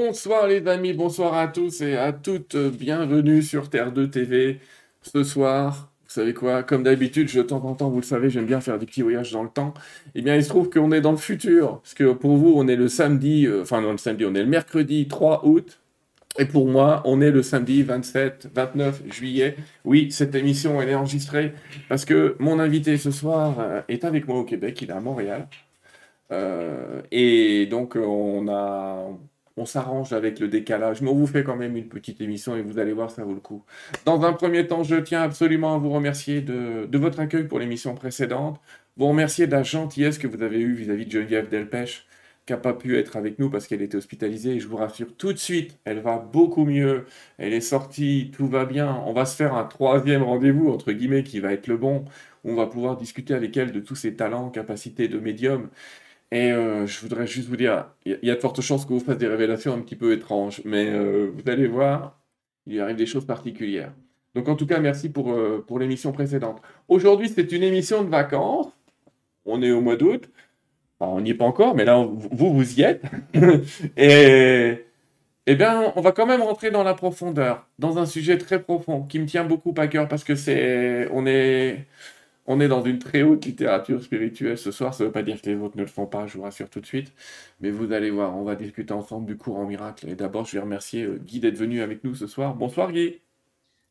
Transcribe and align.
Bonsoir 0.00 0.46
les 0.46 0.64
amis, 0.68 0.92
bonsoir 0.92 1.34
à 1.34 1.48
tous 1.48 1.80
et 1.80 1.96
à 1.96 2.12
toutes, 2.12 2.54
bienvenue 2.54 3.42
sur 3.42 3.68
Terre 3.68 3.90
2 3.90 4.08
TV. 4.08 4.60
Ce 5.02 5.24
soir, 5.24 5.90
vous 6.04 6.12
savez 6.12 6.34
quoi, 6.34 6.62
comme 6.62 6.84
d'habitude, 6.84 7.28
je, 7.28 7.40
temps 7.40 7.64
en 7.64 7.74
temps, 7.74 7.90
vous 7.90 7.96
le 7.96 8.04
savez, 8.04 8.30
j'aime 8.30 8.46
bien 8.46 8.60
faire 8.60 8.78
des 8.78 8.86
petits 8.86 9.02
voyages 9.02 9.32
dans 9.32 9.42
le 9.42 9.48
temps. 9.48 9.74
Eh 10.14 10.22
bien, 10.22 10.36
il 10.36 10.44
se 10.44 10.50
trouve 10.50 10.70
qu'on 10.70 10.92
est 10.92 11.00
dans 11.00 11.10
le 11.10 11.16
futur, 11.16 11.80
parce 11.80 11.94
que 11.94 12.12
pour 12.12 12.36
vous, 12.36 12.52
on 12.54 12.68
est 12.68 12.76
le 12.76 12.86
samedi, 12.86 13.46
euh, 13.46 13.62
enfin 13.62 13.80
non, 13.80 13.90
le 13.90 13.98
samedi, 13.98 14.24
on 14.24 14.36
est 14.36 14.44
le 14.44 14.48
mercredi 14.48 15.08
3 15.08 15.44
août, 15.44 15.80
et 16.38 16.44
pour 16.44 16.68
moi, 16.68 17.02
on 17.04 17.20
est 17.20 17.32
le 17.32 17.42
samedi 17.42 17.82
27, 17.82 18.50
29 18.54 19.02
juillet. 19.10 19.56
Oui, 19.84 20.12
cette 20.12 20.36
émission, 20.36 20.80
elle 20.80 20.90
est 20.90 20.94
enregistrée, 20.94 21.54
parce 21.88 22.04
que 22.04 22.36
mon 22.38 22.60
invité 22.60 22.98
ce 22.98 23.10
soir 23.10 23.56
euh, 23.58 23.80
est 23.88 24.04
avec 24.04 24.28
moi 24.28 24.38
au 24.38 24.44
Québec, 24.44 24.80
il 24.80 24.90
est 24.90 24.92
à 24.92 25.00
Montréal. 25.00 25.48
Euh, 26.30 27.02
et 27.10 27.66
donc, 27.66 27.96
on 27.96 28.46
a 28.48 29.08
on 29.58 29.66
s'arrange 29.66 30.12
avec 30.12 30.38
le 30.40 30.48
décalage, 30.48 31.00
mais 31.02 31.10
on 31.10 31.14
vous 31.14 31.26
fait 31.26 31.42
quand 31.42 31.56
même 31.56 31.76
une 31.76 31.88
petite 31.88 32.20
émission 32.20 32.56
et 32.56 32.62
vous 32.62 32.78
allez 32.78 32.92
voir, 32.92 33.10
ça 33.10 33.24
vaut 33.24 33.34
le 33.34 33.40
coup. 33.40 33.64
Dans 34.04 34.22
un 34.24 34.32
premier 34.32 34.66
temps, 34.66 34.82
je 34.82 34.96
tiens 34.96 35.22
absolument 35.22 35.74
à 35.74 35.78
vous 35.78 35.90
remercier 35.90 36.40
de, 36.40 36.88
votre 36.98 37.20
accueil 37.20 37.44
pour 37.44 37.58
l'émission 37.58 37.94
précédente, 37.94 38.60
vous 38.96 39.08
remercier 39.08 39.46
de 39.46 39.52
la 39.52 39.62
gentillesse 39.62 40.18
que 40.18 40.26
vous 40.26 40.42
avez 40.42 40.60
eue 40.60 40.74
vis-à-vis 40.74 41.06
de 41.06 41.10
Geneviève 41.10 41.48
Delpech, 41.48 42.06
qui 42.46 42.52
n'a 42.52 42.58
pas 42.58 42.72
pu 42.72 42.96
être 42.96 43.16
avec 43.16 43.38
nous 43.38 43.50
parce 43.50 43.66
qu'elle 43.66 43.82
était 43.82 43.96
hospitalisée, 43.96 44.52
et 44.52 44.60
je 44.60 44.68
vous 44.68 44.76
rassure 44.76 45.14
tout 45.16 45.32
de 45.32 45.38
suite, 45.38 45.78
elle 45.84 46.00
va 46.00 46.18
beaucoup 46.18 46.64
mieux, 46.64 47.04
elle 47.36 47.52
est 47.52 47.60
sortie, 47.60 48.30
tout 48.34 48.46
va 48.46 48.64
bien, 48.64 49.02
on 49.06 49.12
va 49.12 49.26
se 49.26 49.36
faire 49.36 49.54
un 49.54 49.64
troisième 49.64 50.22
rendez-vous, 50.22 50.70
entre 50.70 50.92
guillemets, 50.92 51.24
qui 51.24 51.40
va 51.40 51.52
être 51.52 51.66
le 51.66 51.76
bon, 51.76 52.04
où 52.44 52.52
on 52.52 52.54
va 52.54 52.66
pouvoir 52.66 52.96
discuter 52.96 53.34
avec 53.34 53.56
elle 53.56 53.72
de 53.72 53.80
tous 53.80 53.96
ses 53.96 54.14
talents, 54.14 54.48
capacités 54.50 55.08
de 55.08 55.18
médium, 55.18 55.68
et 56.30 56.52
euh, 56.52 56.86
je 56.86 57.00
voudrais 57.00 57.26
juste 57.26 57.48
vous 57.48 57.56
dire, 57.56 57.86
il 58.04 58.18
y, 58.22 58.30
a 58.30 58.34
de 58.34 58.40
fortes 58.40 58.60
chances 58.60 58.84
que 58.84 58.92
vous 58.92 59.00
fassiez 59.00 59.18
des 59.18 59.28
révélations 59.28 59.72
un 59.72 59.80
petit 59.80 59.96
peu 59.96 60.12
étranges, 60.12 60.60
mais 60.64 60.86
euh, 60.90 61.30
vous 61.32 61.50
allez 61.50 61.66
voir, 61.66 62.18
il 62.66 62.80
arrive 62.80 62.96
des 62.96 63.06
choses 63.06 63.24
particulières. 63.24 63.92
Donc 64.34 64.48
en 64.48 64.54
tout 64.54 64.66
cas, 64.66 64.78
merci 64.78 65.08
pour, 65.08 65.32
euh, 65.32 65.64
pour 65.66 65.78
l'émission 65.78 66.12
précédente. 66.12 66.60
Aujourd'hui, 66.86 67.30
c'est 67.34 67.50
une 67.52 67.62
émission 67.62 68.04
de 68.04 68.10
vacances. 68.10 68.68
On 69.46 69.62
est 69.62 69.70
au 69.70 69.80
mois 69.80 69.96
d'août. 69.96 70.28
on 71.00 71.22
n'y 71.22 71.30
est 71.30 71.34
pas 71.34 71.46
encore, 71.46 71.74
mais 71.74 71.86
là, 71.86 72.06
vous, 72.06 72.52
vous 72.52 72.78
y 72.78 72.82
êtes. 72.82 73.02
et 73.96 74.84
eh 75.46 75.54
bien, 75.56 75.94
on 75.96 76.02
va 76.02 76.12
quand 76.12 76.26
même 76.26 76.42
rentrer 76.42 76.70
dans 76.70 76.82
la 76.82 76.92
profondeur, 76.92 77.66
dans 77.78 77.96
un 77.96 78.04
sujet 78.04 78.36
très 78.36 78.60
profond 78.62 79.04
qui 79.04 79.18
me 79.18 79.24
tient 79.24 79.44
beaucoup 79.44 79.74
à 79.78 79.86
cœur 79.86 80.06
parce 80.08 80.24
que 80.24 80.34
c'est, 80.34 81.08
on 81.10 81.26
est, 81.26 81.86
on 82.50 82.60
est 82.60 82.68
dans 82.68 82.82
une 82.82 82.98
très 82.98 83.22
haute 83.22 83.44
littérature 83.44 84.02
spirituelle 84.02 84.56
ce 84.56 84.70
soir. 84.70 84.94
Ça 84.94 85.04
ne 85.04 85.08
veut 85.08 85.12
pas 85.12 85.22
dire 85.22 85.40
que 85.40 85.50
les 85.50 85.56
autres 85.56 85.76
ne 85.76 85.82
le 85.82 85.88
font 85.88 86.06
pas, 86.06 86.26
je 86.26 86.38
vous 86.38 86.42
rassure 86.42 86.70
tout 86.70 86.80
de 86.80 86.86
suite. 86.86 87.12
Mais 87.60 87.70
vous 87.70 87.92
allez 87.92 88.10
voir, 88.10 88.34
on 88.34 88.42
va 88.42 88.56
discuter 88.56 88.94
ensemble 88.94 89.26
du 89.26 89.36
cours 89.36 89.58
en 89.58 89.66
miracle. 89.66 90.08
Et 90.08 90.14
d'abord, 90.14 90.46
je 90.46 90.52
vais 90.52 90.60
remercier 90.60 91.02
euh, 91.02 91.18
Guy 91.18 91.40
d'être 91.40 91.58
venu 91.58 91.82
avec 91.82 92.02
nous 92.04 92.14
ce 92.14 92.26
soir. 92.26 92.54
Bonsoir 92.54 92.90
Guy. 92.90 93.20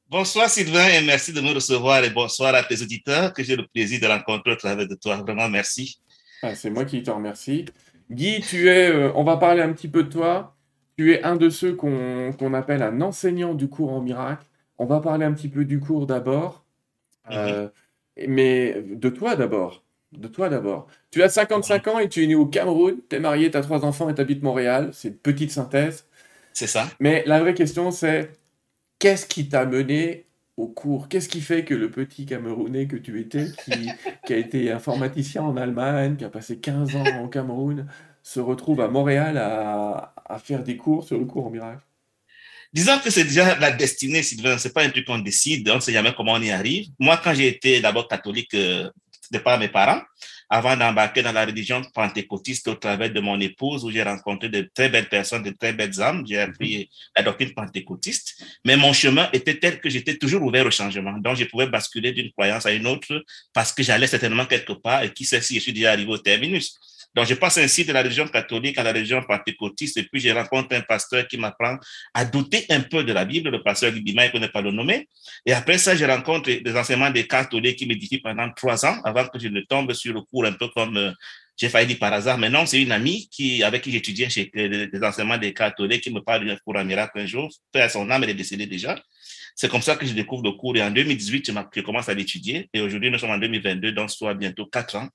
Bonsoir 0.09 0.49
Sylvain 0.49 0.87
et 0.87 1.05
merci 1.05 1.33
de 1.33 1.41
me 1.41 1.53
recevoir 1.53 2.03
et 2.03 2.09
bonsoir 2.09 2.55
à 2.55 2.63
tes 2.63 2.81
auditeurs 2.81 3.31
que 3.31 3.43
j'ai 3.43 3.55
le 3.55 3.67
plaisir 3.67 3.99
de 4.01 4.07
rencontrer 4.07 4.53
au 4.53 4.55
travers 4.55 4.87
de 4.87 4.95
toi. 4.95 5.17
Vraiment 5.17 5.49
merci. 5.49 5.99
Ah, 6.41 6.55
c'est 6.55 6.71
moi 6.71 6.83
qui 6.83 7.03
te 7.03 7.11
remercie. 7.11 7.65
Guy, 8.09 8.41
tu 8.41 8.69
es, 8.69 8.89
euh, 8.89 9.11
on 9.13 9.23
va 9.23 9.37
parler 9.37 9.61
un 9.61 9.71
petit 9.71 9.87
peu 9.87 10.01
de 10.01 10.09
toi. 10.09 10.55
Tu 10.97 11.13
es 11.13 11.21
un 11.21 11.35
de 11.35 11.49
ceux 11.49 11.75
qu'on 11.75 12.53
appelle 12.55 12.81
un 12.81 13.01
enseignant 13.01 13.53
du 13.53 13.69
cours 13.69 13.93
en 13.93 14.01
miracle. 14.01 14.47
On 14.79 14.85
va 14.85 14.99
parler 14.99 15.25
un 15.25 15.33
petit 15.33 15.49
peu 15.49 15.63
du 15.63 15.79
cours 15.79 16.07
d'abord. 16.07 16.65
Euh, 17.29 17.69
mais 18.27 18.83
de 18.83 19.09
toi 19.09 19.35
d'abord. 19.35 19.83
De 20.11 20.27
toi 20.27 20.49
d'abord. 20.49 20.87
Tu 21.11 21.21
as 21.21 21.29
55 21.29 21.87
ans 21.87 21.99
et 21.99 22.09
tu 22.09 22.23
es 22.23 22.27
né 22.27 22.35
au 22.35 22.45
Cameroun, 22.45 22.97
tu 23.09 23.15
es 23.15 23.19
marié, 23.19 23.51
tu 23.51 23.57
as 23.57 23.61
trois 23.61 23.83
enfants 23.83 24.09
et 24.09 24.15
tu 24.15 24.21
habites 24.21 24.41
Montréal. 24.41 24.91
C'est 24.93 25.09
une 25.09 25.15
petite 25.15 25.51
synthèse. 25.51 26.05
C'est 26.53 26.67
ça. 26.67 26.87
Mais 26.99 27.23
la 27.27 27.39
vraie 27.39 27.53
question, 27.53 27.91
c'est 27.91 28.31
qu'est-ce 28.99 29.27
qui 29.27 29.49
t'a 29.49 29.65
mené 29.65 30.25
au 30.55 30.67
cours? 30.67 31.07
Qu'est-ce 31.09 31.29
qui 31.29 31.41
fait 31.41 31.65
que 31.65 31.75
le 31.75 31.91
petit 31.91 32.25
Camerounais 32.25 32.87
que 32.87 32.95
tu 32.95 33.19
étais, 33.19 33.47
qui, 33.63 33.89
qui, 34.25 34.33
a 34.33 34.37
été 34.37 34.71
informaticien 34.71 35.43
en 35.43 35.57
Allemagne, 35.57 36.15
qui 36.15 36.25
a 36.25 36.29
passé 36.29 36.57
15 36.57 36.95
ans 36.95 37.23
au 37.23 37.27
Cameroun, 37.27 37.87
se 38.23 38.39
retrouve 38.39 38.81
à 38.81 38.87
Montréal 38.87 39.37
à, 39.37 40.13
à 40.25 40.39
faire 40.39 40.63
des 40.63 40.77
cours 40.77 41.03
sur 41.03 41.19
le 41.19 41.25
cours 41.25 41.45
en 41.45 41.49
miracle? 41.49 41.86
Disons 42.73 42.99
que 42.99 43.09
c'est 43.09 43.23
déjà 43.23 43.57
la 43.59 43.71
destinée, 43.71 44.23
Sylvain. 44.23 44.57
C'est 44.57 44.73
pas 44.73 44.83
un 44.83 44.89
truc 44.89 45.05
qu'on 45.05 45.19
décide, 45.19 45.69
on 45.69 45.75
ne 45.75 45.79
sait 45.79 45.93
jamais 45.93 46.13
comment 46.15 46.33
on 46.33 46.41
y 46.41 46.51
arrive. 46.51 46.87
Moi, 46.99 47.19
quand 47.23 47.33
j'ai 47.33 47.47
été 47.47 47.79
d'abord 47.79 48.07
catholique 48.07 48.53
euh, 48.53 48.89
de 49.31 49.37
par 49.39 49.57
mes 49.59 49.69
parents, 49.69 50.01
avant 50.49 50.77
d'embarquer 50.77 51.21
dans 51.21 51.33
la 51.33 51.45
religion 51.45 51.81
pentecôtiste 51.93 52.67
au 52.69 52.75
travers 52.75 53.11
de 53.11 53.19
mon 53.19 53.39
épouse, 53.39 53.83
où 53.83 53.91
j'ai 53.91 54.03
rencontré 54.03 54.47
de 54.47 54.69
très 54.73 54.87
belles 54.87 55.09
personnes, 55.09 55.43
de 55.43 55.51
très 55.51 55.73
belles 55.73 55.99
âmes, 56.01 56.23
j'ai 56.25 56.39
appris 56.39 56.89
la 57.15 57.23
doctrine 57.23 57.53
pentecôtiste. 57.53 58.43
Mais 58.65 58.77
mon 58.77 58.93
chemin 58.93 59.29
était 59.33 59.59
tel 59.59 59.81
que 59.81 59.89
j'étais 59.89 60.17
toujours 60.17 60.43
ouvert 60.43 60.65
au 60.65 60.71
changement. 60.71 61.17
Donc, 61.17 61.35
je 61.35 61.43
pouvais 61.45 61.67
basculer 61.67 62.13
d'une 62.13 62.31
croyance 62.31 62.65
à 62.65 62.71
une 62.71 62.87
autre 62.87 63.25
parce 63.53 63.73
que 63.73 63.83
j'allais 63.83 64.07
certainement 64.07 64.45
quelque 64.45 64.73
part 64.73 65.03
et 65.03 65.11
qui 65.11 65.25
sait 65.25 65.41
si 65.41 65.55
je 65.55 65.59
suis 65.59 65.73
déjà 65.73 65.91
arrivé 65.91 66.09
au 66.09 66.17
terminus. 66.17 66.79
Donc, 67.17 67.25
je 67.25 67.33
passe 67.33 67.57
ainsi 67.57 67.83
de 67.83 67.91
la 67.93 68.03
religion 68.03 68.27
catholique 68.27 68.77
à 68.77 68.83
la 68.83 68.93
religion 68.93 69.23
pentecôtiste 69.23 69.97
et 69.97 70.03
puis 70.03 70.21
je 70.21 70.29
rencontre 70.29 70.75
un 70.75 70.81
pasteur 70.81 71.27
qui 71.27 71.35
m'apprend 71.39 71.77
à 72.13 72.23
douter 72.25 72.67
un 72.69 72.81
peu 72.81 73.03
de 73.03 73.11
la 73.11 73.25
Bible, 73.25 73.49
le 73.49 73.63
pasteur 73.63 73.91
Libima, 73.91 74.25
il 74.25 74.27
ne 74.27 74.31
connaît 74.33 74.49
pas 74.49 74.61
le 74.61 74.69
nommer. 74.69 75.09
Et 75.43 75.51
après 75.51 75.79
ça, 75.79 75.95
je 75.95 76.05
rencontre 76.05 76.51
des 76.51 76.77
enseignements 76.77 77.09
des 77.09 77.25
catholiques 77.25 77.79
qui 77.79 77.87
m'édifient 77.87 78.19
pendant 78.19 78.47
trois 78.51 78.85
ans 78.85 79.01
avant 79.03 79.25
que 79.25 79.39
je 79.39 79.47
ne 79.47 79.61
tombe 79.61 79.93
sur 79.93 80.13
le 80.13 80.21
cours 80.21 80.45
un 80.45 80.51
peu 80.51 80.67
comme 80.67 80.95
euh, 80.95 81.11
j'ai 81.57 81.69
failli 81.69 81.87
dire 81.87 81.97
par 81.97 82.13
hasard. 82.13 82.37
Mais 82.37 82.51
non, 82.51 82.67
c'est 82.67 82.79
une 82.79 82.91
amie 82.91 83.27
qui, 83.31 83.63
avec 83.63 83.81
qui 83.81 83.91
j'étudiais 83.91 84.29
chez 84.29 84.51
des 84.53 84.99
enseignements 85.01 85.39
des 85.39 85.55
catholiques 85.55 86.03
qui 86.03 86.11
me 86.11 86.19
parle 86.19 86.45
d'un 86.45 86.57
cours 86.57 86.75
en 86.75 86.85
miracle 86.85 87.19
un 87.19 87.25
jour. 87.25 87.49
Père 87.71 87.89
son 87.89 88.11
âme, 88.11 88.25
elle 88.25 88.29
est 88.29 88.35
décédée 88.35 88.67
déjà. 88.67 88.95
C'est 89.55 89.71
comme 89.71 89.81
ça 89.81 89.95
que 89.95 90.05
je 90.05 90.13
découvre 90.13 90.43
le 90.43 90.51
cours 90.51 90.77
et 90.77 90.83
en 90.83 90.91
2018, 90.91 91.51
je, 91.73 91.81
commence 91.81 92.09
à 92.09 92.13
l'étudier. 92.13 92.69
Et 92.75 92.79
aujourd'hui, 92.79 93.09
nous 93.09 93.17
sommes 93.17 93.31
en 93.31 93.39
2022, 93.39 93.91
donc 93.91 94.11
soit 94.11 94.35
bientôt 94.35 94.67
quatre 94.67 94.97
ans 94.97 95.09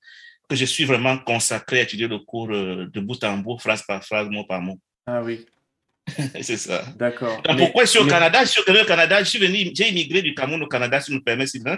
que 0.49 0.55
je 0.55 0.65
suis 0.65 0.85
vraiment 0.85 1.17
consacré 1.17 1.79
à 1.79 1.83
étudier 1.83 2.07
le 2.07 2.19
cours 2.19 2.51
euh, 2.51 2.87
de 2.91 2.99
bout 2.99 3.23
en 3.23 3.37
bout, 3.37 3.57
phrase 3.57 3.83
par 3.83 4.03
phrase, 4.03 4.27
mot 4.29 4.43
par 4.43 4.61
mot. 4.61 4.79
Ah 5.07 5.21
oui. 5.21 5.45
c'est 6.41 6.57
ça. 6.57 6.83
D'accord. 6.97 7.41
Pourquoi 7.57 7.85
je 7.85 7.91
suis 7.91 7.99
au 7.99 8.05
Canada? 8.05 8.43
Je 8.43 8.49
suis 8.49 8.61
au 8.61 8.85
Canada. 8.85 9.23
Je 9.23 9.29
suis 9.29 9.39
venu, 9.39 9.71
j'ai 9.73 9.89
immigré 9.89 10.21
du 10.21 10.33
Cameroun 10.35 10.61
au 10.61 10.67
Canada, 10.67 10.99
si 10.99 11.11
vous 11.11 11.17
me 11.17 11.23
permettez, 11.23 11.51
Sylvain, 11.51 11.77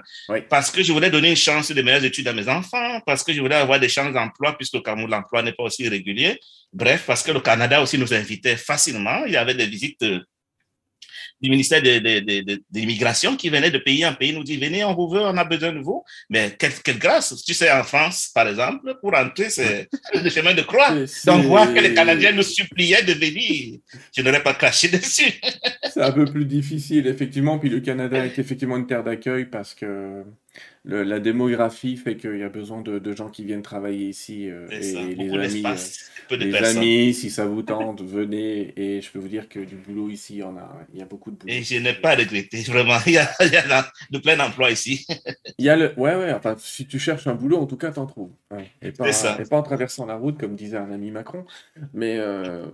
parce 0.49 0.71
que 0.71 0.81
je 0.81 0.91
voulais 0.91 1.09
donner 1.09 1.29
une 1.29 1.35
chance 1.35 1.71
de 1.71 1.81
meilleures 1.81 2.03
études 2.03 2.27
à 2.27 2.33
mes 2.33 2.47
enfants, 2.49 2.99
parce 3.05 3.23
que 3.23 3.33
je 3.33 3.39
voulais 3.39 3.55
avoir 3.55 3.79
des 3.79 3.89
chances 3.89 4.13
d'emploi, 4.13 4.57
puisque 4.57 4.75
au 4.75 4.81
Cameroun, 4.81 5.09
l'emploi 5.09 5.43
n'est 5.43 5.53
pas 5.53 5.63
aussi 5.63 5.87
régulier. 5.87 6.39
Bref, 6.73 7.03
parce 7.05 7.23
que 7.23 7.31
le 7.31 7.39
Canada 7.39 7.81
aussi 7.81 7.97
nous 7.97 8.13
invitait 8.13 8.57
facilement. 8.57 9.25
Il 9.25 9.33
y 9.33 9.37
avait 9.37 9.53
des 9.53 9.67
visites 9.67 10.01
euh, 10.03 10.19
du 11.45 11.51
ministère 11.51 11.81
de, 11.81 12.59
l'immigration 12.73 13.35
qui 13.35 13.49
venait 13.49 13.71
de 13.71 13.77
pays 13.77 14.05
en 14.05 14.13
pays 14.13 14.33
nous 14.33 14.43
dit 14.43 14.57
venez, 14.57 14.83
on 14.83 14.95
vous 14.95 15.07
veut, 15.07 15.21
on 15.21 15.37
a 15.37 15.43
besoin 15.43 15.71
de 15.73 15.79
vous. 15.79 16.03
Mais 16.29 16.55
quelle, 16.57 16.97
grâce. 16.97 17.43
Tu 17.43 17.53
sais, 17.53 17.71
en 17.71 17.83
France, 17.83 18.31
par 18.33 18.47
exemple, 18.47 18.97
pour 18.99 19.15
entrer, 19.15 19.49
c'est 19.49 19.87
le 20.13 20.29
chemin 20.29 20.53
de 20.53 20.61
croix. 20.61 20.89
Donc, 21.25 21.45
voir 21.45 21.71
que 21.73 21.79
les 21.79 21.93
Canadiens 21.93 22.31
nous 22.31 22.43
suppliaient 22.43 23.03
de 23.03 23.13
venir, 23.13 23.79
je 24.15 24.21
n'aurais 24.21 24.43
pas 24.43 24.53
craché 24.53 24.87
dessus. 24.87 25.31
c'est 25.93 26.01
un 26.01 26.11
peu 26.11 26.25
plus 26.25 26.45
difficile, 26.45 27.05
effectivement. 27.07 27.59
Puis 27.59 27.69
le 27.69 27.79
Canada 27.79 28.25
est 28.25 28.37
effectivement 28.39 28.77
une 28.77 28.87
terre 28.87 29.03
d'accueil 29.03 29.45
parce 29.45 29.73
que 29.73 30.23
la 30.85 31.19
démographie 31.19 31.97
fait 31.97 32.15
qu'il 32.15 32.37
y 32.37 32.43
a 32.43 32.49
besoin 32.49 32.81
de, 32.81 33.15
gens 33.15 33.29
qui 33.29 33.43
viennent 33.43 33.61
travailler 33.61 34.07
ici. 34.07 34.49
Euh, 34.49 34.67
et 34.69 34.79
les 34.79 34.95
amis, 34.97 35.63
euh, 36.31 36.37
les 36.37 36.55
amis, 36.55 37.13
si 37.13 37.29
ça 37.29 37.45
vous 37.45 37.63
tente, 37.63 38.01
venez. 38.01 38.73
Et 38.77 39.01
je 39.01 39.11
peux 39.11 39.19
vous 39.19 39.27
dire 39.27 39.49
que 39.49 39.59
du 39.59 39.75
boulot 39.75 40.09
ici, 40.09 40.35
il 40.35 40.39
y 40.39 40.43
en 40.43 40.57
a, 40.57 40.71
il 40.93 40.99
y 40.99 41.01
a 41.01 41.05
beaucoup 41.05 41.31
de 41.31 41.37
boulot. 41.37 41.51
Et 41.51 41.63
je 41.63 41.77
n'ai 41.77 41.93
pas 41.93 42.15
regretté, 42.15 42.61
vraiment. 42.61 42.97
Il 43.05 43.13
y 43.13 43.17
a, 43.17 43.91
de 44.11 44.17
plein 44.17 44.39
emploi 44.39 44.71
ici. 44.71 45.05
il 45.57 45.65
y 45.65 45.69
a 45.69 45.75
le, 45.75 45.93
ouais, 45.97 46.15
ouais, 46.15 46.33
enfin, 46.33 46.55
si 46.57 46.85
tu 46.85 46.99
cherches 46.99 47.27
un 47.27 47.35
boulot, 47.35 47.57
en 47.57 47.65
tout 47.65 47.77
cas, 47.77 47.91
t'en 47.91 48.05
trouves. 48.05 48.31
Et, 48.81 48.91
pas, 48.91 49.11
ça. 49.11 49.37
et 49.39 49.45
pas 49.45 49.57
en 49.57 49.63
traversant 49.63 50.05
la 50.05 50.15
route, 50.15 50.37
comme 50.37 50.55
disait 50.55 50.77
un 50.77 50.91
ami 50.91 51.11
Macron, 51.11 51.45
mais, 51.93 52.17
euh, 52.17 52.65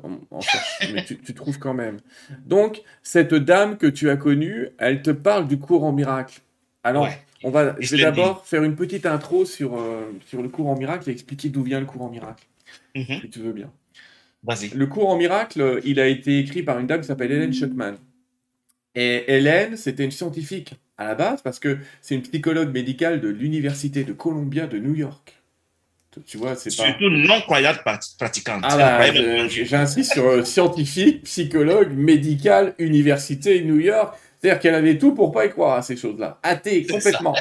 mais 0.93 1.03
tu, 1.05 1.17
tu 1.17 1.33
trouves 1.33 1.59
quand 1.59 1.73
même. 1.73 1.97
Donc, 2.45 2.81
cette 3.03 3.33
dame 3.33 3.77
que 3.77 3.87
tu 3.87 4.09
as 4.09 4.17
connue, 4.17 4.69
elle 4.77 5.01
te 5.01 5.11
parle 5.11 5.47
du 5.47 5.57
cours 5.57 5.83
en 5.83 5.91
miracle. 5.91 6.41
Alors, 6.83 7.07
on 7.43 7.49
va, 7.49 7.75
je 7.79 7.95
vais 7.95 8.03
d'abord 8.03 8.45
faire 8.45 8.63
une 8.63 8.75
petite 8.75 9.05
intro 9.05 9.45
sur, 9.45 9.79
euh, 9.79 10.11
sur 10.27 10.41
le 10.41 10.49
cours 10.49 10.67
en 10.67 10.77
miracle 10.77 11.09
et 11.09 11.13
expliquer 11.13 11.49
d'où 11.49 11.63
vient 11.63 11.79
le 11.79 11.85
cours 11.85 12.03
en 12.03 12.09
miracle, 12.09 12.43
mhm. 12.95 13.21
si 13.21 13.29
tu 13.29 13.39
veux 13.39 13.53
bien. 13.53 13.71
Vas-y. 14.43 14.69
Le 14.69 14.87
cours 14.87 15.09
en 15.09 15.17
miracle, 15.17 15.79
il 15.83 15.99
a 15.99 16.07
été 16.07 16.39
écrit 16.39 16.63
par 16.63 16.79
une 16.79 16.87
dame 16.87 17.01
qui 17.01 17.07
s'appelle 17.07 17.31
Hélène 17.31 17.53
Schuckman. 17.53 17.95
Et 18.95 19.31
Hélène, 19.31 19.77
c'était 19.77 20.03
une 20.03 20.11
scientifique 20.11 20.73
à 20.97 21.05
la 21.05 21.15
base 21.15 21.41
parce 21.41 21.59
que 21.59 21.77
c'est 22.01 22.15
une 22.15 22.23
psychologue 22.23 22.73
médicale 22.73 23.21
de 23.21 23.29
l'université 23.29 24.03
de 24.03 24.13
Columbia 24.13 24.67
de 24.67 24.79
New 24.79 24.95
York. 24.95 25.35
Tu 26.25 26.37
vois, 26.37 26.55
c'est 26.55 26.75
pas... 26.75 26.87
Surtout 26.87 27.09
non-croyante 27.09 27.79
pratiquante. 28.17 28.63
Ah 28.63 29.01
j'insiste 29.47 30.13
sur 30.13 30.27
euh, 30.27 30.43
scientifique, 30.43 31.23
psychologue, 31.23 31.93
médicale, 31.93 32.75
université 32.79 33.61
New 33.61 33.79
York. 33.79 34.17
C'est-à-dire 34.41 34.59
qu'elle 34.59 34.75
avait 34.75 34.97
tout 34.97 35.13
pour 35.13 35.31
pas 35.31 35.45
y 35.45 35.49
croire 35.49 35.77
à 35.77 35.81
ces 35.83 35.95
choses-là. 35.95 36.39
Athée, 36.41 36.85
complètement. 36.87 37.35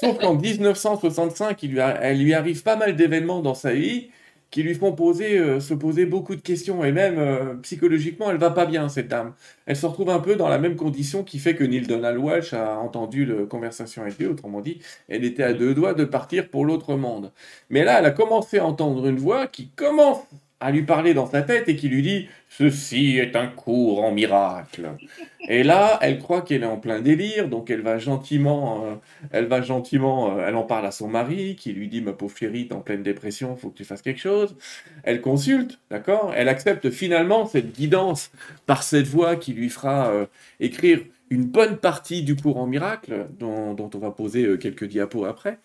Sauf 0.00 0.18
qu'en 0.18 0.34
1965, 0.34 1.62
il 1.62 1.72
lui 1.72 1.80
elle 1.80 2.18
lui 2.18 2.32
arrive 2.32 2.62
pas 2.62 2.76
mal 2.76 2.96
d'événements 2.96 3.42
dans 3.42 3.54
sa 3.54 3.72
vie 3.72 4.08
qui 4.50 4.62
lui 4.62 4.74
font 4.74 4.92
poser, 4.92 5.38
euh, 5.38 5.60
se 5.60 5.74
poser 5.74 6.06
beaucoup 6.06 6.34
de 6.34 6.40
questions. 6.40 6.84
Et 6.84 6.92
même 6.92 7.18
euh, 7.18 7.54
psychologiquement, 7.62 8.30
elle 8.30 8.38
va 8.38 8.50
pas 8.50 8.64
bien, 8.64 8.88
cette 8.88 9.08
dame. 9.08 9.34
Elle 9.66 9.76
se 9.76 9.84
retrouve 9.84 10.10
un 10.10 10.20
peu 10.20 10.36
dans 10.36 10.48
la 10.48 10.58
même 10.58 10.76
condition 10.76 11.22
qui 11.22 11.38
fait 11.38 11.54
que 11.54 11.64
Neil 11.64 11.86
Donald 11.86 12.18
Walsh 12.18 12.54
a 12.54 12.78
entendu 12.78 13.26
la 13.26 13.44
conversation 13.44 14.02
avec 14.02 14.18
lui. 14.18 14.26
Autrement 14.26 14.60
dit, 14.60 14.80
elle 15.08 15.24
était 15.24 15.42
à 15.42 15.52
deux 15.52 15.74
doigts 15.74 15.94
de 15.94 16.04
partir 16.04 16.48
pour 16.48 16.64
l'autre 16.64 16.96
monde. 16.96 17.30
Mais 17.68 17.84
là, 17.84 17.98
elle 17.98 18.06
a 18.06 18.10
commencé 18.10 18.58
à 18.58 18.64
entendre 18.64 19.06
une 19.06 19.18
voix 19.18 19.46
qui 19.48 19.68
commence 19.68 20.20
à 20.60 20.72
lui 20.72 20.82
parler 20.82 21.14
dans 21.14 21.26
sa 21.26 21.42
tête 21.42 21.68
et 21.68 21.76
qui 21.76 21.88
lui 21.88 22.02
dit 22.02 22.28
Ceci 22.48 23.18
est 23.18 23.36
un 23.36 23.46
cours 23.46 24.02
en 24.02 24.12
miracle. 24.12 24.90
Et 25.48 25.62
là, 25.62 25.98
elle 26.02 26.18
croit 26.18 26.42
qu'elle 26.42 26.62
est 26.62 26.66
en 26.66 26.78
plein 26.78 27.00
délire, 27.00 27.48
donc 27.48 27.70
elle 27.70 27.80
va 27.80 27.98
gentiment, 27.98 28.84
euh, 28.84 28.94
elle 29.30 29.46
va 29.46 29.62
gentiment, 29.62 30.36
euh, 30.36 30.44
elle 30.46 30.56
en 30.56 30.64
parle 30.64 30.84
à 30.84 30.90
son 30.90 31.08
mari, 31.08 31.56
qui 31.56 31.72
lui 31.72 31.88
dit 31.88 32.02
Ma 32.02 32.12
pauvre 32.12 32.36
chérie, 32.36 32.68
t'es 32.68 32.74
en 32.74 32.80
pleine 32.80 33.02
dépression, 33.02 33.56
faut 33.56 33.70
que 33.70 33.76
tu 33.76 33.84
fasses 33.84 34.02
quelque 34.02 34.20
chose. 34.20 34.56
Elle 35.04 35.20
consulte, 35.20 35.78
d'accord? 35.90 36.32
Elle 36.36 36.48
accepte 36.48 36.90
finalement 36.90 37.46
cette 37.46 37.72
guidance 37.72 38.30
par 38.66 38.82
cette 38.82 39.06
voix 39.06 39.36
qui 39.36 39.52
lui 39.52 39.70
fera 39.70 40.08
euh, 40.08 40.26
écrire 40.60 41.00
une 41.30 41.44
bonne 41.44 41.76
partie 41.76 42.22
du 42.22 42.36
cours 42.36 42.56
en 42.56 42.66
miracle, 42.66 43.26
dont, 43.38 43.74
dont 43.74 43.90
on 43.94 43.98
va 43.98 44.10
poser 44.10 44.58
quelques 44.58 44.86
diapos 44.86 45.26
après. 45.26 45.58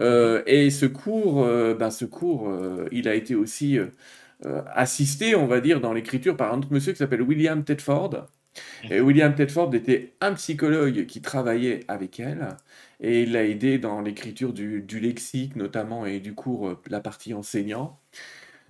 et 0.00 0.70
ce 0.70 0.86
cours, 0.86 1.44
ben, 1.78 1.90
ce 1.90 2.06
cours 2.06 2.50
il 2.90 3.06
a 3.08 3.14
été 3.14 3.34
aussi 3.34 3.78
assisté, 4.74 5.34
on 5.34 5.46
va 5.46 5.60
dire, 5.60 5.80
dans 5.80 5.92
l'écriture 5.92 6.36
par 6.36 6.52
un 6.52 6.58
autre 6.58 6.68
monsieur 6.70 6.92
qui 6.92 6.98
s'appelle 6.98 7.22
William 7.22 7.64
Tedford. 7.64 8.26
Et 8.90 9.00
William 9.00 9.34
Tedford 9.34 9.74
était 9.74 10.12
un 10.20 10.34
psychologue 10.34 11.06
qui 11.06 11.22
travaillait 11.22 11.80
avec 11.88 12.20
elle 12.20 12.48
et 13.00 13.22
il 13.22 13.32
l'a 13.32 13.44
aidé 13.44 13.78
dans 13.78 14.00
l'écriture 14.00 14.52
du, 14.52 14.82
du, 14.82 15.00
lexique 15.00 15.56
notamment 15.56 16.06
et 16.06 16.20
du 16.20 16.34
cours, 16.34 16.68
euh, 16.68 16.80
la 16.88 17.00
partie 17.00 17.34
enseignant. 17.34 17.98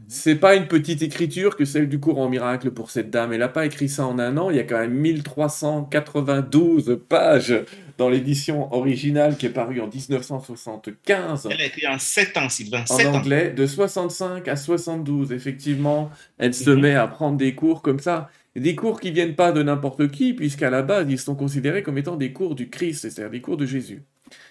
C'est 0.09 0.37
pas 0.37 0.57
une 0.57 0.67
petite 0.67 1.03
écriture 1.03 1.57
que 1.57 1.65
celle 1.65 1.89
du 1.89 2.01
cours 2.01 2.19
en 2.19 2.29
miracle 2.29 2.73
pour 2.73 2.91
cette 2.91 3.11
dame. 3.11 3.33
Elle 3.33 3.41
n'a 3.41 3.49
pas 3.49 3.67
écrit 3.67 3.89
ça 3.89 4.07
en 4.07 4.19
un 4.19 4.37
an. 4.37 4.51
Il 4.51 4.57
y 4.57 4.61
a 4.61 4.65
quand 4.65 4.79
même 4.79 4.95
1392 4.95 7.01
pages 7.09 7.55
dans 8.03 8.09
l'édition 8.09 8.75
originale 8.75 9.37
qui 9.37 9.47
est 9.47 9.51
parue 9.51 9.81
en 9.81 9.87
1975. 9.87 11.49
Elle 11.49 11.61
a 11.61 11.67
écrit 11.67 11.87
en 11.87 12.01
7 12.01 12.37
ans, 12.37 12.49
Sylvain. 12.49 12.85
En 12.91 13.05
anglais, 13.15 13.51
de 13.51 13.65
65 13.65 14.49
à 14.49 14.57
72. 14.57 15.31
Effectivement, 15.31 16.11
elle 16.37 16.53
se 16.53 16.71
met 16.71 16.97
à 16.97 17.07
prendre 17.07 17.37
des 17.37 17.55
cours 17.55 17.81
comme 17.81 18.01
ça. 18.01 18.29
Des 18.57 18.75
cours 18.75 18.99
qui 18.99 19.13
viennent 19.13 19.37
pas 19.37 19.53
de 19.53 19.63
n'importe 19.63 20.11
qui, 20.11 20.35
puisqu'à 20.35 20.69
la 20.69 20.83
base, 20.83 21.07
ils 21.09 21.19
sont 21.21 21.37
considérés 21.37 21.85
comme 21.85 21.97
étant 21.97 22.17
des 22.17 22.33
cours 22.33 22.57
du 22.57 22.71
Christ, 22.71 23.03
c'est-à-dire 23.03 23.31
des 23.31 23.41
cours 23.41 23.57
de 23.57 23.67
Jésus. 23.67 24.03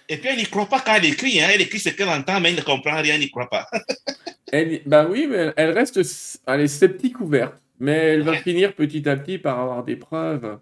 Et 0.08 0.16
puis, 0.16 0.30
elle 0.30 0.38
n'y 0.38 0.46
croit 0.46 0.68
pas 0.68 0.80
quand 0.80 0.96
elle 0.96 1.06
écrit. 1.06 1.42
Hein. 1.42 1.50
Elle 1.54 1.62
écrit 1.62 1.80
ce 1.80 1.90
qu'elle 1.90 2.08
entend, 2.08 2.40
mais 2.40 2.52
elle 2.52 2.56
ne 2.56 2.62
comprend 2.62 3.02
rien, 3.02 3.16
elle 3.16 3.20
n'y 3.20 3.32
croit 3.32 3.50
pas. 3.50 3.68
elle, 4.54 4.80
ben 4.86 5.10
oui, 5.12 5.28
mais 5.30 5.52
elle 5.58 5.72
reste 5.72 6.00
elle 6.48 6.62
est 6.62 6.68
sceptique 6.68 7.20
ouverte. 7.20 7.56
Mais 7.82 7.98
elle 8.14 8.22
va 8.22 8.38
finir 8.38 8.76
petit 8.76 9.10
à 9.10 9.18
petit 9.18 9.40
par 9.40 9.60
avoir 9.60 9.84
des 9.84 9.98
preuves 9.98 10.58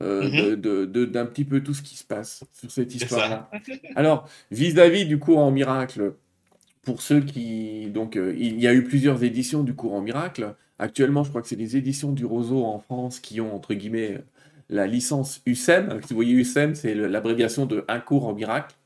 euh, 0.00 0.56
mhm. 0.56 1.06
d'un 1.06 1.26
petit 1.26 1.44
peu 1.44 1.60
tout 1.60 1.74
ce 1.74 1.82
qui 1.82 1.96
se 1.96 2.04
passe 2.04 2.44
sur 2.52 2.70
cette 2.70 2.94
histoire-là. 2.94 3.50
Alors, 3.96 4.28
vis-à-vis 4.50 5.06
du 5.06 5.18
cours 5.18 5.38
en 5.38 5.50
miracle, 5.50 6.14
pour 6.82 7.02
ceux 7.02 7.20
qui... 7.20 7.90
Donc, 7.90 8.16
euh, 8.16 8.34
il 8.38 8.60
y 8.60 8.66
a 8.68 8.74
eu 8.74 8.84
plusieurs 8.84 9.24
éditions 9.24 9.62
du 9.62 9.74
cours 9.74 9.94
en 9.94 10.00
miracle. 10.00 10.54
Actuellement, 10.78 11.24
je 11.24 11.30
crois 11.30 11.42
que 11.42 11.48
c'est 11.48 11.56
les 11.56 11.76
éditions 11.76 12.12
du 12.12 12.24
Roseau 12.24 12.64
en 12.64 12.78
France 12.78 13.18
qui 13.18 13.40
ont, 13.40 13.54
entre 13.54 13.74
guillemets, 13.74 14.18
la 14.70 14.86
licence 14.86 15.42
USEM. 15.46 16.00
Vous 16.08 16.14
voyez, 16.14 16.34
USEM, 16.34 16.74
c'est 16.74 16.94
l'abréviation 16.94 17.66
de 17.66 17.84
Un 17.88 17.98
cours 17.98 18.26
en 18.26 18.34
miracle. 18.34 18.76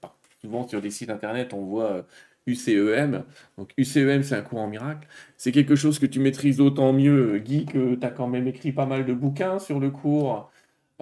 Souvent, 0.41 0.67
sur 0.67 0.81
des 0.81 0.91
sites 0.91 1.11
internet, 1.11 1.53
on 1.53 1.63
voit 1.65 2.07
UCEM. 2.47 3.25
Donc, 3.59 3.73
UCEM, 3.77 4.23
c'est 4.23 4.35
un 4.35 4.43
cours 4.43 4.61
en 4.61 4.69
miracle. 4.69 5.07
C'est 5.37 5.53
quelque 5.53 5.77
chose 5.77 5.99
que 5.99 6.07
tu 6.07 6.21
maîtrises 6.21 6.57
d'autant 6.57 6.93
mieux, 6.93 7.39
Guy, 7.39 7.67
que 7.67 7.95
tu 7.95 8.07
as 8.07 8.11
quand 8.11 8.29
même 8.29 8.49
écrit 8.49 8.73
pas 8.73 8.87
mal 8.87 9.05
de 9.05 9.13
bouquins 9.13 9.59
sur 9.59 9.79
le 9.79 9.91
cours. 9.91 10.51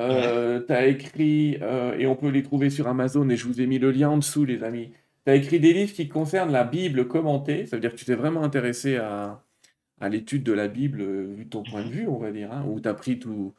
Euh, 0.00 0.60
tu 0.66 0.72
as 0.72 0.86
écrit, 0.86 1.58
euh, 1.62 1.96
et 1.98 2.06
on 2.06 2.16
peut 2.16 2.28
les 2.28 2.42
trouver 2.42 2.70
sur 2.70 2.88
Amazon, 2.88 3.28
et 3.28 3.36
je 3.36 3.46
vous 3.46 3.60
ai 3.60 3.66
mis 3.66 3.78
le 3.78 3.90
lien 3.90 4.10
en 4.10 4.16
dessous, 4.18 4.44
les 4.44 4.62
amis. 4.64 4.90
Tu 5.26 5.32
as 5.32 5.34
écrit 5.34 5.60
des 5.60 5.72
livres 5.72 5.92
qui 5.92 6.08
concernent 6.08 6.52
la 6.52 6.64
Bible 6.64 7.06
commentée. 7.06 7.66
Ça 7.66 7.76
veut 7.76 7.80
dire 7.80 7.92
que 7.92 7.96
tu 7.96 8.04
t'es 8.06 8.14
vraiment 8.14 8.42
intéressé 8.42 8.96
à, 8.96 9.42
à 10.00 10.08
l'étude 10.08 10.42
de 10.42 10.52
la 10.52 10.68
Bible, 10.68 11.02
euh, 11.02 11.34
vu 11.36 11.48
ton 11.48 11.62
point 11.62 11.84
de 11.84 11.90
vue, 11.90 12.08
on 12.08 12.18
va 12.18 12.32
dire, 12.32 12.50
hein, 12.52 12.64
où 12.66 12.80
tu 12.80 12.88
as 12.88 12.94
pris 12.94 13.18
tout, 13.18 13.54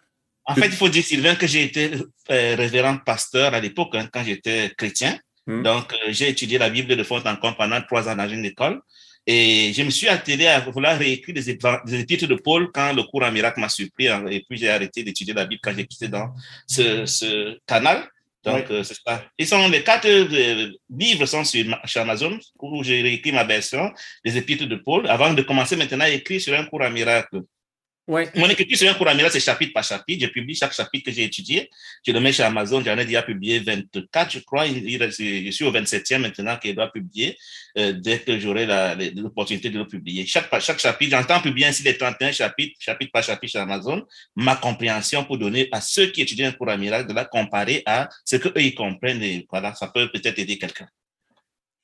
en 0.46 0.56
fait, 0.56 0.68
il 0.68 0.72
faut 0.72 0.90
dire, 0.90 1.04
Sylvain, 1.04 1.36
que 1.36 1.48
j'ai 1.48 1.64
été 1.64 1.92
euh, 2.32 2.56
révérend 2.56 2.98
pasteur 2.98 3.54
à 3.54 3.60
l'époque, 3.60 3.94
hein, 3.94 4.08
quand 4.12 4.24
j'étais 4.24 4.72
chrétien. 4.76 5.18
Hmm. 5.48 5.64
Donc, 5.64 5.94
j'ai 6.10 6.30
étudié 6.30 6.58
la 6.58 6.70
Bible 6.70 6.96
de 6.96 7.04
fond 7.04 7.22
en 7.26 7.36
comble 7.36 7.58
pendant 7.58 7.82
trois 7.82 8.10
ans 8.10 8.16
dans 8.16 8.28
une 8.28 8.46
école. 8.46 8.82
Et 9.28 9.72
je 9.74 9.84
me 9.84 9.90
suis 9.90 10.08
attelé 10.08 10.48
à 10.48 10.60
vouloir 10.60 10.98
réécrire 10.98 11.36
des, 11.36 11.50
épîtres 11.50 12.28
de 12.28 12.36
Paul 12.36 12.72
quand 12.74 12.94
le 12.94 13.04
cours 13.04 13.24
en 13.24 13.32
miracle 13.32 13.60
m'a 13.60 13.70
surpris. 13.70 14.08
Hein, 14.08 14.26
et 14.30 14.44
puis, 14.48 14.58
j'ai 14.58 14.70
arrêté 14.70 15.04
d'étudier 15.04 15.34
la 15.34 15.46
Bible 15.46 15.62
quand 15.64 15.74
j'ai 15.76 15.86
quitté 15.86 16.08
dans 16.08 16.34
ce, 16.68 17.58
canal. 17.66 18.08
Donc, 18.44 18.72
euh, 18.72 18.82
c'est 18.82 18.98
ça. 19.06 19.24
Ils 19.38 19.46
sont, 19.46 19.70
les 19.70 19.84
quatre 19.84 20.08
livres 20.90 21.28
sont 21.28 21.44
sur, 21.44 21.64
sur 21.86 22.02
Amazon, 22.02 22.40
où 22.60 22.84
j'ai 22.84 23.04
réécrit 23.04 23.32
ma 23.32 23.44
version 23.44 23.92
des 24.26 24.36
épîtres 24.36 24.66
de 24.66 24.78
Paul, 24.78 25.08
avant 25.08 25.32
de 25.32 25.44
commencer 25.44 25.76
maintenant 25.76 26.06
à 26.06 26.10
écrire 26.10 26.42
sur 26.42 26.58
un 26.58 26.66
cours 26.66 26.82
en 26.82 26.90
miracle. 26.90 27.42
Mon 28.36 28.50
écriture 28.50 28.78
sur 28.78 28.90
un 28.90 28.94
cours 28.94 29.08
c'est 29.30 29.40
chapitre 29.40 29.72
par 29.72 29.86
chapitre. 29.86 30.26
Je 30.26 30.30
publie 30.32 30.54
chaque 30.54 30.74
chapitre 30.74 31.06
que 31.06 31.12
j'ai 31.16 31.24
étudié. 31.24 31.70
Je 32.06 32.12
le 32.12 32.20
mets 32.20 32.34
chez 32.34 32.44
Amazon. 32.44 32.84
J'en 32.84 32.98
ai 32.98 33.06
déjà 33.06 33.22
publié 33.22 33.60
24, 33.60 34.32
je 34.32 34.40
crois. 34.40 34.66
Je 34.68 35.50
suis 35.52 35.64
au 35.64 35.72
27e 35.72 36.18
maintenant 36.18 36.58
qu'il 36.58 36.76
doit 36.76 36.92
publier 36.92 37.38
euh, 37.78 37.94
dès 37.94 38.20
que 38.20 38.38
j'aurai 38.38 38.68
l'opportunité 39.16 39.70
de 39.70 39.80
le 39.80 39.88
publier. 39.88 40.26
Chaque, 40.26 40.50
chaque 40.60 40.80
chapitre, 40.80 41.12
j'entends 41.12 41.40
publier 41.40 41.68
ainsi 41.68 41.84
les 41.84 41.98
31 41.98 42.34
chapitres, 42.34 42.76
chapitre 42.80 43.12
par 43.14 43.24
chapitre 43.24 43.54
chez 43.54 43.60
Amazon, 43.60 44.06
ma 44.36 44.58
compréhension 44.58 45.24
pour 45.24 45.38
donner 45.38 45.70
à 45.72 45.80
ceux 45.80 46.08
qui 46.08 46.22
étudient 46.22 46.50
un 46.50 46.52
cours 46.52 46.70
à 46.70 46.76
miracle 46.76 47.08
de 47.08 47.14
la 47.14 47.24
comparer 47.24 47.82
à 47.86 48.10
ce 48.26 48.36
qu'eux, 48.36 48.52
ils 48.58 48.76
comprennent. 48.76 49.24
Et 49.24 49.48
voilà, 49.50 49.74
ça 49.74 49.88
peut 49.88 50.10
peut-être 50.12 50.38
aider 50.38 50.58
quelqu'un. 50.58 50.88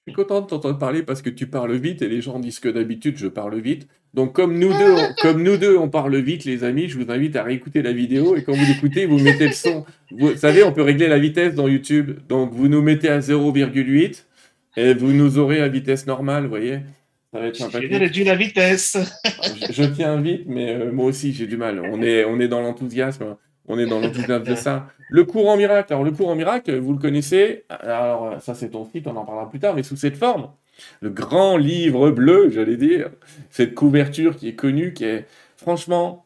Je 0.07 0.13
suis 0.13 0.15
content 0.15 0.39
de 0.39 0.48
t'entendre 0.48 0.77
parler 0.77 1.03
parce 1.03 1.22
que 1.22 1.29
tu 1.29 1.48
parles 1.48 1.75
vite 1.75 2.01
et 2.01 2.07
les 2.07 2.22
gens 2.22 2.39
disent 2.39 2.62
que 2.62 2.69
d'habitude 2.69 3.17
je 3.17 3.27
parle 3.27 3.60
vite. 3.60 3.89
Donc 4.17 4.33
comme 4.33 4.57
nous 4.57 4.74
deux, 4.74 4.93
on, 4.93 5.13
comme 5.21 5.43
nous 5.43 5.57
deux 5.57 5.77
on 5.77 5.89
parle 5.89 6.17
vite 6.17 6.43
les 6.43 6.63
amis, 6.63 6.89
je 6.89 6.97
vous 6.97 7.12
invite 7.12 7.36
à 7.36 7.43
réécouter 7.43 7.83
la 7.83 7.93
vidéo 7.93 8.36
et 8.36 8.43
quand 8.43 8.51
vous 8.51 8.65
l'écoutez, 8.65 9.05
vous 9.05 9.19
mettez 9.19 9.45
le 9.45 9.53
son. 9.53 9.86
Vous 10.12 10.36
savez, 10.36 10.63
on 10.63 10.74
peut 10.74 10.81
régler 10.81 11.07
la 11.07 11.19
vitesse 11.19 11.53
dans 11.53 11.67
YouTube. 11.67 12.17
Donc 12.27 12.51
vous 12.51 12.67
nous 12.67 12.81
mettez 12.81 13.09
à 13.09 13.19
0,8 13.19 14.24
et 14.75 14.93
vous 14.95 15.13
nous 15.13 15.38
aurez 15.38 15.62
à 15.62 15.67
vitesse 15.67 16.07
normale, 16.07 16.43
vous 16.43 16.50
voyez. 16.50 16.79
Ça 17.31 17.39
va 17.39 17.45
être 17.45 17.57
sympathique. 17.57 17.91
J'ai 17.91 17.97
réduit 17.97 18.24
la 18.24 18.36
vitesse. 18.36 18.97
je, 19.69 19.83
tiens 19.83 20.19
vite, 20.19 20.45
mais 20.47 20.74
euh, 20.74 20.91
moi 20.91 21.05
aussi 21.05 21.31
j'ai 21.31 21.45
du 21.45 21.57
mal. 21.57 21.79
On 21.79 22.01
est, 22.01 22.25
on 22.25 22.39
est 22.39 22.47
dans 22.47 22.62
l'enthousiasme. 22.62 23.36
On 23.67 23.77
est 23.77 23.86
dans 23.86 24.00
l'enthousiasme 24.00 24.45
de 24.45 24.55
ça. 24.55 24.88
Le 25.09 25.25
cours 25.25 25.47
en 25.47 25.57
miracle. 25.57 25.93
Alors, 25.93 26.03
le 26.03 26.12
cours 26.12 26.29
en 26.29 26.36
miracle, 26.36 26.75
vous 26.77 26.93
le 26.93 27.00
connaissez. 27.00 27.65
Alors, 27.69 28.41
ça, 28.41 28.55
c'est 28.55 28.69
ton 28.69 28.86
site, 28.86 29.05
on 29.07 29.15
en 29.15 29.25
parlera 29.25 29.50
plus 29.50 29.59
tard, 29.59 29.75
mais 29.75 29.83
sous 29.83 29.97
cette 29.97 30.15
forme. 30.15 30.50
Le 31.01 31.10
grand 31.10 31.57
livre 31.57 32.12
bleu, 32.12 32.50
j'allais 32.50 32.77
dire. 32.77 33.10
Cette 33.50 33.75
couverture 33.75 34.36
qui 34.36 34.50
est 34.50 34.55
connue, 34.55 34.93
qui 34.93 35.05
est. 35.05 35.25
Franchement, 35.57 36.25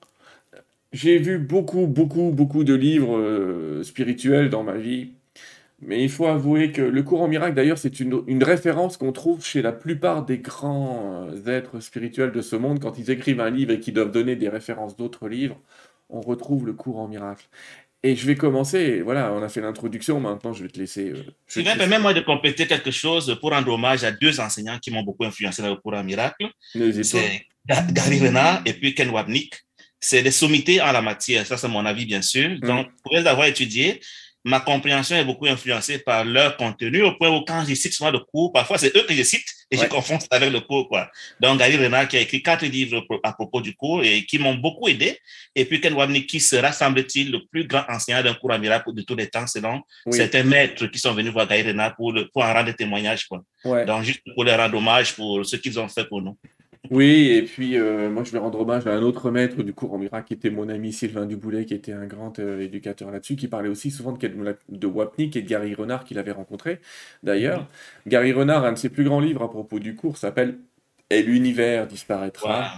j'ai 0.94 1.18
vu 1.18 1.38
beaucoup, 1.40 1.88
beaucoup, 1.88 2.32
beaucoup 2.32 2.64
de 2.64 2.74
livres 2.74 3.18
euh, 3.18 3.84
spirituels 3.84 4.50
dans 4.50 4.64
ma 4.64 4.78
vie. 4.78 5.12
Mais 5.82 6.04
il 6.04 6.10
faut 6.10 6.28
avouer 6.28 6.72
que 6.72 6.82
le 6.82 7.04
cours 7.04 7.22
en 7.22 7.28
miracle, 7.28 7.56
d'ailleurs, 7.56 7.78
c'est 7.80 8.00
une, 8.00 8.22
une, 8.28 8.44
référence 8.44 8.98
qu'on 8.98 9.12
trouve 9.12 9.44
chez 9.44 9.64
la 9.64 9.72
plupart 9.72 10.26
des 10.26 10.38
grands 10.38 11.28
euh, 11.28 11.48
êtres 11.48 11.80
spirituels 11.80 12.32
de 12.32 12.42
ce 12.42 12.56
monde 12.56 12.80
quand 12.80 13.00
ils 13.00 13.10
écrivent 13.10 13.42
un 13.42 13.50
livre 13.50 13.72
et 13.72 13.80
qu'ils 13.80 13.96
doivent 13.96 14.12
donner 14.12 14.36
des 14.36 14.50
références 14.50 14.96
d'autres 14.96 15.28
livres 15.28 15.60
on 16.12 16.22
retrouve 16.22 16.66
le 16.66 16.74
cours 16.74 17.00
en 17.00 17.08
miracle. 17.08 17.48
Et 18.04 18.16
je 18.16 18.26
vais 18.26 18.36
commencer, 18.36 19.02
voilà, 19.02 19.32
on 19.32 19.44
a 19.44 19.50
fait 19.50 19.62
l'introduction, 19.62 20.20
maintenant 20.20 20.54
je 20.54 20.64
vais 20.64 20.70
te 20.70 20.80
laisser. 20.80 21.10
Euh, 21.10 21.24
Sylvain, 21.48 21.76
permets-moi 21.78 22.14
de 22.16 22.22
compléter 22.22 22.66
quelque 22.66 22.90
chose 22.90 23.38
pour 23.40 23.52
rendre 23.52 23.72
hommage 23.72 24.04
à 24.04 24.12
deux 24.12 24.40
enseignants 24.40 24.80
qui 24.80 24.90
m'ont 24.90 25.04
beaucoup 25.04 25.24
influencé 25.24 25.62
dans 25.62 25.70
le 25.70 25.76
cours 25.76 25.94
en 25.94 26.04
miracle. 26.04 26.48
C'est 26.74 27.46
Gary 27.68 28.20
Renard 28.20 28.64
et 28.66 28.74
puis 28.74 28.96
Ken 28.96 29.10
Wapnick. 29.12 29.54
C'est 30.00 30.24
des 30.24 30.32
sommités 30.32 30.82
en 30.82 30.92
la 30.92 31.04
matière, 31.04 31.46
ça 31.46 31.58
c'est 31.58 31.68
mon 31.68 31.86
avis 31.86 32.08
bien 32.08 32.24
sûr. 32.24 32.50
Mm. 32.50 32.60
Donc, 32.62 32.88
pour 33.04 33.16
les 33.16 33.28
avoir 33.28 33.46
étudiés, 33.46 34.02
ma 34.44 34.60
compréhension 34.60 35.16
est 35.16 35.26
beaucoup 35.26 35.46
influencée 35.46 36.00
par 36.00 36.26
leur 36.26 36.58
contenu, 36.58 37.04
au 37.04 37.14
point 37.14 37.30
où 37.30 37.44
quand 37.46 37.64
je 37.68 37.76
cite 37.76 37.94
souvent 37.94 38.12
le 38.12 38.20
cours, 38.20 38.52
parfois 38.52 38.78
c'est 38.78 38.96
eux 38.96 39.04
que 39.08 39.14
je 39.14 39.24
cite 39.24 39.46
et 39.70 39.78
je 39.78 39.86
confonds 39.86 40.20
avec 40.30 40.52
le 40.52 40.60
cours. 40.60 40.88
Quoi. 40.90 41.10
Donc, 41.40 41.60
Gary 41.60 41.78
Renard 41.78 42.08
qui 42.08 42.18
a 42.18 42.22
écrit 42.22 42.42
quatre 42.42 42.66
livres 42.66 43.06
à 43.24 43.34
propos 43.34 43.62
du 43.62 43.76
cours 43.76 44.04
et 44.04 44.26
qui 44.26 44.38
m'ont 44.40 44.56
beaucoup 44.56 44.88
aidé. 44.88 45.18
Et 45.56 45.66
puis 45.66 45.80
Ken 45.80 45.96
qui 46.26 46.40
sera, 46.40 46.72
semble-t-il, 46.72 47.32
le 47.32 47.46
plus 47.46 47.66
grand 47.66 47.84
enseignant 47.88 48.22
d'un 48.22 48.34
cours 48.34 48.52
à 48.52 48.58
miracle 48.58 48.94
de 48.94 49.02
tous 49.04 49.16
les 49.16 49.28
temps, 49.28 49.48
selon 49.48 49.82
certains 50.10 50.44
maîtres 50.44 50.88
qui 50.88 51.00
sont 51.00 51.14
venus 51.14 51.32
voir 51.32 51.48
Gary 51.48 51.64
Renard 51.64 51.96
pour, 51.96 52.14
pour 52.34 52.44
en 52.44 52.54
rendre 52.54 52.66
des 52.66 52.76
témoignages. 52.76 53.28
Quoi. 53.28 53.44
Donc, 53.86 54.04
juste 54.04 54.22
pour 54.34 54.44
leur 54.44 54.60
rendre 54.60 54.78
hommage 54.78 55.16
pour 55.16 55.46
ce 55.46 55.56
qu'ils 55.56 55.80
ont 55.80 55.88
fait 55.88 56.06
pour 56.06 56.22
nous. 56.22 56.38
Oui, 56.90 57.30
et 57.30 57.44
puis 57.44 57.78
euh, 57.78 58.10
moi 58.10 58.24
je 58.24 58.32
vais 58.32 58.40
rendre 58.40 58.60
hommage 58.60 58.88
à 58.88 58.94
un 58.94 59.04
autre 59.04 59.30
maître 59.30 59.62
du 59.62 59.72
cours 59.74 59.94
en 59.94 60.00
miracle 60.00 60.28
qui 60.28 60.34
était 60.34 60.50
mon 60.50 60.68
ami 60.68 60.92
Sylvain 60.92 61.26
Duboulet, 61.28 61.66
qui 61.66 61.76
était 61.76 61.94
un 61.94 62.08
grand 62.08 62.40
euh, 62.40 62.60
éducateur 62.60 63.12
là-dessus, 63.12 63.36
qui 63.36 63.48
parlait 63.48 63.70
aussi 63.70 63.92
souvent 63.92 64.12
de, 64.14 64.58
de 64.68 64.88
Wapnick 64.88 65.36
et 65.36 65.44
de 65.44 65.48
Gary 65.48 65.76
Renard 65.76 66.04
qu'il 66.04 66.18
avait 66.18 66.32
rencontré. 66.32 66.82
D'ailleurs, 67.22 67.70
Gary 68.08 68.34
Renard, 68.34 68.66
un 68.66 68.74
de 68.74 68.78
ses 68.78 68.90
plus 68.90 69.04
grands 69.04 69.20
livres 69.20 69.44
à 69.44 69.50
propos 69.50 69.80
du 69.80 69.96
cours 69.96 70.18
s'appelle 70.18 70.58
et 71.10 71.22
l'univers 71.22 71.88
disparaîtra. 71.88 72.72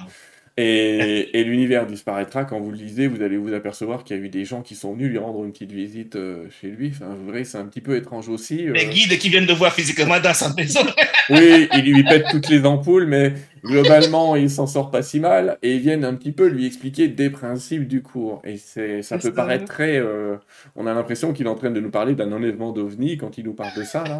Et, 0.55 1.39
et 1.39 1.43
l'univers 1.43 1.88
disparaîtra. 1.88 2.45
Quand 2.45 2.60
vous 2.60 2.69
le 2.69 2.77
lisez, 2.77 3.07
vous 3.07 3.24
allez 3.24 3.38
vous 3.38 3.53
apercevoir 3.53 4.03
qu'il 4.03 4.17
y 4.17 4.19
a 4.19 4.24
eu 4.24 4.29
des 4.29 4.45
gens 4.45 4.62
qui 4.62 4.75
sont 4.75 4.93
venus 4.93 5.10
lui 5.10 5.17
rendre 5.17 5.43
une 5.43 5.51
petite 5.51 5.72
visite 5.72 6.15
euh, 6.15 6.45
chez 6.62 6.67
lui. 6.67 6.91
Enfin, 6.93 7.15
vous 7.15 7.25
verrez, 7.25 7.43
c'est 7.43 7.57
un 7.57 7.65
petit 7.65 7.81
peu 7.81 7.95
étrange 7.95 8.29
aussi. 8.29 8.67
Les 8.67 8.86
guides 8.86 9.17
qui 9.17 9.29
viennent 9.29 9.48
de 9.48 9.53
voir 9.53 9.74
physiquement 9.74 10.19
dans 10.19 10.33
sa 10.33 10.53
maison. 10.53 10.81
oui, 11.31 11.67
ils 11.74 11.91
lui 11.91 12.03
pètent 12.03 12.27
toutes 12.29 12.50
les 12.50 12.65
ampoules, 12.65 13.07
mais 13.07 13.33
globalement, 13.63 14.36
il 14.36 14.50
s'en 14.50 14.67
sort 14.67 14.91
pas 14.91 15.01
si 15.01 15.19
mal. 15.19 15.57
Et 15.63 15.74
ils 15.74 15.81
viennent 15.81 16.05
un 16.05 16.13
petit 16.13 16.31
peu 16.31 16.48
lui 16.48 16.67
expliquer 16.67 17.07
des 17.07 17.31
principes 17.31 17.88
du 17.88 18.03
cours. 18.03 18.41
Et 18.43 18.57
c'est, 18.57 19.01
ça 19.01 19.17
peut 19.17 19.33
paraître 19.33 19.65
très. 19.65 19.98
Euh, 19.98 20.36
on 20.75 20.86
a 20.86 20.93
l'impression 20.93 21.33
qu'il 21.33 21.48
est 21.48 21.50
en 21.50 21.55
train 21.55 21.72
de 21.72 21.79
nous 21.79 21.91
parler 21.91 22.13
d'un 22.13 22.31
enlèvement 22.31 22.72
d'OVNI 22.72 23.17
quand 23.17 23.39
il 23.39 23.45
nous 23.45 23.53
parle 23.53 23.75
de 23.75 23.83
ça, 23.83 24.03
là. 24.03 24.19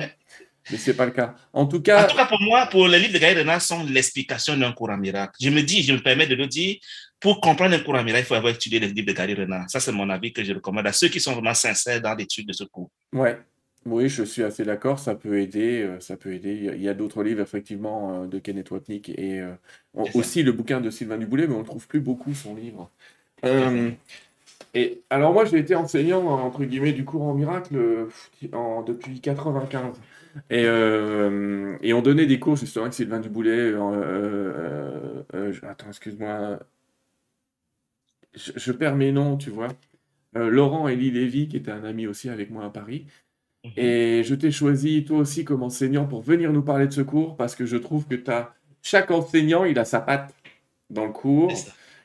Mais 0.72 0.78
c'est 0.78 0.94
pas 0.94 1.06
le 1.06 1.12
cas. 1.12 1.36
En 1.52 1.66
tout 1.66 1.82
cas. 1.82 2.06
En 2.06 2.08
tout 2.08 2.16
cas, 2.16 2.26
pour 2.26 2.42
moi, 2.42 2.68
pour 2.68 2.88
les 2.88 3.00
livres 3.00 3.14
de 3.14 3.20
Gaël 3.20 3.38
Renard 3.38 3.62
sont 3.62 3.84
l'explication 3.84 4.58
d'un 4.58 4.72
courant 4.72 4.98
miracle. 4.98 5.34
Je 5.42 5.50
me 5.50 5.62
dis, 5.62 5.84
je 5.84 5.94
me 5.94 6.00
permets 6.00 6.28
de 6.28 6.36
le 6.36 6.48
dire, 6.48 6.78
pour 7.20 7.42
comprendre 7.42 7.76
un 7.76 7.80
courant 7.80 8.04
miracle, 8.04 8.26
il 8.26 8.28
faut 8.28 8.36
avoir 8.36 8.54
étudié 8.54 8.80
les 8.80 8.88
livres 8.88 9.08
de 9.08 9.14
Gaël 9.14 9.40
Renard. 9.40 9.70
Ça, 9.70 9.80
c'est 9.80 9.92
mon 9.92 10.10
avis 10.10 10.32
que 10.32 10.44
je 10.44 10.54
recommande 10.54 10.88
à 10.88 10.94
ceux 10.94 11.08
qui 11.10 11.20
sont 11.20 11.34
vraiment 11.34 11.54
sincères 11.54 12.02
dans 12.02 12.16
l'étude 12.16 12.48
de 12.48 12.54
ce 12.54 12.64
cours. 12.64 12.90
Ouais. 13.12 13.38
Oui, 13.86 14.08
je 14.08 14.24
suis 14.24 14.44
assez 14.44 14.64
d'accord, 14.64 14.98
ça 14.98 15.14
peut 15.14 15.40
aider, 15.42 15.82
euh, 15.82 16.00
ça 16.00 16.16
peut 16.16 16.34
aider. 16.34 16.72
Il 16.74 16.82
y 16.82 16.88
a 16.88 16.94
d'autres 16.94 17.22
livres, 17.22 17.42
effectivement, 17.42 18.24
euh, 18.24 18.28
de 18.28 18.40
Kenneth 18.40 18.72
Wapnick 18.72 19.10
et 19.10 19.42
euh, 19.42 19.54
aussi 20.14 20.42
le 20.42 20.54
bouquin 20.54 20.80
de 20.80 20.90
Sylvain 20.90 21.18
Duboulet, 21.18 21.48
mais 21.48 21.56
on 21.56 21.60
ne 21.60 21.66
trouve 21.66 21.86
plus 21.88 22.00
beaucoup 22.00 22.34
son 22.34 22.56
livre. 22.56 22.90
et 24.74 25.02
alors 25.10 25.34
moi, 25.34 25.44
j'ai 25.44 25.58
été 25.58 25.76
enseignant, 25.76 26.26
entre 26.26 26.64
guillemets, 26.64 26.94
du 26.94 27.04
courant 27.04 27.34
miracle 27.34 28.08
en, 28.54 28.84
depuis 28.84 29.20
95. 29.20 29.98
Et, 30.50 30.64
et 30.64 31.94
on 31.94 32.02
donnait 32.02 32.26
des 32.26 32.40
cours, 32.40 32.56
justement, 32.56 32.86
avec 32.86 32.94
Sylvain 32.94 33.20
Duboulet. 33.20 33.74
attends, 35.64 35.88
excuse-moi. 35.88 36.60
Je, 38.36 38.52
je, 38.56 38.72
perds 38.72 38.96
mes 38.96 39.12
noms, 39.12 39.38
tu 39.38 39.50
vois. 39.52 39.68
Laurent 40.34 40.88
Elie 40.88 41.12
Lévy, 41.12 41.48
qui 41.48 41.58
était 41.58 41.72
un 41.72 41.84
ami 41.84 42.08
aussi 42.08 42.30
avec 42.30 42.50
moi 42.50 42.66
à 42.66 42.70
Paris. 42.70 43.06
Mhm. 43.64 43.72
Et 43.78 44.24
je 44.24 44.36
t'ai 44.36 44.52
choisi, 44.52 45.06
toi 45.06 45.20
aussi, 45.20 45.46
comme 45.46 45.64
enseignant 45.64 46.06
pour 46.06 46.22
venir 46.22 46.52
nous 46.52 46.64
parler 46.64 46.88
de 46.88 46.94
ce 46.94 47.02
cours 47.02 47.38
parce 47.38 47.56
que 47.56 47.66
je 47.66 47.78
trouve 47.78 48.06
que 48.08 48.16
as... 48.30 48.54
chaque 48.82 49.12
enseignant, 49.12 49.64
il 49.64 49.80
a 49.80 49.86
sa 49.86 50.02
patte 50.02 50.34
dans 50.90 51.06
le 51.06 51.12
cours. 51.12 51.52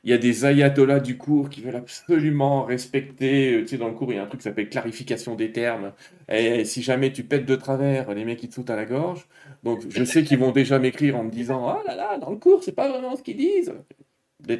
Il 0.04 0.10
y 0.10 0.12
a 0.12 0.18
des 0.18 0.44
ayatollahs 0.44 1.00
du 1.00 1.16
cours 1.16 1.50
qui 1.50 1.60
veulent 1.60 1.76
absolument 1.76 2.64
respecter. 2.64 3.52
Euh, 3.52 3.62
tu 3.62 3.68
sais, 3.68 3.76
dans 3.78 3.88
le 3.88 3.94
cours, 3.94 4.12
il 4.12 4.16
y 4.16 4.18
a 4.18 4.22
un 4.22 4.26
truc 4.26 4.40
qui 4.40 4.44
s'appelle 4.44 4.68
clarification 4.68 5.34
des 5.34 5.52
termes. 5.52 5.92
Et 6.30 6.64
si 6.64 6.82
jamais 6.82 7.12
tu 7.12 7.24
pètes 7.24 7.46
de 7.46 7.56
travers, 7.56 8.12
les 8.14 8.24
mecs, 8.24 8.42
ils 8.42 8.48
te 8.48 8.54
sautent 8.54 8.70
à 8.70 8.76
la 8.76 8.84
gorge. 8.84 9.26
Donc, 9.64 9.82
je 9.88 10.04
sais 10.04 10.22
qu'ils 10.22 10.38
vont 10.38 10.52
déjà 10.52 10.78
m'écrire 10.78 11.16
en 11.16 11.24
me 11.24 11.30
disant 11.30 11.76
Oh 11.76 11.86
là 11.86 11.94
là, 11.94 12.18
dans 12.18 12.30
le 12.30 12.36
cours, 12.36 12.62
c'est 12.62 12.74
pas 12.74 12.88
vraiment 12.88 13.16
ce 13.16 13.22
qu'ils 13.22 13.36
disent. 13.36 13.72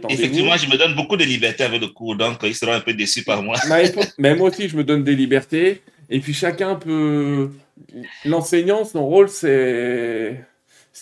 Effectivement, 0.08 0.56
je 0.56 0.68
me 0.68 0.76
donne 0.76 0.94
beaucoup 0.96 1.16
de 1.16 1.24
liberté 1.24 1.62
avec 1.62 1.80
le 1.80 1.88
cours, 1.88 2.16
donc 2.16 2.38
ils 2.42 2.54
seront 2.54 2.72
un 2.72 2.80
peu 2.80 2.94
déçus 2.94 3.22
par 3.22 3.42
moi. 3.42 3.56
Mais 4.18 4.34
moi 4.34 4.48
aussi, 4.48 4.68
je 4.68 4.76
me 4.76 4.82
donne 4.82 5.04
des 5.04 5.14
libertés. 5.14 5.82
Et 6.10 6.20
puis 6.20 6.34
chacun 6.34 6.74
peut. 6.74 7.50
L'enseignant, 8.24 8.84
son 8.84 9.06
rôle, 9.06 9.28
c'est 9.28 10.44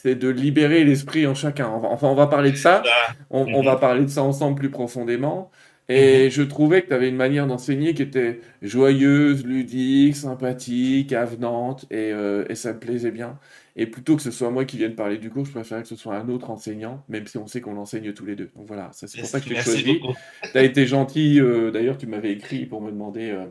c'est 0.02 0.14
de 0.14 0.28
libérer 0.28 0.84
l'esprit 0.84 1.26
en 1.26 1.34
chacun. 1.34 1.68
Enfin, 1.68 2.08
on 2.08 2.14
va 2.14 2.26
parler 2.26 2.52
de 2.52 2.56
ça. 2.56 2.82
On, 3.30 3.46
on, 3.46 3.62
va 3.62 3.74
mhm. 3.74 3.80
parler 3.80 4.04
de 4.04 4.10
ça 4.10 4.22
ensemble 4.22 4.58
plus 4.58 4.70
profondément. 4.70 5.50
Et 5.88 6.24
mhm. 6.24 6.30
je 6.30 6.42
trouvais 6.42 6.82
que 6.82 6.88
tu 6.88 6.94
avais 6.94 7.08
une 7.08 7.16
manière 7.16 7.46
d'enseigner 7.46 7.94
qui 7.94 8.02
était 8.02 8.40
joyeuse, 8.60 9.46
ludique, 9.46 10.16
sympathique, 10.16 11.12
avenante, 11.12 11.86
et, 11.90 12.12
euh, 12.12 12.44
et, 12.48 12.56
ça 12.56 12.72
me 12.72 12.78
plaisait 12.78 13.12
bien. 13.12 13.38
Et 13.76 13.86
plutôt 13.86 14.16
que 14.16 14.22
ce 14.22 14.30
soit 14.30 14.50
moi 14.50 14.64
qui 14.64 14.78
vienne 14.78 14.94
parler 14.94 15.18
du 15.18 15.30
cours, 15.30 15.44
je 15.44 15.52
préférais 15.52 15.82
que 15.82 15.88
ce 15.88 15.96
soit 15.96 16.16
un 16.16 16.28
autre 16.28 16.50
enseignant, 16.50 17.04
même 17.08 17.26
si 17.26 17.38
on 17.38 17.46
sait 17.46 17.60
qu'on 17.60 17.74
l'enseigne 17.74 18.12
tous 18.12 18.26
les 18.26 18.34
deux. 18.34 18.50
Donc 18.56 18.66
voilà, 18.66 18.90
c'est 18.92 19.10
pour 19.18 19.28
ça 19.28 19.40
que 19.40 19.48
je 19.48 19.54
t'ai 19.54 19.60
choisi. 19.60 20.00
Tu 20.42 20.58
as 20.58 20.62
été 20.62 20.86
gentil, 20.86 21.40
euh, 21.40 21.70
d'ailleurs, 21.70 21.98
tu 21.98 22.06
m'avais 22.06 22.32
écrit 22.32 22.66
pour 22.66 22.82
me 22.82 22.90
demander. 22.90 23.30
Euh, 23.30 23.46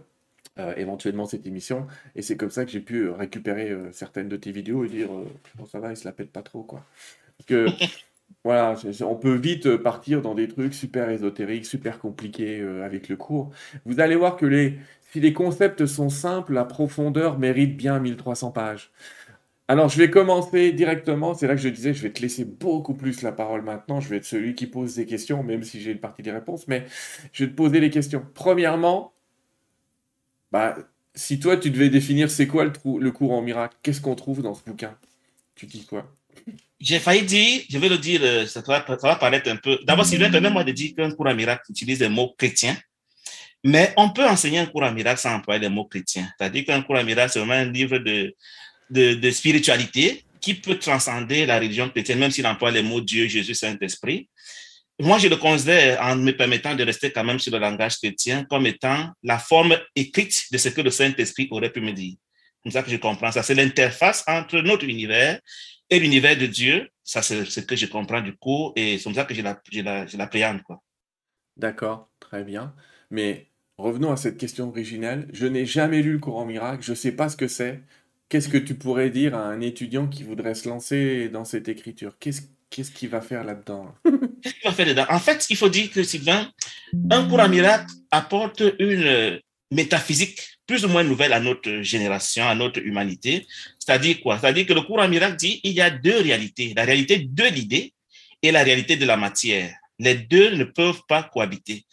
euh, 0.57 0.74
éventuellement 0.77 1.25
cette 1.25 1.45
émission. 1.45 1.85
Et 2.15 2.21
c'est 2.21 2.38
comme 2.38 2.50
ça 2.50 2.63
que 2.63 2.71
j'ai 2.71 2.79
pu 2.79 3.07
euh, 3.07 3.13
récupérer 3.13 3.69
euh, 3.71 3.91
certaines 3.91 4.29
de 4.29 4.38
tes 4.38 4.53
vidéos 4.53 4.85
et 4.85 4.88
dire 4.88 5.09
bon, 5.55 5.65
ça 5.65 5.79
va, 5.79 5.91
il 5.91 5.97
se 5.97 6.05
la 6.05 6.13
pète 6.13 6.31
pas 6.31 6.43
trop. 6.43 6.63
quoi. 6.63 6.85
Parce 7.38 7.47
que 7.47 7.67
voilà, 8.45 8.75
on 9.01 9.15
peut 9.15 9.35
vite 9.35 9.75
partir 9.77 10.21
dans 10.21 10.33
des 10.33 10.47
trucs 10.47 10.74
super 10.74 11.09
ésotériques, 11.09 11.65
super 11.65 12.00
compliqués 12.00 12.62
avec 12.83 13.09
le 13.09 13.17
cours. 13.17 13.51
Vous 13.85 14.00
allez 14.00 14.15
voir 14.15 14.38
que 14.38 14.45
les, 14.45 14.79
si 15.12 15.19
les 15.19 15.33
concepts 15.33 15.85
sont 15.85 16.09
simples, 16.09 16.53
la 16.53 16.65
profondeur 16.65 17.38
mérite 17.38 17.75
bien 17.75 18.00
1300 18.00 18.51
pages. 18.51 18.91
Alors, 19.67 19.89
je 19.89 19.97
vais 19.97 20.12
commencer 20.12 20.71
directement. 20.71 21.33
C'est 21.33 21.47
là 21.47 21.55
que 21.55 21.62
je 21.62 21.69
disais, 21.69 21.93
je 21.93 22.03
vais 22.03 22.12
te 22.12 22.21
laisser 22.21 22.45
beaucoup 22.45 22.93
plus 22.93 23.24
la 23.24 23.31
parole 23.31 23.63
maintenant. 23.63 24.00
Je 24.00 24.09
vais 24.09 24.17
être 24.17 24.25
celui 24.25 24.53
qui 24.53 24.67
pose 24.67 24.95
des 24.95 25.07
questions, 25.07 25.41
même 25.41 25.63
si 25.63 25.81
j'ai 25.81 25.91
une 25.91 26.00
partie 26.00 26.21
des 26.21 26.31
réponses. 26.31 26.67
Mais 26.67 26.85
je 27.33 27.45
vais 27.45 27.51
te 27.51 27.55
poser 27.55 27.79
les 27.79 27.89
questions. 27.89 28.24
Premièrement, 28.35 29.14
bah, 30.55 30.77
si 31.13 31.38
toi, 31.38 31.57
tu 31.57 31.69
devais 31.69 31.89
définir 31.89 32.31
c'est 32.31 32.47
quoi 32.47 32.63
le, 32.63 32.71
le 33.01 33.12
courant 33.12 33.41
miracle, 33.41 33.75
qu'est-ce 33.83 34.00
qu'on 34.00 34.15
trouve 34.15 34.41
dans 34.41 34.53
ce 34.53 34.63
bouquin? 34.63 34.97
Tu 35.53 35.65
dis 35.65 35.85
quoi? 35.85 36.09
J'ai 36.79 37.00
failli 37.00 37.24
dire, 37.24 37.63
je 37.69 37.77
vais 37.77 37.89
le 37.89 37.97
dire, 37.97 38.21
euh, 38.24 38.45
ça 38.45 38.62
va, 38.62 38.85
ça 38.97 39.15
paraître 39.17 39.50
un 39.50 39.57
peu. 39.57 39.77
D'abord, 39.83 40.05
Sylvain, 40.05 40.31
permets-moi 40.31 40.63
de 40.63 40.71
dire 40.71 40.95
qu'un 40.95 41.12
courant 41.12 41.35
miracle 41.35 41.63
utilise 41.69 42.00
des 42.00 42.07
mots 42.07 42.33
chrétiens, 42.38 42.77
mais 43.65 43.93
on 43.97 44.12
peut 44.12 44.25
enseigner 44.25 44.59
un 44.59 44.65
courant 44.65 44.93
miracle 44.93 45.19
sans 45.19 45.35
employer 45.35 45.59
des 45.59 45.67
mots 45.67 45.83
chrétiens. 45.83 46.29
C'est-à-dire 46.38 46.63
qu'un 46.63 46.81
courant 46.83 47.03
miracle, 47.03 47.33
c'est 47.33 47.39
vraiment 47.39 47.55
un 47.55 47.69
livre 47.69 47.97
de, 47.97 48.33
de 48.89 49.31
spiritualité 49.31 50.24
qui 50.39 50.53
peut 50.53 50.79
transcender 50.79 51.45
la 51.45 51.59
religion 51.59 51.89
chrétienne, 51.89 52.19
même 52.19 52.31
s'il 52.31 52.47
emploie 52.47 52.71
les 52.71 52.81
mots 52.81 53.01
Dieu, 53.01 53.27
Jésus, 53.27 53.55
Saint-Esprit 53.55 54.29
moi, 55.00 55.18
je 55.18 55.28
le 55.28 55.36
considère, 55.36 56.02
en 56.02 56.16
me 56.16 56.32
permettant 56.32 56.74
de 56.75 56.84
rester 56.84 57.12
quand 57.12 57.24
même 57.24 57.40
sur 57.40 57.52
le 57.52 57.60
langage 57.60 57.98
chrétien, 57.98 58.46
comme 58.46 58.66
étant 58.66 59.10
la 59.24 59.38
forme 59.38 59.78
écrite 59.96 60.46
de 60.52 60.58
ce 60.58 60.70
que 60.70 60.82
le 60.82 60.90
Saint-Esprit 60.90 61.48
aurait 61.52 61.72
pu 61.72 61.82
me 61.82 61.92
dire. 61.92 62.16
C'est 62.64 62.72
ça 62.72 62.82
que 62.82 62.90
je 62.90 62.98
comprends 62.98 63.32
ça. 63.32 63.44
C'est 63.44 63.56
l'interface 63.56 64.24
entre 64.25 64.60
notre 64.62 64.86
univers 64.86 65.40
et 65.90 66.00
l'univers 66.00 66.38
de 66.38 66.46
Dieu. 66.46 66.90
Ça, 67.04 67.22
c'est 67.22 67.46
ce 67.46 67.60
que 67.60 67.75
je 67.75 67.86
comprends 67.86 68.22
du 68.22 68.36
coup, 68.38 68.72
et 68.75 68.98
c'est 68.98 69.04
comme 69.04 69.14
ça 69.14 69.25
que 69.25 69.36
je 69.36 70.18
l'appréhende. 70.18 70.62
D'accord, 71.58 72.10
très 72.20 72.44
bien. 72.44 72.74
Mais 73.12 73.52
revenons 73.78 74.12
à 74.12 74.18
cette 74.18 74.38
question 74.38 74.70
originelle. 74.70 75.28
Je 75.32 75.46
n'ai 75.46 75.66
jamais 75.66 76.02
lu 76.02 76.14
le 76.14 76.20
courant 76.20 76.46
miracle, 76.46 76.84
je 76.84 76.92
ne 76.92 76.96
sais 76.96 77.12
pas 77.12 77.30
ce 77.30 77.38
que 77.38 77.48
c'est. 77.48 77.84
Qu'est-ce 78.30 78.50
que 78.50 78.58
tu 78.58 78.74
pourrais 78.74 79.12
dire 79.12 79.36
à 79.36 79.46
un 79.46 79.62
étudiant 79.62 80.08
qui 80.08 80.24
voudrait 80.24 80.56
se 80.56 80.68
lancer 80.68 81.30
dans 81.30 81.46
cette 81.46 81.68
écriture? 81.68 82.18
Qu'est-ce 82.75 82.91
qu'il 82.91 83.08
va 83.08 83.22
faire 83.22 83.46
là-dedans? 83.46 83.96
Qu'est-ce 84.44 84.55
qu'il 84.55 84.70
va 84.70 84.74
faire 84.74 84.86
là-dedans? 84.86 85.05
En 85.08 85.20
fait, 85.20 85.48
il 85.50 85.55
faut 85.55 85.70
dire 85.70 85.89
que 85.89 86.03
Sylvain, 86.03 86.51
un 87.10 87.25
courant 87.25 87.48
miracle 87.48 87.89
apporte 88.12 88.62
une 88.79 89.39
métaphysique 89.72 90.41
plus 90.67 90.84
ou 90.84 90.89
moins 90.89 91.05
nouvelle 91.05 91.32
à 91.32 91.39
notre 91.39 91.84
génération, 91.84 92.46
à 92.46 92.53
notre 92.53 92.79
humanité. 92.79 93.48
C'est-à-dire 93.79 94.20
quoi? 94.20 94.38
C'est-à-dire 94.39 94.65
que 94.65 94.74
le 94.74 94.82
courant 94.82 95.08
miracle 95.08 95.38
dit 95.38 95.62
il 95.63 95.72
y 95.72 95.79
a 95.79 95.89
deux 95.89 96.20
réalités, 96.20 96.74
la 96.75 96.84
réalité 96.84 97.20
de 97.20 97.44
l'idée 97.46 97.94
et 98.41 98.51
la 98.51 98.62
réalité 98.62 98.98
de 98.98 99.05
la 99.05 99.15
matière. 99.15 99.74
Les 99.98 100.15
deux 100.15 100.50
ne 100.55 100.65
peuvent 100.65 101.03
pas 101.08 101.24
cohabiter. 101.24 101.86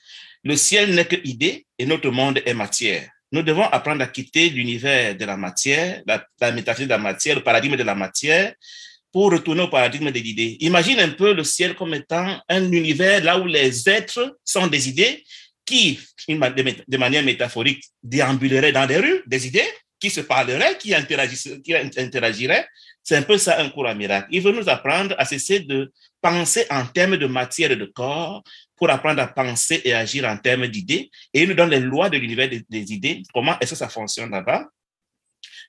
Le 0.43 0.57
ciel 0.57 0.97
n'est 0.97 1.05
que 1.05 1.15
idée 1.23 1.65
et 1.79 1.87
notre 1.87 2.11
monde 2.11 2.43
est 2.45 2.55
matière. 2.55 3.09
Nous 3.31 3.43
devons 3.43 3.69
apprendre 3.69 4.03
à 4.03 4.09
quitter 4.09 4.49
l'univers 4.49 5.17
de 5.17 5.25
la 5.25 5.37
matière, 5.37 6.03
la 6.09 6.51
métaphysique 6.51 6.89
de 6.89 6.95
la 6.95 6.99
matière, 6.99 7.37
le 7.37 7.45
paradigme 7.45 7.77
de 7.77 7.85
la 7.85 7.95
matière, 7.95 8.53
pour 9.13 9.31
retourner 9.31 9.63
au 9.63 9.69
paradigme 9.69 10.11
de 10.11 10.19
l'idée. 10.19 10.57
Imagine 10.61 11.01
un 11.01 11.11
peu 11.11 11.35
le 11.35 11.45
ciel 11.45 11.75
comme 11.75 11.95
étant 11.95 12.41
un 12.49 12.73
univers 12.73 13.23
là 13.23 13.39
où 13.39 13.47
les 13.47 13.89
êtres 13.89 14.39
sont 14.45 14.67
des 14.67 14.89
idées 14.89 15.23
qui, 15.65 16.01
de 16.29 16.97
manière 16.97 17.23
métaphorique, 17.23 17.85
déambuleraient 18.03 18.73
dans 18.73 18.87
des 18.87 18.97
rues, 18.97 19.23
des 19.27 19.47
idées, 19.47 19.69
qui 20.01 20.11
se 20.11 20.21
parleraient, 20.21 20.77
qui 20.79 20.93
interagiraient. 20.95 22.67
C'est 23.05 23.17
un 23.17 23.23
peu 23.23 23.39
ça 23.39 23.61
un 23.61 23.69
cours 23.69 23.87
à 23.87 23.95
miracle. 23.95 24.29
Il 24.33 24.43
veut 24.43 24.53
nous 24.53 24.69
apprendre 24.69 25.15
à 25.19 25.25
cesser 25.25 25.61
de 25.61 25.93
penser 26.21 26.67
en 26.71 26.85
termes 26.87 27.17
de 27.17 27.27
matière 27.27 27.71
et 27.71 27.77
de 27.77 27.85
corps 27.85 28.43
pour 28.77 28.91
apprendre 28.91 29.23
à 29.23 29.29
penser 29.29 29.81
et 29.85 29.95
agir 29.95 30.25
en 30.25 30.37
termes 30.37 30.67
d'idées. 30.67 31.11
Et 31.33 31.43
il 31.43 31.49
nous 31.49 31.55
donne 31.55 31.71
les 31.71 31.81
lois 31.81 32.09
de 32.09 32.19
l'univers 32.19 32.49
des, 32.49 32.65
des 32.69 32.93
idées, 32.93 33.23
comment 33.33 33.57
est-ce 33.61 33.71
que 33.71 33.77
ça 33.77 33.89
fonctionne 33.89 34.31
là-bas. 34.31 34.67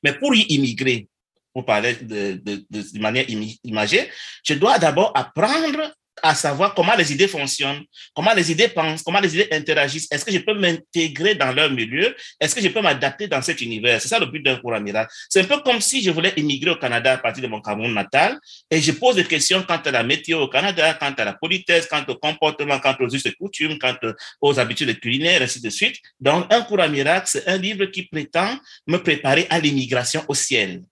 Mais 0.04 0.14
pour 0.14 0.34
y 0.34 0.42
immigrer, 0.50 1.08
pour 1.54 1.66
parler 1.66 1.96
de, 1.96 2.42
de, 2.44 2.66
de, 2.70 3.00
manière 3.00 3.26
imagée, 3.64 4.10
je 4.44 4.56
dois 4.56 4.80
d'abord 4.80 5.12
apprendre 5.16 5.94
à 6.22 6.36
savoir 6.36 6.74
comment 6.74 6.96
les 6.96 7.12
idées 7.12 7.28
fonctionnent, 7.28 7.84
comment 8.14 8.34
les 8.34 8.52
idées 8.52 8.68
pensent, 8.68 9.02
comment 9.02 9.20
les 9.20 9.34
idées 9.34 9.48
interagissent. 9.52 10.08
Est-ce 10.12 10.24
que 10.26 10.32
je 10.32 10.40
peux 10.40 10.54
m'intégrer 10.54 11.36
dans 11.36 11.52
leur 11.52 11.72
milieu? 11.72 12.16
Est-ce 12.40 12.54
que 12.56 12.62
je 12.62 12.68
peux 12.68 12.82
m'adapter 12.82 13.28
dans 13.28 13.42
cet 13.42 13.62
univers? 13.62 14.00
C'est 14.02 14.10
ça 14.10 14.20
le 14.20 14.28
but 14.28 14.42
d'un 14.42 14.58
cours 14.58 14.80
miracle. 14.80 15.12
C'est 15.30 15.42
un 15.42 15.46
peu 15.46 15.60
comme 15.62 15.82
si 15.82 16.04
je 16.04 16.12
voulais 16.12 16.34
immigrer 16.38 16.72
au 16.72 16.76
Canada 16.76 17.14
à 17.14 17.18
partir 17.18 17.44
de 17.44 17.48
mon 17.48 17.62
Cameroun 17.62 17.94
natal 17.94 18.40
et 18.70 18.82
je 18.82 18.92
pose 18.92 19.16
des 19.16 19.26
questions 19.26 19.64
quant 19.64 19.78
à 19.78 19.92
la 19.92 20.04
météo 20.04 20.42
au 20.42 20.48
Canada, 20.48 20.94
quant 20.94 21.14
à 21.18 21.26
la 21.26 21.34
politesse, 21.34 21.88
quant 21.88 22.04
au 22.08 22.16
comportement, 22.16 22.80
quant 22.80 22.96
aux 23.00 23.14
us 23.14 23.26
et 23.26 23.34
coutumes, 23.34 23.78
quant 23.80 23.96
aux 24.42 24.60
habitudes 24.60 25.00
culinaires, 25.00 25.42
ainsi 25.42 25.62
de 25.62 25.70
suite. 25.70 25.98
Donc, 26.20 26.46
un 26.54 26.62
cours 26.62 26.88
miracle, 26.88 27.28
c'est 27.28 27.48
un 27.48 27.58
livre 27.58 27.86
qui 27.86 28.04
prétend 28.04 28.58
me 28.88 28.98
préparer 28.98 29.48
à 29.50 29.60
l'immigration 29.60 30.24
au 30.28 30.34
ciel. 30.34 30.84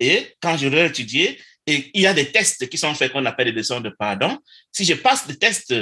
Et 0.00 0.34
quand 0.40 0.56
je 0.56 0.68
étudié, 0.84 1.40
et 1.66 1.90
il 1.94 2.00
y 2.00 2.06
a 2.06 2.14
des 2.14 2.30
tests 2.30 2.68
qui 2.68 2.78
sont 2.78 2.94
faits 2.94 3.12
qu'on 3.12 3.24
appelle 3.26 3.48
des 3.48 3.52
leçons 3.52 3.80
de 3.80 3.90
pardon. 3.90 4.38
Si 4.70 4.84
je 4.84 4.94
passe 4.94 5.26
des 5.26 5.36
tests 5.36 5.74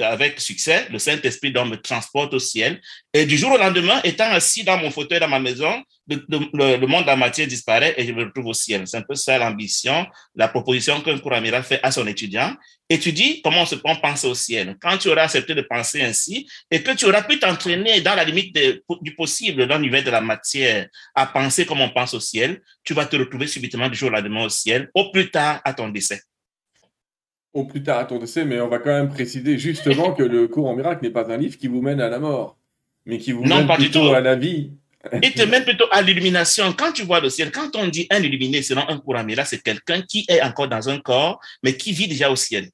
avec 0.00 0.40
succès, 0.40 0.86
le 0.90 0.98
Saint-Esprit 0.98 1.52
me 1.52 1.76
transporte 1.76 2.34
au 2.34 2.38
ciel. 2.38 2.80
Et 3.12 3.26
du 3.26 3.36
jour 3.36 3.52
au 3.52 3.56
lendemain, 3.56 4.00
étant 4.04 4.30
assis 4.30 4.64
dans 4.64 4.76
mon 4.78 4.90
fauteuil 4.90 5.20
dans 5.20 5.28
ma 5.28 5.40
maison, 5.40 5.82
le, 6.08 6.86
monde 6.86 7.02
de 7.02 7.06
la 7.06 7.16
matière 7.16 7.46
disparaît 7.46 7.94
et 7.96 8.06
je 8.06 8.12
me 8.12 8.24
retrouve 8.24 8.46
au 8.46 8.54
ciel. 8.54 8.86
C'est 8.86 8.98
un 8.98 9.02
peu 9.02 9.14
ça 9.14 9.38
l'ambition, 9.38 10.06
la 10.34 10.48
proposition 10.48 11.00
qu'un 11.00 11.18
cours 11.18 11.32
amiral 11.32 11.62
fait 11.62 11.80
à 11.82 11.90
son 11.90 12.06
étudiant. 12.06 12.54
Étudie 12.88 13.40
comment 13.42 13.62
on, 13.62 13.66
se, 13.66 13.74
pense 13.74 14.24
au 14.24 14.34
ciel. 14.34 14.76
Quand 14.80 14.98
tu 14.98 15.08
auras 15.08 15.22
accepté 15.24 15.54
de 15.54 15.62
penser 15.62 16.02
ainsi 16.02 16.48
et 16.70 16.82
que 16.82 16.92
tu 16.92 17.06
auras 17.06 17.22
pu 17.22 17.38
t'entraîner 17.38 18.00
dans 18.00 18.14
la 18.14 18.24
limite 18.24 18.56
du 19.00 19.14
possible, 19.14 19.66
dans 19.66 19.78
l'univers 19.78 20.04
de 20.04 20.10
la 20.10 20.20
matière, 20.20 20.88
à 21.14 21.26
penser 21.26 21.66
comme 21.66 21.80
on 21.80 21.90
pense 21.90 22.14
au 22.14 22.20
ciel, 22.20 22.62
tu 22.84 22.94
vas 22.94 23.06
te 23.06 23.16
retrouver 23.16 23.46
subitement 23.46 23.88
du 23.88 23.96
jour 23.96 24.08
au 24.08 24.12
lendemain 24.12 24.44
au 24.44 24.48
ciel, 24.48 24.88
au 24.94 25.10
plus 25.10 25.30
tard 25.30 25.60
à 25.64 25.74
ton 25.74 25.88
décès 25.88 26.20
au 27.56 27.64
plus 27.64 27.82
tard 27.82 27.98
à 27.98 28.04
ton 28.04 28.18
décès, 28.18 28.44
mais 28.44 28.60
on 28.60 28.68
va 28.68 28.78
quand 28.78 28.90
même 28.90 29.08
préciser 29.08 29.58
justement 29.58 30.12
que 30.12 30.22
le 30.22 30.46
cours 30.46 30.66
en 30.66 30.76
miracle 30.76 31.02
n'est 31.02 31.10
pas 31.10 31.32
un 31.32 31.36
livre 31.36 31.56
qui 31.56 31.68
vous 31.68 31.80
mène 31.80 32.00
à 32.00 32.08
la 32.08 32.18
mort, 32.18 32.58
mais 33.06 33.18
qui 33.18 33.32
vous 33.32 33.44
mène 33.44 33.66
plutôt 33.66 34.12
à 34.12 34.20
la 34.20 34.36
vie. 34.36 34.72
Il 35.22 35.32
te 35.32 35.42
mène 35.42 35.64
plutôt 35.64 35.86
à 35.90 36.02
l'illumination. 36.02 36.72
Quand 36.72 36.92
tu 36.92 37.02
vois 37.02 37.20
le 37.20 37.30
ciel, 37.30 37.50
quand 37.50 37.74
on 37.76 37.86
dit 37.86 38.06
un 38.10 38.22
illuminé 38.22 38.60
selon 38.62 38.86
un 38.88 38.98
cours 38.98 39.16
en 39.16 39.24
miracle, 39.24 39.48
c'est 39.48 39.62
quelqu'un 39.62 40.02
qui 40.02 40.26
est 40.28 40.42
encore 40.42 40.68
dans 40.68 40.88
un 40.88 40.98
corps, 40.98 41.40
mais 41.62 41.76
qui 41.76 41.92
vit 41.92 42.08
déjà 42.08 42.30
au 42.30 42.36
ciel. 42.36 42.68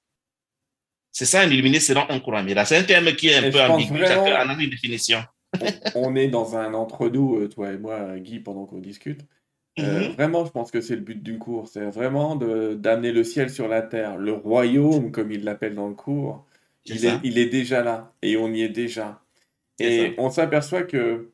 C'est 1.13 1.27
ça, 1.27 1.43
un 1.43 1.51
illuminé 1.51 1.79
selon 1.79 2.09
un 2.09 2.19
courant 2.19 2.43
miracle. 2.43 2.69
C'est 2.69 2.79
un 2.79 2.85
terme 2.85 3.13
qui 3.13 3.29
est 3.29 3.37
un 3.37 3.51
peu 3.51 3.61
ambigu, 3.61 3.99
chacun 4.01 4.35
a 4.35 4.55
une 4.55 4.71
définition. 4.71 5.23
on 5.95 6.17
est 6.17 6.29
dans 6.29 6.57
un 6.57 6.73
entre-nous, 6.73 7.37
euh, 7.37 7.49
toi 7.49 7.71
et 7.71 7.77
moi, 7.77 8.19
Guy, 8.19 8.41
pendant 8.41 8.65
qu'on 8.65 8.79
discute. 8.79 9.21
Euh, 9.79 10.09
mhm. 10.09 10.13
vraiment, 10.15 10.45
je 10.45 10.51
pense 10.51 10.71
que 10.71 10.81
c'est 10.81 10.97
le 10.97 11.01
but 11.01 11.23
du 11.23 11.39
cours. 11.39 11.69
C'est 11.69 11.85
vraiment 11.91 12.37
d'amener 12.37 13.13
le 13.13 13.25
ciel 13.25 13.51
sur 13.51 13.69
la 13.69 13.83
terre. 13.83 14.19
Le 14.19 14.33
royaume, 14.33 15.13
comme 15.13 15.33
il 15.33 15.45
l'appelle 15.45 15.75
dans 15.75 15.89
le 15.89 15.95
cours, 15.95 16.47
il 16.85 17.05
est, 17.05 17.21
il 17.23 17.39
est, 17.39 17.47
déjà 17.47 17.83
là 17.83 18.13
et 18.23 18.37
on 18.37 18.53
y 18.53 18.63
est 18.63 18.69
déjà. 18.69 19.23
Et 19.79 20.15
on 20.19 20.31
s'aperçoit 20.31 20.83
que. 20.83 21.31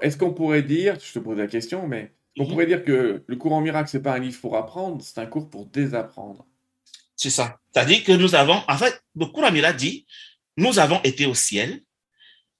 Est-ce 0.00 0.16
qu'on 0.16 0.32
pourrait 0.32 0.62
dire, 0.62 0.96
je 0.98 1.12
te 1.12 1.18
pose 1.18 1.36
la 1.36 1.46
question, 1.46 1.86
mais 1.86 2.12
on 2.38 2.44
mhm. 2.44 2.50
pourrait 2.50 2.66
dire 2.66 2.84
que 2.84 3.22
le 3.26 3.36
cours 3.36 3.52
en 3.52 3.60
miracle, 3.60 3.90
c'est 3.90 4.02
pas 4.02 4.14
un 4.14 4.18
livre 4.18 4.40
pour 4.40 4.56
apprendre, 4.56 5.02
c'est 5.02 5.18
un 5.18 5.26
cours 5.26 5.50
pour 5.50 5.66
désapprendre. 5.66 6.46
C'est 7.16 7.30
ça. 7.30 7.58
C'est-à-dire 7.72 8.04
que 8.04 8.12
nous 8.12 8.34
avons, 8.34 8.62
en 8.66 8.76
fait, 8.76 9.02
le 9.16 9.26
cours 9.26 9.44
en 9.44 9.52
miracle 9.52 9.78
dit, 9.78 10.06
nous 10.56 10.78
avons 10.78 11.00
été 11.02 11.26
au 11.26 11.34
ciel, 11.34 11.82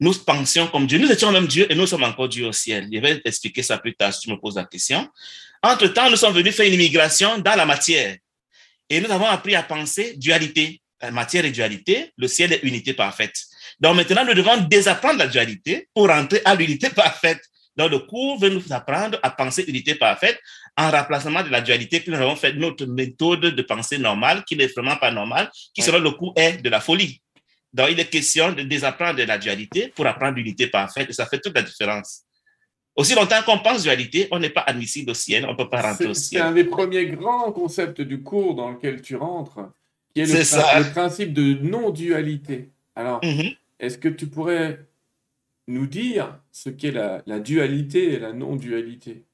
nous 0.00 0.14
pensions 0.14 0.66
comme 0.68 0.86
Dieu. 0.86 0.98
Nous 0.98 1.10
étions 1.10 1.32
même 1.32 1.46
Dieu 1.46 1.66
et 1.70 1.74
nous 1.74 1.86
sommes 1.86 2.04
encore 2.04 2.28
Dieu 2.28 2.46
au 2.46 2.52
ciel. 2.52 2.88
Je 2.92 2.98
vais 2.98 3.20
expliquer 3.24 3.62
ça 3.62 3.78
plus 3.78 3.94
tard 3.94 4.12
si 4.12 4.20
tu 4.20 4.30
me 4.30 4.36
poses 4.36 4.56
la 4.56 4.64
question. 4.64 5.08
Entre-temps, 5.62 6.10
nous 6.10 6.16
sommes 6.16 6.34
venus 6.34 6.54
faire 6.54 6.66
une 6.66 6.74
immigration 6.74 7.38
dans 7.38 7.54
la 7.56 7.66
matière. 7.66 8.16
Et 8.88 9.00
nous 9.00 9.10
avons 9.10 9.26
appris 9.26 9.54
à 9.54 9.62
penser 9.62 10.14
dualité. 10.16 10.80
La 11.00 11.10
matière 11.10 11.44
est 11.44 11.50
dualité, 11.50 12.12
le 12.16 12.26
ciel 12.26 12.52
est 12.52 12.60
unité 12.64 12.92
parfaite. 12.92 13.36
Donc 13.78 13.96
maintenant, 13.96 14.24
nous 14.24 14.34
devons 14.34 14.56
désapprendre 14.56 15.18
la 15.18 15.28
dualité 15.28 15.88
pour 15.94 16.08
rentrer 16.08 16.40
à 16.44 16.54
l'unité 16.54 16.90
parfaite. 16.90 17.40
Donc 17.76 17.92
le 17.92 18.00
cours 18.00 18.40
veut 18.40 18.48
nous 18.48 18.72
apprendre 18.72 19.18
à 19.22 19.30
penser 19.30 19.64
unité 19.68 19.94
parfaite 19.94 20.40
en 20.76 20.90
remplacement 20.90 21.44
de 21.44 21.50
la 21.50 21.60
dualité 21.60 22.02
que 22.02 22.10
nous 22.10 22.16
avons 22.16 22.34
fait 22.34 22.52
notre 22.52 22.86
méthode 22.86 23.40
de 23.40 23.62
pensée 23.62 23.98
normale, 23.98 24.44
qui 24.44 24.56
n'est 24.56 24.66
vraiment 24.66 24.96
pas 24.96 25.12
normale, 25.12 25.48
qui 25.74 25.82
selon 25.82 26.00
le 26.00 26.10
cours 26.10 26.32
est 26.36 26.60
de 26.60 26.68
la 26.68 26.80
folie. 26.80 27.20
Donc, 27.72 27.88
il 27.90 28.00
est 28.00 28.06
question 28.06 28.52
de 28.52 28.62
désapprendre 28.62 29.22
la 29.22 29.38
dualité 29.38 29.88
pour 29.88 30.06
apprendre 30.06 30.36
l'unité 30.36 30.68
parfaite 30.68 31.10
et 31.10 31.12
ça 31.12 31.26
fait 31.26 31.38
toute 31.38 31.54
la 31.54 31.62
différence. 31.62 32.22
Aussi 32.96 33.14
longtemps 33.14 33.42
qu'on 33.44 33.60
pense 33.60 33.84
dualité, 33.84 34.26
on 34.32 34.40
n'est 34.40 34.50
pas 34.50 34.62
admissible 34.62 35.12
au 35.12 35.14
ciel, 35.14 35.44
on 35.46 35.52
ne 35.52 35.56
peut 35.56 35.68
pas 35.68 35.82
rentrer 35.82 36.06
au 36.06 36.14
ciel. 36.14 36.42
C'est 36.42 36.48
un 36.48 36.52
des 36.52 36.64
premiers 36.64 37.06
grands 37.06 37.52
concepts 37.52 38.00
du 38.00 38.22
cours 38.22 38.56
dans 38.56 38.70
lequel 38.70 39.02
tu 39.02 39.14
rentres, 39.14 39.60
qui 40.12 40.22
est 40.22 40.26
le, 40.26 40.90
principe 40.90 41.32
de 41.32 41.54
non-dualité. 41.62 42.70
Alors, 42.96 43.24
mhm. 43.24 43.52
est-ce 43.78 43.98
que 43.98 44.08
tu 44.08 44.26
pourrais 44.26 44.80
nous 45.68 45.86
dire 45.86 46.40
ce 46.50 46.70
qu'est 46.70 46.90
la, 46.90 47.22
dualité 47.38 48.14
et 48.14 48.18
la 48.18 48.32
non-dualité 48.32 49.24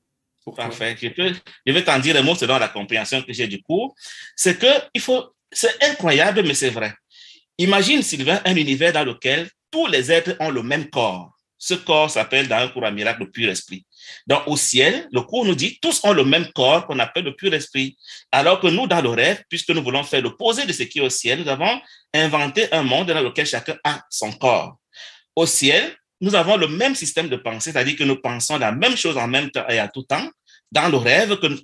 Parfait. 0.54 0.94
Je, 1.00 1.08
je 1.66 1.72
vais 1.72 1.84
t'en 1.84 1.98
dire 1.98 2.16
un 2.16 2.22
mot 2.22 2.34
selon 2.34 2.58
la 2.58 2.68
compréhension 2.68 3.22
que 3.22 3.32
j'ai 3.32 3.46
du 3.46 3.62
cours. 3.62 3.94
C'est 4.36 4.58
que 4.58 4.66
il 4.92 5.00
faut, 5.00 5.24
c'est 5.50 5.82
incroyable, 5.84 6.42
mais 6.42 6.52
c'est 6.52 6.68
vrai. 6.68 6.92
Imagine, 7.58 8.02
Sylvain, 8.02 8.40
un 8.44 8.56
univers 8.56 8.92
dans 8.92 9.04
lequel 9.04 9.48
tous 9.70 9.86
les 9.86 10.10
êtres 10.10 10.34
ont 10.40 10.50
le 10.50 10.62
même 10.62 10.90
corps. 10.90 11.30
Ce 11.56 11.74
corps 11.74 12.10
s'appelle 12.10 12.48
dans 12.48 12.56
un 12.56 12.68
cours 12.68 12.84
à 12.84 12.90
miracle 12.90 13.20
le 13.20 13.30
pur 13.30 13.48
esprit. 13.48 13.86
Donc, 14.26 14.42
au 14.46 14.56
ciel, 14.56 15.08
le 15.12 15.22
cours 15.22 15.44
nous 15.44 15.54
dit 15.54 15.78
tous 15.80 16.00
ont 16.04 16.12
le 16.12 16.24
même 16.24 16.50
corps 16.52 16.86
qu'on 16.86 16.98
appelle 16.98 17.24
le 17.24 17.34
pur 17.34 17.54
esprit. 17.54 17.96
Alors 18.32 18.60
que 18.60 18.66
nous, 18.66 18.86
dans 18.86 19.00
le 19.00 19.08
rêve, 19.10 19.42
puisque 19.48 19.70
nous 19.70 19.82
voulons 19.82 20.02
faire 20.02 20.20
l'opposé 20.20 20.66
de 20.66 20.72
ce 20.72 20.82
qui 20.82 20.98
est 20.98 21.02
au 21.02 21.08
ciel, 21.08 21.42
nous 21.42 21.48
avons 21.48 21.80
inventé 22.12 22.70
un 22.72 22.82
monde 22.82 23.06
dans 23.06 23.22
lequel 23.22 23.46
chacun 23.46 23.76
a 23.84 24.02
son 24.10 24.32
corps. 24.32 24.76
Au 25.36 25.46
ciel, 25.46 25.96
nous 26.20 26.34
avons 26.34 26.56
le 26.56 26.68
même 26.68 26.94
système 26.94 27.28
de 27.28 27.36
pensée, 27.36 27.70
c'est-à-dire 27.70 27.96
que 27.96 28.04
nous 28.04 28.16
pensons 28.16 28.58
la 28.58 28.72
même 28.72 28.96
chose 28.96 29.16
en 29.16 29.28
même 29.28 29.50
temps 29.50 29.66
et 29.68 29.78
à 29.78 29.88
tout 29.88 30.02
temps, 30.02 30.28
dans 30.74 30.88
le 30.88 30.96
rêve 30.96 31.38
que, 31.38 31.46
le, 31.46 31.60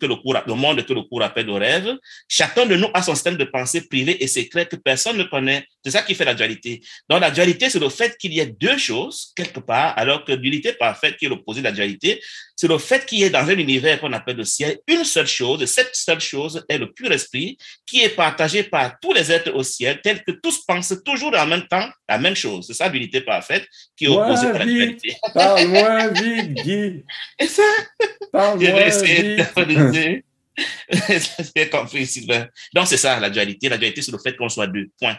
le 0.46 0.54
monde 0.54 0.86
que 0.86 0.92
le 0.92 1.02
cours 1.02 1.22
appelle 1.22 1.46
le 1.46 1.54
rêve, 1.54 1.98
chacun 2.28 2.64
de 2.64 2.76
nous 2.76 2.86
a 2.94 3.02
son 3.02 3.14
système 3.14 3.36
de 3.36 3.44
pensée 3.44 3.82
privé 3.88 4.22
et 4.22 4.28
secret 4.28 4.66
que 4.66 4.76
personne 4.76 5.16
ne 5.16 5.24
connaît. 5.24 5.66
C'est 5.84 5.90
ça 5.90 6.02
qui 6.02 6.14
fait 6.14 6.24
la 6.24 6.34
dualité. 6.34 6.80
Donc, 7.08 7.20
la 7.20 7.32
dualité, 7.32 7.68
c'est 7.68 7.80
le 7.80 7.88
fait 7.88 8.16
qu'il 8.16 8.32
y 8.32 8.38
ait 8.38 8.46
deux 8.46 8.78
choses 8.78 9.32
quelque 9.34 9.58
part, 9.58 9.98
alors 9.98 10.24
que 10.24 10.30
l'unité 10.30 10.72
parfaite, 10.74 11.16
qui 11.16 11.26
est 11.26 11.28
l'opposé 11.28 11.60
de 11.60 11.64
la 11.64 11.72
dualité, 11.72 12.20
c'est 12.60 12.68
le 12.68 12.76
fait 12.76 13.06
qu'il 13.06 13.20
y 13.20 13.22
ait 13.22 13.30
dans 13.30 13.48
un 13.48 13.56
univers 13.56 13.98
qu'on 13.98 14.12
appelle 14.12 14.36
le 14.36 14.44
ciel 14.44 14.80
une 14.86 15.02
seule 15.02 15.26
chose, 15.26 15.62
et 15.62 15.66
cette 15.66 15.96
seule 15.96 16.20
chose 16.20 16.62
est 16.68 16.76
le 16.76 16.92
pur 16.92 17.10
esprit 17.10 17.56
qui 17.86 18.02
est 18.02 18.10
partagé 18.10 18.64
par 18.64 19.00
tous 19.00 19.14
les 19.14 19.32
êtres 19.32 19.54
au 19.54 19.62
ciel, 19.62 19.98
tel 20.02 20.22
que 20.22 20.32
tous 20.32 20.66
pensent 20.66 20.94
toujours 21.02 21.34
en 21.34 21.46
même 21.46 21.66
temps 21.68 21.88
la 22.06 22.18
même 22.18 22.36
chose. 22.36 22.66
C'est 22.66 22.74
ça 22.74 22.90
l'unité 22.90 23.22
parfaite 23.22 23.66
qui 23.96 24.04
est 24.04 24.08
opposée 24.08 24.48
à 24.48 24.58
la 24.58 24.66
dualité. 24.66 25.16
Parle-moi 25.32 26.08
vite, 26.08 26.52
Guy. 26.52 27.02
Et 27.38 27.46
ça, 27.46 27.62
Parle-moi 28.30 28.88
vite. 28.90 30.22
C'est 31.54 31.70
compris, 31.70 32.06
Sylvain. 32.06 32.46
Donc, 32.74 32.88
c'est 32.88 32.98
ça, 32.98 33.18
la 33.18 33.30
dualité. 33.30 33.70
La 33.70 33.78
dualité, 33.78 34.02
c'est 34.02 34.12
le 34.12 34.18
fait 34.18 34.36
qu'on 34.36 34.50
soit 34.50 34.66
deux. 34.66 34.90
Point. 35.00 35.16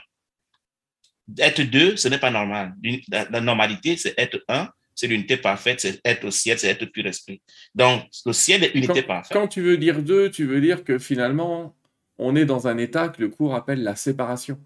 Être 1.39 1.63
deux, 1.63 1.97
ce 1.97 2.07
n'est 2.07 2.19
pas 2.19 2.29
normal. 2.29 2.73
La 3.09 3.41
normalité, 3.41 3.97
c'est 3.97 4.13
être 4.15 4.43
un 4.47 4.69
c'est 5.01 5.07
l'unité 5.07 5.35
parfaite, 5.35 5.79
c'est 5.79 5.99
être 6.05 6.25
au 6.25 6.29
ciel, 6.29 6.59
c'est 6.59 6.67
être 6.67 6.85
pur 6.85 7.07
esprit. 7.07 7.41
Donc, 7.73 8.03
le 8.23 8.33
ciel 8.33 8.63
est 8.63 8.75
unité 8.75 9.01
parfaite. 9.01 9.35
Quand 9.35 9.47
tu 9.47 9.59
veux 9.59 9.75
dire 9.75 10.03
deux, 10.03 10.29
tu 10.29 10.45
veux 10.45 10.61
dire 10.61 10.83
que 10.83 10.99
finalement, 10.99 11.75
on 12.19 12.35
est 12.35 12.45
dans 12.45 12.67
un 12.67 12.77
état 12.77 13.09
que 13.09 13.19
le 13.19 13.29
cours 13.29 13.55
appelle 13.55 13.81
la 13.81 13.95
séparation. 13.95 14.59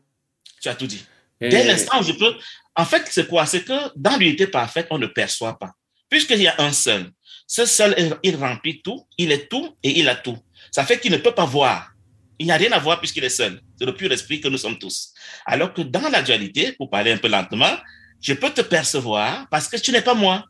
Tu 0.61 0.67
as 0.67 0.75
tout 0.75 0.87
dit. 0.87 1.05
Dès 1.39 1.63
l'instant 1.63 2.01
où 2.01 2.03
je 2.03 2.11
peux. 2.11 2.33
En 2.75 2.83
fait, 2.83 3.03
c'est 3.09 3.29
quoi? 3.29 3.45
C'est 3.45 3.63
que 3.63 3.79
dans 3.95 4.17
l'unité 4.17 4.45
parfaite, 4.45 4.87
on 4.89 4.97
ne 4.97 5.07
perçoit 5.07 5.57
pas. 5.57 5.71
Puisqu'il 6.09 6.41
y 6.41 6.47
a 6.49 6.55
un 6.57 6.73
seul. 6.73 7.11
Ce 7.47 7.65
seul, 7.65 7.95
il 8.21 8.35
remplit 8.35 8.81
tout, 8.81 9.07
il 9.17 9.31
est 9.31 9.47
tout 9.47 9.77
et 9.83 9.97
il 10.01 10.09
a 10.09 10.15
tout. 10.15 10.37
Ça 10.69 10.83
fait 10.83 10.99
qu'il 10.99 11.13
ne 11.13 11.17
peut 11.17 11.33
pas 11.33 11.45
voir. 11.45 11.93
Il 12.39 12.47
n'y 12.47 12.51
a 12.51 12.57
rien 12.57 12.73
à 12.73 12.79
voir 12.79 12.99
puisqu'il 12.99 13.23
est 13.23 13.29
seul. 13.29 13.61
C'est 13.79 13.85
le 13.85 13.95
pur 13.95 14.11
esprit 14.11 14.41
que 14.41 14.49
nous 14.49 14.57
sommes 14.57 14.79
tous. 14.79 15.13
Alors 15.45 15.73
que 15.73 15.81
dans 15.81 16.09
la 16.09 16.21
dualité, 16.21 16.73
pour 16.73 16.89
parler 16.89 17.13
un 17.13 17.17
peu 17.17 17.29
lentement, 17.29 17.77
je 18.25 18.33
peux 18.33 18.49
te 18.49 18.61
percevoir 18.61 19.47
parce 19.51 19.67
que 19.67 19.77
tu 19.77 19.91
n'es 19.91 20.01
pas 20.01 20.15
moi. 20.15 20.43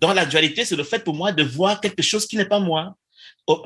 Dans 0.00 0.12
la 0.12 0.26
dualité, 0.26 0.66
c'est 0.66 0.76
le 0.76 0.84
fait 0.84 1.02
pour 1.02 1.14
moi 1.14 1.32
de 1.32 1.42
voir 1.42 1.80
quelque 1.80 2.02
chose 2.02 2.26
qui 2.26 2.36
n'est 2.36 2.44
pas 2.44 2.60
moi, 2.60 2.94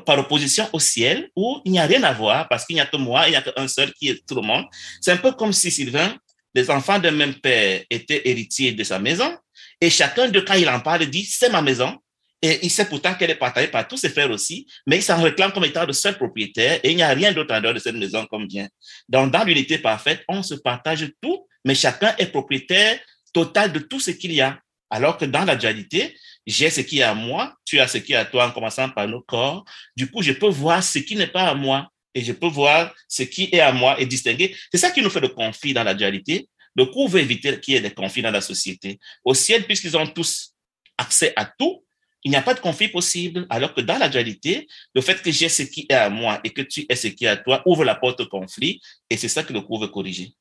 par 0.05 0.17
opposition 0.17 0.69
au 0.71 0.79
ciel, 0.79 1.29
où 1.35 1.61
il 1.65 1.73
n'y 1.73 1.79
a 1.79 1.85
rien 1.85 2.01
à 2.03 2.13
voir 2.13 2.47
parce 2.47 2.65
qu'il 2.65 2.75
n'y 2.75 2.81
a 2.81 2.85
que 2.85 2.95
moi, 2.95 3.27
il 3.27 3.31
n'y 3.31 3.35
a 3.35 3.41
qu'un 3.41 3.67
seul 3.67 3.91
qui 3.93 4.07
est 4.07 4.25
tout 4.25 4.35
le 4.35 4.41
monde. 4.41 4.65
C'est 5.01 5.11
un 5.11 5.17
peu 5.17 5.33
comme 5.33 5.51
si, 5.51 5.69
Sylvain, 5.69 6.15
les 6.55 6.71
enfants 6.71 6.97
d'un 6.97 7.11
même 7.11 7.35
père 7.35 7.83
étaient 7.89 8.21
héritiers 8.29 8.71
de 8.71 8.83
sa 8.85 8.99
maison 8.99 9.37
et 9.81 9.89
chacun 9.89 10.29
de 10.29 10.39
quand 10.39 10.53
il 10.53 10.69
en 10.69 10.79
parle 10.79 11.05
dit, 11.07 11.25
c'est 11.25 11.49
ma 11.49 11.61
maison. 11.61 11.97
Et 12.41 12.59
il 12.63 12.71
sait 12.71 12.85
pourtant 12.85 13.15
qu'elle 13.15 13.31
est 13.31 13.35
partagée 13.35 13.67
par 13.67 13.85
tous 13.85 13.97
ses 13.97 14.09
frères 14.09 14.31
aussi, 14.31 14.65
mais 14.85 14.97
il 14.97 15.03
s'en 15.03 15.21
réclame 15.21 15.51
comme 15.51 15.65
étant 15.65 15.85
le 15.85 15.91
seul 15.91 16.15
propriétaire 16.15 16.79
et 16.83 16.91
il 16.91 16.95
n'y 16.95 17.03
a 17.03 17.09
rien 17.09 17.33
d'autre 17.33 17.53
en 17.53 17.59
dehors 17.59 17.73
de 17.73 17.79
cette 17.79 17.95
maison 17.95 18.25
comme 18.27 18.47
bien. 18.47 18.67
Donc, 19.09 19.31
dans 19.31 19.43
l'unité 19.43 19.79
parfaite, 19.79 20.23
on 20.29 20.41
se 20.41 20.53
partage 20.53 21.11
tout, 21.21 21.47
mais 21.65 21.75
chacun 21.75 22.15
est 22.17 22.27
propriétaire 22.27 22.99
total 23.33 23.71
de 23.71 23.79
tout 23.79 23.99
ce 23.99 24.11
qu'il 24.11 24.33
y 24.33 24.41
a. 24.41 24.59
Alors 24.89 25.17
que 25.17 25.25
dans 25.25 25.43
la 25.43 25.55
dualité, 25.55 26.15
j'ai 26.45 26.69
ce 26.69 26.81
qui 26.81 26.99
est 26.99 27.03
à 27.03 27.13
moi, 27.13 27.53
tu 27.65 27.79
as 27.79 27.87
ce 27.87 27.97
qui 27.97 28.13
est 28.13 28.15
à 28.15 28.25
toi 28.25 28.47
en 28.47 28.51
commençant 28.51 28.89
par 28.89 29.07
nos 29.07 29.21
corps. 29.21 29.65
Du 29.95 30.09
coup, 30.09 30.21
je 30.21 30.31
peux 30.31 30.47
voir 30.47 30.81
ce 30.81 30.99
qui 30.99 31.15
n'est 31.15 31.27
pas 31.27 31.49
à 31.49 31.55
moi 31.55 31.89
et 32.13 32.23
je 32.23 32.31
peux 32.31 32.47
voir 32.47 32.95
ce 33.07 33.23
qui 33.23 33.49
est 33.51 33.59
à 33.59 33.71
moi 33.71 33.99
et 33.99 34.05
distinguer. 34.05 34.55
C'est 34.71 34.77
ça 34.77 34.91
qui 34.91 35.01
nous 35.01 35.09
fait 35.09 35.19
le 35.19 35.29
conflit 35.29 35.73
dans 35.73 35.83
la 35.83 35.93
dualité. 35.93 36.47
Le 36.75 36.85
coup 36.85 37.07
veut 37.07 37.19
éviter 37.19 37.59
qu'il 37.59 37.73
y 37.73 37.77
ait 37.77 37.81
des 37.81 37.91
conflits 37.91 38.21
dans 38.21 38.31
la 38.31 38.41
société. 38.41 38.99
Au 39.25 39.33
ciel, 39.33 39.65
puisqu'ils 39.65 39.97
ont 39.97 40.07
tous 40.07 40.53
accès 40.97 41.33
à 41.35 41.45
tout, 41.45 41.83
il 42.23 42.31
n'y 42.31 42.37
a 42.37 42.41
pas 42.41 42.53
de 42.53 42.59
conflit 42.59 42.87
possible. 42.87 43.45
Alors 43.49 43.73
que 43.73 43.81
dans 43.81 43.97
la 43.97 44.09
dualité, 44.09 44.67
le 44.93 45.01
fait 45.01 45.21
que 45.21 45.31
j'ai 45.31 45.49
ce 45.49 45.63
qui 45.63 45.85
est 45.89 45.93
à 45.93 46.09
moi 46.09 46.39
et 46.43 46.49
que 46.49 46.61
tu 46.61 46.85
aies 46.89 46.95
ce 46.95 47.07
qui 47.07 47.25
est 47.25 47.29
à 47.29 47.37
toi 47.37 47.61
ouvre 47.65 47.83
la 47.83 47.95
porte 47.95 48.19
au 48.21 48.27
conflit 48.27 48.81
et 49.09 49.17
c'est 49.17 49.29
ça 49.29 49.43
que 49.43 49.53
le 49.53 49.61
coup 49.61 49.79
veut 49.79 49.87
corriger. 49.87 50.33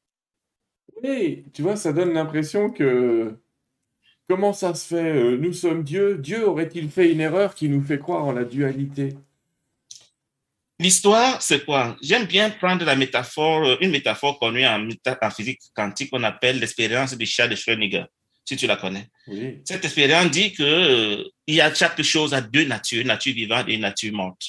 Oui, 1.03 1.45
tu 1.53 1.63
vois, 1.63 1.77
ça 1.77 1.93
donne 1.93 2.13
l'impression 2.13 2.71
que 2.71 3.35
comment 4.29 4.53
ça 4.53 4.75
se 4.75 4.89
fait 4.89 5.13
euh, 5.13 5.37
Nous 5.37 5.53
sommes 5.53 5.83
Dieu. 5.85 6.19
Dieu 6.19 6.49
aurait-il 6.49 6.91
fait 6.91 7.13
une 7.13 7.21
erreur 7.21 7.55
qui 7.55 7.69
nous 7.69 7.83
fait 7.83 7.99
croire 7.99 8.25
en 8.25 8.33
la 8.33 8.45
dualité? 8.45 9.15
L'histoire, 10.79 11.41
c'est 11.41 11.65
quoi? 11.65 11.97
J'aime 12.03 12.27
bien 12.27 12.51
prendre 12.51 12.85
la 12.85 12.97
métaphore, 12.97 13.79
une 13.81 13.91
métaphore 13.91 14.39
connue 14.39 14.67
en, 14.67 14.87
en 15.23 15.31
physique 15.31 15.61
quantique 15.75 16.11
qu'on 16.11 16.23
appelle 16.23 16.59
l'expérience 16.59 17.17
du 17.17 17.25
chat 17.25 17.49
de 17.49 17.55
Schrödinger, 17.55 18.05
si 18.45 18.57
tu 18.57 18.67
la 18.67 18.77
connais. 18.77 19.09
Oui. 19.27 19.61
Cette 19.65 19.85
expérience 19.85 20.31
dit 20.31 20.53
que 20.53 20.63
euh, 20.63 21.25
il 21.47 21.55
y 21.55 21.61
a 21.63 21.73
chaque 21.73 22.01
chose 22.03 22.35
à 22.35 22.43
deux 22.43 22.67
natures, 22.67 23.01
une 23.01 23.07
nature 23.07 23.35
vivante 23.35 23.69
et 23.69 23.75
une 23.75 23.81
nature 23.83 24.13
morte. 24.13 24.45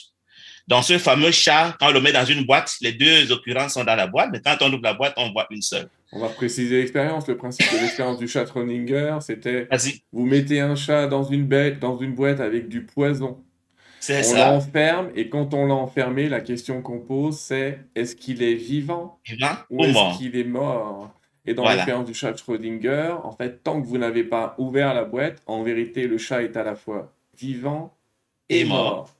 Dans 0.67 0.81
ce 0.81 0.97
fameux 0.97 1.31
chat, 1.31 1.75
quand 1.79 1.87
on 1.89 1.91
le 1.93 2.01
met 2.01 2.11
dans 2.11 2.25
une 2.25 2.45
boîte, 2.45 2.75
les 2.81 2.91
deux 2.91 3.31
occurrences 3.31 3.73
sont 3.75 3.85
dans 3.85 3.95
la 3.95 4.07
boîte, 4.07 4.29
mais 4.33 4.41
quand 4.41 4.57
on 4.61 4.67
ouvre 4.73 4.83
la 4.83 4.93
boîte, 4.93 5.13
on 5.17 5.31
voit 5.31 5.47
une 5.49 5.61
seule. 5.61 5.87
On 6.11 6.19
va 6.19 6.27
préciser 6.29 6.79
l'expérience. 6.79 7.27
Le 7.27 7.37
principe 7.37 7.71
de 7.71 7.77
l'expérience 7.79 8.17
du 8.17 8.27
chat 8.27 8.45
Schrödinger, 8.45 9.17
c'était 9.21 9.67
vous 10.11 10.25
mettez 10.25 10.59
un 10.59 10.75
chat 10.75 11.07
dans 11.07 11.23
une 11.23 11.45
bête, 11.45 11.79
dans 11.79 11.97
une 11.97 12.15
boîte 12.15 12.39
avec 12.41 12.67
du 12.67 12.85
poison. 12.85 13.43
c'est 13.99 14.25
On 14.33 14.35
l'enferme 14.35 15.09
et 15.15 15.29
quand 15.29 15.53
on 15.53 15.65
l'a 15.67 15.73
enfermé, 15.73 16.27
la 16.29 16.41
question 16.41 16.81
qu'on 16.81 16.99
pose, 16.99 17.37
c'est 17.37 17.79
est-ce 17.95 18.15
qu'il 18.15 18.43
est 18.43 18.55
vivant 18.55 19.19
ou 19.69 19.79
ou 19.79 19.83
est-ce 19.85 19.93
mort? 19.93 20.17
qu'il 20.17 20.35
est 20.35 20.43
mort? 20.43 21.11
Et 21.45 21.53
dans 21.53 21.61
Voilà. 21.63 21.77
l'expérience 21.77 22.05
du 22.05 22.13
chat 22.13 22.35
Schrödinger, 22.35 23.15
en 23.23 23.31
fait, 23.31 23.63
tant 23.63 23.81
que 23.81 23.87
vous 23.87 23.97
n'avez 23.97 24.25
pas 24.25 24.55
ouvert 24.57 24.93
la 24.93 25.05
boîte, 25.05 25.41
en 25.45 25.63
vérité, 25.63 26.07
le 26.07 26.17
chat 26.17 26.43
est 26.43 26.57
à 26.57 26.63
la 26.63 26.75
fois 26.75 27.13
vivant 27.37 27.95
et, 28.49 28.61
Et 28.61 28.65
mort. 28.65 28.83
mort. 28.95 29.16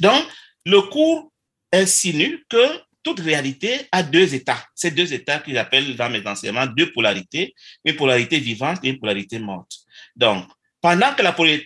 Donc, 0.00 0.24
le 0.64 0.80
cours 0.82 1.32
insinue 1.72 2.44
que 2.48 2.80
toute 3.02 3.20
réalité 3.20 3.88
a 3.92 4.02
deux 4.02 4.34
états. 4.34 4.62
Ces 4.74 4.90
deux 4.90 5.12
états 5.12 5.38
qu'ils 5.38 5.58
appellent 5.58 5.96
dans 5.96 6.10
mes 6.10 6.26
enseignements 6.26 6.66
deux 6.66 6.92
polarités, 6.92 7.54
une 7.84 7.96
polarité 7.96 8.38
vivante 8.38 8.78
et 8.82 8.90
une 8.90 8.98
polarité 8.98 9.38
morte. 9.38 9.72
Donc, 10.16 10.46
pendant 10.80 11.14
que 11.14 11.22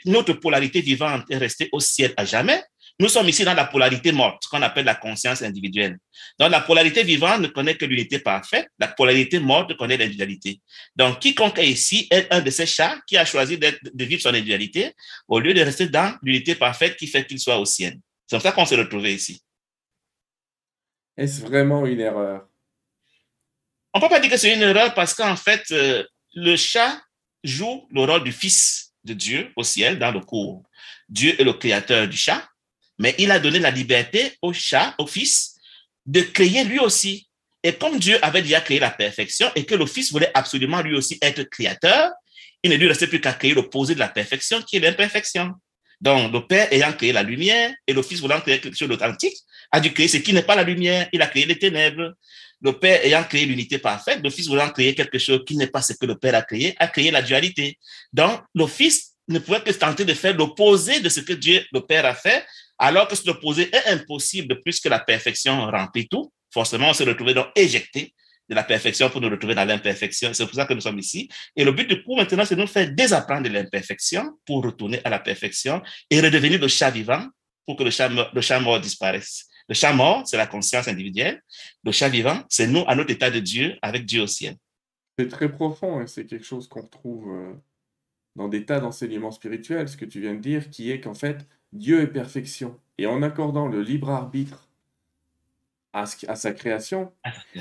notre 0.08 0.34
polarité 0.34 0.80
vivante 0.80 1.24
est 1.30 1.36
restée 1.36 1.68
au 1.72 1.80
ciel 1.80 2.12
à 2.16 2.24
jamais, 2.24 2.62
nous 3.00 3.08
sommes 3.08 3.28
ici 3.28 3.44
dans 3.44 3.54
la 3.54 3.64
polarité 3.64 4.12
morte, 4.12 4.46
qu'on 4.46 4.62
appelle 4.62 4.84
la 4.84 4.94
conscience 4.94 5.42
individuelle. 5.42 5.98
Donc, 6.38 6.50
la 6.50 6.60
polarité 6.60 7.02
vivante 7.02 7.40
ne 7.40 7.48
connaît 7.48 7.76
que 7.76 7.84
l'unité 7.84 8.20
parfaite, 8.20 8.68
la 8.78 8.86
polarité 8.86 9.40
morte 9.40 9.76
connaît 9.76 9.96
l'individualité. 9.96 10.60
Donc, 10.94 11.18
quiconque 11.18 11.58
est 11.58 11.66
ici 11.66 12.06
est 12.10 12.32
un 12.32 12.40
de 12.40 12.50
ces 12.50 12.66
chats 12.66 12.96
qui 13.06 13.16
a 13.16 13.24
choisi 13.24 13.58
de 13.58 14.04
vivre 14.04 14.22
son 14.22 14.28
individualité 14.28 14.92
au 15.26 15.40
lieu 15.40 15.52
de 15.52 15.60
rester 15.60 15.88
dans 15.88 16.16
l'unité 16.22 16.54
parfaite 16.54 16.96
qui 16.96 17.08
fait 17.08 17.26
qu'il 17.26 17.40
soit 17.40 17.58
au 17.58 17.64
ciel. 17.64 17.98
C'est 18.26 18.36
comme 18.36 18.42
ça 18.42 18.52
qu'on 18.52 18.64
s'est 18.64 18.76
retrouvé 18.76 19.14
ici. 19.14 19.42
Est-ce 21.16 21.40
vraiment 21.40 21.86
une 21.86 22.00
erreur? 22.00 22.46
On 23.92 24.00
peut 24.00 24.08
pas 24.08 24.20
dire 24.20 24.30
que 24.30 24.36
c'est 24.36 24.54
une 24.54 24.62
erreur 24.62 24.94
parce 24.94 25.14
qu'en 25.14 25.36
fait, 25.36 25.62
euh, 25.72 26.04
le 26.34 26.56
chat 26.56 27.00
joue 27.42 27.86
le 27.90 28.02
rôle 28.02 28.24
du 28.24 28.32
fils 28.32 28.92
de 29.04 29.14
Dieu 29.14 29.52
au 29.56 29.62
ciel 29.62 29.98
dans 29.98 30.10
le 30.10 30.20
cours. 30.20 30.62
Dieu 31.08 31.40
est 31.40 31.44
le 31.44 31.52
créateur 31.52 32.08
du 32.08 32.16
chat, 32.16 32.42
mais 32.98 33.14
il 33.18 33.30
a 33.30 33.38
donné 33.38 33.58
la 33.58 33.70
liberté 33.70 34.32
au 34.42 34.52
chat, 34.52 34.94
au 34.98 35.06
fils, 35.06 35.56
de 36.06 36.20
créer 36.20 36.64
lui 36.64 36.78
aussi. 36.78 37.28
Et 37.62 37.72
comme 37.72 37.98
Dieu 37.98 38.18
avait 38.22 38.42
déjà 38.42 38.60
créé 38.60 38.78
la 38.78 38.90
perfection 38.90 39.50
et 39.54 39.64
que 39.64 39.74
le 39.74 39.86
fils 39.86 40.12
voulait 40.12 40.30
absolument 40.34 40.82
lui 40.82 40.94
aussi 40.94 41.18
être 41.22 41.42
créateur, 41.44 42.10
il 42.62 42.70
ne 42.70 42.76
lui 42.76 42.88
restait 42.88 43.06
plus 43.06 43.20
qu'à 43.20 43.32
créer 43.32 43.54
l'opposé 43.54 43.94
de 43.94 44.00
la 44.00 44.08
perfection, 44.08 44.62
qui 44.62 44.76
est 44.76 44.80
l'imperfection. 44.80 45.52
Donc, 46.00 46.32
le 46.32 46.46
Père 46.46 46.72
ayant 46.72 46.92
créé 46.92 47.12
la 47.12 47.22
lumière 47.22 47.72
et 47.86 47.92
le 47.92 48.02
Fils 48.02 48.20
voulant 48.20 48.40
créer 48.40 48.60
quelque 48.60 48.76
chose 48.76 48.88
d'authentique, 48.88 49.36
a 49.70 49.80
dû 49.80 49.92
créer 49.92 50.08
ce 50.08 50.18
qui 50.18 50.32
n'est 50.32 50.42
pas 50.42 50.54
la 50.54 50.62
lumière. 50.62 51.08
Il 51.12 51.22
a 51.22 51.26
créé 51.26 51.46
les 51.46 51.58
ténèbres. 51.58 52.12
Le 52.60 52.72
Père 52.78 53.04
ayant 53.04 53.24
créé 53.24 53.46
l'unité 53.46 53.78
parfaite, 53.78 54.20
le 54.22 54.30
Fils 54.30 54.48
voulant 54.48 54.70
créer 54.70 54.94
quelque 54.94 55.18
chose 55.18 55.42
qui 55.46 55.56
n'est 55.56 55.66
pas 55.66 55.82
ce 55.82 55.92
que 55.92 56.06
le 56.06 56.16
Père 56.16 56.34
a 56.34 56.42
créé, 56.42 56.74
a 56.78 56.88
créé 56.88 57.10
la 57.10 57.22
dualité. 57.22 57.78
Donc, 58.12 58.40
le 58.54 58.66
Fils 58.66 59.14
ne 59.28 59.38
pouvait 59.38 59.60
que 59.60 59.70
tenter 59.72 60.04
de 60.04 60.14
faire 60.14 60.34
l'opposé 60.36 61.00
de 61.00 61.08
ce 61.08 61.20
que 61.20 61.32
Dieu, 61.32 61.64
le 61.72 61.80
Père, 61.80 62.06
a 62.06 62.14
fait, 62.14 62.44
alors 62.78 63.08
que 63.08 63.16
cet 63.16 63.28
opposé 63.28 63.74
est 63.74 63.88
impossible 63.88 64.60
puisque 64.62 64.86
la 64.86 64.98
perfection 64.98 65.66
remplit 65.70 66.08
tout. 66.08 66.32
Forcément, 66.52 66.90
on 66.90 66.92
s'est 66.92 67.04
retrouvé 67.04 67.34
donc 67.34 67.46
éjecté 67.56 68.14
de 68.48 68.54
la 68.54 68.62
perfection 68.62 69.08
pour 69.08 69.20
nous 69.20 69.30
retrouver 69.30 69.54
dans 69.54 69.64
l'imperfection. 69.64 70.34
C'est 70.34 70.44
pour 70.44 70.54
ça 70.54 70.66
que 70.66 70.74
nous 70.74 70.80
sommes 70.80 70.98
ici. 70.98 71.28
Et 71.56 71.64
le 71.64 71.72
but 71.72 71.88
du 71.88 72.02
cours 72.02 72.16
maintenant, 72.16 72.44
c'est 72.44 72.56
de 72.56 72.60
nous 72.60 72.66
faire 72.66 72.90
désapprendre 72.90 73.48
l'imperfection 73.48 74.38
pour 74.44 74.62
retourner 74.62 75.00
à 75.04 75.10
la 75.10 75.18
perfection 75.18 75.82
et 76.10 76.20
redevenir 76.20 76.60
le 76.60 76.68
chat 76.68 76.90
vivant 76.90 77.26
pour 77.66 77.76
que 77.76 77.84
le 77.84 77.90
chat, 77.90 78.08
le 78.08 78.40
chat 78.40 78.60
mort 78.60 78.80
disparaisse. 78.80 79.46
Le 79.68 79.74
chat 79.74 79.92
mort, 79.94 80.26
c'est 80.26 80.36
la 80.36 80.46
conscience 80.46 80.88
individuelle. 80.88 81.40
Le 81.84 81.92
chat 81.92 82.08
vivant, 82.08 82.42
c'est 82.50 82.66
nous 82.66 82.84
à 82.86 82.94
notre 82.94 83.10
état 83.10 83.30
de 83.30 83.40
Dieu 83.40 83.76
avec 83.80 84.04
Dieu 84.04 84.22
au 84.22 84.26
ciel. 84.26 84.56
C'est 85.18 85.28
très 85.28 85.50
profond 85.50 86.02
et 86.02 86.06
c'est 86.06 86.26
quelque 86.26 86.44
chose 86.44 86.68
qu'on 86.68 86.82
retrouve 86.82 87.30
euh, 87.30 87.54
dans 88.36 88.48
des 88.48 88.66
tas 88.66 88.80
d'enseignements 88.80 89.30
spirituels, 89.30 89.88
ce 89.88 89.96
que 89.96 90.04
tu 90.04 90.20
viens 90.20 90.34
de 90.34 90.40
dire, 90.40 90.68
qui 90.70 90.90
est 90.90 91.00
qu'en 91.00 91.14
fait, 91.14 91.46
Dieu 91.74 92.00
est 92.00 92.06
perfection. 92.06 92.78
Et 92.96 93.06
en 93.06 93.22
accordant 93.22 93.66
le 93.66 93.82
libre 93.82 94.10
arbitre 94.10 94.68
à, 95.92 96.06
sa 96.06 96.52
création, 96.52 97.12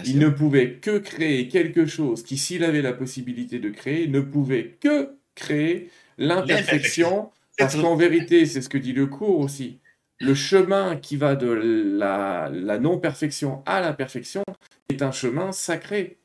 il 0.06 0.18
ne 0.18 0.30
pouvait 0.30 0.76
que 0.76 0.98
créer 0.98 1.48
quelque 1.50 1.86
chose 1.86 2.24
qui, 2.24 2.38
s'il 2.38 2.64
avait 2.64 2.82
la 2.82 2.94
possibilité 2.94 3.60
de 3.60 3.70
créer, 3.70 4.08
ne 4.08 4.22
pouvait 4.22 4.78
que 4.80 5.18
créer 5.36 5.90
l'imperfection. 6.18 7.30
Parce 7.58 7.76
qu'en 7.76 7.96
vérité, 7.96 8.46
c'est 8.46 8.62
ce 8.62 8.70
que 8.70 8.80
dit 8.80 8.94
le 8.94 9.06
cours 9.06 9.40
aussi. 9.40 9.80
Le 10.20 10.34
chemin 10.34 10.96
qui 10.96 11.18
va 11.18 11.36
de 11.36 11.48
la, 11.48 12.50
la 12.52 12.80
non-perfection 12.80 13.62
à 13.66 13.82
la 13.82 13.94
perfection 13.94 14.44
est 14.90 15.02
un 15.02 15.12
chemin 15.12 15.52
sacré. 15.52 16.18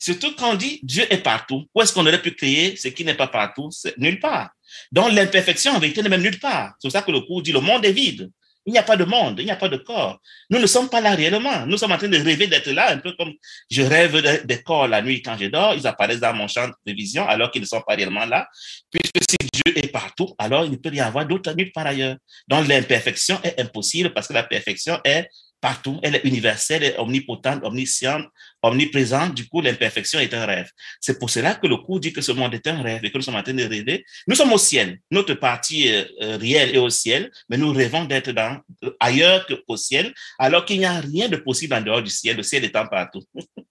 Surtout 0.00 0.34
quand 0.34 0.52
on 0.52 0.54
dit 0.54 0.80
Dieu 0.82 1.04
est 1.12 1.18
partout. 1.22 1.66
Où 1.74 1.82
est-ce 1.82 1.92
qu'on 1.92 2.06
aurait 2.06 2.22
pu 2.22 2.32
créer 2.32 2.74
ce 2.74 2.88
qui 2.88 3.04
n'est 3.04 3.14
pas 3.14 3.28
partout? 3.28 3.68
C'est 3.70 3.96
nulle 3.98 4.18
part. 4.18 4.50
Donc 4.90 5.12
l'imperfection 5.12 5.72
en 5.72 5.78
vérité 5.78 6.02
n'est 6.02 6.08
même 6.08 6.22
nulle 6.22 6.40
part. 6.40 6.72
C'est 6.78 6.88
pour 6.88 6.92
ça 6.92 7.02
que 7.02 7.12
le 7.12 7.20
cours 7.20 7.42
dit 7.42 7.52
le 7.52 7.60
monde 7.60 7.84
est 7.84 7.92
vide. 7.92 8.30
Il 8.66 8.72
n'y 8.72 8.78
a 8.78 8.82
pas 8.82 8.96
de 8.96 9.04
monde, 9.04 9.36
il 9.38 9.46
n'y 9.46 9.50
a 9.50 9.56
pas 9.56 9.68
de 9.68 9.78
corps. 9.78 10.20
Nous 10.50 10.58
ne 10.58 10.66
sommes 10.66 10.88
pas 10.88 11.00
là 11.00 11.14
réellement. 11.14 11.66
Nous 11.66 11.78
sommes 11.78 11.92
en 11.92 11.98
train 11.98 12.08
de 12.08 12.18
rêver 12.18 12.46
d'être 12.46 12.70
là, 12.70 12.90
un 12.90 12.98
peu 12.98 13.12
comme 13.18 13.32
je 13.70 13.82
rêve 13.82 14.16
de- 14.20 14.46
des 14.46 14.62
corps 14.62 14.86
la 14.86 15.00
nuit 15.02 15.22
quand 15.22 15.36
je 15.38 15.46
dors. 15.46 15.74
Ils 15.74 15.86
apparaissent 15.86 16.20
dans 16.20 16.34
mon 16.34 16.46
champ 16.46 16.68
de 16.86 16.92
vision 16.92 17.26
alors 17.26 17.50
qu'ils 17.50 17.62
ne 17.62 17.66
sont 17.66 17.80
pas 17.80 17.94
réellement 17.94 18.26
là. 18.26 18.46
Puisque 18.90 19.30
si 19.30 19.36
Dieu 19.52 19.78
est 19.78 19.88
partout, 19.88 20.34
alors 20.38 20.64
il 20.66 20.72
ne 20.72 20.76
peut 20.76 20.92
y 20.92 21.00
avoir 21.00 21.26
d'autre 21.26 21.52
nulle 21.54 21.72
part 21.72 21.86
ailleurs. 21.86 22.16
Donc 22.48 22.68
l'imperfection 22.68 23.40
est 23.42 23.58
impossible 23.60 24.12
parce 24.12 24.28
que 24.28 24.34
la 24.34 24.44
perfection 24.44 24.98
est 25.04 25.26
partout. 25.60 25.98
Elle 26.02 26.16
est 26.16 26.24
universelle, 26.24 26.82
elle 26.82 26.92
est 26.92 26.98
omnipotente, 26.98 27.62
omnisciente, 27.64 28.26
omniprésente. 28.62 29.34
Du 29.34 29.48
coup, 29.48 29.60
l'imperfection 29.60 30.20
est 30.20 30.32
un 30.34 30.46
rêve. 30.46 30.70
C'est 31.00 31.18
pour 31.18 31.30
cela 31.30 31.54
que 31.54 31.66
le 31.66 31.76
cours 31.76 32.00
dit 32.00 32.12
que 32.12 32.20
ce 32.20 32.32
monde 32.32 32.54
est 32.54 32.66
un 32.66 32.82
rêve 32.82 33.04
et 33.04 33.10
que 33.10 33.18
nous 33.18 33.22
sommes 33.22 33.36
en 33.36 33.42
train 33.42 33.54
de 33.54 33.64
rêver. 33.64 34.04
Nous 34.26 34.34
sommes 34.34 34.52
au 34.52 34.58
ciel. 34.58 34.98
Notre 35.10 35.34
partie 35.34 35.88
euh, 35.88 36.04
euh, 36.22 36.36
réelle 36.36 36.74
est 36.74 36.78
au 36.78 36.90
ciel, 36.90 37.30
mais 37.48 37.56
nous 37.56 37.72
rêvons 37.72 38.04
d'être 38.04 38.32
dans, 38.32 38.60
euh, 38.84 38.90
ailleurs 39.00 39.46
qu'au 39.46 39.76
ciel, 39.76 40.12
alors 40.38 40.64
qu'il 40.64 40.78
n'y 40.78 40.86
a 40.86 41.00
rien 41.00 41.28
de 41.28 41.36
possible 41.36 41.74
en 41.74 41.80
dehors 41.80 42.02
du 42.02 42.10
ciel, 42.10 42.36
le 42.36 42.42
ciel 42.42 42.64
étant 42.64 42.86
partout. 42.86 43.22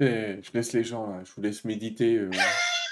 Et 0.00 0.36
je 0.42 0.50
laisse 0.54 0.72
les 0.72 0.84
gens, 0.84 1.08
là, 1.08 1.22
je 1.24 1.32
vous 1.32 1.42
laisse 1.42 1.64
méditer 1.64 2.16
euh, 2.16 2.30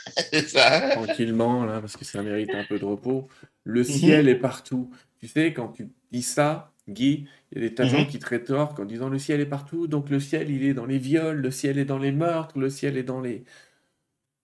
ça. 0.48 0.90
tranquillement, 0.90 1.64
là, 1.64 1.80
parce 1.80 1.96
que 1.96 2.04
ça 2.04 2.20
mérite 2.22 2.50
un 2.50 2.64
peu 2.64 2.78
de 2.78 2.84
repos. 2.84 3.28
Le 3.62 3.84
ciel 3.84 4.28
est 4.28 4.36
partout. 4.36 4.90
Tu 5.20 5.28
sais, 5.28 5.52
quand 5.52 5.68
tu 5.68 5.88
ça, 6.22 6.72
Guy, 6.88 7.26
il 7.52 7.58
y 7.58 7.64
a 7.64 7.68
des 7.68 7.74
tas 7.74 7.84
de 7.84 7.90
gens 7.90 8.00
Mhm. 8.00 8.06
qui 8.06 8.18
te 8.18 8.26
rétorquent 8.26 8.80
en 8.80 8.84
disant 8.84 9.08
le 9.08 9.18
ciel 9.18 9.40
est 9.40 9.46
partout, 9.46 9.86
donc 9.86 10.08
le 10.10 10.20
ciel, 10.20 10.50
il 10.50 10.64
est 10.64 10.74
dans 10.74 10.86
les 10.86 10.98
viols, 10.98 11.38
le 11.38 11.50
ciel 11.50 11.78
est 11.78 11.84
dans 11.84 11.98
les 11.98 12.12
meurtres, 12.12 12.58
le 12.58 12.70
ciel 12.70 12.96
est 12.96 13.02
dans 13.02 13.20
les... 13.20 13.44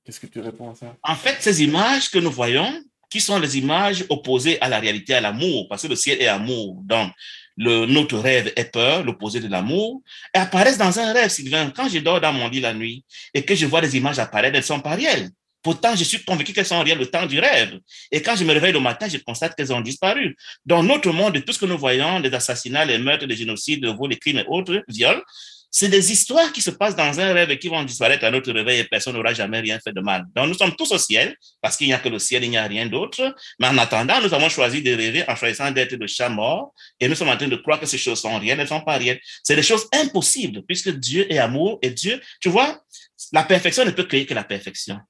Qu'est-ce 0.04 0.18
que 0.20 0.26
tu 0.26 0.40
réponds 0.40 0.70
à 0.70 0.74
ça? 0.74 0.96
En 1.02 1.14
fait, 1.14 1.36
ces 1.40 1.62
images 1.62 2.10
que 2.10 2.18
nous 2.18 2.30
voyons, 2.32 2.68
qui 3.08 3.20
sont 3.20 3.38
les 3.38 3.58
images 3.58 4.04
opposées 4.08 4.60
à 4.60 4.68
la 4.68 4.80
réalité, 4.80 5.14
à 5.14 5.20
l'amour, 5.20 5.68
parce 5.68 5.82
que 5.82 5.88
le 5.88 5.96
ciel 5.96 6.20
est 6.20 6.26
amour. 6.26 6.80
Donc, 6.84 7.12
le, 7.56 7.84
notre 7.86 8.18
rêve 8.18 8.52
est 8.56 8.72
peur, 8.72 9.04
l'opposé 9.04 9.38
de 9.38 9.48
l'amour, 9.48 10.02
et 10.34 10.38
apparaissent 10.38 10.78
dans 10.78 10.98
un 10.98 11.12
rêve, 11.12 11.28
Sylvain. 11.30 11.70
Quand 11.70 11.88
je 11.88 11.98
dors 11.98 12.20
dans 12.20 12.32
mon 12.32 12.48
lit 12.48 12.60
la 12.60 12.72
nuit 12.74 13.04
et 13.34 13.44
que 13.44 13.54
je 13.54 13.66
vois 13.66 13.82
des 13.82 13.96
images 13.96 14.18
apparaître, 14.18 14.54
elles 14.54 14.62
ne 14.62 14.66
sont 14.66 14.80
pas 14.80 14.94
réelles. 14.94 15.28
Pourtant, 15.62 15.94
je 15.94 16.04
suis 16.04 16.24
convaincu 16.24 16.52
qu'elles 16.52 16.66
sont 16.66 16.82
réelles 16.82 16.98
le 16.98 17.06
temps 17.06 17.26
du 17.26 17.38
rêve. 17.38 17.78
Et 18.10 18.20
quand 18.20 18.34
je 18.36 18.44
me 18.44 18.52
réveille 18.52 18.72
le 18.72 18.80
matin, 18.80 19.08
je 19.08 19.18
constate 19.18 19.54
qu'elles 19.54 19.72
ont 19.72 19.80
disparu. 19.80 20.36
Dans 20.66 20.82
notre 20.82 21.10
monde, 21.10 21.44
tout 21.44 21.52
ce 21.52 21.58
que 21.58 21.66
nous 21.66 21.78
voyons, 21.78 22.18
les 22.18 22.34
assassinats, 22.34 22.84
les 22.84 22.98
meurtres, 22.98 23.26
les 23.26 23.36
génocides, 23.36 23.84
les 23.84 23.92
vols, 23.92 24.10
les 24.10 24.18
crimes 24.18 24.38
et 24.38 24.44
autres, 24.48 24.82
viols, 24.88 25.22
c'est 25.74 25.88
des 25.88 26.12
histoires 26.12 26.52
qui 26.52 26.60
se 26.60 26.70
passent 26.70 26.94
dans 26.94 27.18
un 27.18 27.32
rêve 27.32 27.50
et 27.50 27.58
qui 27.58 27.68
vont 27.68 27.82
disparaître 27.82 28.24
à 28.24 28.30
notre 28.30 28.52
réveil 28.52 28.80
et 28.80 28.84
personne 28.84 29.14
n'aura 29.14 29.32
jamais 29.32 29.58
rien 29.58 29.78
fait 29.82 29.92
de 29.92 30.02
mal. 30.02 30.24
Donc, 30.36 30.48
nous 30.48 30.54
sommes 30.54 30.76
tous 30.76 30.92
au 30.92 30.98
ciel 30.98 31.34
parce 31.62 31.78
qu'il 31.78 31.86
n'y 31.86 31.94
a 31.94 31.98
que 31.98 32.10
le 32.10 32.18
ciel, 32.18 32.44
il 32.44 32.50
n'y 32.50 32.58
a 32.58 32.64
rien 32.64 32.84
d'autre. 32.84 33.34
Mais 33.58 33.68
en 33.68 33.78
attendant, 33.78 34.20
nous 34.20 34.34
avons 34.34 34.50
choisi 34.50 34.82
de 34.82 34.94
rêver 34.94 35.24
en 35.26 35.34
choisissant 35.34 35.70
d'être 35.70 35.94
de 35.94 36.06
chat 36.06 36.28
mort 36.28 36.74
et 37.00 37.08
nous 37.08 37.14
sommes 37.14 37.30
en 37.30 37.38
train 37.38 37.48
de 37.48 37.56
croire 37.56 37.80
que 37.80 37.86
ces 37.86 37.96
choses 37.96 38.20
sont 38.20 38.38
réelles, 38.38 38.58
elles 38.58 38.64
ne 38.64 38.66
sont 38.66 38.82
pas 38.82 38.98
réelles. 38.98 39.20
C'est 39.42 39.56
des 39.56 39.62
choses 39.62 39.88
impossibles 39.94 40.62
puisque 40.66 40.90
Dieu 40.90 41.32
est 41.32 41.38
amour 41.38 41.78
et 41.80 41.88
Dieu, 41.88 42.20
tu 42.38 42.50
vois, 42.50 42.82
la 43.32 43.42
perfection 43.42 43.86
ne 43.86 43.92
peut 43.92 44.04
créer 44.04 44.26
que 44.26 44.34
la 44.34 44.44
perfection. 44.44 45.00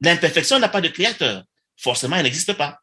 L'imperfection 0.00 0.58
n'a 0.58 0.68
pas 0.68 0.80
de 0.80 0.88
créateur. 0.88 1.42
Forcément, 1.76 2.16
elle 2.16 2.24
n'existe 2.24 2.52
pas. 2.54 2.78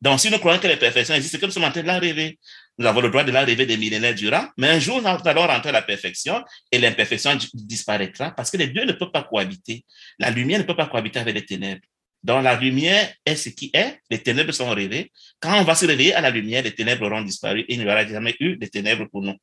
Donc, 0.00 0.20
si 0.20 0.30
nous 0.30 0.38
croyons 0.38 0.60
que 0.60 0.68
l'imperfection 0.68 1.14
existe, 1.14 1.40
comme 1.40 1.48
nous 1.48 1.54
sommes 1.54 1.64
en 1.64 1.72
train 1.72 1.82
de 1.82 1.86
la 1.86 1.98
rêver. 1.98 2.38
Nous 2.78 2.86
avons 2.86 3.00
le 3.00 3.10
droit 3.10 3.24
de 3.24 3.32
la 3.32 3.44
rêver 3.44 3.66
des 3.66 3.76
millénaires 3.76 4.14
durant, 4.14 4.46
mais 4.56 4.68
un 4.68 4.78
jour, 4.78 5.02
nous 5.02 5.08
allons 5.08 5.46
rentrer 5.46 5.70
à 5.70 5.72
la 5.72 5.82
perfection 5.82 6.44
et 6.70 6.78
l'imperfection 6.78 7.36
disparaîtra 7.52 8.30
parce 8.30 8.52
que 8.52 8.56
les 8.56 8.68
deux 8.68 8.84
ne 8.84 8.92
peuvent 8.92 9.10
pas 9.10 9.24
cohabiter. 9.24 9.84
La 10.20 10.30
lumière 10.30 10.60
ne 10.60 10.64
peut 10.64 10.76
pas 10.76 10.86
cohabiter 10.86 11.18
avec 11.18 11.34
les 11.34 11.44
ténèbres. 11.44 11.82
Dans 12.22 12.40
la 12.40 12.54
lumière 12.54 13.12
est 13.26 13.34
ce 13.34 13.48
qui 13.48 13.70
est, 13.74 13.98
les 14.10 14.22
ténèbres 14.22 14.52
sont 14.52 14.70
rêvées. 14.70 15.10
Quand 15.40 15.60
on 15.60 15.64
va 15.64 15.74
se 15.74 15.86
réveiller 15.86 16.14
à 16.14 16.20
la 16.20 16.30
lumière, 16.30 16.62
les 16.62 16.74
ténèbres 16.74 17.06
auront 17.06 17.22
disparu 17.22 17.60
et 17.62 17.74
il 17.74 17.80
n'y 17.80 17.86
aura 17.86 18.06
jamais 18.06 18.36
eu 18.38 18.56
de 18.56 18.66
ténèbres 18.66 19.06
pour 19.10 19.22
nous. 19.22 19.34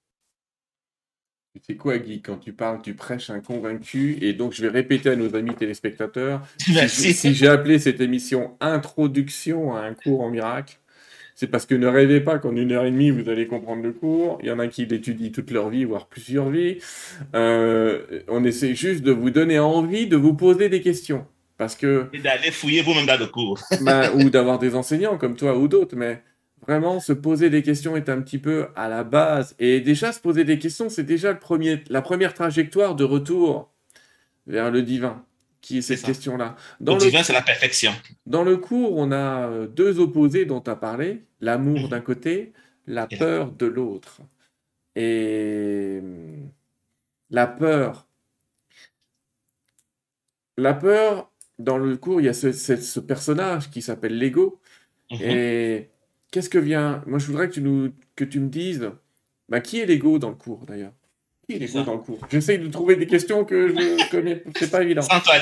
C'est 1.61 1.75
quoi, 1.75 1.97
Guy 1.97 2.21
Quand 2.21 2.37
tu 2.37 2.53
parles, 2.53 2.81
tu 2.81 2.93
prêches 2.93 3.29
un 3.29 3.39
convaincu. 3.39 4.17
Et 4.21 4.33
donc, 4.33 4.53
je 4.53 4.61
vais 4.61 4.69
répéter 4.69 5.09
à 5.09 5.15
nos 5.15 5.35
amis 5.35 5.55
téléspectateurs. 5.55 6.41
Merci. 6.73 7.01
Si, 7.01 7.13
si 7.13 7.33
j'ai 7.33 7.47
appelé 7.47 7.79
cette 7.79 8.01
émission 8.01 8.55
Introduction 8.59 9.75
à 9.75 9.81
un 9.81 9.93
cours 9.93 10.21
en 10.21 10.29
miracle, 10.29 10.77
c'est 11.35 11.47
parce 11.47 11.65
que 11.65 11.75
ne 11.75 11.87
rêvez 11.87 12.21
pas 12.21 12.39
qu'en 12.39 12.55
une 12.55 12.71
heure 12.71 12.85
et 12.85 12.91
demie, 12.91 13.09
vous 13.09 13.29
allez 13.29 13.45
comprendre 13.45 13.83
le 13.83 13.91
cours. 13.91 14.39
Il 14.41 14.47
y 14.47 14.51
en 14.51 14.59
a 14.59 14.67
qui 14.67 14.85
l'étudient 14.85 15.31
toute 15.31 15.51
leur 15.51 15.69
vie, 15.69 15.83
voire 15.83 16.07
plusieurs 16.07 16.49
vies. 16.49 16.77
Euh, 17.35 18.21
on 18.29 18.43
essaie 18.45 18.73
juste 18.73 19.03
de 19.03 19.11
vous 19.11 19.31
donner 19.31 19.59
envie 19.59 20.07
de 20.07 20.15
vous 20.15 20.33
poser 20.33 20.69
des 20.69 20.81
questions. 20.81 21.25
Parce 21.57 21.75
que. 21.75 22.07
Et 22.13 22.19
d'aller 22.19 22.51
fouiller 22.51 22.81
vous-même 22.81 23.05
dans 23.05 23.19
le 23.19 23.27
cours. 23.27 23.59
ben, 23.81 24.11
ou 24.15 24.29
d'avoir 24.29 24.59
des 24.59 24.75
enseignants 24.75 25.17
comme 25.17 25.35
toi 25.35 25.57
ou 25.57 25.67
d'autres. 25.67 25.95
Mais 25.97 26.23
vraiment, 26.67 26.99
se 26.99 27.13
poser 27.13 27.49
des 27.49 27.63
questions 27.63 27.95
est 27.95 28.09
un 28.09 28.21
petit 28.21 28.39
peu 28.39 28.67
à 28.75 28.89
la 28.89 29.03
base. 29.03 29.55
Et 29.59 29.81
déjà, 29.81 30.11
se 30.11 30.19
poser 30.19 30.43
des 30.43 30.59
questions, 30.59 30.89
c'est 30.89 31.03
déjà 31.03 31.31
le 31.31 31.39
premier, 31.39 31.83
la 31.89 32.01
première 32.01 32.33
trajectoire 32.33 32.95
de 32.95 33.03
retour 33.03 33.71
vers 34.47 34.71
le 34.71 34.81
divin 34.81 35.23
qui 35.61 35.79
est 35.79 35.81
cette 35.81 36.03
question-là. 36.03 36.55
Le, 36.79 36.93
le 36.93 36.99
divin, 36.99 37.23
c'est 37.23 37.33
la 37.33 37.41
perfection. 37.41 37.91
Dans 38.27 38.43
le 38.43 38.55
cours, 38.57 38.95
on 38.97 39.11
a 39.11 39.49
euh, 39.49 39.67
deux 39.67 39.99
opposés 39.99 40.45
dont 40.45 40.61
tu 40.61 40.69
as 40.69 40.75
parlé, 40.75 41.23
l'amour 41.41 41.79
mmh. 41.79 41.89
d'un 41.89 42.01
côté, 42.01 42.53
la 42.85 43.07
peur 43.07 43.51
de 43.51 43.65
l'autre. 43.65 44.21
Et 44.95 46.01
la 47.31 47.47
peur. 47.47 48.05
La 50.55 50.75
peur, 50.75 51.31
dans 51.57 51.79
le 51.79 51.97
cours, 51.97 52.21
il 52.21 52.25
y 52.25 52.29
a 52.29 52.33
ce, 52.33 52.51
ce, 52.51 52.75
ce 52.75 52.99
personnage 52.99 53.71
qui 53.71 53.81
s'appelle 53.81 54.19
l'ego. 54.19 54.59
Mmh. 55.09 55.15
Et 55.21 55.89
qu'est-ce 56.35 56.49
que 56.49 56.57
vient 56.57 57.01
Moi, 57.07 57.17
je 57.17 57.27
voudrais 57.27 57.47
que 57.47 57.53
tu, 57.53 57.61
nous, 57.61 57.93
que 58.13 58.25
tu 58.25 58.41
me 58.41 58.49
dises, 58.49 58.91
bah, 59.47 59.61
qui 59.61 59.79
est 59.79 59.85
l'ego 59.85 60.19
dans 60.19 60.31
le 60.31 60.35
cours 60.35 60.65
d'ailleurs? 60.65 60.91
Il 61.47 61.63
est 61.63 61.73
dans 61.73 61.93
le 61.93 61.99
cours? 61.99 62.19
J'essaye 62.29 62.59
de 62.59 62.67
trouver 62.67 62.97
des 62.97 63.07
questions 63.07 63.45
que 63.45 63.69
je 63.69 64.09
connais. 64.11 64.43
C'est 64.57 64.69
pas 64.69 64.83
évident. 64.83 65.01
Sans 65.01 65.21
toi 65.21 65.35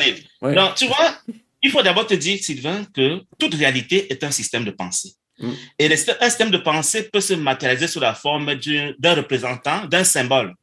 ouais. 0.43 0.53
Non, 0.53 0.71
tu 0.75 0.85
vois, 0.85 1.15
il 1.63 1.71
faut 1.71 1.81
d'abord 1.81 2.05
te 2.05 2.13
dire, 2.13 2.37
Sylvain, 2.37 2.85
que 2.93 3.21
toute 3.39 3.55
réalité 3.55 4.11
est 4.13 4.23
un 4.23 4.29
système 4.29 4.65
de 4.65 4.69
pensée. 4.69 5.13
Mm. 5.39 5.51
Et 5.79 5.91
un 5.91 6.29
système 6.29 6.51
de 6.51 6.59
pensée 6.59 7.09
peut 7.11 7.21
se 7.21 7.33
matérialiser 7.33 7.87
sous 7.87 7.99
la 7.99 8.13
forme 8.13 8.53
d'un 8.99 9.15
représentant, 9.15 9.87
d'un 9.87 10.03
symbole. 10.03 10.53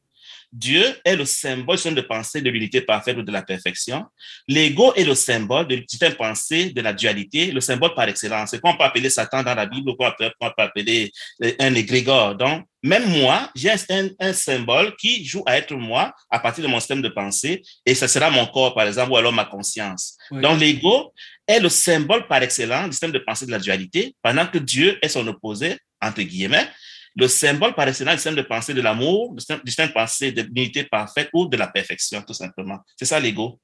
Dieu 0.51 0.83
est 1.05 1.15
le 1.15 1.25
symbole 1.25 1.77
de 1.77 2.01
pensée 2.01 2.41
de 2.41 2.49
l'unité 2.49 2.81
parfaite 2.81 3.17
ou 3.17 3.23
de 3.23 3.31
la 3.31 3.41
perfection. 3.41 4.05
L'ego 4.47 4.93
est 4.95 5.05
le 5.05 5.15
symbole 5.15 5.67
de 5.67 5.75
l'unité 5.75 6.09
pensée 6.11 6.71
de 6.71 6.81
la 6.81 6.91
dualité, 6.91 7.51
le 7.51 7.61
symbole 7.61 7.93
par 7.95 8.07
excellence. 8.09 8.51
C'est 8.51 8.59
qu'on 8.59 8.75
peut 8.75 8.83
appeler 8.83 9.09
Satan 9.09 9.43
dans 9.43 9.55
la 9.55 9.65
Bible 9.65 9.95
qu'on 9.95 10.11
peut, 10.17 10.31
peut, 10.39 10.49
appeler 10.57 11.11
un 11.59 11.73
égrégore. 11.73 12.35
Donc, 12.35 12.65
même 12.83 13.05
moi, 13.05 13.49
j'ai 13.55 13.69
un, 13.69 14.09
un, 14.19 14.33
symbole 14.33 14.95
qui 14.97 15.23
joue 15.23 15.43
à 15.45 15.57
être 15.57 15.73
moi 15.75 16.13
à 16.29 16.39
partir 16.39 16.63
de 16.63 16.69
mon 16.69 16.79
système 16.79 17.01
de 17.01 17.09
pensée 17.09 17.61
et 17.85 17.95
ce 17.95 18.07
sera 18.07 18.29
mon 18.29 18.45
corps, 18.47 18.73
par 18.73 18.87
exemple, 18.87 19.11
ou 19.11 19.17
alors 19.17 19.31
ma 19.31 19.45
conscience. 19.45 20.17
Oui. 20.31 20.41
Donc, 20.41 20.59
l'ego 20.59 21.13
est 21.47 21.59
le 21.59 21.69
symbole 21.69 22.27
par 22.27 22.41
excellence 22.43 22.85
du 22.85 22.91
système 22.91 23.11
de 23.11 23.19
pensée 23.19 23.45
de 23.45 23.51
la 23.51 23.59
dualité, 23.59 24.15
pendant 24.21 24.47
que 24.47 24.57
Dieu 24.57 24.97
est 25.01 25.09
son 25.09 25.25
opposé, 25.27 25.77
entre 26.01 26.21
guillemets, 26.23 26.67
le 27.15 27.27
symbole 27.27 27.73
par 27.73 27.87
excellence 27.87 28.15
du 28.15 28.19
système 28.19 28.35
de 28.35 28.41
pensée 28.41 28.73
de 28.73 28.81
l'amour, 28.81 29.35
du 29.35 29.41
système 29.67 29.87
de 29.87 29.93
pensée 29.93 30.31
de 30.31 30.41
l'unité 30.43 30.83
parfaite 30.83 31.29
ou 31.33 31.47
de 31.47 31.57
la 31.57 31.67
perfection, 31.67 32.21
tout 32.21 32.33
simplement. 32.33 32.79
C'est 32.97 33.05
ça 33.05 33.19
l'ego. 33.19 33.59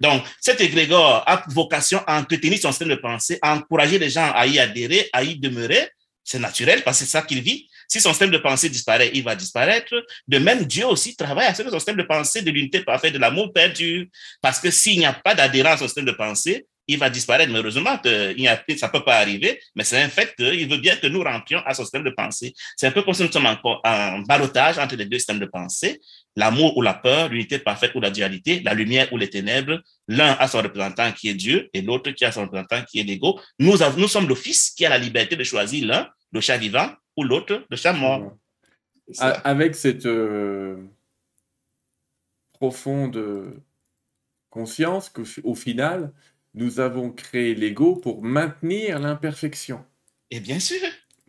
Donc, 0.00 0.24
cet 0.40 0.60
égrégore 0.60 1.22
a 1.26 1.44
vocation 1.48 2.02
à 2.06 2.18
entretenir 2.18 2.58
son 2.58 2.70
système 2.70 2.88
de 2.88 2.94
pensée, 2.94 3.38
à 3.42 3.54
encourager 3.54 3.98
les 3.98 4.08
gens 4.08 4.32
à 4.34 4.46
y 4.46 4.58
adhérer, 4.58 5.08
à 5.12 5.22
y 5.22 5.38
demeurer. 5.38 5.90
C'est 6.24 6.38
naturel 6.38 6.82
parce 6.82 6.98
que 6.98 7.04
c'est 7.04 7.10
ça 7.10 7.22
qu'il 7.22 7.42
vit. 7.42 7.68
Si 7.88 8.00
son 8.00 8.10
système 8.10 8.30
de 8.30 8.38
pensée 8.38 8.68
disparaît, 8.68 9.10
il 9.12 9.22
va 9.24 9.34
disparaître. 9.34 9.92
De 10.28 10.38
même, 10.38 10.64
Dieu 10.64 10.86
aussi 10.86 11.16
travaille 11.16 11.46
à 11.46 11.54
ce 11.54 11.62
que 11.62 11.70
son 11.70 11.78
système 11.78 11.96
de 11.96 12.04
pensée 12.04 12.40
de 12.40 12.50
l'unité 12.50 12.80
parfaite 12.80 13.12
de 13.12 13.18
l'amour 13.18 13.52
perdure. 13.52 14.06
Parce 14.40 14.60
que 14.60 14.70
s'il 14.70 14.98
n'y 14.98 15.04
a 15.04 15.12
pas 15.12 15.34
d'adhérence 15.34 15.82
au 15.82 15.86
système 15.86 16.04
de 16.04 16.12
pensée, 16.12 16.66
il 16.90 16.98
va 16.98 17.08
disparaître. 17.08 17.52
Mais 17.52 17.60
heureusement, 17.60 17.96
que 17.98 18.34
ça 18.76 18.86
ne 18.86 18.92
peut 18.92 19.04
pas 19.04 19.16
arriver, 19.18 19.60
mais 19.76 19.84
c'est 19.84 20.02
un 20.02 20.08
fait 20.08 20.34
qu'il 20.36 20.68
veut 20.68 20.78
bien 20.78 20.96
que 20.96 21.06
nous 21.06 21.22
rentrions 21.22 21.60
à 21.64 21.72
son 21.72 21.84
système 21.84 22.02
de 22.02 22.10
pensée. 22.10 22.52
C'est 22.76 22.88
un 22.88 22.90
peu 22.90 23.02
comme 23.02 23.14
si 23.14 23.22
nous 23.22 23.30
sommes 23.30 23.46
encore 23.46 23.80
en 23.84 24.18
balotage 24.20 24.78
entre 24.78 24.96
les 24.96 25.06
deux 25.06 25.18
systèmes 25.18 25.38
de 25.38 25.46
pensée, 25.46 26.00
l'amour 26.34 26.76
ou 26.76 26.82
la 26.82 26.94
peur, 26.94 27.28
l'unité 27.28 27.60
parfaite 27.60 27.94
ou 27.94 28.00
la 28.00 28.10
dualité, 28.10 28.60
la 28.64 28.74
lumière 28.74 29.12
ou 29.12 29.16
les 29.16 29.30
ténèbres. 29.30 29.80
L'un 30.08 30.32
a 30.32 30.48
son 30.48 30.58
représentant 30.58 31.12
qui 31.12 31.28
est 31.28 31.34
Dieu 31.34 31.70
et 31.72 31.80
l'autre 31.80 32.10
qui 32.10 32.24
a 32.24 32.32
son 32.32 32.42
représentant 32.42 32.82
qui 32.82 32.98
est 32.98 33.04
l'ego. 33.04 33.40
Nous, 33.60 33.76
nous 33.96 34.08
sommes 34.08 34.28
le 34.28 34.34
Fils 34.34 34.70
qui 34.70 34.84
a 34.84 34.88
la 34.88 34.98
liberté 34.98 35.36
de 35.36 35.44
choisir 35.44 35.86
l'un, 35.86 36.08
le 36.32 36.40
chat 36.40 36.56
vivant, 36.56 36.90
ou 37.16 37.22
l'autre, 37.22 37.64
le 37.70 37.76
chat 37.76 37.92
mort. 37.92 38.32
Avec 39.18 39.74
cette 39.74 40.06
euh, 40.06 40.76
profonde 42.52 43.60
conscience 44.50 45.08
qu'au 45.08 45.54
final, 45.54 46.12
nous 46.54 46.80
avons 46.80 47.10
créé 47.10 47.54
l'ego 47.54 47.96
pour 47.96 48.22
maintenir 48.22 48.98
l'imperfection. 48.98 49.84
Et 50.30 50.40
bien 50.40 50.58
sûr. 50.58 50.80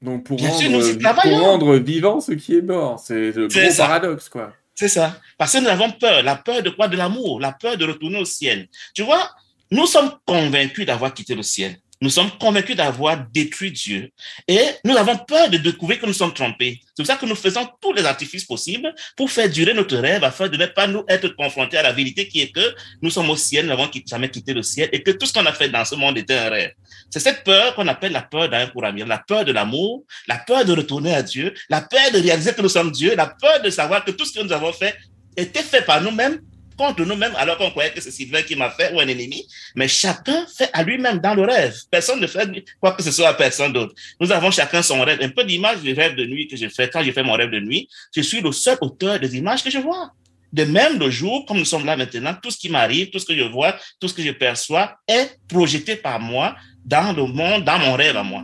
Donc 0.01 0.25
pour, 0.25 0.37
bien 0.37 0.49
rendre, 0.49 0.81
sûr, 0.81 0.99
pour 0.99 1.39
rendre 1.39 1.75
vivant 1.77 2.21
ce 2.21 2.31
qui 2.31 2.55
est 2.55 2.61
mort. 2.61 2.99
C'est 2.99 3.31
le 3.31 3.47
gros 3.47 3.71
ça. 3.71 3.85
paradoxe, 3.85 4.29
quoi. 4.29 4.53
C'est 4.73 4.87
ça. 4.87 5.19
Parce 5.37 5.53
que 5.53 5.59
nous 5.59 5.67
avons 5.67 5.91
peur. 5.91 6.23
La 6.23 6.35
peur 6.35 6.63
de 6.63 6.69
quoi? 6.71 6.87
De 6.87 6.97
l'amour. 6.97 7.39
La 7.39 7.51
peur 7.51 7.77
de 7.77 7.85
retourner 7.85 8.19
au 8.19 8.25
ciel. 8.25 8.67
Tu 8.95 9.03
vois, 9.03 9.29
nous 9.69 9.85
sommes 9.85 10.11
convaincus 10.25 10.85
d'avoir 10.85 11.13
quitté 11.13 11.35
le 11.35 11.43
ciel. 11.43 11.77
Nous 12.03 12.09
sommes 12.09 12.31
convaincus 12.39 12.75
d'avoir 12.75 13.27
détruit 13.31 13.71
Dieu 13.71 14.09
et 14.47 14.59
nous 14.83 14.97
avons 14.97 15.17
peur 15.17 15.51
de 15.51 15.57
découvrir 15.57 15.99
que 15.99 16.07
nous 16.07 16.13
sommes 16.13 16.33
trompés. 16.33 16.81
C'est 16.87 17.03
pour 17.03 17.05
ça 17.05 17.15
que 17.15 17.27
nous 17.27 17.35
faisons 17.35 17.67
tous 17.79 17.93
les 17.93 18.03
artifices 18.05 18.43
possibles 18.43 18.91
pour 19.15 19.29
faire 19.29 19.47
durer 19.47 19.75
notre 19.75 19.95
rêve 19.97 20.23
afin 20.23 20.47
de 20.47 20.57
ne 20.57 20.65
pas 20.65 20.87
nous 20.87 21.03
être 21.07 21.27
confrontés 21.35 21.77
à 21.77 21.83
la 21.83 21.91
vérité 21.91 22.27
qui 22.27 22.41
est 22.41 22.51
que 22.51 22.73
nous 23.03 23.11
sommes 23.11 23.29
au 23.29 23.35
ciel, 23.35 23.65
nous 23.65 23.69
n'avons 23.69 23.87
jamais 24.07 24.29
quitté 24.29 24.51
le 24.55 24.63
ciel 24.63 24.89
et 24.91 25.03
que 25.03 25.11
tout 25.11 25.27
ce 25.27 25.33
qu'on 25.33 25.45
a 25.45 25.53
fait 25.53 25.69
dans 25.69 25.85
ce 25.85 25.93
monde 25.93 26.17
était 26.17 26.33
un 26.33 26.49
rêve. 26.49 26.71
C'est 27.11 27.19
cette 27.19 27.43
peur 27.43 27.75
qu'on 27.75 27.87
appelle 27.87 28.13
la 28.13 28.23
peur 28.23 28.49
d'un 28.49 28.65
couramir, 28.65 29.05
la 29.05 29.19
peur 29.19 29.45
de 29.45 29.51
l'amour, 29.51 30.03
la 30.27 30.39
peur 30.39 30.65
de 30.65 30.73
retourner 30.73 31.13
à 31.13 31.21
Dieu, 31.21 31.53
la 31.69 31.81
peur 31.81 32.11
de 32.11 32.19
réaliser 32.19 32.53
que 32.53 32.63
nous 32.63 32.69
sommes 32.69 32.91
Dieu, 32.91 33.13
la 33.15 33.27
peur 33.27 33.61
de 33.61 33.69
savoir 33.69 34.03
que 34.03 34.09
tout 34.09 34.25
ce 34.25 34.33
que 34.33 34.43
nous 34.43 34.51
avons 34.51 34.73
fait 34.73 34.95
était 35.37 35.61
fait 35.61 35.83
par 35.83 36.01
nous-mêmes 36.01 36.41
contre 36.81 37.05
nous-mêmes 37.05 37.33
alors 37.37 37.57
qu'on 37.57 37.69
croyait 37.69 37.91
que 37.91 38.01
c'est 38.01 38.11
Sylvain 38.11 38.41
qui 38.41 38.55
m'a 38.55 38.69
fait 38.71 38.93
ou 38.93 38.99
un 38.99 39.07
ennemi. 39.07 39.47
Mais 39.75 39.87
chacun 39.87 40.45
fait 40.47 40.69
à 40.73 40.83
lui-même 40.83 41.19
dans 41.19 41.35
le 41.35 41.43
rêve. 41.43 41.75
Personne 41.89 42.19
ne 42.19 42.27
fait 42.27 42.47
quoi 42.79 42.93
que 42.93 43.03
ce 43.03 43.11
soit 43.11 43.29
à 43.29 43.33
personne 43.33 43.71
d'autre. 43.71 43.93
Nous 44.19 44.31
avons 44.31 44.51
chacun 44.51 44.81
son 44.81 45.01
rêve. 45.01 45.19
Un 45.21 45.29
peu 45.29 45.43
d'image 45.43 45.81
du 45.81 45.93
rêve 45.93 46.15
de 46.15 46.25
nuit 46.25 46.47
que 46.47 46.57
je 46.57 46.67
fais. 46.67 46.89
Quand 46.89 47.03
je 47.03 47.11
fais 47.11 47.23
mon 47.23 47.33
rêve 47.33 47.51
de 47.51 47.59
nuit, 47.59 47.87
je 48.15 48.21
suis 48.21 48.41
le 48.41 48.51
seul 48.51 48.77
auteur 48.81 49.19
des 49.19 49.37
images 49.37 49.63
que 49.63 49.69
je 49.69 49.77
vois. 49.77 50.11
De 50.51 50.65
même, 50.65 50.99
le 50.99 51.09
jour, 51.09 51.45
comme 51.45 51.59
nous 51.59 51.65
sommes 51.65 51.85
là 51.85 51.95
maintenant, 51.95 52.35
tout 52.41 52.51
ce 52.51 52.57
qui 52.57 52.69
m'arrive, 52.69 53.09
tout 53.09 53.19
ce 53.19 53.25
que 53.25 53.37
je 53.37 53.43
vois, 53.43 53.77
tout 53.99 54.07
ce 54.07 54.13
que 54.13 54.21
je 54.21 54.31
perçois 54.31 54.97
est 55.07 55.37
projeté 55.47 55.95
par 55.95 56.19
moi 56.19 56.55
dans 56.83 57.13
le 57.13 57.25
monde, 57.25 57.63
dans 57.63 57.79
mon 57.79 57.93
rêve 57.93 58.17
à 58.17 58.23
moi. 58.23 58.43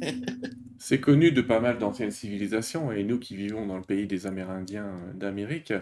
C'est 0.78 1.00
connu 1.00 1.32
de 1.32 1.40
pas 1.40 1.58
mal 1.58 1.78
d'anciennes 1.78 2.12
civilisations 2.12 2.92
et 2.92 3.02
nous 3.02 3.18
qui 3.18 3.34
vivons 3.34 3.66
dans 3.66 3.76
le 3.76 3.82
pays 3.82 4.06
des 4.06 4.24
Amérindiens 4.24 4.92
d'Amérique, 5.14 5.72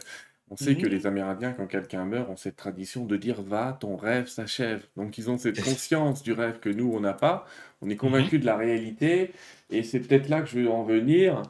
on 0.50 0.56
sait 0.56 0.72
mmh. 0.72 0.82
que 0.82 0.86
les 0.86 1.06
Amérindiens, 1.06 1.52
quand 1.52 1.66
quelqu'un 1.66 2.04
meurt, 2.04 2.28
ont 2.28 2.36
cette 2.36 2.56
tradition 2.56 3.06
de 3.06 3.16
dire 3.16 3.40
va, 3.42 3.76
ton 3.80 3.96
rêve 3.96 4.28
s'achève. 4.28 4.82
Donc 4.96 5.16
ils 5.16 5.30
ont 5.30 5.38
cette 5.38 5.62
conscience 5.62 6.22
du 6.22 6.32
rêve 6.32 6.60
que 6.60 6.68
nous, 6.68 6.92
on 6.92 7.00
n'a 7.00 7.14
pas. 7.14 7.46
On 7.80 7.88
est 7.88 7.96
convaincu 7.96 8.36
mmh. 8.36 8.40
de 8.40 8.46
la 8.46 8.56
réalité. 8.56 9.32
Et 9.70 9.82
c'est 9.82 10.00
peut-être 10.00 10.28
là 10.28 10.42
que 10.42 10.48
je 10.48 10.58
veux 10.58 10.70
en 10.70 10.84
venir. 10.84 11.42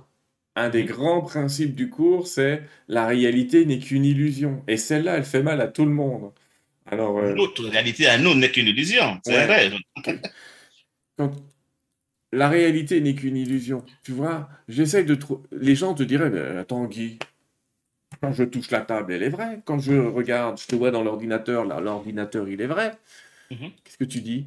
Un 0.56 0.68
des 0.68 0.84
mmh. 0.84 0.86
grands 0.86 1.20
principes 1.22 1.74
du 1.74 1.90
cours, 1.90 2.28
c'est 2.28 2.62
la 2.86 3.06
réalité 3.06 3.66
n'est 3.66 3.80
qu'une 3.80 4.04
illusion. 4.04 4.62
Et 4.68 4.76
celle-là, 4.76 5.16
elle 5.16 5.24
fait 5.24 5.42
mal 5.42 5.60
à 5.60 5.66
tout 5.66 5.84
le 5.84 5.90
monde. 5.90 6.30
Alors, 6.86 7.18
euh... 7.18 7.34
Notre 7.34 7.64
réalité 7.64 8.06
à 8.06 8.18
nous 8.18 8.34
n'est 8.34 8.50
qu'une 8.50 8.68
illusion. 8.68 9.18
C'est 9.24 9.32
ouais. 9.32 9.44
rêve. 9.44 9.74
Quand 11.18 11.32
la 12.32 12.48
réalité 12.48 13.00
n'est 13.00 13.14
qu'une 13.14 13.36
illusion, 13.36 13.84
tu 14.02 14.12
vois, 14.12 14.48
j'essaie 14.68 15.04
de 15.04 15.14
trouver. 15.14 15.42
Les 15.52 15.74
gens 15.76 15.94
te 15.94 16.02
diraient, 16.02 16.58
attends, 16.58 16.84
Guy, 16.86 17.18
quand 18.20 18.32
je 18.32 18.44
touche 18.44 18.70
la 18.70 18.80
table, 18.80 19.12
elle 19.12 19.22
est 19.22 19.28
vraie. 19.30 19.60
Quand 19.64 19.78
je 19.78 19.94
regarde, 19.94 20.58
je 20.58 20.66
te 20.66 20.76
vois 20.76 20.90
dans 20.90 21.02
l'ordinateur, 21.02 21.64
là, 21.64 21.80
l'ordinateur, 21.80 22.48
il 22.48 22.60
est 22.60 22.66
vrai. 22.66 22.96
Mm 23.50 23.54
-hmm. 23.56 23.70
Qu'est-ce 23.84 23.98
que 23.98 24.04
tu 24.04 24.20
dis? 24.20 24.46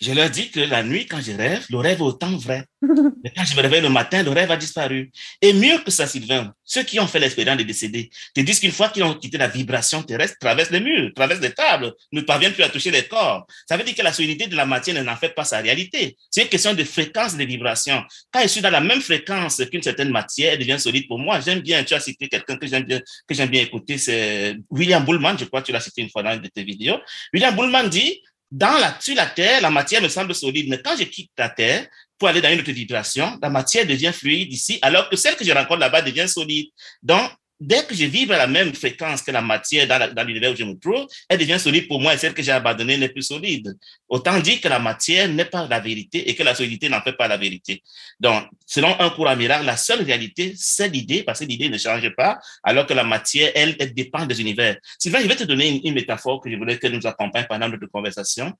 Je 0.00 0.12
leur 0.12 0.28
dis 0.28 0.50
que 0.50 0.60
la 0.60 0.82
nuit, 0.82 1.06
quand 1.06 1.20
je 1.20 1.32
rêve, 1.32 1.64
le 1.70 1.78
rêve 1.78 1.98
est 1.98 2.02
autant 2.02 2.36
vrai. 2.36 2.64
Mais 2.82 3.32
quand 3.34 3.44
je 3.44 3.56
me 3.56 3.62
réveille 3.62 3.80
le 3.80 3.88
matin, 3.88 4.22
le 4.22 4.30
rêve 4.30 4.50
a 4.50 4.56
disparu. 4.56 5.10
Et 5.40 5.54
mieux 5.54 5.78
que 5.78 5.90
ça, 5.90 6.06
Sylvain, 6.06 6.52
ceux 6.64 6.82
qui 6.82 7.00
ont 7.00 7.06
fait 7.06 7.18
l'expérience 7.18 7.56
de 7.56 7.62
décédés 7.62 8.10
te 8.34 8.40
disent 8.40 8.60
qu'une 8.60 8.72
fois 8.72 8.90
qu'ils 8.90 9.04
ont 9.04 9.14
quitté 9.14 9.38
la 9.38 9.48
vibration 9.48 10.02
terrestre, 10.02 10.36
traversent 10.38 10.70
les 10.70 10.80
murs, 10.80 11.12
traversent 11.14 11.40
les 11.40 11.52
tables, 11.52 11.94
ne 12.12 12.20
parviennent 12.20 12.52
plus 12.52 12.62
à 12.62 12.68
toucher 12.68 12.90
les 12.90 13.04
corps. 13.04 13.46
Ça 13.68 13.76
veut 13.76 13.84
dire 13.84 13.94
que 13.94 14.02
la 14.02 14.12
solidité 14.12 14.48
de 14.48 14.56
la 14.56 14.66
matière 14.66 15.02
n'en 15.02 15.16
fait 15.16 15.34
pas 15.34 15.44
sa 15.44 15.58
réalité. 15.58 16.16
C'est 16.30 16.42
une 16.42 16.48
question 16.48 16.74
de 16.74 16.84
fréquence 16.84 17.36
de 17.36 17.44
vibration. 17.44 18.02
Quand 18.30 18.42
je 18.42 18.48
suis 18.48 18.60
dans 18.60 18.70
la 18.70 18.80
même 18.80 19.00
fréquence 19.00 19.62
qu'une 19.70 19.82
certaine 19.82 20.10
matière, 20.10 20.52
elle 20.52 20.58
devient 20.58 20.78
solide 20.78 21.08
pour 21.08 21.18
moi. 21.18 21.40
J'aime 21.40 21.60
bien, 21.60 21.82
tu 21.84 21.94
as 21.94 22.00
cité 22.00 22.28
quelqu'un 22.28 22.56
que 22.56 22.66
j'aime 22.66 22.84
bien, 22.84 23.00
que 23.26 23.34
j'aime 23.34 23.48
bien 23.48 23.62
écouter, 23.62 23.96
c'est 23.96 24.56
William 24.70 25.04
Bullman, 25.04 25.36
je 25.38 25.46
crois 25.46 25.62
que 25.62 25.66
tu 25.66 25.72
l'as 25.72 25.80
cité 25.80 26.02
une 26.02 26.10
fois 26.10 26.22
dans 26.22 26.34
une 26.34 26.40
de 26.40 26.48
tes 26.48 26.64
vidéos. 26.64 26.98
William 27.32 27.56
Bullman 27.56 27.88
dit, 27.88 28.20
dans 28.50 28.78
la, 28.78 28.96
sur 29.00 29.14
la 29.14 29.26
Terre, 29.26 29.60
la 29.60 29.70
matière 29.70 30.02
me 30.02 30.08
semble 30.08 30.34
solide, 30.34 30.68
mais 30.68 30.80
quand 30.80 30.96
je 30.96 31.04
quitte 31.04 31.30
la 31.36 31.48
Terre 31.48 31.86
pour 32.18 32.28
aller 32.28 32.40
dans 32.40 32.50
une 32.52 32.60
autre 32.60 32.70
vibration, 32.70 33.38
la 33.42 33.50
matière 33.50 33.86
devient 33.86 34.12
fluide 34.12 34.52
ici, 34.52 34.78
alors 34.82 35.08
que 35.08 35.16
celle 35.16 35.36
que 35.36 35.44
je 35.44 35.52
rencontre 35.52 35.80
là-bas 35.80 36.02
devient 36.02 36.28
solide. 36.28 36.68
Donc, 37.02 37.30
dès 37.58 37.84
que 37.84 37.94
je 37.94 38.04
vibre 38.04 38.34
à 38.34 38.38
la 38.38 38.46
même 38.46 38.74
fréquence 38.74 39.22
que 39.22 39.30
la 39.30 39.40
matière 39.40 39.86
dans, 39.86 40.26
l'univers 40.26 40.52
où 40.52 40.56
je 40.56 40.64
me 40.64 40.78
trouve, 40.78 41.06
elle 41.28 41.38
devient 41.38 41.58
solide 41.58 41.88
pour 41.88 42.00
moi 42.00 42.14
et 42.14 42.18
celle 42.18 42.34
que 42.34 42.42
j'ai 42.42 42.52
abandonnée 42.52 42.96
n'est 42.98 43.08
plus 43.08 43.22
solide. 43.22 43.76
Autant 44.08 44.38
dire 44.40 44.60
que 44.60 44.68
la 44.68 44.78
matière 44.78 45.28
n'est 45.28 45.46
pas 45.46 45.66
la 45.66 45.80
vérité 45.80 46.28
et 46.28 46.34
que 46.34 46.42
la 46.42 46.54
solidité 46.54 46.88
n'en 46.88 47.00
fait 47.00 47.14
pas 47.14 47.28
la 47.28 47.36
vérité. 47.36 47.82
Donc, 48.20 48.44
selon 48.66 48.98
un 49.00 49.10
courant 49.10 49.36
miracle, 49.36 49.64
la 49.64 49.76
seule 49.76 50.02
réalité, 50.02 50.54
c'est 50.56 50.88
l'idée, 50.88 51.22
parce 51.22 51.40
que 51.40 51.44
l'idée 51.44 51.68
ne 51.68 51.78
change 51.78 52.08
pas, 52.14 52.38
alors 52.62 52.86
que 52.86 52.94
la 52.94 53.04
matière, 53.04 53.50
elle, 53.54 53.74
elle 53.78 53.94
dépend 53.94 54.26
des 54.26 54.40
univers. 54.40 54.76
Sylvain, 54.98 55.20
je 55.20 55.26
vais 55.26 55.36
te 55.36 55.44
donner 55.44 55.68
une, 55.68 55.80
une 55.88 55.94
métaphore 55.94 56.40
que 56.40 56.50
je 56.50 56.56
voulais 56.56 56.78
que 56.78 56.86
nous 56.88 57.06
accompagne 57.06 57.46
pendant 57.48 57.68
notre 57.68 57.86
conversation. 57.86 58.52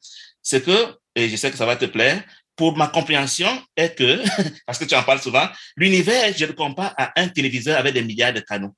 C'est 0.42 0.64
que, 0.64 0.96
et 1.14 1.28
je 1.28 1.36
sais 1.36 1.50
que 1.50 1.56
ça 1.56 1.66
va 1.66 1.76
te 1.76 1.86
plaire, 1.86 2.22
pour 2.56 2.76
ma 2.76 2.88
compréhension 2.88 3.48
est 3.76 3.94
que, 3.94 4.22
parce 4.66 4.78
que 4.78 4.84
tu 4.86 4.94
en 4.94 5.02
parles 5.02 5.20
souvent, 5.20 5.46
l'univers, 5.76 6.32
je 6.36 6.46
le 6.46 6.54
compare 6.54 6.94
à 6.96 7.12
un 7.20 7.28
téléviseur 7.28 7.78
avec 7.78 7.92
des 7.92 8.02
milliards 8.02 8.32
de 8.32 8.40
canaux. 8.40 8.74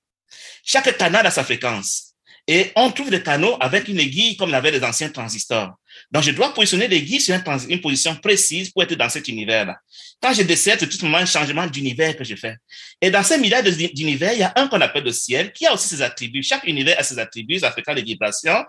Chaque 0.65 0.97
canal 0.97 1.27
a 1.27 1.31
sa 1.31 1.45
fréquence. 1.45 2.09
Et 2.51 2.73
on 2.77 2.91
trouve 2.91 3.11
des 3.11 3.23
canaux 3.23 3.59
avec 3.61 3.89
une 3.89 4.01
aiguille 4.01 4.35
comme 4.39 4.51
l'avaient 4.51 4.71
les 4.71 4.83
anciens 4.83 5.11
transistors. 5.11 5.75
Donc, 6.11 6.23
je 6.23 6.31
dois 6.31 6.55
positionner 6.55 6.89
l'aiguille 6.89 7.21
sur 7.21 7.35
une, 7.69 7.81
position 7.83 8.17
précise 8.17 8.71
pour 8.71 8.83
être 8.83 8.95
dans 8.95 9.11
cet 9.11 9.29
univers-là. 9.29 9.77
Quand 10.19 10.33
je 10.33 10.41
décède, 10.43 10.79
c'est 10.81 10.89
tout 10.89 11.05
moment 11.05 11.19
un 11.19 11.27
changement 11.27 11.67
d'univers 11.67 12.17
que 12.17 12.25
je 12.25 12.35
fais. 12.35 12.57
Et 13.03 13.11
dans 13.11 13.23
ces 13.23 13.37
milliards 13.37 13.63
d'univers, 13.63 14.33
il 14.33 14.39
y 14.39 14.43
a 14.43 14.53
un 14.57 14.67
qu'on 14.69 14.81
appelle 14.81 15.05
le 15.05 15.13
ciel 15.13 15.53
qui 15.53 15.67
a 15.67 15.75
aussi 15.75 15.89
ses 15.89 16.01
attributs. 16.01 16.43
Chaque 16.43 16.65
univers 16.65 16.99
a 16.99 17.03
ses 17.03 17.19
attributs, 17.19 17.59
sa 17.59 17.71
fréquence 17.71 17.97
de 17.97 18.01
vibration. 18.01 18.65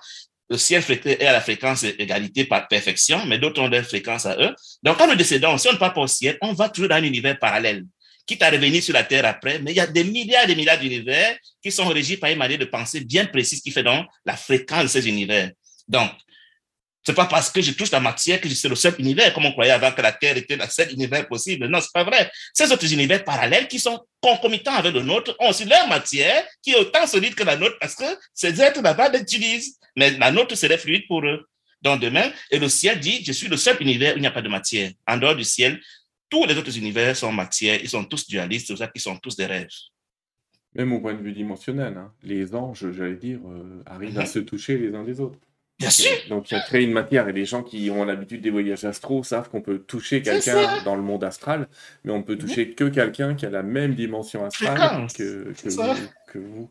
Le 0.49 0.57
ciel 0.57 0.83
est 0.89 1.25
à 1.25 1.31
la 1.31 1.41
fréquence 1.41 1.83
égalité 1.83 2.43
par 2.43 2.67
perfection, 2.67 3.25
mais 3.27 3.37
d'autres 3.37 3.61
ont 3.61 3.69
des 3.69 3.83
fréquences 3.83 4.25
à 4.25 4.35
eux. 4.41 4.53
Donc, 4.83 4.97
quand 4.97 5.07
nous 5.07 5.15
décédons, 5.15 5.57
si 5.57 5.69
on 5.69 5.73
ne 5.73 5.77
part 5.77 5.93
pas 5.93 6.01
au 6.01 6.07
ciel, 6.07 6.37
on 6.41 6.51
va 6.51 6.67
toujours 6.67 6.89
dans 6.89 6.95
un 6.95 7.03
univers 7.03 7.39
parallèle 7.39 7.85
quitte 8.29 8.43
à 8.43 8.51
revenir 8.51 8.83
sur 8.83 8.93
la 8.93 9.03
Terre 9.03 9.25
après, 9.25 9.57
mais 9.57 9.71
il 9.71 9.77
y 9.77 9.79
a 9.79 9.87
des 9.87 10.03
milliards 10.03 10.43
et 10.43 10.47
des 10.47 10.55
milliards 10.55 10.77
d'univers 10.77 11.35
qui 11.63 11.71
sont 11.71 11.87
régis 11.87 12.19
par 12.19 12.29
une 12.29 12.37
manière 12.37 12.59
de 12.59 12.65
pensée 12.65 12.99
bien 12.99 13.25
précise 13.25 13.59
qui 13.59 13.71
fait 13.71 13.81
donc 13.81 14.05
la 14.23 14.37
fréquence 14.37 14.83
de 14.83 14.87
ces 14.87 15.07
univers. 15.07 15.49
Donc, 15.87 16.11
c'est 17.03 17.15
pas 17.15 17.25
parce 17.25 17.49
que 17.49 17.59
je 17.59 17.71
touche 17.71 17.89
la 17.89 17.99
matière 17.99 18.39
que 18.39 18.47
je 18.47 18.53
suis 18.53 18.69
le 18.69 18.75
seul 18.75 18.93
univers, 18.99 19.33
comme 19.33 19.47
on 19.47 19.51
croyait 19.51 19.71
avant 19.71 19.91
que 19.91 20.01
la 20.03 20.11
Terre 20.11 20.37
était 20.37 20.55
le 20.55 20.67
seul 20.69 20.91
univers 20.93 21.27
possible. 21.27 21.67
Non, 21.67 21.81
c'est 21.81 21.91
pas 21.91 22.03
vrai. 22.03 22.29
Ces 22.53 22.71
autres 22.71 22.93
univers 22.93 23.23
parallèles 23.23 23.67
qui 23.67 23.79
sont 23.79 23.99
concomitants 24.21 24.75
avec 24.75 24.93
le 24.93 25.01
nôtre 25.01 25.35
ont 25.39 25.49
aussi 25.49 25.65
leur 25.65 25.87
matière 25.87 26.45
qui 26.61 26.73
est 26.73 26.75
autant 26.75 27.07
solide 27.07 27.33
que 27.33 27.43
la 27.43 27.57
nôtre 27.57 27.77
parce 27.81 27.95
que 27.95 28.05
ces 28.35 28.61
êtres 28.61 28.83
là-bas 28.83 29.09
l'utilisent. 29.09 29.79
Mais 29.95 30.11
la 30.11 30.29
nôtre 30.31 30.55
serait 30.55 30.77
fluide 30.77 31.07
pour 31.07 31.25
eux. 31.25 31.47
Donc 31.81 32.01
demain, 32.01 32.31
et 32.51 32.59
le 32.59 32.69
ciel 32.69 32.99
dit, 32.99 33.23
je 33.25 33.31
suis 33.31 33.47
le 33.47 33.57
seul 33.57 33.77
univers 33.79 34.13
où 34.13 34.17
il 34.17 34.21
n'y 34.21 34.27
a 34.27 34.31
pas 34.31 34.43
de 34.43 34.49
matière. 34.49 34.91
En 35.07 35.17
dehors 35.17 35.35
du 35.35 35.45
ciel, 35.45 35.79
tous 36.29 36.45
les 36.45 36.57
autres 36.57 36.77
univers 36.77 37.15
sont 37.15 37.31
matière, 37.31 37.79
ils 37.81 37.89
sont 37.89 38.05
tous 38.05 38.27
dualistes, 38.27 38.67
c'est 38.67 38.77
ça 38.77 38.87
qu'ils 38.87 39.01
sont 39.01 39.17
tous 39.17 39.35
des 39.35 39.45
rêves. 39.45 39.69
Même 40.75 40.93
au 40.93 40.99
point 40.99 41.13
de 41.13 41.21
vue 41.21 41.31
dimensionnel, 41.31 41.97
hein. 41.97 42.13
les 42.21 42.53
anges, 42.53 42.91
j'allais 42.91 43.15
dire, 43.15 43.39
euh, 43.47 43.81
arrivent 43.85 44.19
à 44.19 44.21
mhm. 44.21 44.27
se 44.27 44.39
toucher 44.39 44.77
les 44.77 44.93
uns 44.93 45.03
des 45.03 45.19
autres. 45.19 45.39
Bien 45.79 45.89
sûr. 45.89 46.11
Donc 46.27 46.51
il 46.51 46.55
a 46.55 46.59
créé 46.59 46.83
une 46.83 46.91
matière 46.91 47.27
et 47.29 47.33
les 47.33 47.45
gens 47.45 47.63
qui 47.63 47.89
ont 47.89 48.03
l'habitude 48.03 48.41
des 48.41 48.49
voyages 48.49 48.83
astro 48.83 49.23
savent 49.23 49.49
qu'on 49.49 49.61
peut 49.61 49.79
toucher 49.79 50.21
quelqu'un 50.21 50.83
dans 50.83 50.95
le 50.95 51.01
monde 51.01 51.23
astral, 51.23 51.67
mais 52.03 52.11
on 52.11 52.21
peut 52.21 52.33
mhm. 52.33 52.39
toucher 52.39 52.71
que 52.71 52.83
quelqu'un 52.83 53.33
qui 53.33 53.45
a 53.45 53.49
la 53.49 53.63
même 53.63 53.95
dimension 53.95 54.45
astrale 54.45 55.07
que, 55.15 55.53
que 56.27 56.39
vous. 56.39 56.69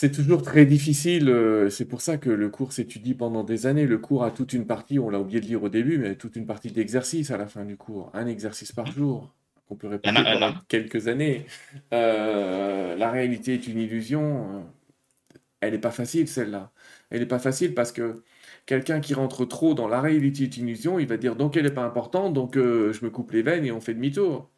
C'est 0.00 0.12
toujours 0.12 0.40
très 0.40 0.64
difficile, 0.64 1.28
euh, 1.28 1.68
c'est 1.68 1.84
pour 1.84 2.00
ça 2.00 2.16
que 2.16 2.30
le 2.30 2.48
cours 2.48 2.72
s'étudie 2.72 3.12
pendant 3.12 3.44
des 3.44 3.66
années. 3.66 3.84
Le 3.84 3.98
cours 3.98 4.24
a 4.24 4.30
toute 4.30 4.54
une 4.54 4.66
partie, 4.66 4.98
on 4.98 5.10
l'a 5.10 5.20
oublié 5.20 5.40
de 5.40 5.44
dire 5.44 5.62
au 5.62 5.68
début, 5.68 5.98
mais 5.98 6.14
toute 6.14 6.36
une 6.36 6.46
partie 6.46 6.70
d'exercice 6.70 7.30
à 7.30 7.36
la 7.36 7.46
fin 7.46 7.66
du 7.66 7.76
cours. 7.76 8.10
Un 8.14 8.26
exercice 8.26 8.72
par 8.72 8.86
jour, 8.86 9.30
qu'on 9.68 9.76
peut 9.76 9.88
répéter 9.88 10.14
pendant 10.14 10.54
quelques 10.68 11.08
années. 11.08 11.44
Euh, 11.92 12.96
la 12.96 13.10
réalité 13.10 13.52
est 13.52 13.66
une 13.66 13.78
illusion. 13.78 14.60
Euh, 14.60 15.38
elle 15.60 15.74
n'est 15.74 15.78
pas 15.78 15.90
facile, 15.90 16.28
celle-là. 16.28 16.72
Elle 17.10 17.20
n'est 17.20 17.26
pas 17.26 17.38
facile 17.38 17.74
parce 17.74 17.92
que 17.92 18.22
quelqu'un 18.64 19.00
qui 19.00 19.12
rentre 19.12 19.44
trop 19.44 19.74
dans 19.74 19.86
la 19.86 20.00
réalité 20.00 20.44
est 20.44 20.56
une 20.56 20.68
illusion, 20.68 20.98
il 20.98 21.08
va 21.08 21.18
dire 21.18 21.36
donc 21.36 21.58
elle 21.58 21.64
n'est 21.64 21.74
pas 21.74 21.84
importante, 21.84 22.32
donc 22.32 22.54
je 22.54 23.04
me 23.04 23.10
coupe 23.10 23.32
les 23.32 23.42
veines 23.42 23.66
et 23.66 23.70
on 23.70 23.82
fait 23.82 23.92
demi-tour. 23.92 24.48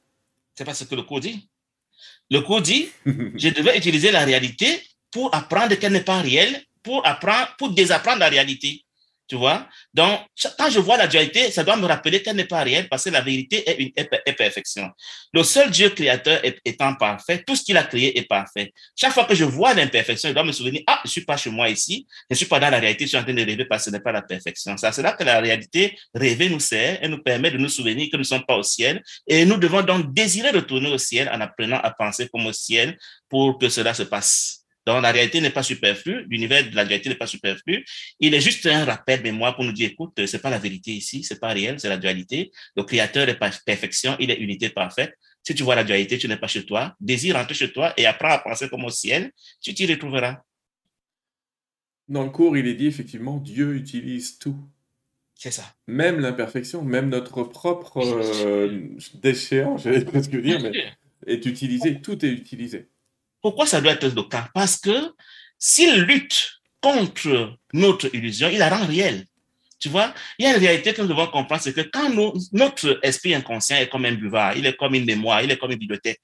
C'est 0.54 0.64
pas 0.64 0.74
ce 0.74 0.84
que 0.84 0.94
le 0.94 1.02
cours 1.02 1.18
dit. 1.18 1.48
Le 2.30 2.42
cours 2.42 2.62
dit, 2.62 2.90
je 3.06 3.48
devais 3.52 3.76
utiliser 3.76 4.12
la 4.12 4.24
réalité 4.24 4.80
pour 5.12 5.34
apprendre 5.34 5.74
qu'elle 5.76 5.92
n'est 5.92 6.00
pas 6.00 6.20
réelle, 6.20 6.62
pour 6.82 7.06
apprendre, 7.06 7.54
pour 7.58 7.70
désapprendre 7.70 8.18
la 8.18 8.28
réalité. 8.28 8.84
Tu 9.28 9.36
vois? 9.36 9.66
Donc, 9.94 10.20
quand 10.58 10.68
je 10.68 10.78
vois 10.78 10.98
la 10.98 11.06
dualité, 11.06 11.50
ça 11.50 11.64
doit 11.64 11.76
me 11.76 11.86
rappeler 11.86 12.22
qu'elle 12.22 12.36
n'est 12.36 12.44
pas 12.44 12.62
réelle 12.62 12.86
parce 12.90 13.04
que 13.04 13.08
la 13.08 13.22
vérité 13.22 13.66
est 13.66 13.80
une 13.80 14.34
perfection. 14.34 14.90
Le 15.32 15.42
seul 15.42 15.70
Dieu 15.70 15.88
créateur 15.88 16.42
étant 16.66 16.94
parfait, 16.96 17.42
tout 17.46 17.56
ce 17.56 17.62
qu'il 17.62 17.78
a 17.78 17.84
créé 17.84 18.18
est 18.18 18.28
parfait. 18.28 18.74
Chaque 18.94 19.12
fois 19.12 19.24
que 19.24 19.34
je 19.34 19.44
vois 19.44 19.72
l'imperfection, 19.72 20.28
je 20.28 20.34
dois 20.34 20.44
me 20.44 20.52
souvenir, 20.52 20.82
ah, 20.86 21.00
je 21.06 21.10
suis 21.10 21.24
pas 21.24 21.38
chez 21.38 21.48
moi 21.48 21.70
ici, 21.70 22.06
je 22.28 22.34
suis 22.34 22.44
pas 22.44 22.60
dans 22.60 22.68
la 22.68 22.78
réalité, 22.78 23.04
je 23.04 23.08
suis 23.08 23.16
en 23.16 23.22
train 23.22 23.32
de 23.32 23.42
rêver 23.42 23.64
parce 23.64 23.84
que 23.84 23.90
ce 23.90 23.96
n'est 23.96 24.02
pas 24.02 24.12
la 24.12 24.20
perfection. 24.20 24.76
C'est 24.76 25.00
là 25.00 25.12
que 25.12 25.24
la 25.24 25.40
réalité 25.40 25.96
rêver 26.14 26.50
nous 26.50 26.60
sert 26.60 27.02
et 27.02 27.08
nous 27.08 27.22
permet 27.22 27.50
de 27.50 27.56
nous 27.56 27.70
souvenir 27.70 28.08
que 28.10 28.16
nous 28.16 28.24
ne 28.24 28.24
sommes 28.24 28.44
pas 28.44 28.56
au 28.56 28.62
ciel 28.62 29.02
et 29.26 29.46
nous 29.46 29.56
devons 29.56 29.80
donc 29.80 30.12
désirer 30.12 30.50
retourner 30.50 30.92
au 30.92 30.98
ciel 30.98 31.30
en 31.32 31.40
apprenant 31.40 31.80
à 31.82 31.90
penser 31.90 32.28
comme 32.28 32.44
au 32.46 32.52
ciel 32.52 32.98
pour 33.30 33.56
que 33.56 33.70
cela 33.70 33.94
se 33.94 34.02
passe. 34.02 34.61
Donc, 34.86 35.02
la 35.02 35.12
réalité 35.12 35.40
n'est 35.40 35.50
pas 35.50 35.62
superflue, 35.62 36.26
l'univers 36.28 36.68
de 36.68 36.74
la 36.74 36.82
réalité 36.82 37.08
n'est 37.08 37.14
pas 37.14 37.26
superflu. 37.26 37.84
Il 38.18 38.34
est 38.34 38.40
juste 38.40 38.66
un 38.66 38.84
rappel 38.84 39.22
mémoire 39.22 39.54
pour 39.54 39.64
nous 39.64 39.72
dire, 39.72 39.90
écoute, 39.90 40.12
c'est 40.26 40.42
pas 40.42 40.50
la 40.50 40.58
vérité 40.58 40.90
ici, 40.90 41.22
c'est 41.22 41.38
pas 41.38 41.52
réel, 41.52 41.78
c'est 41.78 41.88
la 41.88 41.98
dualité. 41.98 42.50
Le 42.76 42.82
créateur 42.82 43.28
est 43.28 43.38
pas 43.38 43.50
perfection, 43.64 44.16
il 44.18 44.30
est 44.30 44.38
unité 44.38 44.70
parfaite. 44.70 45.14
Si 45.44 45.54
tu 45.54 45.62
vois 45.62 45.74
la 45.74 45.84
dualité, 45.84 46.18
tu 46.18 46.28
n'es 46.28 46.36
pas 46.36 46.46
chez 46.46 46.64
toi. 46.64 46.94
Désire 47.00 47.36
rentrer 47.36 47.54
chez 47.54 47.72
toi 47.72 47.92
et 47.96 48.06
apprends 48.06 48.30
à 48.30 48.38
penser 48.38 48.68
comme 48.68 48.84
au 48.84 48.90
ciel, 48.90 49.32
tu 49.60 49.74
t'y 49.74 49.86
retrouveras. 49.86 50.42
Dans 52.08 52.24
le 52.24 52.30
cours, 52.30 52.56
il 52.56 52.66
est 52.66 52.74
dit 52.74 52.86
effectivement, 52.86 53.38
Dieu 53.38 53.74
utilise 53.74 54.38
tout. 54.38 54.56
C'est 55.34 55.50
ça. 55.50 55.64
Même 55.88 56.20
l'imperfection, 56.20 56.82
même 56.82 57.08
notre 57.08 57.42
propre 57.42 57.98
euh, 57.98 58.88
déchéant, 59.14 59.76
j'allais 59.76 60.04
presque 60.04 60.36
dire, 60.40 60.60
mais 60.60 60.72
est 61.26 61.46
utilisé, 61.46 62.00
tout 62.00 62.24
est 62.24 62.30
utilisé. 62.30 62.88
Pourquoi 63.42 63.66
ça 63.66 63.80
doit 63.80 63.92
être 63.92 64.06
le 64.06 64.22
cas? 64.22 64.48
Parce 64.54 64.78
que 64.78 65.12
s'il 65.58 66.02
lutte 66.02 66.52
contre 66.80 67.56
notre 67.72 68.14
illusion, 68.14 68.48
il 68.48 68.58
la 68.58 68.68
rend 68.68 68.86
réelle. 68.86 69.26
Tu 69.78 69.88
vois, 69.88 70.14
il 70.38 70.44
y 70.44 70.48
a 70.48 70.52
une 70.52 70.60
réalité 70.60 70.94
que 70.94 71.02
nous 71.02 71.08
devons 71.08 71.26
comprendre, 71.26 71.60
c'est 71.60 71.72
que 71.72 71.80
quand 71.80 72.08
notre 72.52 73.00
esprit 73.02 73.34
inconscient 73.34 73.76
est 73.78 73.88
comme 73.88 74.04
un 74.04 74.12
buvard, 74.12 74.56
il 74.56 74.64
est 74.64 74.76
comme 74.76 74.94
une 74.94 75.04
mémoire, 75.04 75.42
il 75.42 75.50
est 75.50 75.58
comme 75.58 75.72
une 75.72 75.78
bibliothèque 75.78 76.22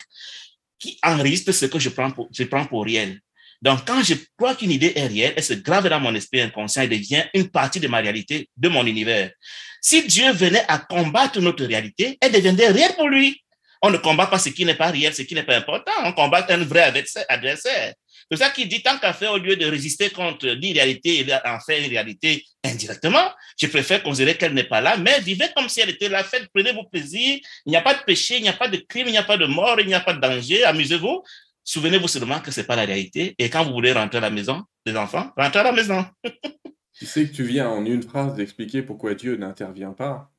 qui 0.79 0.97
enregistre 1.03 1.51
ce 1.51 1.67
que 1.67 1.79
je 1.81 1.89
prends 1.89 2.13
pour, 2.13 2.29
je 2.33 2.45
prends 2.45 2.65
pour 2.67 2.85
réel. 2.85 3.21
Donc, 3.61 3.85
quand 3.85 4.03
je 4.05 4.15
crois 4.37 4.55
qu'une 4.55 4.71
idée 4.71 4.93
est 4.95 5.09
réelle, 5.09 5.35
elle 5.37 5.43
se 5.43 5.55
grave 5.55 5.89
dans 5.89 5.99
mon 5.99 6.15
esprit 6.15 6.41
inconscient 6.41 6.83
et 6.83 6.89
devient 6.89 7.25
une 7.35 7.49
partie 7.49 7.81
de 7.81 7.89
ma 7.89 7.99
réalité, 7.99 8.49
de 8.57 8.69
mon 8.69 8.87
univers. 8.87 9.33
Si 9.81 10.07
Dieu 10.07 10.31
venait 10.33 10.65
à 10.69 10.79
combattre 10.79 11.41
notre 11.41 11.65
réalité, 11.65 12.17
elle 12.21 12.31
deviendrait 12.31 12.69
réelle 12.69 12.95
pour 12.95 13.09
lui. 13.09 13.43
On 13.83 13.91
ne 13.91 13.97
combat 13.97 14.27
pas 14.27 14.39
ce 14.39 14.49
qui 14.49 14.65
n'est 14.65 14.75
pas 14.75 14.91
réel, 14.91 15.15
ce 15.15 15.23
qui 15.23 15.35
n'est 15.35 15.43
pas 15.43 15.57
important. 15.57 15.93
On 16.05 16.13
combat 16.13 16.45
un 16.49 16.65
vrai 16.65 16.83
adversaire. 16.83 17.95
C'est 18.31 18.37
ça 18.37 18.51
qu'il 18.51 18.69
dit, 18.69 18.83
tant 18.83 18.99
qu'à 18.99 19.13
faire, 19.13 19.33
au 19.33 19.39
lieu 19.39 19.57
de 19.57 19.65
résister 19.67 20.11
contre 20.11 20.49
l'irréalité, 20.49 21.21
il 21.21 21.41
en 21.45 21.61
fait 21.61 21.83
une 21.83 21.89
réalité 21.89 22.45
indirectement. 22.63 23.31
Je 23.59 23.67
préfère 23.69 24.03
considérer 24.03 24.37
qu'elle 24.37 24.53
n'est 24.53 24.65
pas 24.65 24.81
là, 24.81 24.97
mais 24.99 25.21
vivez 25.21 25.47
comme 25.57 25.69
si 25.69 25.81
elle 25.81 25.91
était 25.91 26.09
là. 26.09 26.23
Faites, 26.25 26.47
prenez 26.53 26.73
vos 26.73 26.85
plaisirs. 26.85 27.39
Il 27.65 27.71
n'y 27.71 27.77
a 27.77 27.81
pas 27.81 27.95
de 27.95 28.01
péché, 28.01 28.37
il 28.37 28.43
n'y 28.43 28.49
a 28.49 28.53
pas 28.53 28.69
de 28.69 28.77
crime, 28.77 29.07
il 29.07 29.13
n'y 29.13 29.19
a 29.19 29.23
pas 29.23 29.39
de 29.39 29.47
mort, 29.47 29.81
il 29.81 29.87
n'y 29.87 29.95
a 29.95 30.01
pas 30.01 30.13
de 30.13 30.21
danger. 30.21 30.65
Amusez-vous. 30.65 31.23
Souvenez-vous 31.65 32.09
seulement 32.09 32.41
que 32.41 32.51
ce 32.51 32.61
n'est 32.61 32.67
pas 32.67 32.77
la 32.77 32.85
réalité. 32.85 33.35
Et 33.39 33.49
quand 33.49 33.65
vous 33.65 33.73
voulez 33.73 33.93
rentrer 33.93 34.19
à 34.19 34.23
la 34.23 34.31
maison, 34.31 34.63
les 34.85 34.97
enfants, 34.97 35.31
rentrez 35.37 35.61
à 35.61 35.65
la 35.65 35.73
maison. 35.73 36.05
tu 36.95 37.07
sais 37.07 37.29
que 37.29 37.35
tu 37.35 37.45
viens 37.45 37.69
en 37.69 37.85
une 37.85 38.03
phrase 38.03 38.35
d'expliquer 38.35 38.83
pourquoi 38.83 39.15
Dieu 39.15 39.37
n'intervient 39.37 39.93
pas. 39.93 40.31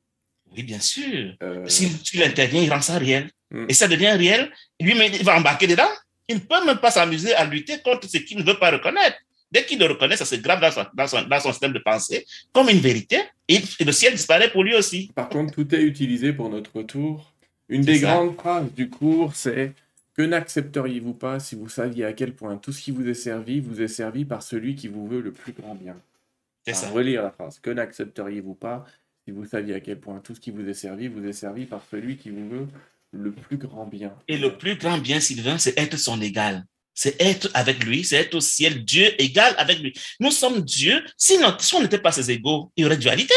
Oui, 0.56 0.62
bien 0.62 0.80
sûr. 0.80 1.34
Euh... 1.42 1.66
Si 1.68 2.02
tu 2.02 2.18
l'interviens, 2.18 2.62
il 2.62 2.72
rend 2.72 2.80
ça 2.80 2.98
réel. 2.98 3.30
Hmm. 3.50 3.66
Et 3.68 3.74
ça 3.74 3.88
devient 3.88 4.12
réel. 4.12 4.50
Lui, 4.80 4.94
il 5.06 5.24
va 5.24 5.36
embarquer 5.36 5.66
dedans. 5.66 5.88
Il 6.28 6.36
ne 6.36 6.40
peut 6.40 6.64
même 6.64 6.78
pas 6.78 6.90
s'amuser 6.90 7.34
à 7.34 7.44
lutter 7.44 7.80
contre 7.80 8.08
ce 8.08 8.18
qu'il 8.18 8.38
ne 8.38 8.44
veut 8.44 8.58
pas 8.58 8.70
reconnaître. 8.70 9.16
Dès 9.50 9.64
qu'il 9.64 9.80
le 9.80 9.86
reconnaît, 9.86 10.16
ça 10.16 10.24
se 10.24 10.36
grave 10.36 10.60
dans 10.60 10.70
son, 10.70 10.86
dans, 10.94 11.06
son, 11.08 11.22
dans 11.22 11.40
son, 11.40 11.50
système 11.50 11.72
de 11.72 11.80
pensée 11.80 12.24
comme 12.52 12.68
une 12.68 12.78
vérité. 12.78 13.20
Et, 13.48 13.60
le 13.84 13.92
ciel 13.92 14.14
disparaît 14.14 14.50
pour 14.50 14.62
lui 14.62 14.74
aussi. 14.76 15.10
Par 15.14 15.28
contre, 15.28 15.54
tout 15.54 15.74
est 15.74 15.82
utilisé 15.82 16.32
pour 16.32 16.48
notre 16.48 16.76
retour. 16.76 17.34
Une 17.68 17.82
des 17.82 17.98
grandes 17.98 18.36
phrases 18.36 18.72
du 18.72 18.88
cours, 18.88 19.34
c'est 19.34 19.72
que 20.16 20.22
n'accepteriez-vous 20.22 21.14
pas 21.14 21.40
si 21.40 21.56
vous 21.56 21.68
saviez 21.68 22.04
à 22.04 22.12
quel 22.12 22.34
point 22.34 22.56
tout 22.58 22.72
ce 22.72 22.80
qui 22.80 22.90
vous 22.92 23.08
est 23.08 23.14
servi 23.14 23.60
vous 23.60 23.80
est 23.82 23.88
servi 23.88 24.24
par 24.24 24.42
celui 24.42 24.76
qui 24.76 24.86
vous 24.86 25.08
veut 25.08 25.20
le 25.20 25.32
plus 25.32 25.52
grand 25.52 25.74
bien? 25.74 25.96
C'est 26.64 26.74
ça. 26.74 26.90
Relire 26.90 27.22
la 27.22 27.30
phrase. 27.30 27.58
Que 27.58 27.70
n'accepteriez-vous 27.70 28.54
pas 28.54 28.84
si 29.24 29.30
vous 29.30 29.44
saviez 29.44 29.74
à 29.74 29.80
quel 29.80 30.00
point 30.00 30.20
tout 30.20 30.34
ce 30.34 30.40
qui 30.40 30.50
vous 30.50 30.66
est 30.68 30.74
servi 30.74 31.08
vous 31.08 31.26
est 31.26 31.32
servi 31.32 31.66
par 31.66 31.82
celui 31.90 32.16
qui 32.16 32.30
vous 32.30 32.48
veut 32.48 32.68
le 33.12 33.32
plus 33.32 33.56
grand 33.56 33.86
bien. 33.86 34.16
Et 34.28 34.38
le 34.38 34.56
plus 34.56 34.76
grand 34.76 34.98
bien, 34.98 35.20
Sylvain, 35.20 35.58
c'est 35.58 35.78
être 35.78 35.96
son 35.96 36.20
égal. 36.20 36.64
c'est 36.94 37.20
être 37.20 37.48
avec 37.54 37.82
lui, 37.84 38.04
c'est 38.04 38.16
être 38.16 38.34
au 38.34 38.40
ciel, 38.40 38.84
Dieu 38.84 39.20
égal 39.20 39.54
avec 39.56 39.78
lui. 39.78 39.94
Nous 40.18 40.30
sommes 40.30 40.60
Dieu. 40.60 41.02
Si, 41.16 41.38
si 41.58 41.74
on 41.74 41.80
n'était 41.80 41.98
pas 41.98 42.12
ses 42.12 42.30
égaux, 42.30 42.72
il 42.76 42.82
y 42.82 42.86
aurait 42.86 42.98
dualité. 42.98 43.34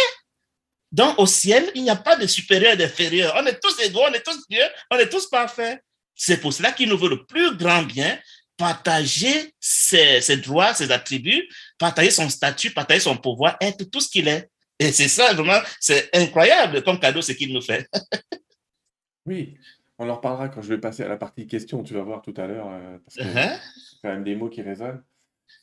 Donc, 0.92 1.18
au 1.18 1.26
ciel, 1.26 1.72
il 1.74 1.84
n'y 1.84 1.90
a 1.90 1.96
pas 1.96 2.18
de 2.18 2.28
supérieur 2.28 2.74
et 2.74 2.78
d'inférieur. 2.78 3.34
On 3.38 3.46
est 3.46 3.60
tous 3.60 3.80
égaux, 3.84 4.04
on 4.08 4.14
est 4.14 4.22
tous 4.22 4.48
Dieu, 4.50 4.62
on 4.92 4.98
est 4.98 5.10
tous 5.10 5.28
parfaits. 5.28 5.82
C'est 6.16 6.38
pour 6.38 6.54
cela 6.54 6.72
qu'il 6.72 6.90
nous 6.90 6.98
veut 6.98 7.10
le 7.10 7.26
plus 7.26 7.56
grand 7.56 7.84
bien, 7.84 8.20
partager 8.58 9.54
ses, 9.60 10.22
ses, 10.22 10.38
droits, 10.38 10.74
ses 10.74 10.92
attributs, 10.92 11.48
partager 11.80 12.12
son 12.12 12.30
statut, 12.30 12.72
partager 12.72 13.00
son 13.00 13.18
pouvoir, 13.18 13.58
être 13.60 13.90
tout 13.90 14.02
ce 14.02 14.10
qu'il 14.10 14.28
est. 14.28 14.50
Et 14.80 14.92
c'est 14.92 15.08
ça, 15.08 15.34
vraiment, 15.34 15.60
c'est 15.80 16.10
incroyable 16.16 16.84
comme 16.84 17.00
cadeau 17.00 17.22
ce 17.22 17.32
qu'il 17.32 17.54
nous 17.54 17.62
fait. 17.62 17.88
oui, 19.26 19.56
on 19.98 20.10
en 20.10 20.16
reparlera 20.16 20.50
quand 20.50 20.62
je 20.62 20.70
vais 20.70 20.80
passer 20.80 21.04
à 21.04 21.08
la 21.08 21.18
partie 21.18 21.48
questions, 21.48 21.84
tu 21.84 21.94
vas 21.94 22.02
voir 22.02 22.22
tout 22.22 22.34
à 22.38 22.48
l'heure, 22.48 22.68
euh, 22.70 22.98
parce 23.06 23.16
que 23.16 23.24
uh-huh. 23.24 23.60
c'est 23.60 23.98
quand 24.02 24.10
même 24.10 24.24
des 24.24 24.36
mots 24.36 24.50
qui 24.50 24.62
résonnent. 24.62 25.04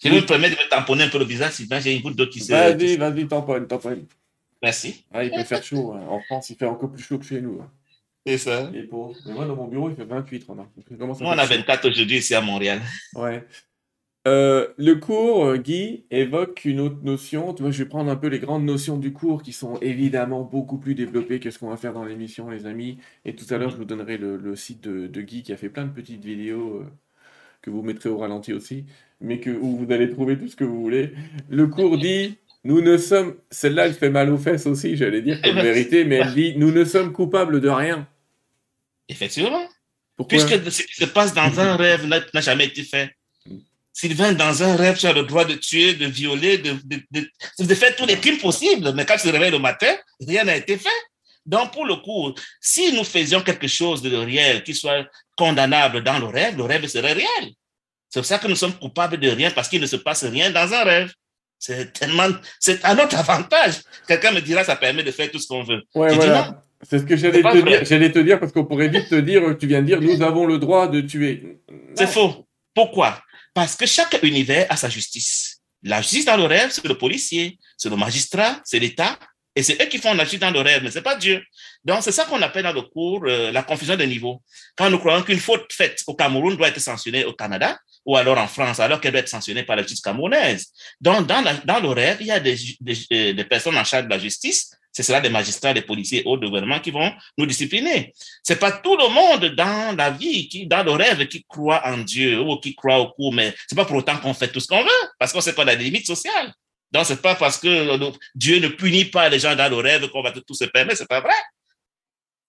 Je 0.02 0.08
me 0.08 0.24
permets 0.24 0.48
de 0.50 0.54
me 0.54 0.68
tamponner 0.70 1.04
un 1.04 1.08
peu 1.08 1.18
le 1.18 1.24
visage, 1.24 1.52
Sylvain, 1.52 1.80
j'ai 1.80 1.94
une 1.94 2.02
goutte 2.02 2.16
d'eau 2.16 2.26
qui 2.26 2.40
se... 2.40 2.52
Vas-y, 2.52 2.96
vas-y, 2.96 3.26
tamponne, 3.26 3.66
tamponne. 3.66 4.06
Merci. 4.62 5.04
Ah, 5.12 5.24
il 5.24 5.30
peut 5.30 5.44
faire 5.44 5.62
chaud. 5.62 5.92
Hein. 5.92 6.06
En 6.08 6.20
France, 6.20 6.50
il 6.50 6.56
fait 6.56 6.66
encore 6.66 6.90
plus 6.90 7.02
chaud 7.02 7.18
que 7.18 7.24
chez 7.24 7.40
nous. 7.40 7.60
Hein. 7.60 7.70
C'est 8.26 8.38
ça. 8.38 8.70
Et 8.74 8.82
pour... 8.82 9.16
Mais 9.26 9.32
moi, 9.32 9.46
dans 9.46 9.56
mon 9.56 9.66
bureau, 9.66 9.90
il 9.90 9.96
fait 9.96 10.04
28, 10.04 10.48
Moi, 10.48 10.66
on 11.20 11.38
a 11.38 11.46
24 11.46 11.88
aujourd'hui 11.88 12.18
ici 12.18 12.34
à 12.34 12.40
Montréal. 12.40 12.80
Ouais. 13.14 13.44
Euh, 14.28 14.68
le 14.76 14.96
cours, 14.96 15.46
euh, 15.46 15.56
Guy, 15.56 16.04
évoque 16.10 16.66
une 16.66 16.80
autre 16.80 16.98
notion. 17.02 17.54
Tu 17.54 17.62
vois, 17.62 17.70
je 17.70 17.82
vais 17.82 17.88
prendre 17.88 18.10
un 18.10 18.16
peu 18.16 18.26
les 18.26 18.38
grandes 18.38 18.64
notions 18.64 18.98
du 18.98 19.12
cours 19.12 19.42
qui 19.42 19.52
sont 19.52 19.76
évidemment 19.78 20.42
beaucoup 20.42 20.76
plus 20.76 20.94
développées 20.94 21.40
que 21.40 21.50
ce 21.50 21.58
qu'on 21.58 21.70
va 21.70 21.78
faire 21.78 21.94
dans 21.94 22.04
l'émission, 22.04 22.50
les 22.50 22.66
amis. 22.66 22.98
Et 23.24 23.34
tout 23.34 23.46
à 23.52 23.56
l'heure, 23.56 23.70
je 23.70 23.76
vous 23.76 23.86
donnerai 23.86 24.18
le, 24.18 24.56
site 24.56 24.82
de, 24.82 25.20
Guy 25.22 25.42
qui 25.42 25.52
a 25.52 25.56
fait 25.56 25.70
plein 25.70 25.86
de 25.86 25.92
petites 25.92 26.22
vidéos 26.22 26.82
euh, 26.82 26.86
que 27.62 27.70
vous 27.70 27.82
mettrez 27.82 28.10
au 28.10 28.18
ralenti 28.18 28.52
aussi, 28.52 28.84
mais 29.22 29.40
que, 29.40 29.50
où 29.50 29.78
vous 29.78 29.90
allez 29.90 30.10
trouver 30.10 30.36
tout 30.36 30.48
ce 30.48 30.56
que 30.56 30.64
vous 30.64 30.82
voulez. 30.82 31.12
Le 31.48 31.66
cours 31.66 31.96
dit 31.96 32.36
Nous 32.64 32.82
ne 32.82 32.98
sommes. 32.98 33.36
Celle-là, 33.50 33.86
elle 33.86 33.94
fait 33.94 34.10
mal 34.10 34.30
aux 34.30 34.38
fesses 34.38 34.66
aussi, 34.66 34.96
j'allais 34.96 35.22
dire, 35.22 35.40
comme 35.40 35.54
vérité, 35.62 36.04
mais 36.04 36.16
elle 36.16 36.34
dit 36.34 36.54
Nous 36.58 36.72
ne 36.72 36.84
sommes 36.84 37.14
coupables 37.14 37.62
de 37.62 37.70
rien. 37.70 38.06
Effectivement. 39.08 39.66
Pourquoi 40.14 40.36
Puisque 40.36 40.70
ce 40.70 40.82
qui 40.82 40.94
se 40.94 41.06
passe 41.06 41.32
dans 41.32 41.58
un 41.58 41.76
rêve 41.76 42.06
n'a 42.06 42.40
jamais 42.42 42.66
été 42.66 42.82
fait. 42.82 43.16
Sylvain, 43.92 44.32
dans 44.32 44.62
un 44.62 44.76
rêve, 44.76 44.96
tu 44.96 45.06
as 45.06 45.12
le 45.12 45.24
droit 45.24 45.44
de 45.44 45.54
tuer, 45.54 45.94
de 45.94 46.06
violer, 46.06 46.58
de, 46.58 46.76
de, 47.10 47.74
faire 47.74 47.94
tous 47.96 48.06
les 48.06 48.16
crimes 48.16 48.38
possibles. 48.38 48.92
Mais 48.94 49.04
quand 49.04 49.16
tu 49.16 49.22
te 49.22 49.28
réveilles 49.28 49.50
le 49.50 49.58
matin, 49.58 49.92
rien 50.26 50.44
n'a 50.44 50.56
été 50.56 50.76
fait. 50.76 50.88
Donc, 51.44 51.72
pour 51.72 51.84
le 51.84 51.96
coup, 51.96 52.32
si 52.60 52.92
nous 52.92 53.04
faisions 53.04 53.40
quelque 53.40 53.66
chose 53.66 54.02
de 54.02 54.14
réel 54.14 54.62
qui 54.62 54.74
soit 54.74 55.06
condamnable 55.36 56.02
dans 56.02 56.18
le 56.18 56.26
rêve, 56.26 56.56
le 56.56 56.64
rêve 56.64 56.86
serait 56.86 57.12
réel. 57.12 57.52
C'est 58.08 58.20
pour 58.20 58.26
ça 58.26 58.38
que 58.38 58.46
nous 58.46 58.56
sommes 58.56 58.74
coupables 58.74 59.18
de 59.18 59.28
rien 59.28 59.50
parce 59.50 59.68
qu'il 59.68 59.80
ne 59.80 59.86
se 59.86 59.96
passe 59.96 60.24
rien 60.24 60.50
dans 60.50 60.72
un 60.72 60.84
rêve. 60.84 61.12
C'est 61.58 61.92
tellement, 61.92 62.28
c'est 62.58 62.84
à 62.84 62.94
notre 62.94 63.18
avantage. 63.18 63.82
Quelqu'un 64.06 64.32
me 64.32 64.40
dira, 64.40 64.64
ça 64.64 64.76
permet 64.76 65.02
de 65.02 65.10
faire 65.10 65.30
tout 65.30 65.38
ce 65.38 65.46
qu'on 65.46 65.62
veut. 65.62 65.82
Ouais, 65.94 66.14
voilà. 66.14 66.64
C'est 66.82 67.00
ce 67.00 67.04
que 67.04 67.16
j'allais 67.16 67.42
te 67.42 67.58
dire. 67.58 67.84
J'allais 67.84 68.10
te 68.10 68.18
dire 68.18 68.40
parce 68.40 68.52
qu'on 68.52 68.64
pourrait 68.64 68.88
vite 68.88 69.08
te 69.08 69.16
dire, 69.16 69.42
tu 69.58 69.66
viens 69.66 69.82
de 69.82 69.86
dire, 69.86 70.00
nous 70.00 70.22
avons 70.22 70.46
le 70.46 70.58
droit 70.58 70.88
de 70.88 71.02
tuer. 71.02 71.60
C'est 71.94 72.06
faux. 72.06 72.46
Pourquoi? 72.74 73.20
Parce 73.54 73.76
que 73.76 73.86
chaque 73.86 74.18
univers 74.22 74.66
a 74.70 74.76
sa 74.76 74.88
justice. 74.88 75.60
La 75.82 76.02
justice 76.02 76.24
dans 76.24 76.36
le 76.36 76.44
rêve, 76.44 76.70
c'est 76.70 76.84
le 76.84 76.96
policier, 76.96 77.58
c'est 77.76 77.88
le 77.88 77.96
magistrat, 77.96 78.60
c'est 78.64 78.78
l'État, 78.78 79.18
et 79.56 79.62
c'est 79.62 79.82
eux 79.82 79.86
qui 79.86 79.98
font 79.98 80.14
la 80.14 80.24
justice 80.24 80.40
dans 80.40 80.50
le 80.50 80.60
rêve, 80.60 80.82
mais 80.84 80.90
c'est 80.90 81.02
pas 81.02 81.16
Dieu. 81.16 81.42
Donc, 81.84 82.02
c'est 82.02 82.12
ça 82.12 82.24
qu'on 82.24 82.40
appelle 82.40 82.62
dans 82.62 82.72
le 82.72 82.82
cours 82.82 83.24
euh, 83.26 83.50
la 83.50 83.62
confusion 83.62 83.96
des 83.96 84.06
niveaux. 84.06 84.42
Quand 84.76 84.88
nous 84.90 84.98
croyons 84.98 85.22
qu'une 85.22 85.40
faute 85.40 85.72
faite 85.72 86.02
au 86.06 86.14
Cameroun 86.14 86.56
doit 86.56 86.68
être 86.68 86.80
sanctionnée 86.80 87.24
au 87.24 87.32
Canada, 87.32 87.78
ou 88.06 88.16
alors 88.16 88.38
en 88.38 88.46
France, 88.46 88.78
alors 88.78 89.00
qu'elle 89.00 89.12
doit 89.12 89.20
être 89.20 89.28
sanctionnée 89.28 89.64
par 89.64 89.76
la 89.76 89.82
justice 89.82 90.00
camerounaise. 90.00 90.66
Donc, 91.00 91.26
dans, 91.26 91.42
dans 91.64 91.80
le 91.80 91.88
rêve, 91.88 92.18
il 92.20 92.26
y 92.26 92.30
a 92.30 92.40
des, 92.40 92.56
des, 92.80 92.98
euh, 93.12 93.32
des 93.32 93.44
personnes 93.44 93.76
en 93.76 93.84
charge 93.84 94.04
de 94.04 94.10
la 94.10 94.18
justice 94.18 94.70
ce 94.92 95.02
sera 95.02 95.20
des 95.20 95.28
magistrats, 95.28 95.72
des 95.72 95.82
policiers 95.82 96.22
au 96.24 96.36
gouvernement 96.36 96.80
qui 96.80 96.90
vont 96.90 97.12
nous 97.38 97.46
discipliner. 97.46 98.12
C'est 98.42 98.58
pas 98.58 98.72
tout 98.72 98.96
le 98.96 99.08
monde 99.08 99.54
dans 99.54 99.96
la 99.96 100.10
vie, 100.10 100.48
qui, 100.48 100.66
dans 100.66 100.82
le 100.82 100.92
rêve, 100.92 101.26
qui 101.28 101.44
croit 101.48 101.86
en 101.86 101.98
Dieu 101.98 102.40
ou 102.40 102.58
qui 102.58 102.74
croit 102.74 102.98
au 102.98 103.10
cours, 103.10 103.32
mais 103.32 103.54
c'est 103.68 103.76
pas 103.76 103.84
pour 103.84 103.96
autant 103.96 104.18
qu'on 104.18 104.34
fait 104.34 104.48
tout 104.48 104.60
ce 104.60 104.66
qu'on 104.66 104.82
veut, 104.82 105.08
parce 105.18 105.32
qu'on 105.32 105.40
sait 105.40 105.54
qu'on 105.54 105.66
a 105.68 105.76
des 105.76 105.84
limites 105.84 106.06
sociales. 106.06 106.52
Donc, 106.90 107.06
c'est 107.06 107.22
pas 107.22 107.36
parce 107.36 107.58
que 107.58 107.98
Dieu 108.34 108.58
ne 108.58 108.68
punit 108.68 109.04
pas 109.04 109.28
les 109.28 109.38
gens 109.38 109.54
dans 109.54 109.68
le 109.68 109.76
rêve 109.76 110.08
qu'on 110.08 110.22
va 110.22 110.32
tout 110.32 110.54
se 110.54 110.64
permettre, 110.64 110.98
c'est 110.98 111.08
pas 111.08 111.20
vrai. 111.20 111.34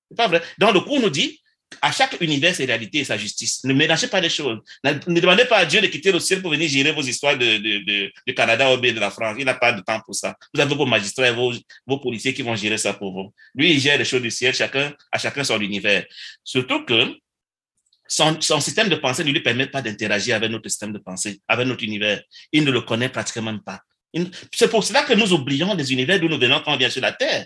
C'est 0.09 0.17
pas 0.17 0.27
vrai. 0.27 0.41
Donc, 0.57 0.73
le 0.73 0.81
cours 0.81 0.99
nous 0.99 1.09
dit, 1.09 1.40
à 1.81 1.91
chaque 1.91 2.19
univers, 2.21 2.53
c'est 2.55 2.65
réalité 2.65 2.99
et 2.99 3.03
sa 3.03 3.17
justice. 3.17 3.63
Ne 3.63 3.73
mélangez 3.73 4.07
pas 4.07 4.19
les 4.19 4.29
choses. 4.29 4.59
Ne, 4.83 5.19
demandez 5.19 5.45
pas 5.45 5.57
à 5.57 5.65
Dieu 5.65 5.79
de 5.79 5.87
quitter 5.87 6.11
le 6.11 6.19
ciel 6.19 6.41
pour 6.41 6.51
venir 6.51 6.67
gérer 6.67 6.91
vos 6.91 7.01
histoires 7.01 7.37
de, 7.37 7.57
de, 7.57 8.11
de, 8.27 8.31
Canada 8.33 8.73
ou 8.73 8.77
de 8.77 8.99
la 8.99 9.11
France. 9.11 9.35
Il 9.39 9.45
n'a 9.45 9.53
pas 9.53 9.71
de 9.71 9.81
temps 9.81 9.99
pour 10.05 10.15
ça. 10.15 10.35
Vous 10.53 10.59
avez 10.59 10.75
vos 10.75 10.85
magistrats 10.85 11.27
et 11.27 11.33
vos, 11.33 11.53
vos, 11.85 11.99
policiers 11.99 12.33
qui 12.33 12.41
vont 12.41 12.55
gérer 12.55 12.77
ça 12.77 12.93
pour 12.93 13.13
vous. 13.13 13.33
Lui, 13.55 13.71
il 13.71 13.79
gère 13.79 13.97
les 13.97 14.05
choses 14.05 14.21
du 14.21 14.31
ciel, 14.31 14.53
chacun, 14.53 14.93
à 15.11 15.17
chacun 15.17 15.43
son 15.43 15.59
univers. 15.61 16.05
Surtout 16.43 16.83
que 16.83 17.15
son, 18.07 18.39
son 18.41 18.59
système 18.59 18.89
de 18.89 18.95
pensée 18.95 19.23
ne 19.23 19.31
lui 19.31 19.41
permet 19.41 19.67
pas 19.67 19.81
d'interagir 19.81 20.35
avec 20.35 20.51
notre 20.51 20.67
système 20.69 20.91
de 20.91 20.99
pensée, 20.99 21.39
avec 21.47 21.67
notre 21.67 21.83
univers. 21.83 22.21
Il 22.51 22.65
ne 22.65 22.71
le 22.71 22.81
connaît 22.81 23.09
pratiquement 23.09 23.57
pas. 23.59 23.81
C'est 24.53 24.69
pour 24.69 24.83
cela 24.83 25.03
que 25.03 25.13
nous 25.13 25.31
oublions 25.33 25.73
les 25.73 25.93
univers 25.93 26.19
d'où 26.19 26.27
nous 26.27 26.37
venons 26.37 26.61
quand 26.63 26.73
on 26.73 26.77
vient 26.77 26.89
sur 26.89 27.01
la 27.01 27.13
Terre. 27.13 27.45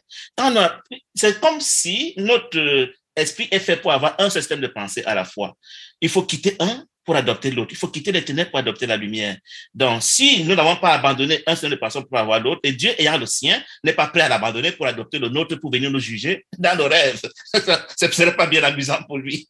C'est 1.13 1.39
comme 1.39 1.61
si 1.61 2.13
notre 2.17 2.89
esprit 3.16 3.47
est 3.51 3.59
fait 3.59 3.78
pour 3.78 3.91
avoir 3.91 4.16
un 4.20 4.30
système 4.30 4.61
de 4.61 4.68
pensée 4.68 5.03
à 5.05 5.16
la 5.16 5.26
fois. 5.26 5.57
Il 6.01 6.09
faut 6.09 6.24
quitter 6.24 6.55
un 6.59 6.86
pour 7.05 7.15
adopter 7.15 7.51
l'autre. 7.51 7.69
Il 7.71 7.77
faut 7.77 7.87
quitter 7.87 8.11
les 8.11 8.23
ténèbres 8.23 8.49
pour 8.49 8.59
adopter 8.59 8.87
la 8.87 8.97
lumière. 8.97 9.37
Donc, 9.73 10.01
si 10.01 10.43
nous 10.43 10.55
n'avons 10.55 10.75
pas 10.75 10.93
abandonné 10.93 11.41
un 11.45 11.51
système 11.51 11.71
de 11.71 11.75
pensée 11.75 11.99
pour 12.01 12.17
avoir 12.17 12.41
l'autre, 12.41 12.61
et 12.63 12.73
Dieu 12.73 12.91
ayant 12.97 13.17
le 13.17 13.25
sien, 13.25 13.61
n'est 13.83 13.93
pas 13.93 14.07
prêt 14.07 14.21
à 14.21 14.29
l'abandonner 14.29 14.71
pour 14.71 14.87
adopter 14.87 15.19
le 15.19 15.29
nôtre 15.29 15.55
pour 15.55 15.71
venir 15.71 15.91
nous 15.91 15.99
juger 15.99 16.45
dans 16.57 16.75
nos 16.77 16.87
rêves. 16.87 17.21
Ce 17.53 18.05
ne 18.05 18.11
serait 18.11 18.35
pas 18.35 18.47
bien 18.47 18.63
amusant 18.63 18.97
pour 19.07 19.17
lui. 19.17 19.47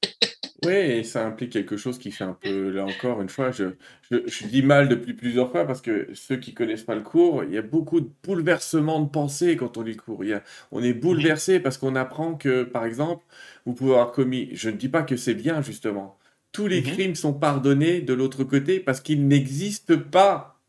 Oui, 0.65 1.03
ça 1.03 1.25
implique 1.25 1.51
quelque 1.51 1.77
chose 1.77 1.99
qui 1.99 2.11
fait 2.11 2.23
un 2.23 2.33
peu, 2.33 2.69
là 2.69 2.85
encore 2.85 3.21
une 3.21 3.29
fois, 3.29 3.51
je, 3.51 3.75
je, 4.09 4.47
dis 4.47 4.63
mal 4.63 4.89
depuis 4.89 5.13
plusieurs 5.13 5.51
fois 5.51 5.65
parce 5.65 5.81
que 5.81 6.09
ceux 6.13 6.37
qui 6.37 6.53
connaissent 6.53 6.83
pas 6.83 6.95
le 6.95 7.01
cours, 7.01 7.43
il 7.43 7.53
y 7.53 7.57
a 7.57 7.61
beaucoup 7.61 7.99
de 8.01 8.09
bouleversements 8.23 9.01
de 9.01 9.09
pensée 9.09 9.57
quand 9.57 9.77
on 9.77 9.81
lit 9.81 9.91
le 9.91 10.01
cours. 10.01 10.23
Il 10.23 10.29
y 10.29 10.33
a, 10.33 10.41
on 10.71 10.81
est 10.81 10.93
bouleversé 10.93 11.59
parce 11.59 11.77
qu'on 11.77 11.95
apprend 11.95 12.35
que, 12.35 12.63
par 12.63 12.85
exemple, 12.85 13.23
vous 13.65 13.73
pouvez 13.73 13.91
avoir 13.91 14.11
commis, 14.11 14.49
je 14.53 14.69
ne 14.69 14.77
dis 14.77 14.89
pas 14.89 15.03
que 15.03 15.17
c'est 15.17 15.35
bien 15.35 15.61
justement, 15.61 16.17
tous 16.55 16.67
les 16.67 16.81
mhm. 16.81 16.87
crimes 16.87 17.15
sont 17.15 17.33
pardonnés 17.33 17.99
de 17.99 18.13
l'autre 18.13 18.45
côté 18.45 18.79
parce 18.79 19.01
qu'ils 19.01 19.27
n'existent 19.27 19.97
pas. 19.97 20.61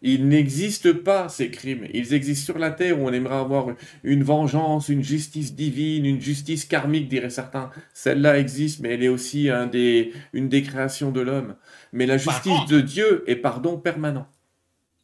Ils 0.00 0.28
n'existent 0.28 0.94
pas, 1.02 1.28
ces 1.28 1.50
crimes. 1.50 1.88
Ils 1.92 2.14
existent 2.14 2.52
sur 2.52 2.58
la 2.58 2.70
terre 2.70 3.00
où 3.00 3.08
on 3.08 3.12
aimerait 3.12 3.36
avoir 3.36 3.68
une 4.04 4.22
vengeance, 4.22 4.88
une 4.90 5.02
justice 5.02 5.54
divine, 5.54 6.04
une 6.04 6.20
justice 6.20 6.66
karmique, 6.66 7.08
diraient 7.08 7.30
certains. 7.30 7.70
Celle-là 7.94 8.38
existe, 8.38 8.78
mais 8.80 8.90
elle 8.90 9.02
est 9.02 9.08
aussi 9.08 9.50
un 9.50 9.66
des, 9.66 10.12
une 10.34 10.48
des 10.48 10.62
créations 10.62 11.10
de 11.10 11.20
l'homme. 11.20 11.56
Mais 11.92 12.06
la 12.06 12.18
justice 12.18 12.66
de 12.68 12.80
Dieu 12.80 13.24
est 13.26 13.36
pardon 13.36 13.78
permanent. 13.78 14.28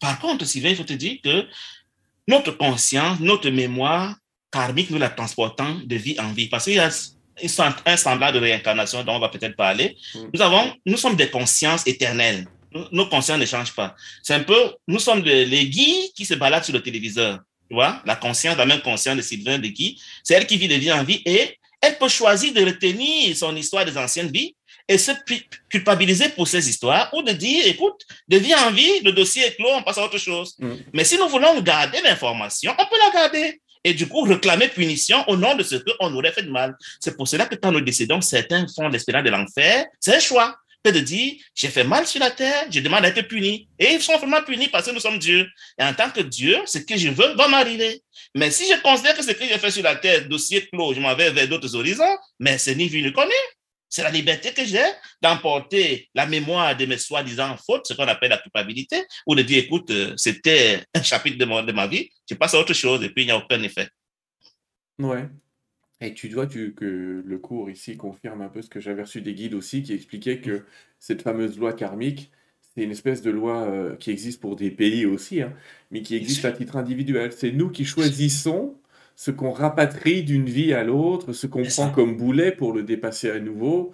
Par 0.00 0.20
contre, 0.20 0.44
Sylvain, 0.44 0.68
il 0.68 0.76
faut 0.76 0.84
te 0.84 0.92
dire 0.92 1.18
que 1.24 1.44
notre 2.28 2.56
conscience, 2.56 3.18
notre 3.18 3.50
mémoire 3.50 4.16
karmique, 4.52 4.90
nous 4.90 4.98
la 4.98 5.08
transportons 5.08 5.80
de 5.84 5.96
vie 5.96 6.20
en 6.20 6.30
vie. 6.32 6.48
Parce 6.48 6.64
qu'il 6.66 6.74
y 6.74 6.78
a 6.78 6.90
un 7.86 7.96
semblant 7.96 8.32
de 8.32 8.38
réincarnation 8.38 9.02
dont 9.04 9.14
on 9.14 9.18
va 9.18 9.28
peut-être 9.28 9.56
parler. 9.56 9.96
Mm. 10.14 10.18
Nous 10.34 10.42
avons, 10.42 10.72
nous 10.86 10.96
sommes 10.96 11.16
des 11.16 11.28
consciences 11.28 11.86
éternelles. 11.86 12.46
Nos 12.92 13.06
consciences 13.06 13.40
ne 13.40 13.46
changent 13.46 13.74
pas. 13.74 13.96
C'est 14.22 14.34
un 14.34 14.44
peu, 14.44 14.74
nous 14.86 15.00
sommes 15.00 15.22
les 15.22 15.68
guides 15.68 16.12
qui 16.14 16.24
se 16.24 16.34
baladent 16.34 16.64
sur 16.64 16.74
le 16.74 16.82
téléviseur. 16.82 17.40
Tu 17.68 17.74
vois, 17.74 18.00
la 18.04 18.16
conscience, 18.16 18.56
la 18.56 18.66
même 18.66 18.80
conscience 18.80 19.16
de 19.16 19.22
Sylvain 19.22 19.58
de 19.58 19.68
Guy, 19.68 20.00
c'est 20.22 20.34
elle 20.34 20.46
qui 20.46 20.56
vit 20.56 20.68
de 20.68 20.74
vie 20.74 20.92
en 20.92 21.04
vie 21.04 21.22
et 21.24 21.56
elle 21.80 21.98
peut 21.98 22.08
choisir 22.08 22.52
de 22.52 22.64
retenir 22.64 23.36
son 23.36 23.54
histoire 23.56 23.84
des 23.84 23.96
anciennes 23.96 24.30
vies 24.30 24.54
et 24.88 24.98
se 24.98 25.12
culpabiliser 25.68 26.30
pour 26.30 26.48
ces 26.48 26.68
histoires 26.68 27.08
ou 27.14 27.22
de 27.22 27.32
dire, 27.32 27.64
écoute, 27.66 28.04
de 28.28 28.38
vie 28.38 28.54
en 28.54 28.72
vie, 28.72 29.00
le 29.04 29.12
dossier 29.12 29.44
est 29.44 29.54
clos, 29.54 29.68
on 29.72 29.82
passe 29.82 29.98
à 29.98 30.04
autre 30.04 30.18
chose. 30.18 30.56
Mm. 30.58 30.72
Mais 30.92 31.04
si 31.04 31.16
nous 31.16 31.28
voulons 31.28 31.60
garder 31.60 32.00
l'information, 32.02 32.74
on 32.76 32.84
peut 32.84 32.96
la 33.06 33.20
garder 33.20 33.60
et 33.84 33.94
du 33.94 34.06
coup 34.08 34.22
réclamer 34.22 34.68
punition 34.68 35.24
au 35.28 35.36
nom 35.36 35.54
de 35.54 35.62
ce 35.62 35.76
qu'on 35.76 36.12
aurait 36.14 36.32
fait 36.32 36.42
de 36.42 36.50
mal. 36.50 36.76
C'est 37.00 37.16
pour 37.16 37.26
cela 37.28 37.46
que 37.46 37.54
quand 37.54 37.72
nous 37.72 37.80
décidons, 37.80 38.20
certains 38.20 38.66
font 38.68 38.88
l'espérance 38.88 39.24
de 39.24 39.30
l'enfer, 39.30 39.86
c'est 39.98 40.16
un 40.16 40.20
choix. 40.20 40.56
C'est 40.82 40.92
de 40.92 41.00
dire, 41.00 41.34
j'ai 41.54 41.68
fait 41.68 41.84
mal 41.84 42.06
sur 42.06 42.20
la 42.20 42.30
terre, 42.30 42.64
je 42.70 42.80
demande 42.80 43.04
à 43.04 43.08
être 43.08 43.28
puni. 43.28 43.68
Et 43.78 43.92
ils 43.92 44.00
sont 44.00 44.16
vraiment 44.16 44.42
punis 44.42 44.68
parce 44.68 44.86
que 44.86 44.92
nous 44.92 45.00
sommes 45.00 45.18
Dieu. 45.18 45.46
Et 45.78 45.82
en 45.82 45.92
tant 45.92 46.08
que 46.08 46.20
Dieu, 46.20 46.56
ce 46.64 46.78
que 46.78 46.96
je 46.96 47.10
veux 47.10 47.34
va 47.34 47.48
m'arriver. 47.48 48.02
Mais 48.34 48.50
si 48.50 48.64
je 48.66 48.80
considère 48.80 49.14
que 49.14 49.22
ce 49.22 49.32
que 49.32 49.44
j'ai 49.44 49.58
fait 49.58 49.70
sur 49.70 49.82
la 49.82 49.96
terre, 49.96 50.26
dossier 50.26 50.66
clos, 50.68 50.94
je 50.94 51.00
m'en 51.00 51.14
vais 51.14 51.30
vers 51.32 51.48
d'autres 51.48 51.76
horizons, 51.76 52.16
mais 52.38 52.56
c'est 52.56 52.74
ni 52.74 52.88
vu 52.88 53.02
ni 53.02 53.12
connu. 53.12 53.30
C'est 53.90 54.02
la 54.04 54.10
liberté 54.10 54.54
que 54.54 54.64
j'ai 54.64 54.86
d'emporter 55.20 56.08
la 56.14 56.24
mémoire 56.24 56.76
de 56.76 56.86
mes 56.86 56.96
soi-disant 56.96 57.56
fautes, 57.56 57.86
ce 57.86 57.94
qu'on 57.94 58.06
appelle 58.06 58.30
la 58.30 58.38
culpabilité, 58.38 59.04
ou 59.26 59.34
de 59.34 59.42
dire, 59.42 59.64
écoute, 59.64 59.90
euh, 59.90 60.14
c'était 60.16 60.84
un 60.94 61.02
chapitre 61.02 61.36
de, 61.36 61.66
de 61.66 61.72
ma 61.72 61.86
vie, 61.86 62.08
je 62.28 62.34
passe 62.36 62.54
à 62.54 62.60
autre 62.60 62.72
chose 62.72 63.02
et 63.02 63.10
puis 63.10 63.24
il 63.24 63.26
n'y 63.26 63.32
a 63.32 63.36
aucun 63.36 63.60
effet. 63.62 63.88
Ouais. 64.98 65.28
Et 66.00 66.14
tu 66.14 66.28
vois 66.28 66.46
tu, 66.46 66.74
que 66.74 67.22
le 67.24 67.38
cours 67.38 67.68
ici 67.68 67.96
confirme 67.96 68.40
un 68.40 68.48
peu 68.48 68.62
ce 68.62 68.70
que 68.70 68.80
j'avais 68.80 69.02
reçu 69.02 69.20
des 69.20 69.34
guides 69.34 69.54
aussi, 69.54 69.82
qui 69.82 69.92
expliquaient 69.92 70.40
que 70.40 70.64
cette 70.98 71.22
fameuse 71.22 71.58
loi 71.58 71.72
karmique, 71.72 72.30
c'est 72.74 72.84
une 72.84 72.92
espèce 72.92 73.20
de 73.20 73.30
loi 73.30 73.68
euh, 73.68 73.96
qui 73.96 74.10
existe 74.10 74.40
pour 74.40 74.56
des 74.56 74.70
pays 74.70 75.04
aussi, 75.04 75.42
hein, 75.42 75.52
mais 75.90 76.02
qui 76.02 76.14
existe 76.14 76.44
à 76.44 76.52
titre 76.52 76.76
individuel. 76.76 77.32
C'est 77.32 77.50
nous 77.50 77.70
qui 77.70 77.84
choisissons 77.84 78.76
ce 79.20 79.30
qu'on 79.30 79.50
rapatrie 79.50 80.22
d'une 80.22 80.48
vie 80.48 80.72
à 80.72 80.82
l'autre, 80.82 81.34
ce 81.34 81.46
qu'on 81.46 81.62
prend 81.62 81.90
comme 81.90 82.16
boulet 82.16 82.52
pour 82.52 82.72
le 82.72 82.84
dépasser 82.84 83.30
à 83.30 83.38
nouveau. 83.38 83.92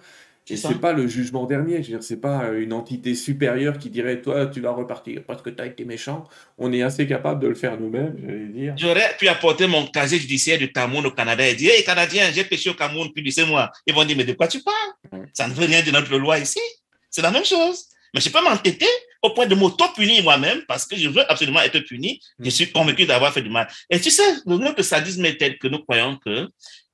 Et 0.49 0.55
c'est 0.55 0.79
pas 0.79 0.93
le 0.93 1.05
jugement 1.05 1.45
dernier, 1.45 1.83
je 1.83 1.91
veux 1.91 1.97
dire, 1.97 2.03
c'est 2.03 2.21
pas 2.21 2.45
euh, 2.45 2.61
une 2.61 2.71
entité 2.71 3.13
supérieure 3.13 3.77
qui 3.77 3.89
dirait 3.89 4.21
toi 4.21 4.45
tu 4.45 4.61
vas 4.61 4.71
repartir 4.71 5.23
parce 5.27 5.41
que 5.41 5.49
tu 5.49 5.61
as 5.61 5.65
été 5.65 5.83
méchant. 5.83 6.23
On 6.57 6.71
est 6.71 6.81
assez 6.81 7.05
capable 7.05 7.41
de 7.41 7.49
le 7.49 7.55
faire 7.55 7.77
nous-mêmes, 7.77 8.15
j'allais 8.25 8.45
dire. 8.45 8.73
J'aurais 8.77 9.17
pu 9.19 9.27
apporter 9.27 9.67
mon 9.67 9.85
casier 9.87 10.17
judiciaire 10.17 10.59
du 10.59 10.71
Cameroun 10.71 11.05
au 11.05 11.11
Canada 11.11 11.45
et 11.45 11.55
dire 11.55 11.73
Hé 11.77 11.83
Canadien, 11.83 12.31
j'ai 12.33 12.45
péché 12.45 12.69
au 12.69 12.75
Cameroun 12.75 13.09
depuis 13.09 13.23
17 13.23 13.49
mois. 13.49 13.69
Ils 13.85 13.93
vont 13.93 14.05
dire 14.05 14.15
Mais 14.15 14.23
de 14.23 14.31
quoi 14.31 14.47
tu 14.47 14.61
parles? 14.61 15.27
Ça 15.33 15.49
ne 15.49 15.53
veut 15.53 15.65
rien 15.65 15.83
de 15.83 15.91
notre 15.91 16.15
loi 16.17 16.39
ici. 16.39 16.61
C'est 17.09 17.21
la 17.21 17.31
même 17.31 17.43
chose. 17.43 17.87
Mais 18.13 18.21
je 18.21 18.29
peux 18.29 18.41
m'entêter 18.41 18.87
au 19.21 19.31
point 19.31 19.45
de 19.45 19.55
m'auto-punir 19.55 20.23
moi-même 20.23 20.61
parce 20.67 20.85
que 20.85 20.95
je 20.95 21.09
veux 21.09 21.29
absolument 21.31 21.61
être 21.61 21.79
puni. 21.79 22.19
Je 22.39 22.49
suis 22.49 22.71
convaincu 22.71 23.05
d'avoir 23.05 23.33
fait 23.33 23.41
du 23.41 23.49
mal. 23.49 23.67
Et 23.89 23.99
tu 23.99 24.11
sais, 24.11 24.23
notre 24.45 24.81
sadisme 24.83 25.25
est 25.25 25.37
tel 25.37 25.57
que 25.57 25.67
nous 25.67 25.79
croyons 25.79 26.17
que 26.17 26.47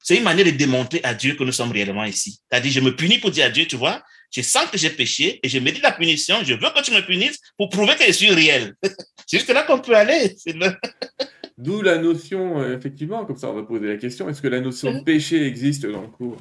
c'est 0.03 0.17
une 0.17 0.23
manière 0.23 0.45
de 0.45 0.51
démontrer 0.51 0.99
à 1.03 1.13
Dieu 1.13 1.35
que 1.35 1.43
nous 1.43 1.51
sommes 1.51 1.71
réellement 1.71 2.03
ici. 2.03 2.39
C'est-à-dire, 2.49 2.71
je 2.71 2.79
me 2.81 2.95
punis 2.95 3.19
pour 3.19 3.31
dire 3.31 3.45
à 3.45 3.49
Dieu, 3.49 3.65
tu 3.65 3.77
vois, 3.77 4.03
je 4.31 4.41
sens 4.41 4.65
que 4.69 4.77
j'ai 4.77 4.89
péché 4.89 5.39
et 5.41 5.49
je 5.49 5.59
me 5.59 5.71
dis 5.71 5.79
la 5.79 5.91
punition, 5.91 6.43
je 6.43 6.53
veux 6.53 6.59
que 6.59 6.83
tu 6.83 6.91
me 6.91 7.01
punisses 7.01 7.39
pour 7.57 7.69
prouver 7.69 7.95
que 7.95 8.05
je 8.05 8.11
suis 8.11 8.31
réel. 8.31 8.75
c'est 9.25 9.37
juste 9.37 9.49
là 9.49 9.63
qu'on 9.63 9.79
peut 9.79 9.95
aller. 9.95 10.35
D'où 11.57 11.81
la 11.81 11.99
notion, 11.99 12.59
euh, 12.59 12.75
effectivement, 12.77 13.25
comme 13.25 13.37
ça 13.37 13.49
on 13.49 13.53
va 13.53 13.63
poser 13.63 13.87
la 13.87 13.97
question, 13.97 14.27
est-ce 14.27 14.41
que 14.41 14.47
la 14.47 14.59
notion 14.59 14.91
de 14.91 15.03
péché 15.03 15.45
existe 15.45 15.85
dans 15.85 16.01
le 16.01 16.07
cours? 16.07 16.37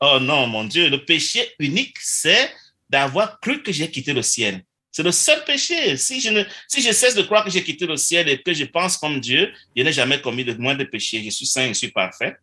Oh 0.00 0.18
non, 0.20 0.46
mon 0.46 0.64
Dieu, 0.64 0.88
le 0.88 1.04
péché 1.04 1.40
unique, 1.58 1.96
c'est 2.00 2.50
d'avoir 2.88 3.40
cru 3.40 3.62
que 3.62 3.72
j'ai 3.72 3.90
quitté 3.90 4.12
le 4.12 4.22
ciel. 4.22 4.62
C'est 4.94 5.02
le 5.02 5.10
seul 5.10 5.42
péché. 5.44 5.96
Si 5.96 6.20
je, 6.20 6.46
si 6.68 6.80
cesse 6.80 7.16
de 7.16 7.22
croire 7.22 7.44
que 7.44 7.50
j'ai 7.50 7.64
quitté 7.64 7.84
le 7.84 7.96
ciel 7.96 8.28
et 8.28 8.40
que 8.40 8.54
je 8.54 8.64
pense 8.64 8.96
comme 8.96 9.18
Dieu, 9.18 9.52
je 9.76 9.82
n'ai 9.82 9.92
jamais 9.92 10.20
commis 10.20 10.44
de 10.44 10.54
moins 10.54 10.76
de 10.76 10.84
péché. 10.84 11.20
Je 11.24 11.30
suis 11.30 11.46
saint, 11.46 11.66
je 11.66 11.72
suis 11.72 11.90
parfait. 11.90 12.36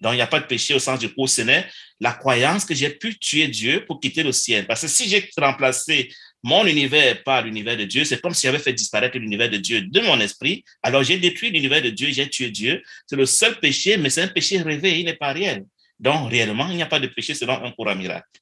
Donc, 0.00 0.14
il 0.14 0.16
n'y 0.16 0.22
a 0.22 0.26
pas 0.26 0.40
de 0.40 0.46
péché 0.46 0.72
au 0.72 0.78
sens 0.78 0.98
du 0.98 1.12
coup, 1.12 1.26
ce 1.26 1.42
n'est 1.42 1.68
la 2.00 2.12
croyance 2.12 2.64
que 2.64 2.74
j'ai 2.74 2.88
pu 2.88 3.18
tuer 3.18 3.48
Dieu 3.48 3.84
pour 3.84 4.00
quitter 4.00 4.22
le 4.22 4.32
ciel. 4.32 4.66
Parce 4.66 4.80
que 4.80 4.88
si 4.88 5.10
j'ai 5.10 5.28
remplacé 5.36 6.10
mon 6.42 6.64
univers 6.64 7.22
par 7.22 7.42
l'univers 7.42 7.76
de 7.76 7.84
Dieu, 7.84 8.04
c'est 8.04 8.18
comme 8.18 8.32
si 8.32 8.46
j'avais 8.46 8.60
fait 8.60 8.72
disparaître 8.72 9.18
l'univers 9.18 9.50
de 9.50 9.58
Dieu 9.58 9.82
de 9.82 10.00
mon 10.00 10.18
esprit. 10.20 10.64
Alors, 10.82 11.02
j'ai 11.02 11.18
détruit 11.18 11.50
l'univers 11.50 11.82
de 11.82 11.90
Dieu, 11.90 12.08
j'ai 12.10 12.30
tué 12.30 12.50
Dieu. 12.50 12.82
C'est 13.06 13.16
le 13.16 13.26
seul 13.26 13.60
péché, 13.60 13.98
mais 13.98 14.08
c'est 14.08 14.22
un 14.22 14.28
péché 14.28 14.56
rêvé, 14.62 15.00
il 15.00 15.04
n'est 15.04 15.16
pas 15.16 15.34
réel. 15.34 15.66
Donc, 16.00 16.30
réellement, 16.30 16.70
il 16.70 16.76
n'y 16.76 16.82
a 16.82 16.86
pas 16.86 16.98
de 16.98 17.08
péché 17.08 17.34
selon 17.34 17.62
un 17.62 17.72
courant 17.72 17.94
miracle. 17.94 18.40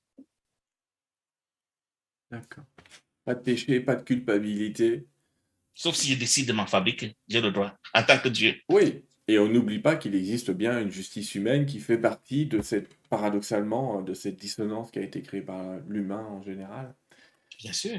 D'accord. 2.31 2.65
Pas 3.25 3.35
de 3.35 3.41
péché, 3.41 3.81
pas 3.81 3.97
de 3.97 4.03
culpabilité. 4.03 5.07
Sauf 5.75 5.95
si 5.95 6.13
je 6.13 6.19
décide 6.19 6.49
de 6.49 6.53
m'en 6.53 6.67
fabriquer, 6.67 7.17
j'ai 7.29 7.41
le 7.41 7.51
droit, 7.51 7.75
en 7.95 8.03
tant 8.03 8.19
que 8.19 8.29
Dieu. 8.29 8.55
Oui, 8.69 9.05
et 9.29 9.39
on 9.39 9.49
n'oublie 9.49 9.79
pas 9.79 9.97
qu'il 9.97 10.15
existe 10.15 10.51
bien 10.51 10.81
une 10.81 10.91
justice 10.91 11.35
humaine 11.35 11.65
qui 11.65 11.81
fait 11.81 11.99
partie 11.99 12.47
de 12.47 12.61
cette, 12.61 12.89
paradoxalement, 13.09 14.03
de 14.03 14.15
cette 14.15 14.37
dissonance 14.37 14.91
qui 14.91 14.99
a 14.99 15.03
été 15.03 15.23
créée 15.23 15.43
par 15.43 15.79
l'humain 15.89 16.27
en 16.27 16.43
général. 16.43 16.95
Bien 17.59 17.73
sûr. 17.73 17.99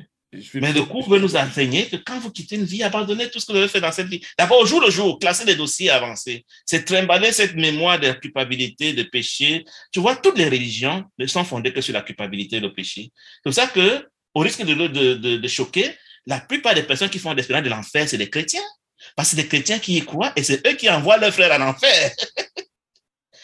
Mais 0.56 0.74
le 0.74 0.84
cours 0.84 1.08
veut 1.08 1.20
nous 1.20 1.36
enseigner 1.36 1.88
que 1.88 1.96
quand 1.96 2.20
vous 2.20 2.32
quittez 2.32 2.56
une 2.56 2.64
vie, 2.64 2.82
abandonnez 2.82 3.30
tout 3.30 3.40
ce 3.40 3.46
que 3.46 3.52
vous 3.52 3.60
avez 3.60 3.68
fait 3.68 3.82
dans 3.82 3.92
cette 3.92 4.08
vie. 4.08 4.22
D'abord, 4.38 4.62
au 4.62 4.66
jour 4.66 4.82
le 4.82 4.90
jour, 4.90 5.20
classer 5.20 5.46
les 5.46 5.56
dossiers 5.56 5.92
avancés. 5.92 6.46
C'est 6.66 6.86
trimballer 6.86 7.32
cette 7.32 7.56
mémoire 7.56 8.00
de 8.00 8.12
culpabilité, 8.14 8.94
de 8.94 9.04
péché. 9.04 9.64
Tu 9.92 10.00
vois, 10.00 10.16
toutes 10.16 10.38
les 10.38 10.46
religions 10.46 11.04
ne 11.20 11.28
sont 11.28 11.44
fondées 11.44 11.72
que 11.72 11.82
sur 11.82 11.94
la 11.94 12.02
culpabilité 12.02 12.58
et 12.58 12.60
le 12.60 12.74
péché. 12.74 13.12
C'est 13.14 13.44
pour 13.44 13.54
ça 13.54 13.68
que, 13.68 14.08
au 14.34 14.40
risque 14.42 14.64
de, 14.64 14.74
de, 14.88 15.38
de, 15.38 15.48
choquer, 15.48 15.96
la 16.26 16.40
plupart 16.40 16.74
des 16.74 16.84
personnes 16.84 17.10
qui 17.10 17.20
font 17.20 17.34
l'expérience 17.34 17.66
de 17.66 17.70
l'enfer, 17.70 18.08
c'est 18.08 18.18
les 18.18 18.30
chrétiens. 18.30 18.62
Parce 19.16 19.30
que 19.30 19.36
c'est 19.36 19.42
des 19.44 19.48
chrétiens 19.48 19.80
qui 19.80 19.98
y 19.98 20.02
croient 20.06 20.32
et 20.36 20.44
c'est 20.44 20.66
eux 20.66 20.74
qui 20.74 20.90
envoient 20.90 21.18
leurs 21.18 21.34
frères 21.34 21.60
en 21.60 21.70
enfer. 21.70 22.12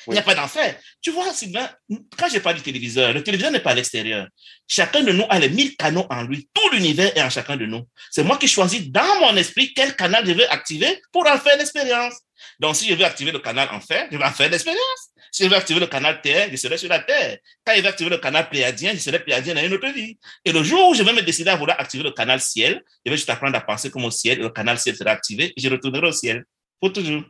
Il 0.08 0.14
n'y 0.14 0.20
a 0.20 0.24
pas 0.24 0.36
d'enfer. 0.36 0.76
Tu 1.02 1.12
vois, 1.12 1.34
Sylvain, 1.34 1.70
quand 2.18 2.30
je 2.32 2.40
parle 2.40 2.56
du 2.56 2.62
téléviseur, 2.62 3.14
le 3.14 3.24
téléviseur 3.24 3.52
n'est 3.52 3.60
pas 3.60 3.72
à 3.72 3.76
l'extérieur. 3.76 4.28
Chacun 4.68 5.04
de 5.04 5.12
nous 5.12 5.26
a 5.30 5.40
les 5.40 5.50
mille 5.50 5.76
canaux 5.76 6.06
en 6.10 6.24
lui. 6.24 6.50
Tout 6.54 6.70
l'univers 6.72 7.16
est 7.18 7.22
en 7.22 7.30
chacun 7.30 7.58
de 7.58 7.66
nous. 7.66 7.88
C'est 8.12 8.24
moi 8.24 8.38
qui 8.38 8.48
choisis 8.48 8.90
dans 8.90 9.20
mon 9.20 9.36
esprit 9.36 9.74
quel 9.74 9.96
canal 9.96 10.26
je 10.26 10.34
veux 10.34 10.52
activer 10.52 11.02
pour 11.12 11.28
en 11.28 11.38
faire 11.38 11.58
l'expérience. 11.58 12.16
Donc, 12.60 12.76
si 12.76 12.88
je 12.88 12.94
veux 12.94 13.06
activer 13.06 13.32
le 13.32 13.40
canal 13.40 13.68
enfer, 13.72 14.08
je 14.12 14.18
vais 14.18 14.24
en 14.24 14.32
faire 14.32 14.50
l'expérience. 14.50 15.10
Si 15.32 15.44
je 15.44 15.50
veux 15.50 15.56
activer 15.56 15.80
le 15.80 15.88
canal 15.88 16.22
Terre, 16.22 16.50
je 16.52 16.56
serai 16.56 16.78
sur 16.78 16.90
la 16.90 17.00
Terre. 17.00 17.38
Quand 17.66 17.74
je 17.76 17.82
vais 17.82 17.88
activer 17.88 18.10
le 18.10 18.18
canal 18.18 18.50
Pléadien, 18.50 18.94
je 18.94 19.00
serai 19.00 19.20
Pléadien 19.20 19.54
dans 19.54 19.64
une 19.64 19.74
autre 19.74 19.90
vie. 19.90 20.18
Et 20.44 20.52
le 20.52 20.64
jour 20.64 20.90
où 20.90 20.94
je 20.94 21.04
vais 21.04 21.14
me 21.14 21.22
décider 21.22 21.50
à 21.50 21.56
vouloir 21.56 21.80
activer 21.80 22.04
le 22.04 22.12
canal 22.12 22.40
Ciel, 22.42 22.82
je 23.06 23.12
vais 23.12 23.18
juste 23.18 23.30
apprendre 23.30 23.56
à 23.56 23.62
penser 23.62 23.92
comme 23.92 24.06
au 24.06 24.12
ciel, 24.12 24.40
le 24.40 24.50
canal 24.50 24.80
Ciel 24.80 24.96
sera 24.96 25.12
activé, 25.12 25.54
et 25.56 25.62
je 25.62 25.70
retournerai 25.70 26.08
au 26.08 26.12
ciel. 26.12 26.46
Pour 26.80 26.94
toujours. 26.94 27.24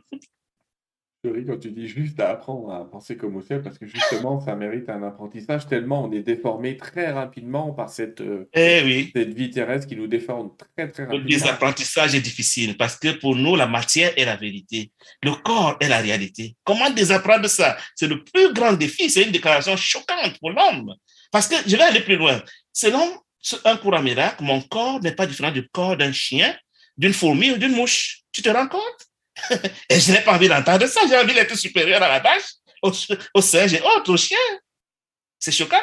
Je 1.22 1.28
ris 1.28 1.44
quand 1.44 1.58
tu 1.58 1.70
dis 1.70 1.86
juste 1.86 2.18
à 2.18 2.30
apprendre 2.30 2.72
à 2.72 2.90
penser 2.90 3.14
comme 3.14 3.36
au 3.36 3.42
ciel, 3.42 3.60
parce 3.60 3.76
que 3.76 3.86
justement, 3.86 4.40
ça 4.40 4.56
mérite 4.56 4.88
un 4.88 5.02
apprentissage, 5.02 5.66
tellement 5.66 6.04
on 6.04 6.12
est 6.12 6.22
déformé 6.22 6.78
très 6.78 7.12
rapidement 7.12 7.72
par 7.72 7.90
cette, 7.90 8.22
euh, 8.22 8.48
eh 8.54 8.80
oui. 8.82 9.10
cette 9.14 9.34
vie 9.34 9.50
terrestre 9.50 9.86
qui 9.86 9.96
nous 9.96 10.06
déforme 10.06 10.52
très, 10.56 10.90
très 10.90 11.04
rapidement. 11.04 11.22
Le 11.22 11.28
désapprentissage 11.28 12.14
est 12.14 12.22
difficile, 12.22 12.74
parce 12.78 12.96
que 12.96 13.08
pour 13.18 13.36
nous, 13.36 13.54
la 13.54 13.66
matière 13.66 14.12
est 14.16 14.24
la 14.24 14.36
vérité. 14.36 14.92
Le 15.22 15.32
corps 15.32 15.76
est 15.80 15.88
la 15.88 15.98
réalité. 15.98 16.56
Comment 16.64 16.88
désapprendre 16.88 17.48
ça? 17.48 17.76
C'est 17.94 18.08
le 18.08 18.24
plus 18.24 18.54
grand 18.54 18.72
défi. 18.72 19.10
C'est 19.10 19.24
une 19.24 19.32
déclaration 19.32 19.76
choquante 19.76 20.38
pour 20.40 20.50
l'homme. 20.50 20.94
Parce 21.30 21.48
que 21.48 21.56
je 21.66 21.76
vais 21.76 21.82
aller 21.82 22.00
plus 22.00 22.16
loin. 22.16 22.42
Selon 22.72 23.04
un 23.66 23.76
courant 23.76 24.02
miracle, 24.02 24.42
mon 24.42 24.62
corps 24.62 25.00
n'est 25.02 25.14
pas 25.14 25.26
différent 25.26 25.52
du 25.52 25.68
corps 25.68 25.98
d'un 25.98 26.12
chien, 26.12 26.56
d'une 26.96 27.12
fourmi 27.12 27.50
ou 27.50 27.58
d'une 27.58 27.72
mouche. 27.72 28.22
Tu 28.32 28.40
te 28.40 28.48
rends 28.48 28.68
compte? 28.68 29.09
Et 29.88 30.00
je 30.00 30.12
n'ai 30.12 30.20
pas 30.20 30.34
envie 30.34 30.48
d'entendre 30.48 30.86
ça. 30.86 31.00
J'ai 31.08 31.16
envie 31.16 31.34
d'être 31.34 31.56
supérieur 31.56 32.02
à 32.02 32.08
la 32.08 32.20
vache, 32.20 32.54
au, 32.82 32.92
au 33.34 33.40
singe 33.40 33.74
et 33.74 33.80
autres, 33.80 34.12
au 34.12 34.16
chien. 34.16 34.38
C'est 35.38 35.52
choquant. 35.52 35.76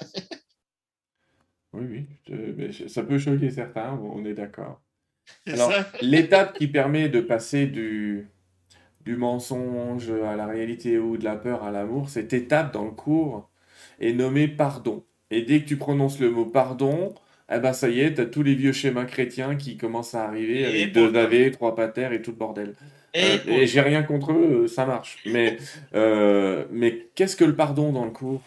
oui, 1.72 2.06
oui. 2.28 2.88
Ça 2.88 3.02
peut 3.02 3.18
choquer 3.18 3.50
certains, 3.50 3.92
on 3.92 4.24
est 4.24 4.34
d'accord. 4.34 4.80
Alors, 5.46 5.72
l'étape 6.00 6.58
qui 6.58 6.68
permet 6.68 7.08
de 7.08 7.20
passer 7.20 7.66
du, 7.66 8.28
du 9.02 9.16
mensonge 9.16 10.10
à 10.10 10.36
la 10.36 10.46
réalité 10.46 10.98
ou 10.98 11.16
de 11.16 11.24
la 11.24 11.36
peur 11.36 11.64
à 11.64 11.70
l'amour, 11.70 12.08
cette 12.08 12.32
étape 12.32 12.72
dans 12.72 12.84
le 12.84 12.90
cours 12.90 13.50
est 14.00 14.12
nommée 14.12 14.48
pardon. 14.48 15.04
Et 15.30 15.42
dès 15.42 15.62
que 15.62 15.68
tu 15.68 15.76
prononces 15.76 16.18
le 16.18 16.30
mot 16.30 16.46
pardon, 16.46 17.14
eh 17.52 17.58
ben 17.58 17.72
ça 17.72 17.88
y 17.88 18.00
est, 18.00 18.14
t'as 18.14 18.26
tous 18.26 18.42
les 18.42 18.54
vieux 18.54 18.72
schémas 18.72 19.04
chrétiens 19.04 19.56
qui 19.56 19.76
commencent 19.76 20.14
à 20.14 20.24
arriver 20.24 20.64
avec 20.64 20.92
deux 20.92 21.10
navets, 21.10 21.50
trois 21.50 21.74
patères 21.74 22.12
et 22.12 22.22
tout 22.22 22.30
le 22.30 22.36
bordel. 22.36 22.74
Et, 23.12 23.40
euh, 23.48 23.66
j'ai 23.66 23.80
rien 23.80 24.02
contre 24.02 24.32
eux, 24.32 24.62
euh, 24.64 24.68
ça 24.68 24.86
marche. 24.86 25.18
Mais, 25.24 25.58
euh, 25.94 26.64
mais 26.70 27.08
qu'est-ce 27.14 27.34
que 27.34 27.44
le 27.44 27.56
pardon 27.56 27.92
dans 27.92 28.04
le 28.04 28.12
cours? 28.12 28.42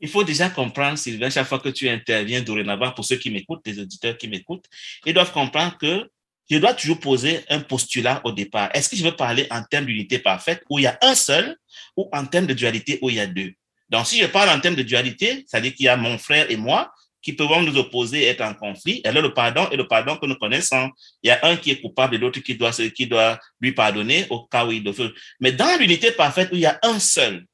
Il 0.00 0.08
faut 0.08 0.24
déjà 0.24 0.48
comprendre, 0.48 0.96
Sylvain, 0.96 1.28
chaque 1.28 1.46
fois 1.46 1.58
que 1.58 1.68
tu 1.68 1.88
interviens 1.88 2.40
dorénavant, 2.40 2.92
pour 2.92 3.04
ceux 3.04 3.16
qui 3.16 3.30
m'écoutent, 3.30 3.60
les 3.66 3.78
auditeurs 3.78 4.16
qui 4.16 4.28
m'écoutent, 4.28 4.64
ils 5.04 5.12
doivent 5.12 5.32
comprendre 5.32 5.76
que 5.76 6.08
je 6.50 6.58
dois 6.58 6.72
toujours 6.72 6.98
poser 6.98 7.40
un 7.50 7.60
postulat 7.60 8.20
au 8.24 8.32
départ. 8.32 8.70
Est-ce 8.72 8.88
que 8.88 8.96
je 8.96 9.04
veux 9.04 9.14
parler 9.14 9.46
en 9.50 9.62
termes 9.62 9.86
d'unité 9.86 10.18
parfaite 10.18 10.62
où 10.70 10.78
il 10.78 10.82
y 10.82 10.86
a 10.86 10.98
un 11.02 11.14
seul 11.14 11.56
ou 11.96 12.08
en 12.12 12.24
termes 12.24 12.46
de 12.46 12.54
dualité 12.54 12.98
où 13.02 13.10
il 13.10 13.16
y 13.16 13.20
a 13.20 13.26
deux? 13.26 13.52
Donc, 13.90 14.06
si 14.06 14.20
je 14.20 14.26
parle 14.26 14.48
en 14.48 14.60
termes 14.60 14.76
de 14.76 14.82
dualité, 14.82 15.44
ça 15.46 15.58
veut 15.58 15.64
dire 15.64 15.74
qu'il 15.74 15.86
y 15.86 15.88
a 15.88 15.96
mon 15.96 16.16
frère 16.16 16.50
et 16.50 16.56
moi, 16.56 16.92
qui 17.22 17.32
peuvent 17.32 17.62
nous 17.62 17.76
opposer, 17.76 18.24
être 18.24 18.42
en 18.42 18.54
conflit. 18.54 19.00
Et 19.04 19.12
là, 19.12 19.20
le 19.20 19.34
pardon 19.34 19.68
est 19.70 19.76
le 19.76 19.86
pardon 19.86 20.16
que 20.16 20.26
nous 20.26 20.36
connaissons. 20.36 20.90
Il 21.22 21.28
y 21.28 21.30
a 21.30 21.38
un 21.42 21.56
qui 21.56 21.70
est 21.70 21.80
coupable 21.80 22.14
et 22.14 22.18
l'autre 22.18 22.40
qui 22.40 22.54
doit, 22.54 22.72
qui 22.72 23.06
doit 23.06 23.38
lui 23.60 23.72
pardonner 23.72 24.26
au 24.30 24.46
cas 24.46 24.64
où 24.64 24.72
il 24.72 24.82
doit. 24.82 24.94
Mais 25.40 25.52
dans 25.52 25.78
l'unité 25.78 26.12
parfaite 26.12 26.50
où 26.52 26.54
il 26.54 26.60
y 26.60 26.66
a 26.66 26.78
un 26.82 26.98
seul, 26.98 27.44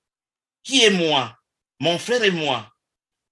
qui 0.62 0.84
est 0.84 0.90
moi, 0.90 1.36
mon 1.80 1.98
frère 1.98 2.22
et 2.22 2.30
moi, 2.30 2.68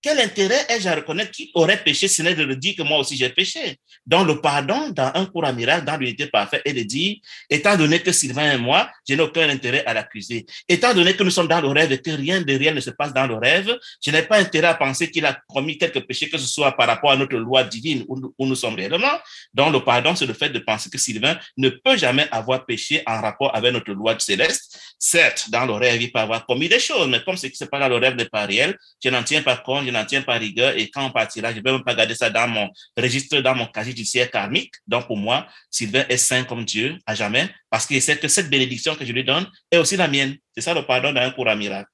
quel 0.05 0.21
intérêt 0.21 0.67
ai-je 0.69 0.87
à 0.87 0.97
reconnaître 0.97 1.31
qui 1.31 1.51
aurait 1.55 1.83
péché, 1.83 2.09
ce 2.09 2.21
n'est 2.21 2.35
de 2.35 2.45
le 2.45 2.57
dire 2.57 2.75
que 2.77 2.83
moi 2.83 2.99
aussi 2.99 3.17
j'ai 3.17 3.31
péché? 3.31 3.79
Donc 4.05 4.27
le 4.27 4.39
pardon, 4.39 4.91
dans 4.91 5.11
un 5.15 5.25
cours 5.25 5.51
miracle, 5.55 5.87
dans 5.87 5.97
l'unité 5.97 6.27
parfaite, 6.27 6.61
est 6.67 6.75
de 6.75 6.83
dire, 6.83 7.17
étant 7.49 7.75
donné 7.75 8.01
que 8.01 8.13
Sylvain 8.13 8.53
et 8.53 8.59
moi, 8.59 8.91
je 9.09 9.15
n'ai 9.15 9.23
aucun 9.23 9.49
intérêt 9.49 9.83
à 9.87 9.95
l'accuser. 9.95 10.45
Étant 10.69 10.93
donné 10.93 11.17
que 11.17 11.23
nous 11.23 11.31
sommes 11.31 11.49
dans 11.49 11.63
le 11.63 11.69
rêve 11.69 11.91
et 11.91 12.03
que 12.03 12.11
rien 12.11 12.43
de 12.43 12.53
réel 12.53 12.75
ne 12.75 12.81
se 12.81 12.91
passe 12.91 13.15
dans 13.15 13.27
le 13.27 13.37
rêve, 13.37 13.75
je 14.05 14.11
n'ai 14.11 14.21
pas 14.21 14.37
intérêt 14.37 14.67
à 14.67 14.75
penser 14.75 15.11
qu'il 15.11 15.25
a 15.25 15.41
commis 15.49 15.79
quelque 15.79 16.01
péché, 16.01 16.29
que 16.29 16.37
ce 16.37 16.49
soit 16.49 16.73
par 16.73 16.87
rapport 16.87 17.13
à 17.13 17.17
notre 17.17 17.39
loi 17.39 17.65
divine 17.65 18.05
où, 18.07 18.47
nous 18.47 18.55
sommes 18.55 18.75
réellement. 18.75 19.19
Donc 19.55 19.73
le 19.73 19.81
pardon, 19.81 20.15
c'est 20.15 20.27
le 20.27 20.35
fait 20.35 20.51
de 20.51 20.59
penser 20.59 20.91
que 20.91 20.99
Sylvain 20.99 21.39
ne 21.57 21.71
peut 21.71 21.97
jamais 21.97 22.29
avoir 22.31 22.67
péché 22.67 23.03
en 23.07 23.23
rapport 23.23 23.57
avec 23.57 23.73
notre 23.73 23.93
loi 23.93 24.15
céleste. 24.19 24.79
Certes, 24.99 25.49
dans 25.49 25.65
le 25.65 25.73
rêve, 25.73 26.03
il 26.03 26.13
peut 26.13 26.19
avoir 26.19 26.45
commis 26.45 26.69
des 26.69 26.79
choses, 26.79 27.09
mais 27.09 27.25
comme 27.25 27.39
ce 27.39 27.47
qui 27.47 27.57
se 27.57 27.65
passe 27.65 27.81
dans 27.81 27.89
le 27.89 27.97
rêve 27.97 28.17
n'est 28.17 28.29
pas 28.29 28.45
réel, 28.45 28.77
je 29.03 29.09
n'en 29.09 29.23
tiens 29.23 29.41
pas 29.41 29.57
compte, 29.57 29.94
n'en 29.95 30.05
tiens 30.05 30.23
pas 30.23 30.35
rigueur 30.35 30.77
et 30.77 30.91
quand 30.91 31.07
on 31.07 31.11
partira, 31.11 31.53
je 31.53 31.59
ne 31.59 31.63
vais 31.63 31.73
même 31.73 31.85
pas 31.85 31.95
garder 31.95 32.15
ça 32.15 32.31
dans 32.31 32.49
mon 32.49 32.71
registre, 32.97 33.41
dans 33.41 33.55
mon 33.55 33.67
casier 33.67 33.93
judiciaire 33.93 34.31
karmique. 34.31 34.73
Donc 34.87 35.07
pour 35.07 35.17
moi, 35.17 35.47
Sylvain 35.71 36.05
est 36.09 36.17
saint 36.17 36.45
comme 36.45 36.65
Dieu 36.65 36.99
à 37.07 37.15
jamais 37.15 37.49
parce 37.71 37.87
qu'il 37.87 38.01
sait 38.03 38.19
que 38.19 38.29
cette 38.29 38.51
bénédiction 38.51 38.95
que 38.95 39.05
je 39.05 39.13
lui 39.13 39.25
donne 39.25 39.47
est 39.71 39.79
aussi 39.79 39.97
la 39.97 40.09
mienne. 40.09 40.37
C'est 40.55 40.61
ça 40.61 40.75
le 40.75 40.85
pardon 40.87 41.13
d'un 41.13 41.31
cours 41.31 41.49
à 41.49 41.57
miracle. 41.57 41.91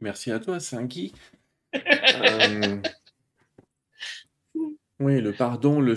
Merci 0.00 0.30
à 0.30 0.38
toi, 0.38 0.60
Saint 0.60 0.84
Guy. 0.84 1.12
Euh, 1.78 2.80
oui, 4.98 5.20
le 5.20 5.34
pardon, 5.34 5.78
le, 5.80 5.94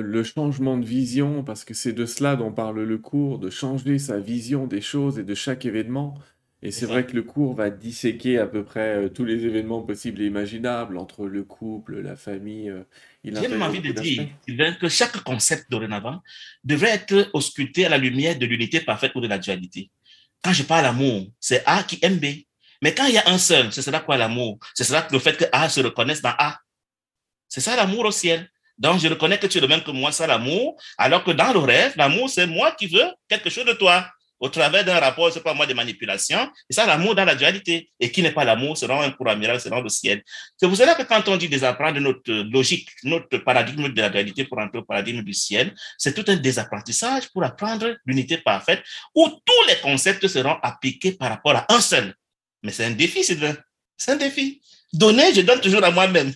le, 0.00 0.24
changement 0.24 0.78
de 0.78 0.86
vision, 0.86 1.44
parce 1.44 1.62
que 1.62 1.74
c'est 1.74 1.92
de 1.92 2.06
cela 2.06 2.36
dont 2.36 2.52
parle 2.52 2.82
le 2.82 2.98
cours, 2.98 3.38
de 3.38 3.50
changer 3.50 3.98
sa 3.98 4.18
vision 4.18 4.66
des 4.66 4.80
choses 4.80 5.18
et 5.18 5.24
de 5.24 5.34
chaque 5.34 5.66
événement. 5.66 6.14
Et 6.62 6.72
c'est 6.72 6.84
vrai 6.84 7.06
que 7.06 7.12
le 7.12 7.22
cours 7.22 7.54
va 7.54 7.70
disséquer 7.70 8.38
à 8.38 8.46
peu 8.46 8.64
près 8.64 8.96
euh, 8.96 9.08
tous 9.08 9.24
les 9.24 9.46
événements 9.46 9.80
possibles 9.82 10.20
et 10.20 10.26
imaginables 10.26 10.98
entre 10.98 11.26
le 11.26 11.42
couple, 11.42 12.00
la 12.00 12.16
famille. 12.16 12.68
Euh, 12.68 12.84
J'ai 13.24 13.48
même 13.48 13.62
envie 13.62 13.80
de 13.80 13.92
dire 13.92 14.78
que 14.78 14.88
chaque 14.88 15.22
concept 15.22 15.70
dorénavant 15.70 16.20
devrait 16.62 16.90
être 16.90 17.30
ausculté 17.32 17.86
à 17.86 17.88
la 17.88 17.96
lumière 17.96 18.38
de 18.38 18.44
l'unité 18.44 18.80
parfaite 18.80 19.12
ou 19.14 19.22
de 19.22 19.26
la 19.26 19.38
dualité. 19.38 19.90
Quand 20.42 20.52
je 20.52 20.62
parle 20.62 20.84
amour, 20.84 21.28
c'est 21.40 21.62
A 21.64 21.82
qui 21.82 21.98
aime 22.02 22.18
B. 22.18 22.26
Mais 22.82 22.94
quand 22.94 23.06
il 23.06 23.14
y 23.14 23.18
a 23.18 23.28
un 23.28 23.38
seul, 23.38 23.72
c'est 23.72 23.82
cela 23.82 24.00
quoi 24.00 24.18
l'amour? 24.18 24.58
C'est 24.74 24.84
cela 24.84 25.06
le 25.10 25.18
fait 25.18 25.36
que 25.36 25.44
A 25.52 25.68
se 25.68 25.80
reconnaisse 25.80 26.20
dans 26.20 26.34
A. 26.38 26.58
C'est 27.48 27.60
ça 27.60 27.74
l'amour 27.74 28.04
au 28.04 28.10
ciel. 28.10 28.50
Donc, 28.78 28.98
je 29.00 29.08
reconnais 29.08 29.38
que 29.38 29.46
tu 29.46 29.58
es 29.58 29.60
le 29.60 29.68
même 29.68 29.82
que 29.82 29.90
moi, 29.90 30.12
ça 30.12 30.26
l'amour, 30.26 30.80
alors 30.96 31.22
que 31.22 31.32
dans 31.32 31.52
le 31.52 31.58
rêve, 31.58 31.92
l'amour, 31.96 32.30
c'est 32.30 32.46
moi 32.46 32.72
qui 32.72 32.86
veux 32.86 33.10
quelque 33.28 33.50
chose 33.50 33.66
de 33.66 33.74
toi 33.74 34.10
au 34.40 34.48
travers 34.48 34.84
d'un 34.84 34.98
rapport, 34.98 35.30
c'est 35.30 35.42
pas 35.42 35.52
moi, 35.52 35.66
de 35.66 35.74
manipulation. 35.74 36.50
Et 36.68 36.72
ça, 36.72 36.86
l'amour 36.86 37.14
dans 37.14 37.26
la 37.26 37.34
dualité. 37.34 37.90
Et 38.00 38.10
qui 38.10 38.22
n'est 38.22 38.32
pas 38.32 38.44
l'amour, 38.44 38.76
c'est 38.76 38.90
un 38.90 39.10
courant 39.10 39.36
miracle, 39.36 39.60
c'est 39.60 39.68
dans 39.68 39.82
le 39.82 39.88
ciel. 39.90 40.22
C'est 40.56 40.66
pour 40.66 40.76
cela 40.76 40.94
que 40.94 41.02
quand 41.02 41.28
on 41.28 41.36
dit 41.36 41.48
désapprendre 41.48 42.00
notre 42.00 42.32
logique, 42.50 42.88
notre 43.04 43.38
paradigme 43.38 43.90
de 43.90 44.00
la 44.00 44.08
dualité 44.08 44.44
pour 44.44 44.58
entrer 44.58 44.78
au 44.78 44.82
paradigme 44.82 45.22
du 45.22 45.34
ciel, 45.34 45.74
c'est 45.98 46.14
tout 46.14 46.24
un 46.32 46.36
désapprentissage 46.36 47.28
pour 47.32 47.44
apprendre 47.44 47.94
l'unité 48.06 48.38
parfaite 48.38 48.82
où 49.14 49.28
tous 49.28 49.68
les 49.68 49.76
concepts 49.76 50.26
seront 50.26 50.56
appliqués 50.62 51.12
par 51.12 51.28
rapport 51.28 51.56
à 51.56 51.66
un 51.68 51.80
seul. 51.80 52.14
Mais 52.62 52.72
c'est 52.72 52.86
un 52.86 52.90
défi, 52.92 53.22
Sylvain. 53.22 53.54
C'est 53.96 54.12
un 54.12 54.16
défi. 54.16 54.62
Donner, 54.92 55.34
je 55.34 55.42
donne 55.42 55.60
toujours 55.60 55.84
à 55.84 55.90
moi-même. 55.90 56.32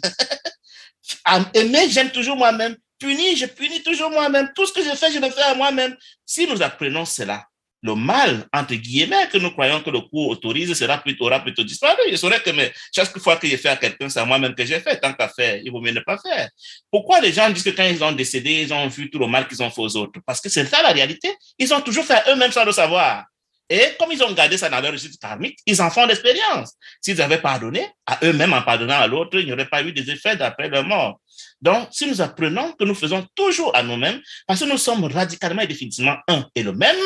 Aimer, 1.55 1.89
j'aime 1.89 2.11
toujours 2.11 2.37
moi-même. 2.37 2.77
Punir, 2.99 3.37
je 3.37 3.47
punis 3.47 3.83
toujours 3.83 4.11
moi-même. 4.11 4.51
Tout 4.55 4.67
ce 4.67 4.73
que 4.73 4.83
je 4.83 4.95
fais, 4.95 5.11
je 5.11 5.19
le 5.19 5.31
fais 5.31 5.43
à 5.43 5.55
moi-même. 5.55 5.97
Si 6.25 6.47
nous 6.47 6.63
apprenons 6.63 7.05
cela, 7.05 7.47
le 7.85 7.95
mal, 7.95 8.47
entre 8.51 8.75
guillemets, 8.77 9.29
que 9.31 9.37
nous 9.37 9.51
croyons 9.51 9.83
que 9.83 9.91
le 9.91 10.01
cours 10.01 10.31
autorise 10.31 10.73
sera 10.73 10.97
plutôt, 10.97 11.27
aura 11.27 11.41
plutôt 11.41 11.63
disparu. 11.63 12.01
Je 12.11 12.17
saurais 12.17 12.41
que 12.41 12.51
chaque 12.97 13.17
fois 13.19 13.37
que 13.37 13.47
j'ai 13.47 13.59
fait 13.59 13.69
à 13.69 13.77
quelqu'un, 13.77 14.09
c'est 14.09 14.21
à 14.21 14.25
moi-même 14.25 14.55
que 14.55 14.65
j'ai 14.65 14.81
fait. 14.81 14.99
Tant 14.99 15.13
qu'à 15.13 15.29
faire, 15.29 15.61
il 15.63 15.71
vaut 15.71 15.83
mieux 15.83 15.93
ne 15.93 16.01
pas 16.01 16.17
faire. 16.17 16.49
Pourquoi 16.91 17.21
les 17.21 17.31
gens 17.31 17.51
disent 17.51 17.63
que 17.63 17.71
quand 17.71 17.85
ils 17.85 18.03
ont 18.03 18.13
décédé, 18.13 18.63
ils 18.63 18.73
ont 18.73 18.89
vu 18.89 19.11
tout 19.11 19.19
le 19.19 19.27
mal 19.27 19.47
qu'ils 19.47 19.63
ont 19.63 19.69
fait 19.69 19.83
aux 19.83 19.97
autres? 19.99 20.19
Parce 20.25 20.41
que 20.41 20.49
c'est 20.49 20.65
ça 20.65 20.83
la 20.83 20.93
réalité. 20.93 21.29
Ils 21.59 21.75
ont 21.75 21.83
toujours 21.83 22.07
fait 22.07 22.23
eux-mêmes 22.31 22.53
sans 22.53 22.65
le 22.65 22.73
savoir. 22.73 23.27
Et 23.69 23.95
comme 23.99 24.13
ils 24.13 24.23
ont 24.23 24.33
gardé 24.33 24.57
ça 24.57 24.71
dans 24.71 24.81
leur 24.81 24.93
récit 24.93 25.11
karmique, 25.19 25.59
ils 25.67 25.83
en 25.83 25.91
font 25.91 26.07
l'expérience. 26.07 26.73
S'ils 27.03 27.21
avaient 27.21 27.41
pardonné 27.41 27.87
à 28.07 28.19
eux-mêmes 28.23 28.55
en 28.55 28.63
pardonnant 28.63 28.99
à 28.99 29.07
l'autre, 29.07 29.39
il 29.39 29.45
n'y 29.45 29.53
aurait 29.53 29.69
pas 29.69 29.83
eu 29.83 29.93
des 29.93 30.11
effets 30.11 30.37
d'après 30.37 30.71
leur 30.71 30.85
mort. 30.85 31.21
Donc, 31.61 31.89
si 31.91 32.07
nous 32.07 32.23
apprenons 32.23 32.73
que 32.73 32.85
nous 32.85 32.95
faisons 32.95 33.27
toujours 33.35 33.77
à 33.77 33.83
nous-mêmes, 33.83 34.21
parce 34.47 34.61
que 34.61 34.65
nous 34.65 34.79
sommes 34.79 35.05
radicalement 35.05 35.63
et 35.63 35.67
définitivement 35.67 36.17
un 36.29 36.47
et 36.55 36.63
le 36.63 36.73
même, 36.73 36.97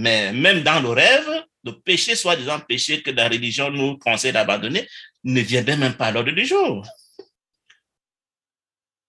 mais 0.00 0.32
même 0.32 0.62
dans 0.62 0.80
le 0.80 0.88
rêve, 0.88 1.28
le 1.62 1.72
péché, 1.72 2.14
soi-disant 2.16 2.58
péché 2.60 3.02
que 3.02 3.10
la 3.10 3.28
religion 3.28 3.70
nous 3.70 3.98
conseille 3.98 4.32
d'abandonner, 4.32 4.88
ne 5.24 5.40
viendrait 5.42 5.76
même 5.76 5.92
pas 5.94 6.06
à 6.06 6.12
l'ordre 6.12 6.32
du 6.32 6.46
jour. 6.46 6.86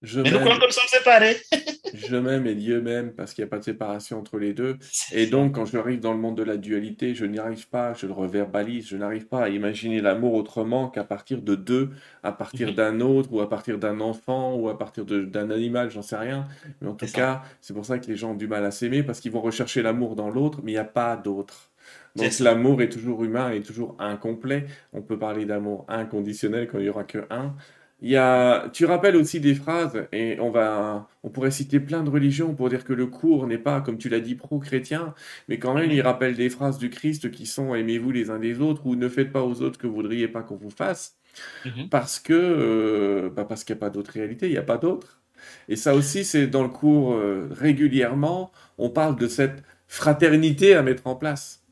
Je 0.01 0.19
Mais 0.19 0.31
nous 0.31 0.39
sommes 0.39 0.87
séparés. 0.87 1.37
je 1.93 2.15
m'aime 2.15 2.47
et 2.47 2.55
Dieu 2.55 2.81
m'aime 2.81 3.13
parce 3.13 3.33
qu'il 3.33 3.43
n'y 3.43 3.47
a 3.47 3.51
pas 3.51 3.59
de 3.59 3.63
séparation 3.63 4.19
entre 4.19 4.39
les 4.39 4.53
deux. 4.53 4.77
Et 5.11 5.27
donc, 5.27 5.53
quand 5.55 5.65
j'arrive 5.65 5.99
dans 5.99 6.13
le 6.13 6.17
monde 6.17 6.37
de 6.37 6.43
la 6.43 6.57
dualité, 6.57 7.13
je 7.13 7.25
n'y 7.25 7.37
arrive 7.37 7.69
pas, 7.69 7.93
je 7.93 8.07
le 8.07 8.13
reverbalise, 8.13 8.87
je 8.87 8.97
n'arrive 8.97 9.27
pas 9.27 9.43
à 9.43 9.49
imaginer 9.49 10.01
l'amour 10.01 10.33
autrement 10.33 10.89
qu'à 10.89 11.03
partir 11.03 11.43
de 11.43 11.53
deux, 11.53 11.91
à 12.23 12.31
partir 12.31 12.69
mhm. 12.69 12.75
d'un 12.75 12.99
autre, 13.01 13.29
ou 13.31 13.41
à 13.41 13.49
partir 13.49 13.77
d'un 13.77 13.99
enfant, 13.99 14.55
ou 14.55 14.69
à 14.69 14.77
partir 14.77 15.05
d'un 15.05 15.51
animal, 15.51 15.91
j'en 15.91 16.01
sais 16.01 16.17
rien. 16.17 16.47
Mais 16.81 16.87
en 16.87 16.95
tout 16.95 17.05
cas, 17.05 17.43
c'est 17.61 17.73
pour 17.73 17.85
ça 17.85 17.99
que 17.99 18.07
les 18.07 18.15
gens 18.15 18.31
ont 18.31 18.35
du 18.35 18.47
mal 18.47 18.65
à 18.65 18.71
s'aimer 18.71 19.03
parce 19.03 19.19
qu'ils 19.19 19.31
vont 19.31 19.41
rechercher 19.41 19.83
l'amour 19.83 20.15
dans 20.15 20.29
l'autre, 20.29 20.61
mais 20.63 20.71
il 20.71 20.75
n'y 20.75 20.79
a 20.79 20.83
pas 20.83 21.15
d'autre. 21.15 21.69
Donc 22.15 22.39
l'amour 22.39 22.81
est 22.81 22.89
toujours 22.89 23.23
humain 23.23 23.51
et 23.51 23.61
toujours 23.61 23.95
incomplet. 23.99 24.65
On 24.93 25.01
peut 25.01 25.17
parler 25.17 25.45
d'amour 25.45 25.85
inconditionnel 25.87 26.67
quand 26.67 26.79
il 26.79 26.83
n'y 26.83 26.89
aura 26.89 27.03
que 27.03 27.25
un. 27.29 27.55
Il 28.01 28.09
y 28.09 28.17
a, 28.17 28.67
tu 28.73 28.85
rappelles 28.85 29.15
aussi 29.15 29.39
des 29.39 29.53
phrases, 29.53 30.07
et 30.11 30.39
on 30.39 30.49
va, 30.49 31.07
on 31.21 31.29
pourrait 31.29 31.51
citer 31.51 31.79
plein 31.79 32.01
de 32.03 32.09
religions 32.09 32.55
pour 32.55 32.67
dire 32.69 32.83
que 32.83 32.93
le 32.93 33.05
cours 33.05 33.45
n'est 33.45 33.59
pas, 33.59 33.79
comme 33.81 33.99
tu 33.99 34.09
l'as 34.09 34.19
dit, 34.19 34.33
pro-chrétien, 34.33 35.13
mais 35.47 35.59
quand 35.59 35.75
même, 35.75 35.91
il 35.91 36.01
rappelle 36.01 36.35
des 36.35 36.49
phrases 36.49 36.79
du 36.79 36.89
Christ 36.89 37.29
qui 37.29 37.45
sont 37.45 37.75
aimez-vous 37.75 38.11
les 38.11 38.31
uns 38.31 38.39
des 38.39 38.59
autres 38.59 38.87
ou 38.87 38.95
ne 38.95 39.07
faites 39.07 39.31
pas 39.31 39.43
aux 39.43 39.61
autres 39.61 39.77
que 39.77 39.85
vous 39.85 39.93
voudriez 39.93 40.27
pas 40.27 40.41
qu'on 40.41 40.55
vous 40.55 40.71
fasse, 40.71 41.15
mhm. 41.63 41.89
parce 41.89 42.19
que, 42.19 42.33
euh, 42.33 43.29
bah, 43.29 43.45
parce 43.45 43.63
qu'il 43.63 43.75
n'y 43.75 43.79
a 43.79 43.81
pas 43.81 43.91
d'autre 43.91 44.11
réalité, 44.11 44.47
il 44.47 44.53
n'y 44.53 44.57
a 44.57 44.63
pas 44.63 44.77
d'autre. 44.77 45.21
Et 45.69 45.75
ça 45.75 45.93
aussi, 45.93 46.25
c'est 46.25 46.47
dans 46.47 46.63
le 46.63 46.69
cours 46.69 47.13
euh, 47.13 47.49
régulièrement, 47.51 48.51
on 48.79 48.89
parle 48.89 49.15
de 49.15 49.27
cette 49.27 49.63
fraternité 49.87 50.73
à 50.73 50.81
mettre 50.81 51.05
en 51.05 51.15
place. 51.15 51.63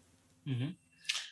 Mhm. 0.45 0.73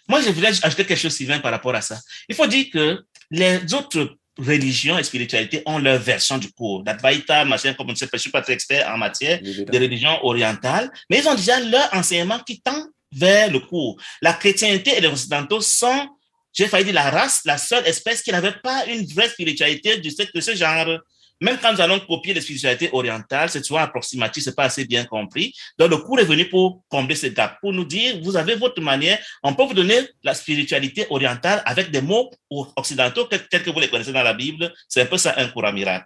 Moi, 0.10 0.22
je 0.22 0.30
voulais 0.30 0.48
ajouter 0.48 0.86
quelque 0.86 0.98
chose, 0.98 1.14
Sylvain, 1.14 1.40
par 1.40 1.52
rapport 1.52 1.76
à 1.76 1.82
ça. 1.82 2.00
Il 2.30 2.36
faut 2.36 2.48
dire 2.48 2.66
que 2.72 3.04
les 3.30 3.74
autres 3.74 4.18
religion 4.38 4.98
et 4.98 5.04
spiritualité 5.04 5.64
ont 5.66 5.80
leur 5.80 6.00
version 6.00 6.38
du 6.38 6.52
cours. 6.52 6.84
D'Advaita, 6.84 7.46
machin, 7.46 7.74
comme 7.74 7.90
on 7.90 7.96
sait, 7.96 8.08
je 8.12 8.18
suis 8.18 8.32
pas 8.32 8.42
très 8.42 8.54
expert 8.54 8.88
en 8.90 8.98
matière 8.98 9.42
de 9.42 9.78
religion 9.78 10.24
orientale, 10.24 10.92
mais 11.10 11.20
ils 11.20 11.28
ont 11.28 11.36
déjà 11.36 11.60
leur 11.60 11.90
enseignement 11.94 12.40
qui 12.40 12.62
tend 12.62 12.86
vers 13.12 13.52
le 13.52 13.60
cours. 13.60 13.98
La 14.22 14.34
chrétienté 14.34 14.98
et 14.98 15.02
les 15.02 15.08
occidentaux 15.08 15.62
sont, 15.62 16.08
j'ai 16.54 16.68
failli 16.68 16.86
dire 16.86 16.96
la 16.96 17.10
race, 17.10 17.42
la 17.46 17.58
seule 17.58 17.86
espèce 17.88 18.22
qui 18.22 18.32
n'avait 18.32 18.56
pas 18.64 18.86
une 18.86 19.06
vraie 19.06 19.30
spiritualité 19.30 19.98
de 19.98 20.42
ce 20.42 20.56
genre. 20.56 21.00
Même 21.40 21.58
quand 21.62 21.72
nous 21.72 21.82
allons 21.82 22.00
copier 22.00 22.34
les 22.34 22.42
spiritualités 22.42 22.90
orientales, 22.92 23.50
c'est 23.50 23.64
souvent 23.64 23.80
approximatif, 23.80 24.44
c'est 24.44 24.56
pas 24.56 24.64
assez 24.64 24.86
bien 24.86 25.06
compris. 25.06 25.54
Donc, 25.78 25.92
le 25.92 25.98
cours 25.98 26.20
est 26.20 26.26
venu 26.26 26.50
pour 26.50 26.84
combler 26.90 27.16
ce 27.16 27.28
gap, 27.28 27.60
pour 27.62 27.74
nous 27.74 27.86
dire, 27.86 28.20
vous 28.24 28.36
avez 28.36 28.56
votre 28.56 28.82
manière, 28.82 29.20
on 29.44 29.54
peut 29.54 29.64
vous 29.64 29.76
donner 29.76 30.00
la 30.24 30.34
spiritualité 30.34 31.06
orientale 31.10 31.62
avec 31.66 31.92
des 31.92 32.02
mots 32.02 32.32
occidentaux 32.76 33.26
tels 33.26 33.64
que 33.64 33.70
vous 33.70 33.80
les 33.80 33.90
connaissez 33.90 34.12
dans 34.12 34.24
la 34.24 34.34
Bible. 34.34 34.74
C'est 34.88 35.02
un 35.02 35.06
peu 35.06 35.18
ça, 35.18 35.36
un 35.38 35.48
courant 35.50 35.72
miracle. 35.72 36.06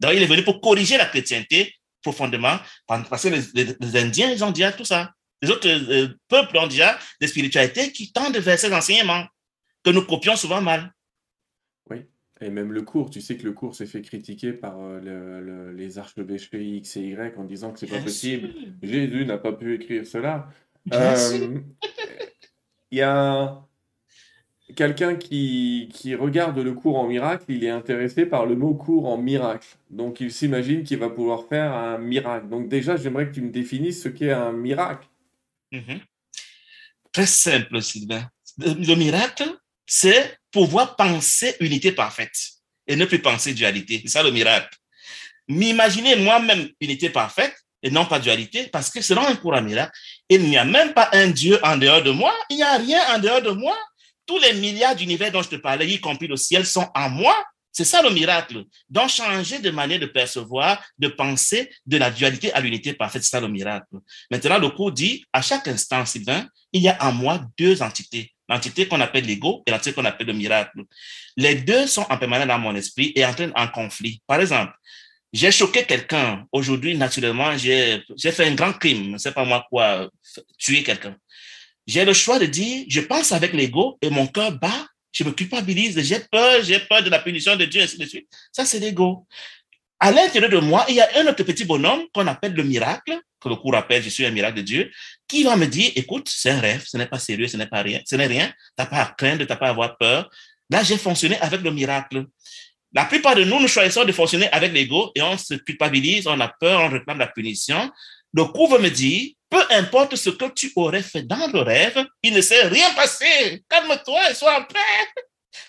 Donc, 0.00 0.12
il 0.14 0.22
est 0.22 0.26
venu 0.26 0.42
pour 0.42 0.60
corriger 0.60 0.98
la 0.98 1.06
chrétienté 1.06 1.74
profondément, 2.02 2.58
parce 2.86 3.22
que 3.22 3.28
les, 3.54 3.96
Indiens, 3.96 4.30
ils 4.30 4.44
ont 4.44 4.50
déjà 4.50 4.72
tout 4.72 4.84
ça. 4.84 5.12
Les 5.40 5.50
autres 5.50 5.68
euh, 5.68 6.08
peuples 6.28 6.56
ont 6.58 6.66
déjà 6.66 6.98
des 7.20 7.26
spiritualités 7.26 7.92
qui 7.92 8.12
tendent 8.12 8.36
vers 8.36 8.58
ces 8.58 8.72
enseignements 8.72 9.26
que 9.82 9.90
nous 9.90 10.02
copions 10.02 10.36
souvent 10.36 10.60
mal. 10.60 10.92
Et 12.44 12.50
même 12.50 12.72
le 12.72 12.82
cours, 12.82 13.08
tu 13.08 13.22
sais 13.22 13.38
que 13.38 13.44
le 13.44 13.52
cours 13.52 13.74
s'est 13.74 13.86
fait 13.86 14.02
critiquer 14.02 14.52
par 14.52 14.76
euh, 14.78 15.72
les 15.72 15.98
archevêchés 15.98 16.62
X 16.62 16.98
et 16.98 17.00
Y 17.00 17.38
en 17.38 17.44
disant 17.44 17.72
que 17.72 17.78
c'est 17.78 17.86
pas 17.86 18.00
possible. 18.00 18.50
Jésus 18.82 19.24
n'a 19.24 19.38
pas 19.38 19.52
pu 19.52 19.74
écrire 19.74 20.06
cela. 20.06 20.50
Euh, 20.92 21.60
il 22.90 22.98
y 22.98 23.00
a 23.00 23.66
quelqu'un 24.76 25.16
qui, 25.16 25.88
qui 25.90 26.14
regarde 26.14 26.58
le 26.58 26.74
cours 26.74 26.98
en 26.98 27.08
miracle, 27.08 27.46
il 27.48 27.64
est 27.64 27.70
intéressé 27.70 28.26
par 28.26 28.44
le 28.44 28.56
mot 28.56 28.74
cours 28.74 29.06
en 29.06 29.16
miracle. 29.16 29.78
Donc 29.88 30.20
il 30.20 30.30
s'imagine 30.30 30.84
qu'il 30.84 30.98
va 30.98 31.08
pouvoir 31.08 31.46
faire 31.46 31.72
un 31.72 31.96
miracle. 31.96 32.48
Donc 32.50 32.68
déjà, 32.68 32.96
j'aimerais 32.96 33.26
que 33.26 33.34
tu 33.34 33.40
me 33.40 33.50
définisses 33.50 34.02
ce 34.02 34.10
qu'est 34.10 34.32
un 34.32 34.52
miracle. 34.52 35.08
Mhm. 35.72 36.00
Très 37.10 37.26
simple, 37.26 37.80
Sylvain. 37.80 38.28
Le 38.58 38.96
miracle, 38.96 39.48
c'est 39.86 40.38
pouvoir 40.54 40.94
penser 40.94 41.56
unité 41.58 41.90
parfaite 41.90 42.36
et 42.86 42.94
ne 42.94 43.04
plus 43.06 43.18
penser 43.18 43.52
dualité. 43.54 44.00
C'est 44.04 44.12
ça 44.12 44.22
le 44.22 44.30
miracle. 44.30 44.70
M'imaginer 45.48 46.14
moi-même 46.14 46.70
unité 46.80 47.10
parfaite 47.10 47.54
et 47.82 47.90
non 47.90 48.06
pas 48.06 48.20
dualité, 48.20 48.68
parce 48.68 48.88
que 48.88 49.02
selon 49.02 49.26
un 49.26 49.34
courant 49.34 49.60
miracle, 49.60 49.92
il 50.28 50.42
n'y 50.42 50.56
a 50.56 50.64
même 50.64 50.94
pas 50.94 51.08
un 51.12 51.26
Dieu 51.26 51.58
en 51.64 51.76
dehors 51.76 52.02
de 52.02 52.12
moi, 52.12 52.32
il 52.48 52.56
n'y 52.56 52.62
a 52.62 52.76
rien 52.78 53.00
en 53.14 53.18
dehors 53.18 53.42
de 53.42 53.50
moi. 53.50 53.76
Tous 54.26 54.38
les 54.38 54.54
milliards 54.54 54.94
d'univers 54.94 55.32
dont 55.32 55.42
je 55.42 55.48
te 55.48 55.56
parlais, 55.56 55.88
y 55.88 56.00
compris 56.00 56.28
le 56.28 56.36
ciel, 56.36 56.64
sont 56.64 56.88
en 56.94 57.10
moi. 57.10 57.34
C'est 57.74 57.84
ça 57.84 58.00
le 58.00 58.10
miracle. 58.10 58.64
Donc, 58.88 59.10
changer 59.10 59.58
de 59.58 59.70
manière 59.70 59.98
de 59.98 60.06
percevoir, 60.06 60.82
de 60.96 61.08
penser 61.08 61.70
de 61.84 61.98
la 61.98 62.10
dualité 62.10 62.52
à 62.52 62.60
l'unité 62.60 62.94
parfaite, 62.94 63.22
c'est 63.22 63.30
ça 63.30 63.40
le 63.40 63.48
miracle. 63.48 63.96
Maintenant, 64.30 64.58
le 64.58 64.70
cours 64.70 64.92
dit, 64.92 65.24
à 65.32 65.42
chaque 65.42 65.68
instant, 65.68 66.06
Sylvain, 66.06 66.46
il 66.72 66.82
y 66.82 66.88
a 66.88 66.96
en 67.04 67.12
moi 67.12 67.44
deux 67.58 67.82
entités 67.82 68.30
l'entité 68.48 68.86
qu'on 68.86 69.00
appelle 69.00 69.24
l'ego 69.24 69.62
et 69.66 69.70
l'entité 69.70 69.92
qu'on 69.92 70.04
appelle 70.04 70.26
le 70.26 70.32
miracle. 70.32 70.82
Les 71.36 71.54
deux 71.54 71.86
sont 71.86 72.06
en 72.08 72.18
permanence 72.18 72.48
dans 72.48 72.58
mon 72.58 72.74
esprit 72.74 73.12
et 73.14 73.24
en 73.24 73.32
train 73.32 73.50
en 73.54 73.68
conflit. 73.68 74.20
Par 74.26 74.40
exemple, 74.40 74.72
j'ai 75.32 75.50
choqué 75.50 75.84
quelqu'un. 75.84 76.46
Aujourd'hui, 76.52 76.96
naturellement, 76.96 77.56
j'ai 77.56 78.04
fait 78.18 78.46
un 78.46 78.54
grand 78.54 78.72
crime. 78.72 79.18
sais 79.18 79.32
pas 79.32 79.44
moi 79.44 79.66
quoi, 79.68 80.08
tuer 80.58 80.82
quelqu'un. 80.82 81.16
J'ai 81.86 82.04
le 82.04 82.12
choix 82.12 82.38
de 82.38 82.46
dire, 82.46 82.84
je 82.88 83.00
pense 83.00 83.32
avec 83.32 83.52
l'ego 83.52 83.98
et 84.00 84.10
mon 84.10 84.26
cœur 84.26 84.52
bat 84.52 84.86
je 85.14 85.24
me 85.24 85.30
culpabilise, 85.30 85.98
j'ai 86.02 86.18
peur, 86.18 86.62
j'ai 86.62 86.80
peur 86.80 87.02
de 87.02 87.08
la 87.08 87.20
punition 87.20 87.56
de 87.56 87.64
Dieu, 87.64 87.82
ainsi 87.82 87.96
de 87.96 88.04
suite. 88.04 88.28
Ça, 88.52 88.64
c'est 88.64 88.80
l'ego. 88.80 89.26
À 90.00 90.10
l'intérieur 90.10 90.50
de 90.50 90.58
moi, 90.58 90.84
il 90.88 90.96
y 90.96 91.00
a 91.00 91.08
un 91.16 91.26
autre 91.28 91.44
petit 91.44 91.64
bonhomme 91.64 92.02
qu'on 92.12 92.26
appelle 92.26 92.52
le 92.52 92.64
miracle, 92.64 93.18
que 93.40 93.48
le 93.48 93.56
cours 93.56 93.76
appelle 93.76 94.02
je 94.02 94.08
suis 94.08 94.26
un 94.26 94.32
miracle 94.32 94.56
de 94.56 94.62
Dieu, 94.62 94.90
qui 95.28 95.44
va 95.44 95.56
me 95.56 95.66
dire, 95.66 95.92
écoute, 95.94 96.28
c'est 96.28 96.50
un 96.50 96.60
rêve, 96.60 96.82
ce 96.84 96.96
n'est 96.96 97.06
pas 97.06 97.20
sérieux, 97.20 97.46
ce 97.46 97.56
n'est 97.56 97.68
pas 97.68 97.82
rien, 97.82 98.00
ce 98.04 98.16
n'est 98.16 98.26
rien, 98.26 98.48
tu 98.48 98.54
n'as 98.76 98.86
pas 98.86 99.02
à 99.02 99.14
craindre, 99.16 99.44
tu 99.44 99.48
n'as 99.48 99.56
pas 99.56 99.68
à 99.68 99.70
avoir 99.70 99.96
peur. 99.96 100.28
Là, 100.68 100.82
j'ai 100.82 100.98
fonctionné 100.98 101.38
avec 101.38 101.60
le 101.60 101.70
miracle. 101.70 102.26
La 102.92 103.04
plupart 103.04 103.36
de 103.36 103.44
nous, 103.44 103.60
nous 103.60 103.68
choisissons 103.68 104.04
de 104.04 104.12
fonctionner 104.12 104.48
avec 104.50 104.72
l'ego 104.72 105.12
et 105.14 105.22
on 105.22 105.38
se 105.38 105.54
culpabilise, 105.54 106.26
on 106.26 106.40
a 106.40 106.48
peur, 106.48 106.80
on 106.80 106.88
réclame 106.88 107.18
la 107.18 107.28
punition. 107.28 107.90
Le 108.34 108.44
cours 108.46 108.80
me 108.80 108.88
dit, 108.88 109.36
peu 109.48 109.62
importe 109.70 110.16
ce 110.16 110.30
que 110.30 110.46
tu 110.46 110.72
aurais 110.74 111.02
fait 111.02 111.22
dans 111.22 111.46
le 111.52 111.60
rêve, 111.60 112.04
il 112.24 112.34
ne 112.34 112.40
s'est 112.40 112.66
rien 112.66 112.92
passé. 112.94 113.62
Calme-toi 113.68 114.30
et 114.30 114.34
sois 114.34 114.58
en 114.58 114.64
paix. 114.64 115.22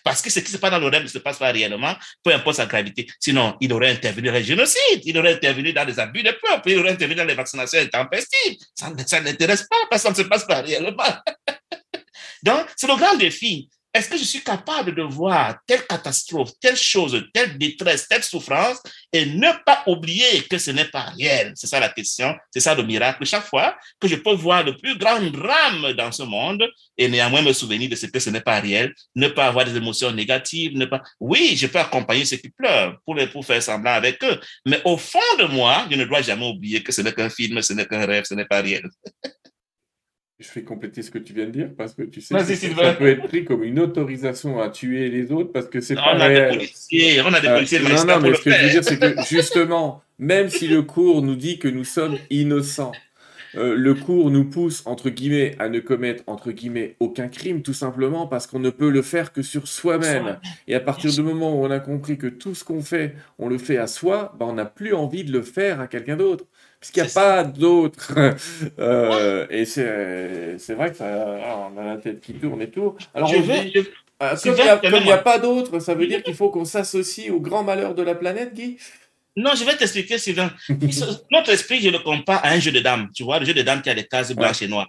Parce 0.03 0.19
que 0.19 0.31
ce 0.31 0.39
qui 0.39 0.51
se 0.51 0.57
passe 0.57 0.71
dans 0.71 0.79
le 0.79 0.87
rêve 0.87 1.03
ne 1.03 1.07
se 1.07 1.19
passe 1.19 1.37
pas 1.37 1.51
réellement, 1.51 1.95
peu 2.23 2.33
importe 2.33 2.57
sa 2.57 2.65
gravité. 2.65 3.05
Sinon, 3.19 3.55
il 3.61 3.71
aurait 3.71 3.91
intervenu 3.91 4.29
dans 4.29 4.33
les 4.33 4.43
génocides, 4.43 5.01
il 5.03 5.15
aurait 5.19 5.35
intervenu 5.35 5.73
dans 5.73 5.83
les 5.83 5.99
abus 5.99 6.23
de 6.23 6.31
peuple, 6.31 6.71
il 6.71 6.79
aurait 6.79 6.93
intervenu 6.93 7.17
dans 7.17 7.25
les 7.25 7.35
vaccinations 7.35 7.79
intempestives. 7.79 8.57
Ça, 8.73 8.91
ça 9.05 9.21
n'intéresse 9.21 9.67
pas 9.69 9.77
parce 9.87 10.01
que 10.01 10.07
ça 10.07 10.17
ne 10.17 10.23
se 10.23 10.27
passe 10.27 10.45
pas 10.45 10.61
réellement. 10.61 10.91
Donc, 12.43 12.65
c'est 12.75 12.87
le 12.87 12.95
grand 12.95 13.15
défi. 13.15 13.69
Est-ce 13.95 14.09
que 14.09 14.17
je 14.17 14.25
suis 14.25 14.43
capable 14.43 14.93
de 14.93 15.03
voir 15.03 15.55
telle 15.65 15.87
catastrophe, 15.87 16.51
telle 16.59 16.75
chose, 16.75 17.23
telle 17.33 17.57
détresse, 17.57 18.09
telle 18.09 18.25
souffrance 18.25 18.83
et 19.13 19.25
ne 19.25 19.47
pas 19.65 19.83
oublier 19.87 20.41
que 20.49 20.57
ce 20.57 20.71
n'est 20.71 20.89
pas 20.89 21.13
réel? 21.17 21.53
C'est 21.55 21.67
ça 21.67 21.79
la 21.79 21.87
question, 21.87 22.35
c'est 22.51 22.59
ça 22.59 22.75
le 22.75 22.83
miracle. 22.83 23.25
Chaque 23.25 23.45
fois 23.45 23.73
que 23.97 24.09
je 24.09 24.17
peux 24.17 24.33
voir 24.33 24.65
le 24.65 24.75
plus 24.75 24.97
grand 24.97 25.21
drame 25.21 25.93
dans 25.93 26.11
ce 26.11 26.23
monde 26.23 26.67
et 26.97 27.07
néanmoins 27.07 27.41
me 27.41 27.53
souvenir 27.53 27.89
de 27.89 27.95
ce 27.95 28.07
que 28.07 28.19
ce 28.19 28.29
n'est 28.29 28.41
pas 28.41 28.59
réel, 28.59 28.93
ne 29.15 29.29
pas 29.29 29.47
avoir 29.47 29.63
des 29.63 29.77
émotions 29.77 30.11
négatives, 30.11 30.77
ne 30.77 30.83
pas... 30.83 31.01
Oui, 31.21 31.55
je 31.55 31.67
peux 31.67 31.79
accompagner 31.79 32.25
ceux 32.25 32.35
qui 32.35 32.49
pleurent 32.49 32.97
pour, 33.05 33.15
les, 33.15 33.27
pour 33.27 33.45
faire 33.45 33.63
semblant 33.63 33.93
avec 33.93 34.21
eux, 34.25 34.41
mais 34.65 34.81
au 34.83 34.97
fond 34.97 35.19
de 35.39 35.45
moi, 35.45 35.87
je 35.89 35.95
ne 35.95 36.03
dois 36.03 36.21
jamais 36.21 36.45
oublier 36.45 36.83
que 36.83 36.91
ce 36.91 36.99
n'est 37.01 37.13
qu'un 37.13 37.29
film, 37.29 37.61
ce 37.61 37.71
n'est 37.71 37.85
qu'un 37.85 38.05
rêve, 38.05 38.25
ce 38.25 38.33
n'est 38.33 38.43
pas 38.43 38.59
réel. 38.59 38.83
Je 40.37 40.47
fais 40.47 40.63
compléter 40.63 41.01
ce 41.01 41.11
que 41.11 41.17
tu 41.17 41.31
viens 41.31 41.45
de 41.45 41.51
dire 41.51 41.69
parce 41.77 41.93
que 41.93 42.01
tu 42.01 42.19
sais 42.19 42.35
que 42.35 42.43
ça 42.43 42.93
peut 42.93 43.07
être 43.07 43.27
pris 43.27 43.45
comme 43.45 43.63
une 43.63 43.79
autorisation 43.79 44.59
à 44.59 44.69
tuer 44.69 45.09
les 45.09 45.31
autres 45.31 45.53
parce 45.53 45.67
que 45.67 45.79
c'est 45.79 45.95
pas 45.95 46.13
on 46.13 46.19
réel. 46.19 46.43
A 46.43 46.51
des 46.51 46.57
policiers, 46.57 47.21
on 47.21 47.33
a 47.33 47.39
des 47.39 47.47
policiers. 47.47 47.79
Euh, 47.79 47.89
non, 47.89 48.05
non, 48.05 48.19
mais 48.19 48.35
ce 48.35 48.41
que 48.41 48.51
je 48.51 48.65
veux 48.65 48.69
dire, 48.69 48.83
c'est 48.83 48.99
que 48.99 49.23
justement, 49.29 50.03
même 50.19 50.49
si 50.49 50.67
le 50.67 50.81
cours 50.81 51.21
nous 51.21 51.35
dit 51.35 51.57
que 51.57 51.69
nous 51.69 51.85
sommes 51.85 52.17
innocents, 52.29 52.91
euh, 53.55 53.75
le 53.75 53.93
cours 53.93 54.29
nous 54.29 54.43
pousse, 54.43 54.83
entre 54.85 55.09
guillemets, 55.09 55.55
à 55.59 55.69
ne 55.69 55.79
commettre, 55.79 56.23
entre 56.27 56.51
guillemets, 56.51 56.95
aucun 56.99 57.29
crime, 57.29 57.61
tout 57.61 57.73
simplement 57.73 58.27
parce 58.27 58.47
qu'on 58.47 58.59
ne 58.59 58.69
peut 58.69 58.89
le 58.89 59.01
faire 59.01 59.31
que 59.31 59.41
sur 59.41 59.67
soi-même. 59.67 60.39
Et 60.67 60.75
à 60.75 60.81
partir 60.81 61.11
du 61.13 61.21
moment 61.21 61.57
où 61.57 61.65
on 61.65 61.71
a 61.71 61.79
compris 61.79 62.17
que 62.17 62.27
tout 62.27 62.55
ce 62.55 62.65
qu'on 62.65 62.81
fait, 62.81 63.15
on 63.39 63.47
le 63.47 63.57
fait 63.57 63.77
à 63.77 63.87
soi, 63.87 64.35
bah, 64.37 64.45
on 64.49 64.53
n'a 64.53 64.65
plus 64.65 64.93
envie 64.93 65.23
de 65.23 65.31
le 65.31 65.41
faire 65.41 65.79
à 65.79 65.87
quelqu'un 65.87 66.17
d'autre 66.17 66.45
qu'il 66.91 67.03
n'y 67.03 67.09
a 67.09 67.13
pas 67.13 67.43
d'autres. 67.43 68.13
Euh, 68.79 69.45
et 69.49 69.65
c'est 69.65 70.73
vrai 70.73 70.91
que 70.91 70.97
ça, 70.97 71.05
ah, 71.43 71.69
on 71.73 71.77
a 71.79 71.83
la 71.83 71.97
tête 71.97 72.21
qui 72.21 72.33
tourne 72.33 72.61
et 72.61 72.69
tout. 72.69 72.95
Alors, 73.13 73.27
je 73.27 73.37
vais, 73.37 73.71
euh, 74.23 74.35
comme 74.81 74.95
il 74.95 75.03
n'y 75.03 75.11
a, 75.11 75.17
pas 75.17 75.39
d'autres, 75.39 75.79
ça 75.79 75.93
veut 75.93 76.07
dire 76.07 76.23
qu'il 76.23 76.35
faut 76.35 76.49
qu'on 76.49 76.65
s'associe 76.65 77.29
au 77.31 77.39
grand 77.39 77.63
malheur 77.63 77.95
de 77.95 78.01
la 78.01 78.15
planète, 78.15 78.53
Guy? 78.53 78.77
Non, 79.35 79.51
je 79.55 79.65
vais 79.65 79.75
t'expliquer, 79.75 80.17
Sylvain. 80.17 80.51
Notre 81.31 81.49
esprit, 81.49 81.81
je 81.81 81.89
le 81.89 81.99
compare 81.99 82.43
à 82.43 82.49
un 82.49 82.59
jeu 82.59 82.71
de 82.71 82.79
dames. 82.79 83.09
Tu 83.13 83.23
vois, 83.23 83.39
le 83.39 83.45
jeu 83.45 83.53
de 83.53 83.61
dames 83.61 83.81
qui 83.81 83.89
a 83.89 83.93
des 83.93 84.05
cases 84.05 84.31
blanches 84.31 84.61
et 84.61 84.67
noires. 84.67 84.87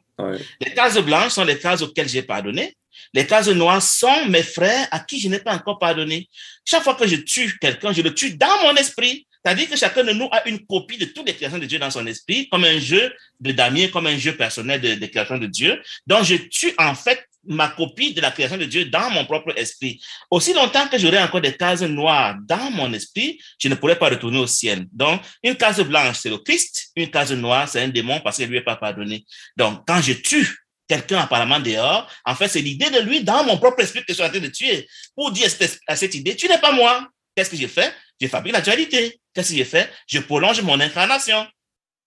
Les 0.61 0.73
cases 0.73 0.99
blanches 0.99 1.33
sont 1.33 1.45
les 1.45 1.59
cases 1.59 1.83
auxquelles 1.83 2.09
j'ai 2.09 2.23
pardonné. 2.23 2.77
Les 3.13 3.27
cases 3.27 3.49
noires 3.49 3.83
sont 3.83 4.27
mes 4.29 4.43
frères 4.43 4.87
à 4.91 5.01
qui 5.01 5.21
je 5.21 5.29
n'ai 5.29 5.41
pas 5.41 5.55
encore 5.55 5.79
pardonné. 5.79 6.29
Chaque 6.65 6.83
fois 6.83 6.95
que 6.95 7.07
je 7.07 7.17
tue 7.17 7.59
quelqu'un, 7.61 7.93
je 7.93 8.03
le 8.03 8.15
tue 8.15 8.37
dans 8.37 8.63
mon 8.63 8.75
esprit. 8.77 9.27
C'est-à-dire 9.47 9.71
que 9.71 9.77
chacun 9.77 10.03
de 10.03 10.11
nous 10.11 10.29
a 10.33 10.49
une 10.49 10.67
copie 10.67 10.99
de 10.99 11.05
toutes 11.05 11.29
les 11.29 11.35
créations 11.37 11.59
de 11.59 11.67
Dieu 11.67 11.79
dans 11.79 11.93
son 11.93 12.05
esprit, 12.09 12.49
comme 12.49 12.65
un 12.65 12.81
jeu 12.81 13.15
de 13.39 13.53
damier, 13.53 13.93
comme 13.93 14.09
un 14.09 14.19
jeu 14.19 14.37
personnel 14.37 14.81
de, 14.81 14.97
de 14.97 15.07
création 15.07 15.39
de 15.39 15.47
Dieu. 15.47 15.81
Donc, 16.05 16.25
je 16.25 16.35
tue 16.35 16.75
en 16.79 16.97
fait 16.97 17.25
ma 17.45 17.69
copie 17.69 18.13
de 18.13 18.21
la 18.21 18.33
création 18.33 18.57
de 18.57 18.65
Dieu 18.65 18.87
dans 18.87 19.09
mon 19.11 19.25
propre 19.25 19.57
esprit. 19.57 20.03
Aussi 20.33 20.53
longtemps 20.53 20.89
que 20.89 20.99
j'aurai 20.99 21.23
encore 21.23 21.41
des 21.41 21.57
cases 21.57 21.83
noires 21.83 22.35
dans 22.45 22.73
mon 22.73 22.93
esprit, 22.93 23.41
je 23.57 23.69
ne 23.69 23.77
pourrai 23.77 23.97
pas 23.97 24.09
retourner 24.09 24.39
au 24.39 24.49
ciel. 24.49 24.85
Donc, 24.93 25.23
une 25.45 25.55
case 25.55 25.81
blanche, 25.83 26.17
c'est 26.23 26.31
le 26.31 26.39
Christ. 26.39 26.89
Une 26.97 27.09
case 27.09 27.31
noire, 27.31 27.69
c'est 27.69 27.81
un 27.81 27.89
démon 27.89 28.19
parce 28.25 28.39
qu'il 28.39 28.49
lui 28.49 28.57
est 28.57 28.63
pas 28.63 28.75
pardonné. 28.75 29.25
Donc, 29.57 29.85
quand 29.87 30.03
je 30.03 30.15
tue 30.15 30.59
quelqu'un 30.89 31.21
apparemment 31.21 31.61
dehors, 31.61 32.13
en 32.25 32.35
fait, 32.35 32.49
c'est 32.49 32.63
l'idée 32.63 32.91
de 32.91 32.99
lui 32.99 33.23
dans 33.23 33.45
mon 33.45 33.59
propre 33.59 33.81
esprit 33.81 34.01
que 34.01 34.07
je 34.09 34.15
suis 34.15 34.25
en 34.25 34.29
train 34.29 34.41
de 34.41 34.49
tuer. 34.49 34.89
Pour 35.15 35.31
dire 35.31 35.49
à 35.87 35.95
cette 35.95 36.17
idée, 36.17 36.35
tu 36.35 36.49
n'es 36.49 36.59
pas 36.59 36.73
moi. 36.73 37.09
Qu'est-ce 37.37 37.51
que 37.51 37.57
j'ai 37.57 37.69
fait? 37.69 37.95
Je 38.21 38.27
fabrique 38.27 38.55
la 38.55 38.61
dualité. 38.61 39.21
Qu'est-ce 39.37 39.51
que 39.51 39.57
j'ai 39.57 39.67
fait 39.67 39.93
Je 40.07 40.19
prolonge 40.19 40.63
mon 40.63 40.81
incarnation. 40.81 41.47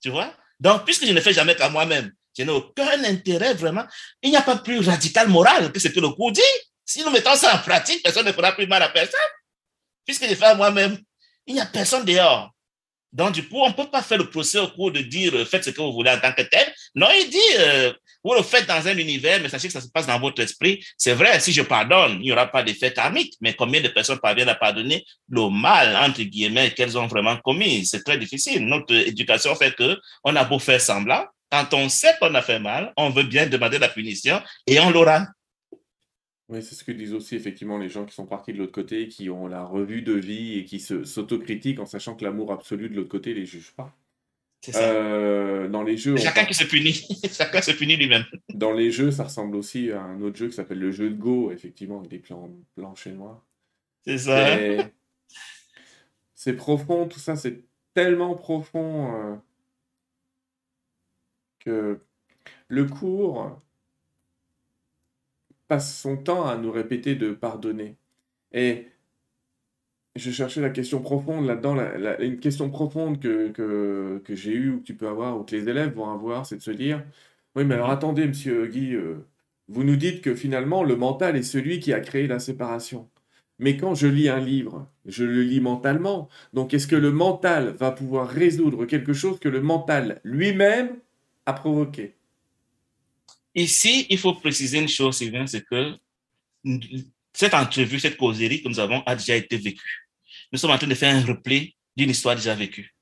Tu 0.02 0.10
vois? 0.10 0.36
Donc, 0.60 0.84
puisque 0.84 1.06
je 1.06 1.14
ne 1.14 1.22
fais 1.22 1.32
jamais 1.32 1.56
qu'à 1.56 1.70
moi-même, 1.70 2.12
je 2.36 2.42
n'ai 2.42 2.52
aucun 2.52 3.04
intérêt 3.04 3.54
vraiment. 3.54 3.86
Il 4.24 4.32
n'y 4.32 4.36
a 4.36 4.42
pas 4.42 4.56
plus 4.56 4.80
radical 4.80 5.28
moral 5.28 5.72
que 5.72 5.80
ce 5.80 5.90
que 5.90 6.00
le 6.00 6.10
cours 6.10 6.32
dit. 6.32 6.42
Si 6.84 7.04
nous 7.04 7.12
mettons 7.12 7.36
ça 7.36 7.54
en 7.54 7.60
pratique, 7.60 8.02
personne 8.02 8.26
ne 8.26 8.32
fera 8.32 8.54
plus 8.54 8.66
mal 8.66 8.82
à 8.82 8.90
personne. 8.90 9.20
Puisque 10.06 10.28
je 10.28 10.34
fais 10.34 10.46
à 10.46 10.56
moi-même, 10.56 10.98
il 11.46 11.54
n'y 11.54 11.62
a 11.62 11.68
personne 11.68 12.04
dehors. 12.04 12.50
Donc, 13.14 13.34
du 13.34 13.48
coup, 13.48 13.62
on 13.62 13.70
ne 13.70 13.74
peut 13.74 13.92
pas 13.92 14.02
faire 14.02 14.18
le 14.18 14.28
procès 14.28 14.58
au 14.58 14.70
cours 14.70 14.92
de 14.92 15.02
dire 15.02 15.48
faites 15.48 15.66
ce 15.66 15.70
que 15.70 15.82
vous 15.82 15.94
voulez 15.94 16.10
en 16.10 16.20
tant 16.20 16.34
que 16.34 16.42
tel. 16.42 16.74
Non, 16.96 17.10
il 17.12 17.30
dit 17.30 17.58
euh, 17.60 17.94
vous 18.24 18.34
le 18.34 18.42
faites 18.42 18.68
dans 18.68 18.88
un 18.88 18.98
univers, 18.98 19.40
mais 19.42 19.50
sachez 19.50 19.68
que 19.68 19.74
ça 19.74 19.82
se 19.82 19.88
passe 19.90 20.08
dans 20.08 20.20
votre 20.20 20.42
esprit. 20.42 20.84
C'est 20.98 21.14
vrai, 21.14 21.40
si 21.40 21.54
je 21.54 21.62
pardonne, 21.62 22.14
il 22.14 22.22
n'y 22.22 22.32
aura 22.32 22.48
pas 22.48 22.64
d'effet 22.64 22.92
karmique, 22.94 23.36
mais 23.42 23.54
combien 23.54 23.82
de 23.82 23.88
personnes 23.88 24.20
parviennent 24.20 24.50
à 24.50 24.56
pardonner 24.56 25.06
le 25.30 25.50
mal, 25.50 25.96
entre 25.96 26.22
guillemets, 26.24 26.72
qu'elles 26.72 26.98
ont 26.98 27.08
vraiment 27.08 27.38
commis? 27.38 27.86
C'est 27.86 28.04
très 28.04 28.18
difficile. 28.18 28.66
Notre 28.66 28.94
éducation 28.94 29.56
fait 29.56 29.76
que 29.76 29.98
on 30.24 30.36
a 30.36 30.44
beau 30.44 30.60
faire 30.60 30.82
semblant, 30.82 31.26
quand 31.52 31.74
on 31.74 31.90
sait 31.90 32.14
qu'on 32.20 32.34
a 32.36 32.42
fait 32.42 32.60
mal, 32.60 32.94
on 32.98 33.10
veut 33.10 33.24
bien 33.24 33.48
demander 33.48 33.80
la 33.80 33.90
punition 33.90 34.42
et 34.68 34.80
on 34.80 34.92
l'aura. 34.92 35.26
Oui, 36.50 36.64
c'est 36.64 36.74
ce 36.74 36.84
que 36.84 36.92
disent 36.92 37.14
aussi 37.14 37.36
effectivement 37.36 37.78
les 37.78 37.90
gens 37.90 38.06
qui 38.06 38.16
sont 38.16 38.26
partis 38.26 38.54
de 38.54 38.58
l'autre 38.58 38.72
côté, 38.72 39.08
qui 39.08 39.30
ont 39.30 39.48
la 39.48 39.64
revue 39.64 40.02
de 40.02 40.14
vie 40.14 40.58
et 40.58 40.66
qui 40.66 40.80
s'autocritiquent 40.80 41.80
en 41.80 41.86
sachant 41.86 42.16
que 42.16 42.26
l'amour 42.26 42.52
absolu 42.52 42.90
de 42.90 42.96
l'autre 42.96 43.10
côté 43.10 43.36
les 43.36 43.46
juge 43.46 43.72
pas. 43.76 43.96
C'est 44.62 44.74
ça. 44.74 44.92
Euh, 44.92 45.68
dans 45.70 45.84
les 45.84 45.96
jeux. 45.98 46.18
Chacun 46.18 46.46
qui 46.46 46.54
se 46.54 46.66
punit. 46.66 47.08
Chacun 47.32 47.62
se 47.62 47.72
punit 47.72 47.96
lui-même. 47.96 48.26
Dans 48.54 48.74
les 48.74 48.92
jeux, 48.92 49.12
ça 49.12 49.24
ressemble 49.24 49.56
aussi 49.56 49.92
à 49.92 50.02
un 50.02 50.22
autre 50.22 50.38
jeu 50.38 50.48
qui 50.48 50.56
s'appelle 50.56 50.80
le 50.80 50.92
jeu 50.92 51.10
de 51.10 51.16
Go, 51.16 51.52
effectivement, 51.52 52.00
avec 52.00 52.12
des 52.12 52.20
plans 52.20 52.50
blancs 52.76 53.06
et 53.06 53.12
noirs. 53.12 53.46
C'est 54.06 54.18
ça. 54.18 54.58
C'est 56.36 56.54
profond, 56.54 57.08
tout 57.08 57.20
ça, 57.20 57.36
c'est 57.36 57.64
tellement 57.94 58.34
profond 58.36 59.14
euh, 59.14 59.36
que 61.60 62.00
le 62.70 62.86
cours 62.86 63.62
passe 65.68 66.00
son 66.00 66.18
temps 66.18 66.48
à 66.48 66.56
nous 66.56 66.72
répéter 66.72 67.16
de 67.16 67.32
pardonner. 67.32 67.98
Et 68.54 68.88
je 70.16 70.32
cherchais 70.32 70.62
la 70.62 70.70
question 70.70 71.02
profonde 71.02 71.46
là-dedans, 71.46 71.78
une 72.20 72.40
question 72.40 72.70
profonde 72.70 73.20
que, 73.20 73.50
que, 73.50 74.22
que 74.26 74.36
j'ai 74.36 74.54
eue 74.54 74.72
ou 74.72 74.80
que 74.80 74.84
tu 74.84 74.96
peux 74.96 75.08
avoir 75.08 75.40
ou 75.40 75.44
que 75.44 75.56
les 75.56 75.70
élèves 75.70 75.94
vont 75.94 76.10
avoir, 76.12 76.46
c'est 76.46 76.58
de 76.58 76.62
se 76.62 76.72
dire, 76.72 77.04
oui, 77.56 77.66
mais 77.66 77.76
alors 77.76 77.88
mhm. 77.88 77.94
attendez, 77.94 78.28
monsieur 78.28 78.68
Guy, 78.68 78.96
euh, 78.96 79.26
vous 79.68 79.84
nous 79.84 79.96
dites 79.96 80.22
que 80.22 80.36
finalement 80.36 80.84
le 80.84 80.96
mental 80.96 81.36
est 81.38 81.44
celui 81.44 81.80
qui 81.80 81.94
a 81.94 82.00
créé 82.00 82.28
la 82.28 82.40
séparation. 82.40 83.10
Mais 83.60 83.76
quand 83.76 83.94
je 83.94 84.08
lis 84.08 84.30
un 84.30 84.40
livre, 84.40 84.88
je 85.06 85.26
le 85.26 85.44
lis 85.44 85.60
mentalement. 85.60 86.30
Donc 86.54 86.74
est-ce 86.74 86.88
que 86.88 86.96
le 86.96 87.12
mental 87.12 87.76
va 87.78 87.92
pouvoir 87.92 88.30
résoudre 88.30 88.86
quelque 88.86 89.14
chose 89.14 89.40
que 89.40 89.50
le 89.50 89.62
mental 89.62 90.22
lui-même 90.24 90.98
a 91.46 91.54
provoqué? 91.54 92.16
Ici, 93.56 94.08
il 94.10 94.18
faut 94.18 94.34
préciser 94.34 94.80
une 94.80 94.88
chose, 94.88 95.18
Sylvain, 95.18 95.46
c'est 95.46 95.66
que 95.66 95.98
cette 97.34 97.54
entrevue, 97.54 98.00
cette 98.00 98.18
causerie 98.18 98.62
que 98.62 98.70
nous 98.70 98.80
avons 98.80 99.02
a 99.06 99.16
déjà 99.16 99.36
été 99.36 99.58
vécue 99.58 100.10
nous 100.52 100.60
sommes 100.60 100.72
en 100.72 100.78
train 100.78 100.88
de 100.88 100.96
faire 100.96 101.16
un 101.16 101.26
replay 101.26 101.74
d'une 101.96 102.10
histoire 102.10 102.36
déjà 102.36 102.56
vécue. 102.56 102.94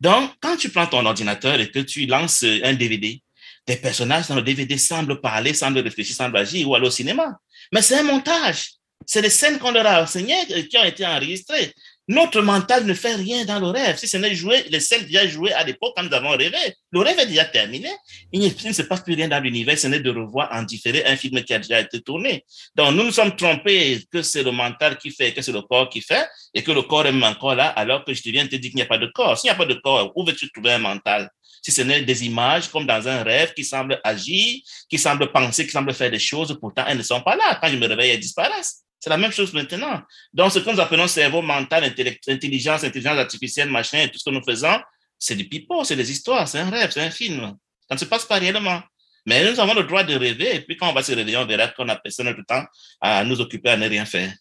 Donc, 0.00 0.32
quand 0.40 0.56
tu 0.56 0.68
prends 0.68 0.86
ton 0.86 1.04
ordinateur 1.04 1.58
et 1.58 1.70
que 1.70 1.80
tu 1.80 2.06
lances 2.06 2.44
un 2.44 2.74
DVD, 2.74 3.22
tes 3.64 3.76
personnages 3.76 4.28
dans 4.28 4.34
le 4.34 4.42
DVD 4.42 4.76
semblent 4.76 5.20
parler, 5.20 5.54
semblent 5.54 5.78
réfléchir, 5.78 6.14
semblent 6.14 6.36
agir 6.36 6.68
ou 6.68 6.74
aller 6.74 6.86
au 6.86 6.90
cinéma. 6.90 7.38
Mais 7.72 7.82
c'est 7.82 7.98
un 7.98 8.02
montage. 8.02 8.72
C'est 9.06 9.22
des 9.22 9.30
scènes 9.30 9.58
qu'on 9.58 9.70
leur 9.70 9.86
a 9.86 10.02
enseignées 10.02 10.46
qui 10.68 10.76
ont 10.76 10.84
été 10.84 11.06
enregistrées. 11.06 11.72
Notre 12.08 12.42
mental 12.42 12.84
ne 12.84 12.94
fait 12.94 13.14
rien 13.14 13.44
dans 13.44 13.60
le 13.60 13.68
rêve. 13.68 13.96
Si 13.96 14.08
ce 14.08 14.16
n'est 14.16 14.34
joué, 14.34 14.64
les 14.70 14.80
scènes 14.80 15.04
déjà 15.04 15.26
jouées 15.26 15.52
à 15.52 15.62
l'époque 15.62 15.92
quand 15.96 16.02
nous 16.02 16.12
avons 16.12 16.30
rêvé, 16.30 16.58
le 16.90 17.00
rêve 17.00 17.18
est 17.20 17.26
déjà 17.26 17.44
terminé. 17.44 17.90
Il 18.32 18.40
ne 18.42 18.72
se 18.72 18.82
passe 18.82 19.02
plus 19.02 19.14
rien 19.14 19.28
dans 19.28 19.40
l'univers, 19.40 19.78
ce 19.78 19.86
n'est 19.86 20.00
de 20.00 20.10
revoir 20.10 20.48
en 20.52 20.62
différé 20.64 21.04
un 21.06 21.16
film 21.16 21.42
qui 21.44 21.54
a 21.54 21.58
déjà 21.58 21.80
été 21.80 22.00
tourné. 22.00 22.44
Donc 22.74 22.94
nous 22.94 23.04
nous 23.04 23.12
sommes 23.12 23.36
trompés 23.36 24.02
que 24.10 24.20
c'est 24.22 24.42
le 24.42 24.50
mental 24.50 24.98
qui 24.98 25.10
fait, 25.10 25.32
que 25.32 25.42
c'est 25.42 25.52
le 25.52 25.62
corps 25.62 25.88
qui 25.88 26.00
fait, 26.00 26.26
et 26.52 26.62
que 26.62 26.72
le 26.72 26.82
corps 26.82 27.06
est 27.06 27.22
encore 27.22 27.54
là, 27.54 27.68
alors 27.68 28.04
que 28.04 28.12
je 28.12 28.20
te 28.20 28.28
viens 28.30 28.46
te 28.46 28.56
dire 28.56 28.70
qu'il 28.70 28.76
n'y 28.76 28.82
a 28.82 28.86
pas 28.86 28.98
de 28.98 29.06
corps. 29.06 29.38
S'il 29.38 29.48
n'y 29.48 29.54
a 29.54 29.56
pas 29.56 29.66
de 29.66 29.74
corps, 29.74 30.12
où 30.16 30.24
veux-tu 30.24 30.50
trouver 30.50 30.72
un 30.72 30.78
mental? 30.78 31.30
Si 31.62 31.70
ce 31.70 31.82
n'est 31.82 32.02
des 32.02 32.26
images 32.26 32.68
comme 32.68 32.86
dans 32.86 33.06
un 33.06 33.22
rêve 33.22 33.54
qui 33.54 33.64
semblent 33.64 34.00
agir, 34.02 34.60
qui 34.90 34.98
semblent 34.98 35.30
penser, 35.30 35.64
qui 35.64 35.70
semblent 35.70 35.94
faire 35.94 36.10
des 36.10 36.18
choses, 36.18 36.58
pourtant 36.60 36.84
elles 36.88 36.98
ne 36.98 37.02
sont 37.04 37.20
pas 37.20 37.36
là. 37.36 37.58
Quand 37.62 37.68
je 37.68 37.76
me 37.76 37.86
réveille, 37.86 38.10
elles 38.10 38.20
disparaissent. 38.20 38.82
C'est 39.02 39.10
la 39.10 39.16
même 39.16 39.32
chose 39.32 39.52
maintenant. 39.52 40.00
Donc, 40.32 40.52
ce 40.52 40.60
que 40.60 40.70
nous 40.70 40.78
appelons 40.78 41.08
cerveau 41.08 41.42
mental, 41.42 41.82
intelligence, 41.82 42.84
intelligence 42.84 43.18
artificielle, 43.18 43.68
machin, 43.68 43.98
et 43.98 44.08
tout 44.08 44.16
ce 44.20 44.24
que 44.24 44.30
nous 44.30 44.44
faisons, 44.44 44.78
c'est 45.18 45.34
du 45.34 45.48
pipeau, 45.48 45.82
c'est 45.82 45.96
des 45.96 46.08
histoires, 46.08 46.46
c'est 46.46 46.60
un 46.60 46.70
rêve, 46.70 46.92
c'est 46.92 47.00
un 47.00 47.10
film. 47.10 47.52
Ça 47.88 47.96
ne 47.96 47.98
se 47.98 48.04
passe 48.04 48.24
pas 48.24 48.36
réellement. 48.36 48.80
Mais 49.26 49.50
nous 49.50 49.58
avons 49.58 49.74
le 49.74 49.82
droit 49.82 50.04
de 50.04 50.14
rêver, 50.14 50.54
et 50.54 50.60
puis 50.60 50.76
quand 50.76 50.88
on 50.88 50.92
va 50.92 51.02
se 51.02 51.10
réveiller, 51.10 51.36
on 51.36 51.46
verra 51.46 51.66
qu'on 51.66 51.88
a 51.88 51.96
passé 51.96 52.22
notre 52.22 52.44
temps 52.46 52.64
à 53.00 53.24
nous 53.24 53.40
occuper 53.40 53.70
à 53.70 53.76
ne 53.76 53.88
rien 53.88 54.04
faire. 54.04 54.32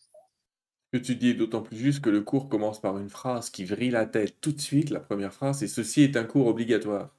Que 0.93 0.99
tu 0.99 1.15
dis 1.15 1.33
d'autant 1.33 1.63
plus 1.63 1.77
juste 1.77 2.01
que 2.01 2.11
le 2.11 2.21
cours 2.21 2.47
commence 2.47 2.79
par 2.79 2.99
une 2.99 3.09
phrase 3.09 3.49
qui 3.49 3.65
vrille 3.65 3.89
la 3.89 4.05
tête 4.05 4.39
tout 4.41 4.51
de 4.51 4.61
suite, 4.61 4.91
la 4.91 4.99
première 4.99 5.33
phrase, 5.33 5.63
et 5.63 5.67
ceci 5.67 6.03
est 6.03 6.17
un 6.17 6.23
cours 6.23 6.45
obligatoire. 6.45 7.09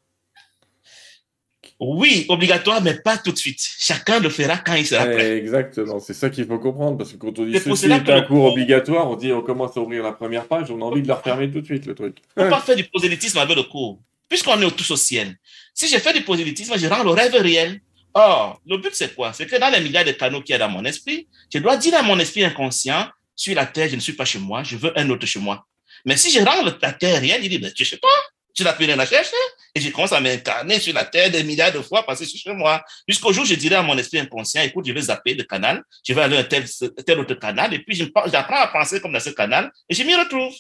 Oui, 1.84 2.26
obligatoire, 2.28 2.80
mais 2.80 2.94
pas 2.94 3.18
tout 3.18 3.32
de 3.32 3.36
suite. 3.36 3.58
Chacun 3.60 4.20
le 4.20 4.28
fera 4.28 4.56
quand 4.58 4.74
il 4.74 4.86
sera 4.86 5.04
prêt. 5.04 5.38
Exactement, 5.38 5.98
c'est 5.98 6.14
ça 6.14 6.30
qu'il 6.30 6.46
faut 6.46 6.60
comprendre, 6.60 6.96
parce 6.96 7.10
que 7.10 7.16
quand 7.16 7.36
on 7.36 7.44
dit 7.44 7.58
ceci 7.58 7.86
est 7.86 8.08
un 8.08 8.22
cours 8.22 8.52
obligatoire, 8.52 9.10
on 9.10 9.16
dit 9.16 9.32
on 9.32 9.42
commence 9.42 9.76
à 9.76 9.80
ouvrir 9.80 10.04
la 10.04 10.12
première 10.12 10.46
page, 10.46 10.70
on 10.70 10.80
a 10.80 10.84
envie 10.84 11.02
de 11.02 11.08
le 11.08 11.14
refermer 11.14 11.50
tout 11.50 11.60
de 11.60 11.64
suite, 11.64 11.84
le 11.86 11.96
truc. 11.96 12.18
On 12.36 12.42
ne 12.42 12.46
peut 12.46 12.50
pas 12.52 12.60
faire 12.60 12.76
du 12.76 12.84
prosélytisme 12.84 13.38
avec 13.38 13.56
le 13.56 13.64
cours, 13.64 13.98
puisqu'on 14.28 14.62
est 14.62 14.70
tous 14.76 14.92
au 14.92 14.96
ciel. 14.96 15.36
Si 15.74 15.88
je 15.88 15.98
fais 15.98 16.12
du 16.12 16.20
prosélytisme, 16.20 16.78
je 16.78 16.86
rends 16.86 17.02
le 17.02 17.10
rêve 17.10 17.34
réel. 17.34 17.80
Or, 18.14 18.60
le 18.64 18.76
but, 18.76 18.94
c'est 18.94 19.12
quoi? 19.16 19.32
C'est 19.32 19.46
que 19.46 19.58
dans 19.58 19.70
les 19.70 19.80
milliards 19.80 20.04
de 20.04 20.12
canaux 20.12 20.40
qu'il 20.40 20.52
y 20.52 20.56
a 20.56 20.58
dans 20.58 20.68
mon 20.68 20.84
esprit, 20.84 21.26
je 21.52 21.58
dois 21.58 21.76
dire 21.76 21.96
à 21.96 22.02
mon 22.02 22.18
esprit 22.20 22.44
inconscient, 22.44 23.08
sur 23.34 23.56
la 23.56 23.66
terre, 23.66 23.88
je 23.88 23.96
ne 23.96 24.00
suis 24.00 24.12
pas 24.12 24.24
chez 24.24 24.38
moi, 24.38 24.62
je 24.62 24.76
veux 24.76 24.96
un 24.96 25.10
autre 25.10 25.26
chez 25.26 25.40
moi. 25.40 25.66
Mais 26.04 26.16
si 26.16 26.30
je 26.30 26.44
rends 26.44 26.62
la 26.62 26.92
terre 26.92 27.20
réelle, 27.20 27.42
il 27.42 27.48
dit, 27.48 27.58
ben, 27.58 27.72
tu 27.72 27.84
sais 27.84 27.96
pas, 27.96 28.08
tu 28.54 28.64
n'as 28.64 28.72
plus 28.72 28.86
rien 28.86 28.98
à 28.98 29.06
chercher. 29.06 29.36
Et 29.74 29.80
je 29.80 29.90
commence 29.90 30.12
à 30.12 30.20
m'incarner 30.20 30.78
sur 30.78 30.94
la 30.94 31.04
terre 31.04 31.30
des 31.30 31.42
milliards 31.44 31.72
de 31.72 31.80
fois 31.80 32.04
suis 32.14 32.38
chez 32.38 32.52
moi. 32.52 32.84
Jusqu'au 33.08 33.32
jour, 33.32 33.44
je 33.44 33.54
dirais 33.54 33.76
à 33.76 33.82
mon 33.82 33.96
esprit 33.96 34.18
inconscient, 34.18 34.62
écoute, 34.62 34.86
je 34.86 34.92
vais 34.92 35.00
zapper 35.00 35.34
le 35.34 35.44
canal, 35.44 35.82
je 36.06 36.12
vais 36.12 36.22
aller 36.22 36.36
à 36.36 36.40
un 36.40 36.44
tel, 36.44 36.64
tel 37.06 37.18
autre 37.18 37.34
canal, 37.34 37.72
et 37.72 37.78
puis 37.78 37.96
j'apprends 37.96 38.60
à 38.60 38.68
penser 38.68 39.00
comme 39.00 39.12
dans 39.12 39.20
ce 39.20 39.30
canal, 39.30 39.70
et 39.88 39.94
je 39.94 40.02
m'y 40.02 40.14
retrouve. 40.14 40.54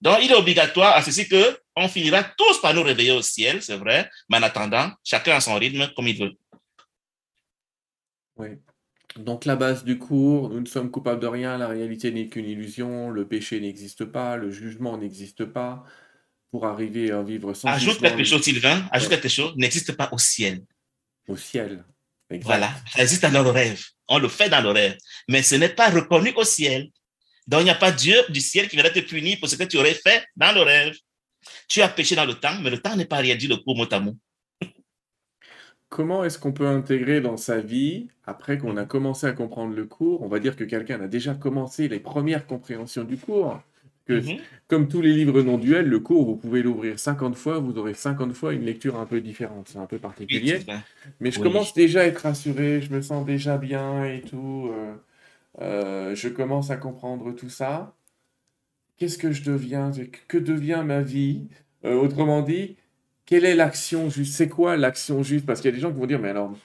Donc, 0.00 0.18
il 0.22 0.30
est 0.30 0.34
obligatoire 0.34 0.94
à 0.94 1.02
ceci 1.02 1.26
que 1.28 1.58
on 1.74 1.88
finira 1.88 2.22
tous 2.22 2.60
par 2.60 2.74
nous 2.74 2.82
réveiller 2.82 3.12
au 3.12 3.22
ciel, 3.22 3.62
c'est 3.62 3.76
vrai, 3.76 4.10
mais 4.28 4.38
en 4.38 4.42
attendant, 4.42 4.90
chacun 5.02 5.36
a 5.36 5.40
son 5.40 5.54
rythme 5.54 5.90
comme 5.94 6.08
il 6.08 6.18
veut. 6.18 6.32
Oui. 8.36 8.48
Donc 9.16 9.46
la 9.46 9.56
base 9.56 9.82
du 9.84 9.98
cours, 9.98 10.50
nous 10.50 10.60
ne 10.60 10.66
sommes 10.66 10.90
coupables 10.90 11.20
de 11.20 11.26
rien, 11.26 11.56
la 11.56 11.68
réalité 11.68 12.12
n'est 12.12 12.28
qu'une 12.28 12.44
illusion, 12.44 13.08
le 13.08 13.26
péché 13.26 13.60
n'existe 13.60 14.04
pas, 14.04 14.36
le 14.36 14.50
jugement 14.50 14.98
n'existe 14.98 15.46
pas, 15.46 15.84
pour 16.50 16.66
arriver 16.66 17.10
à 17.10 17.22
vivre 17.22 17.52
sans 17.54 17.68
Ajoute 17.68 18.00
quelque 18.00 18.24
chose, 18.24 18.42
Sylvain, 18.42 18.86
ajoute 18.90 19.10
quelque 19.10 19.28
chose, 19.28 19.54
n'existe 19.56 19.92
pas 19.92 20.08
au 20.12 20.18
ciel. 20.18 20.62
Au 21.28 21.36
ciel. 21.36 21.84
Voilà, 22.42 22.70
ça 22.92 23.02
existe 23.02 23.26
dans 23.26 23.42
le 23.42 23.50
rêve. 23.50 23.82
On 24.08 24.18
le 24.18 24.28
fait 24.28 24.48
dans 24.48 24.60
le 24.60 24.70
rêve, 24.70 24.96
mais 25.28 25.42
ce 25.42 25.54
n'est 25.56 25.68
pas 25.68 25.90
reconnu 25.90 26.32
au 26.36 26.44
ciel. 26.44 26.90
Donc 27.46 27.60
il 27.60 27.64
n'y 27.64 27.70
a 27.70 27.76
pas 27.76 27.92
Dieu 27.92 28.16
du 28.28 28.40
ciel 28.40 28.68
qui 28.68 28.76
viendra 28.76 28.92
te 28.92 29.00
punir 29.00 29.38
pour 29.38 29.48
ce 29.48 29.56
que 29.56 29.64
tu 29.64 29.76
aurais 29.76 29.94
fait 29.94 30.24
dans 30.36 30.52
le 30.52 30.62
rêve. 30.62 30.96
Tu 31.68 31.80
as 31.82 31.88
péché 31.88 32.16
dans 32.16 32.24
le 32.24 32.34
temps, 32.34 32.58
mais 32.60 32.70
le 32.70 32.78
temps 32.78 32.96
n'est 32.96 33.04
pas 33.04 33.18
rien 33.18 33.36
dit 33.36 33.46
le 33.46 33.56
cours 33.56 33.76
mot 33.76 33.86
à 33.92 34.00
mot. 34.00 34.16
Comment 35.88 36.24
est-ce 36.24 36.38
qu'on 36.38 36.52
peut 36.52 36.66
intégrer 36.66 37.20
dans 37.20 37.36
sa 37.36 37.60
vie, 37.60 38.08
après 38.24 38.58
qu'on 38.58 38.76
a 38.76 38.84
commencé 38.84 39.26
à 39.26 39.32
comprendre 39.32 39.74
le 39.74 39.86
cours, 39.86 40.22
on 40.22 40.28
va 40.28 40.40
dire 40.40 40.56
que 40.56 40.64
quelqu'un 40.64 41.00
a 41.00 41.06
déjà 41.06 41.34
commencé 41.34 41.86
les 41.86 42.00
premières 42.00 42.46
compréhensions 42.46 43.04
du 43.04 43.16
cours, 43.16 43.62
que, 44.06 44.14
mhm. 44.14 44.38
Comme 44.68 44.88
tous 44.88 45.00
les 45.00 45.12
livres 45.12 45.42
non 45.42 45.58
duels, 45.58 45.88
le 45.88 46.00
cours, 46.00 46.24
vous 46.26 46.36
pouvez 46.36 46.62
l'ouvrir 46.62 46.98
50 46.98 47.36
fois, 47.36 47.58
vous 47.58 47.78
aurez 47.78 47.94
50 47.94 48.32
fois 48.32 48.52
une 48.52 48.64
lecture 48.64 48.98
un 48.98 49.06
peu 49.06 49.20
différente. 49.20 49.68
C'est 49.68 49.78
un 49.78 49.86
peu 49.86 49.98
particulier. 49.98 50.60
Mais 51.20 51.30
je 51.30 51.40
commence 51.40 51.72
déjà 51.74 52.00
à 52.00 52.04
être 52.04 52.18
rassuré, 52.18 52.80
je 52.80 52.92
me 52.92 53.00
sens 53.00 53.24
déjà 53.24 53.58
bien 53.58 54.04
et 54.04 54.22
tout. 54.22 54.70
Euh, 54.72 54.94
euh, 55.60 56.14
je 56.14 56.28
commence 56.28 56.70
à 56.70 56.76
comprendre 56.76 57.32
tout 57.32 57.48
ça. 57.48 57.94
Qu'est-ce 58.96 59.18
que 59.18 59.30
je 59.30 59.44
deviens? 59.44 59.92
Que 60.26 60.38
devient 60.38 60.82
ma 60.84 61.02
vie? 61.02 61.48
Euh, 61.84 61.94
Autrement 61.94 62.42
dit, 62.42 62.76
quelle 63.24 63.44
est 63.44 63.54
l'action 63.54 64.10
juste? 64.10 64.34
C'est 64.34 64.48
quoi 64.48 64.76
l'action 64.76 65.22
juste? 65.22 65.46
Parce 65.46 65.60
qu'il 65.60 65.70
y 65.70 65.74
a 65.74 65.76
des 65.76 65.80
gens 65.80 65.92
qui 65.92 65.98
vont 65.98 66.06
dire, 66.06 66.18
mais 66.18 66.30
alors, 66.30 66.56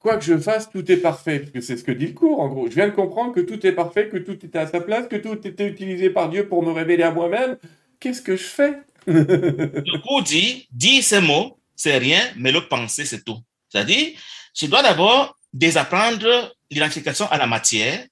quoi 0.00 0.16
que 0.16 0.24
je 0.24 0.36
fasse, 0.36 0.68
tout 0.70 0.90
est 0.90 0.96
parfait. 0.96 1.38
Parce 1.38 1.52
que 1.52 1.60
c'est 1.60 1.76
ce 1.76 1.84
que 1.84 1.92
dit 1.92 2.08
le 2.08 2.12
cours, 2.14 2.40
en 2.40 2.48
gros. 2.48 2.68
Je 2.68 2.74
viens 2.74 2.88
de 2.88 2.94
comprendre 2.94 3.32
que 3.32 3.40
tout 3.40 3.64
est 3.64 3.72
parfait, 3.72 4.08
que 4.08 4.16
tout 4.16 4.32
était 4.44 4.58
à 4.58 4.66
sa 4.66 4.80
place, 4.80 5.06
que 5.06 5.16
tout 5.16 5.46
était 5.46 5.68
utilisé 5.68 6.10
par 6.10 6.28
Dieu 6.28 6.48
pour 6.48 6.64
me 6.64 6.72
révéler 6.72 7.04
à 7.04 7.12
moi-même. 7.12 7.56
Qu'est-ce 8.00 8.22
que 8.22 8.36
je 8.36 8.42
fais? 8.42 8.78
Le 9.06 10.02
cours 10.02 10.22
dit, 10.22 10.66
dis 10.72 11.02
ces 11.02 11.20
mots, 11.20 11.58
c'est 11.76 11.98
rien, 11.98 12.20
mais 12.36 12.52
le 12.52 12.66
penser, 12.66 13.04
c'est 13.04 13.24
tout. 13.24 13.38
C'est-à-dire, 13.68 14.08
je 14.54 14.66
dois 14.66 14.82
d'abord 14.82 15.36
désapprendre 15.52 16.54
l'identification 16.70 17.26
à 17.30 17.38
la 17.38 17.46
matière 17.46 18.04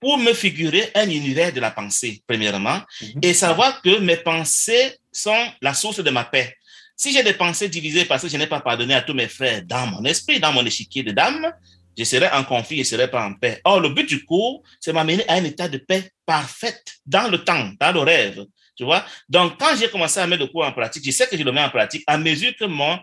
pour 0.00 0.18
me 0.18 0.32
figurer 0.32 0.90
un 0.96 1.08
univers 1.08 1.52
de 1.52 1.60
la 1.60 1.70
pensée, 1.70 2.22
premièrement, 2.26 2.80
mhm. 3.00 3.20
et 3.22 3.34
savoir 3.34 3.80
que 3.82 4.00
mes 4.00 4.16
pensées 4.16 4.98
sont 5.12 5.46
la 5.60 5.74
source 5.74 6.02
de 6.02 6.10
ma 6.10 6.24
paix. 6.24 6.56
Si 7.02 7.12
j'ai 7.12 7.24
des 7.24 7.32
pensées 7.32 7.68
divisées 7.68 8.04
parce 8.04 8.22
que 8.22 8.28
je 8.28 8.36
n'ai 8.36 8.46
pas 8.46 8.60
pardonné 8.60 8.94
à 8.94 9.02
tous 9.02 9.12
mes 9.12 9.26
frères 9.26 9.64
dans 9.64 9.88
mon 9.88 10.04
esprit, 10.04 10.38
dans 10.38 10.52
mon 10.52 10.64
échiquier 10.64 11.02
de 11.02 11.10
dames, 11.10 11.52
je 11.98 12.04
serai 12.04 12.28
en 12.30 12.44
conflit, 12.44 12.76
je 12.76 12.82
ne 12.82 12.86
serai 12.86 13.10
pas 13.10 13.26
en 13.26 13.34
paix. 13.34 13.60
Or, 13.64 13.80
le 13.80 13.88
but 13.88 14.08
du 14.08 14.24
cours, 14.24 14.62
c'est 14.78 14.92
m'amener 14.92 15.28
à 15.28 15.32
un 15.32 15.42
état 15.42 15.66
de 15.66 15.78
paix 15.78 16.12
parfaite 16.24 16.94
dans 17.04 17.26
le 17.26 17.42
temps, 17.42 17.72
dans 17.80 17.90
le 17.90 17.98
rêve. 17.98 18.44
Tu 18.76 18.84
vois? 18.84 19.04
Donc, 19.28 19.58
quand 19.58 19.74
j'ai 19.76 19.88
commencé 19.88 20.20
à 20.20 20.28
mettre 20.28 20.44
le 20.44 20.48
cours 20.48 20.64
en 20.64 20.70
pratique, 20.70 21.04
je 21.04 21.10
sais 21.10 21.26
que 21.26 21.36
je 21.36 21.42
le 21.42 21.50
mets 21.50 21.64
en 21.64 21.70
pratique 21.70 22.04
à 22.06 22.16
mesure 22.16 22.52
que 22.56 22.66
mon, 22.66 22.96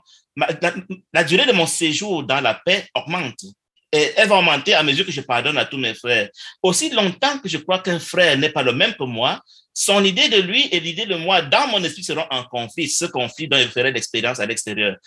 la, 1.11 1.23
durée 1.25 1.45
de 1.45 1.51
mon 1.51 1.67
séjour 1.67 2.23
dans 2.23 2.39
la 2.39 2.53
paix 2.53 2.87
augmente. 2.95 3.43
Et 3.91 4.11
elle 4.17 4.27
va 4.27 4.37
augmenter 4.37 4.73
à 4.75 4.83
mesure 4.83 5.05
que 5.05 5.11
je 5.11 5.21
pardonne 5.21 5.57
à 5.57 5.65
tous 5.65 5.77
mes 5.77 5.95
frères. 5.95 6.29
Aussi 6.61 6.89
longtemps 6.91 7.39
que 7.39 7.49
je 7.49 7.57
crois 7.57 7.79
qu'un 7.79 7.99
frère 7.99 8.37
n'est 8.37 8.51
pas 8.51 8.61
le 8.61 8.73
même 8.73 8.93
que 8.93 9.03
moi, 9.03 9.41
son 9.73 10.03
idée 10.03 10.29
de 10.29 10.41
lui 10.41 10.67
et 10.71 10.79
l'idée 10.79 11.05
de 11.05 11.15
moi 11.15 11.41
dans 11.41 11.67
mon 11.67 11.83
esprit 11.83 12.03
seront 12.03 12.25
en 12.29 12.43
conflit. 12.43 12.89
Ce 12.89 13.05
conflit 13.05 13.47
doit 13.47 13.65
faire 13.67 13.91
l'expérience 13.91 14.39
à 14.39 14.45
l'extérieur. 14.45 14.97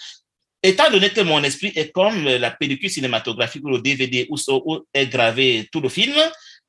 Étant 0.63 0.91
donné 0.91 1.11
que 1.11 1.21
mon 1.21 1.43
esprit 1.43 1.73
est 1.75 1.91
comme 1.91 2.25
la 2.25 2.51
pellicule 2.51 2.89
cinématographique 2.89 3.65
ou 3.65 3.71
le 3.71 3.81
DVD 3.81 4.27
où, 4.31 4.39
est 4.95 5.07
gravé 5.07 5.69
tout 5.73 5.81
le 5.81 5.89
film, 5.89 6.15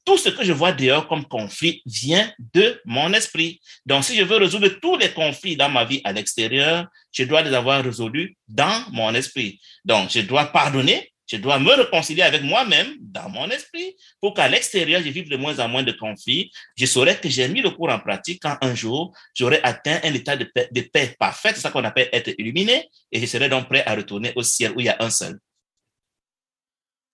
tout 0.03 0.17
ce 0.17 0.29
que 0.29 0.43
je 0.43 0.51
vois 0.51 0.71
dehors 0.71 1.07
comme 1.07 1.25
conflit 1.25 1.81
vient 1.85 2.29
de 2.53 2.81
mon 2.85 3.13
esprit. 3.13 3.61
Donc, 3.85 4.03
si 4.03 4.17
je 4.17 4.23
veux 4.23 4.37
résoudre 4.37 4.67
tous 4.81 4.97
les 4.97 5.11
conflits 5.11 5.55
dans 5.55 5.69
ma 5.69 5.85
vie 5.85 6.01
à 6.03 6.11
l'extérieur, 6.11 6.87
je 7.11 7.23
dois 7.23 7.41
les 7.41 7.53
avoir 7.53 7.83
résolus 7.83 8.35
dans 8.47 8.83
mon 8.91 9.13
esprit. 9.13 9.61
Donc, 9.85 10.09
je 10.09 10.21
dois 10.21 10.45
pardonner 10.45 11.12
je 11.27 11.37
dois 11.37 11.59
me 11.59 11.71
réconcilier 11.73 12.21
avec 12.21 12.43
moi-même 12.43 12.95
dans 12.99 13.29
mon 13.29 13.49
esprit 13.49 13.95
pour 14.19 14.33
qu'à 14.33 14.47
l'extérieur, 14.47 15.01
je 15.03 15.09
vive 15.09 15.29
de 15.29 15.37
moins 15.37 15.59
en 15.59 15.67
moins 15.67 15.83
de 15.83 15.91
conflits. 15.91 16.51
Je 16.77 16.85
saurais 16.85 17.19
que 17.19 17.29
j'ai 17.29 17.47
mis 17.47 17.61
le 17.61 17.69
cours 17.71 17.89
en 17.89 17.99
pratique 17.99 18.41
quand 18.41 18.57
un 18.61 18.75
jour, 18.75 19.15
j'aurai 19.33 19.61
atteint 19.63 19.99
un 20.03 20.13
état 20.13 20.35
de 20.35 20.45
paix, 20.45 20.69
de 20.71 20.81
paix 20.81 21.15
parfaite, 21.17 21.55
c'est 21.55 21.61
ça 21.61 21.71
qu'on 21.71 21.83
appelle 21.83 22.09
être 22.11 22.33
illuminé, 22.37 22.89
et 23.11 23.19
je 23.19 23.25
serai 23.25 23.49
donc 23.49 23.67
prêt 23.67 23.83
à 23.85 23.95
retourner 23.95 24.33
au 24.35 24.43
ciel 24.43 24.73
où 24.75 24.79
il 24.79 24.85
y 24.85 24.89
a 24.89 24.97
un 24.99 25.09
seul. 25.09 25.39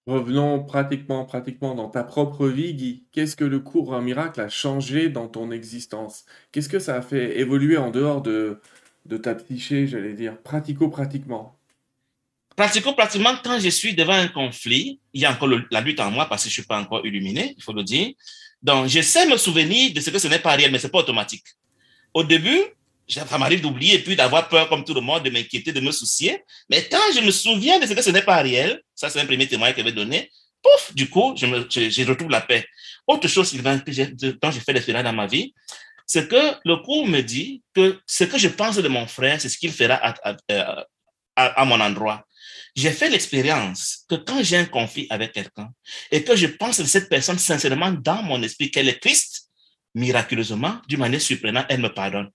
Revenons 0.08 0.64
pratiquement, 0.64 1.24
pratiquement 1.26 1.76
dans 1.76 1.90
ta 1.90 2.04
propre 2.04 2.48
vie, 2.48 2.74
Guy. 2.74 3.06
Qu'est-ce 3.12 3.36
que 3.36 3.44
le 3.46 3.60
cours 3.60 3.92
en 3.92 4.02
miracle 4.02 4.42
a 4.42 4.50
changé 4.50 5.10
dans 5.10 5.28
ton 5.28 5.52
existence? 5.52 6.26
Qu'est-ce 6.52 6.70
que 6.70 6.80
ça 6.80 6.96
a 6.96 7.02
fait 7.04 7.40
évoluer 7.40 7.78
en 7.78 7.92
dehors 7.92 8.24
de, 8.24 8.60
de 9.06 9.18
ta 9.18 9.36
psyché, 9.36 9.86
j'allais 9.86 10.14
dire, 10.16 10.42
pratico-pratiquement? 10.42 11.59
Pratiquement, 12.60 13.38
quand 13.42 13.58
je 13.60 13.70
suis 13.70 13.94
devant 13.94 14.14
un 14.14 14.28
conflit, 14.28 15.00
il 15.14 15.22
y 15.22 15.26
a 15.26 15.32
encore 15.32 15.50
la 15.72 15.80
lutte 15.80 16.02
en 16.02 16.12
moi 16.12 16.26
parce 16.26 16.44
que 16.44 16.50
je 16.50 16.52
ne 16.52 16.62
suis 16.62 16.68
pas 16.68 16.78
encore 16.78 17.06
illuminé, 17.06 17.56
il 17.58 17.64
faut 17.64 17.72
le 17.72 17.84
dire. 17.84 18.12
Donc, 18.62 18.88
je 18.88 19.02
sais 19.02 19.26
me 19.28 19.38
souvenir 19.38 19.94
de 19.94 20.02
ce 20.02 20.10
que 20.10 20.20
ce 20.20 20.28
n'est 20.28 20.40
pas 20.40 20.56
réel, 20.56 20.70
mais 20.70 20.78
ce 20.78 20.88
n'est 20.88 20.92
pas 20.92 21.00
automatique. 21.00 21.46
Au 22.14 22.24
début, 22.24 22.62
ça 23.08 23.38
m'arrive 23.38 23.62
d'oublier 23.62 24.00
puis 24.00 24.18
d'avoir 24.18 24.50
peur 24.50 24.68
comme 24.68 24.84
tout 24.84 24.94
le 24.94 25.00
monde, 25.00 25.24
de 25.24 25.30
m'inquiéter, 25.30 25.72
de 25.72 25.80
me 25.80 25.92
soucier. 25.92 26.44
Mais 26.70 26.86
quand 26.92 27.08
je 27.16 27.22
me 27.22 27.32
souviens 27.32 27.80
de 27.80 27.86
ce 27.86 27.94
que 27.94 28.02
ce 28.02 28.10
n'est 28.10 28.22
pas 28.22 28.42
réel, 28.42 28.82
ça 28.94 29.10
c'est 29.10 29.22
un 29.22 29.26
premier 29.26 29.48
témoin 29.48 29.72
que 29.72 29.80
je 29.80 29.86
vais 29.86 29.94
donner, 29.94 30.30
pouf, 30.62 30.94
du 30.94 31.10
coup, 31.10 31.34
je, 31.38 32.06
retrouve 32.06 32.30
la 32.30 32.42
paix. 32.42 32.66
Autre 33.08 33.30
chose, 33.30 33.48
Sylvain, 33.48 33.80
que 33.80 33.94
j'ai, 33.94 34.06
fait 34.06 34.74
des 34.74 34.94
dans 34.94 35.14
ma 35.14 35.28
vie, 35.28 35.54
c'est 36.06 36.28
que 36.28 36.56
le 36.66 36.76
cours 36.84 37.08
me 37.08 37.22
dit 37.22 37.62
que 37.74 38.00
ce 38.06 38.26
que 38.26 38.38
je 38.38 38.50
pense 38.50 38.76
de 38.76 38.88
mon 38.90 39.08
frère, 39.08 39.40
c'est 39.40 39.48
ce 39.48 39.58
qu'il 39.58 39.72
fera 39.72 39.96
à, 39.96 40.86
à 41.38 41.66
mon 41.66 41.80
endroit 41.80 42.26
j'ai 42.76 42.92
fait 42.92 43.10
l'expérience 43.10 44.06
que 44.10 44.16
quand 44.16 44.44
j'ai 44.44 44.58
un 44.58 44.66
conflit 44.66 45.08
avec 45.10 45.34
quelqu'un 45.34 45.70
et 46.12 46.24
que 46.24 46.36
je 46.36 46.48
pense 46.48 46.80
de 46.80 46.86
cette 46.86 47.10
personne 47.10 47.40
sincèrement 47.40 47.92
dans 47.92 48.24
mon 48.24 48.42
esprit 48.44 48.72
qu'elle 48.72 48.90
est 48.90 49.00
Christ, 49.00 49.50
miraculeusement, 49.96 50.82
d'une 50.88 51.00
manière 51.00 51.22
surprenante, 51.22 51.66
elle 51.70 51.82
me 51.82 51.94
pardonne. 51.94 52.30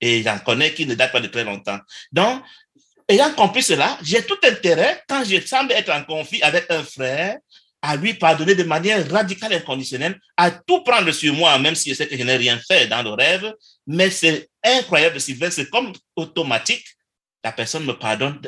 Et 0.00 0.22
j'en 0.22 0.38
connais 0.38 0.72
qui 0.74 0.86
ne 0.86 0.94
date 0.94 1.12
pas 1.12 1.20
de 1.20 1.28
très 1.28 1.44
longtemps. 1.44 1.78
Donc, 2.12 2.42
ayant 3.08 3.32
compris 3.32 3.62
cela, 3.62 3.98
j'ai 4.02 4.22
tout 4.22 4.38
intérêt, 4.42 5.02
quand 5.08 5.24
je 5.24 5.40
semble 5.40 5.72
être 5.72 5.92
en 5.92 6.04
conflit 6.04 6.42
avec 6.42 6.70
un 6.70 6.82
frère, 6.82 7.38
à 7.86 7.96
lui 7.96 8.14
pardonner 8.14 8.54
de 8.54 8.62
manière 8.62 9.06
radicale 9.10 9.52
et 9.52 9.56
inconditionnelle, 9.56 10.18
à 10.38 10.50
tout 10.50 10.82
prendre 10.82 11.12
sur 11.12 11.34
moi, 11.34 11.58
même 11.58 11.74
si 11.74 11.90
je 11.90 11.94
sais 11.94 12.08
que 12.08 12.16
je 12.16 12.22
n'ai 12.22 12.36
rien 12.36 12.58
fait 12.66 12.86
dans 12.86 13.02
le 13.02 13.10
rêve. 13.10 13.52
Mais 13.86 14.08
c'est 14.08 14.48
incroyable, 14.64 15.20
Sylvain, 15.20 15.50
c'est 15.50 15.68
comme 15.68 15.92
automatique. 16.16 16.86
La 17.44 17.52
personne 17.52 17.84
me 17.84 17.92
pardonne 17.92 18.40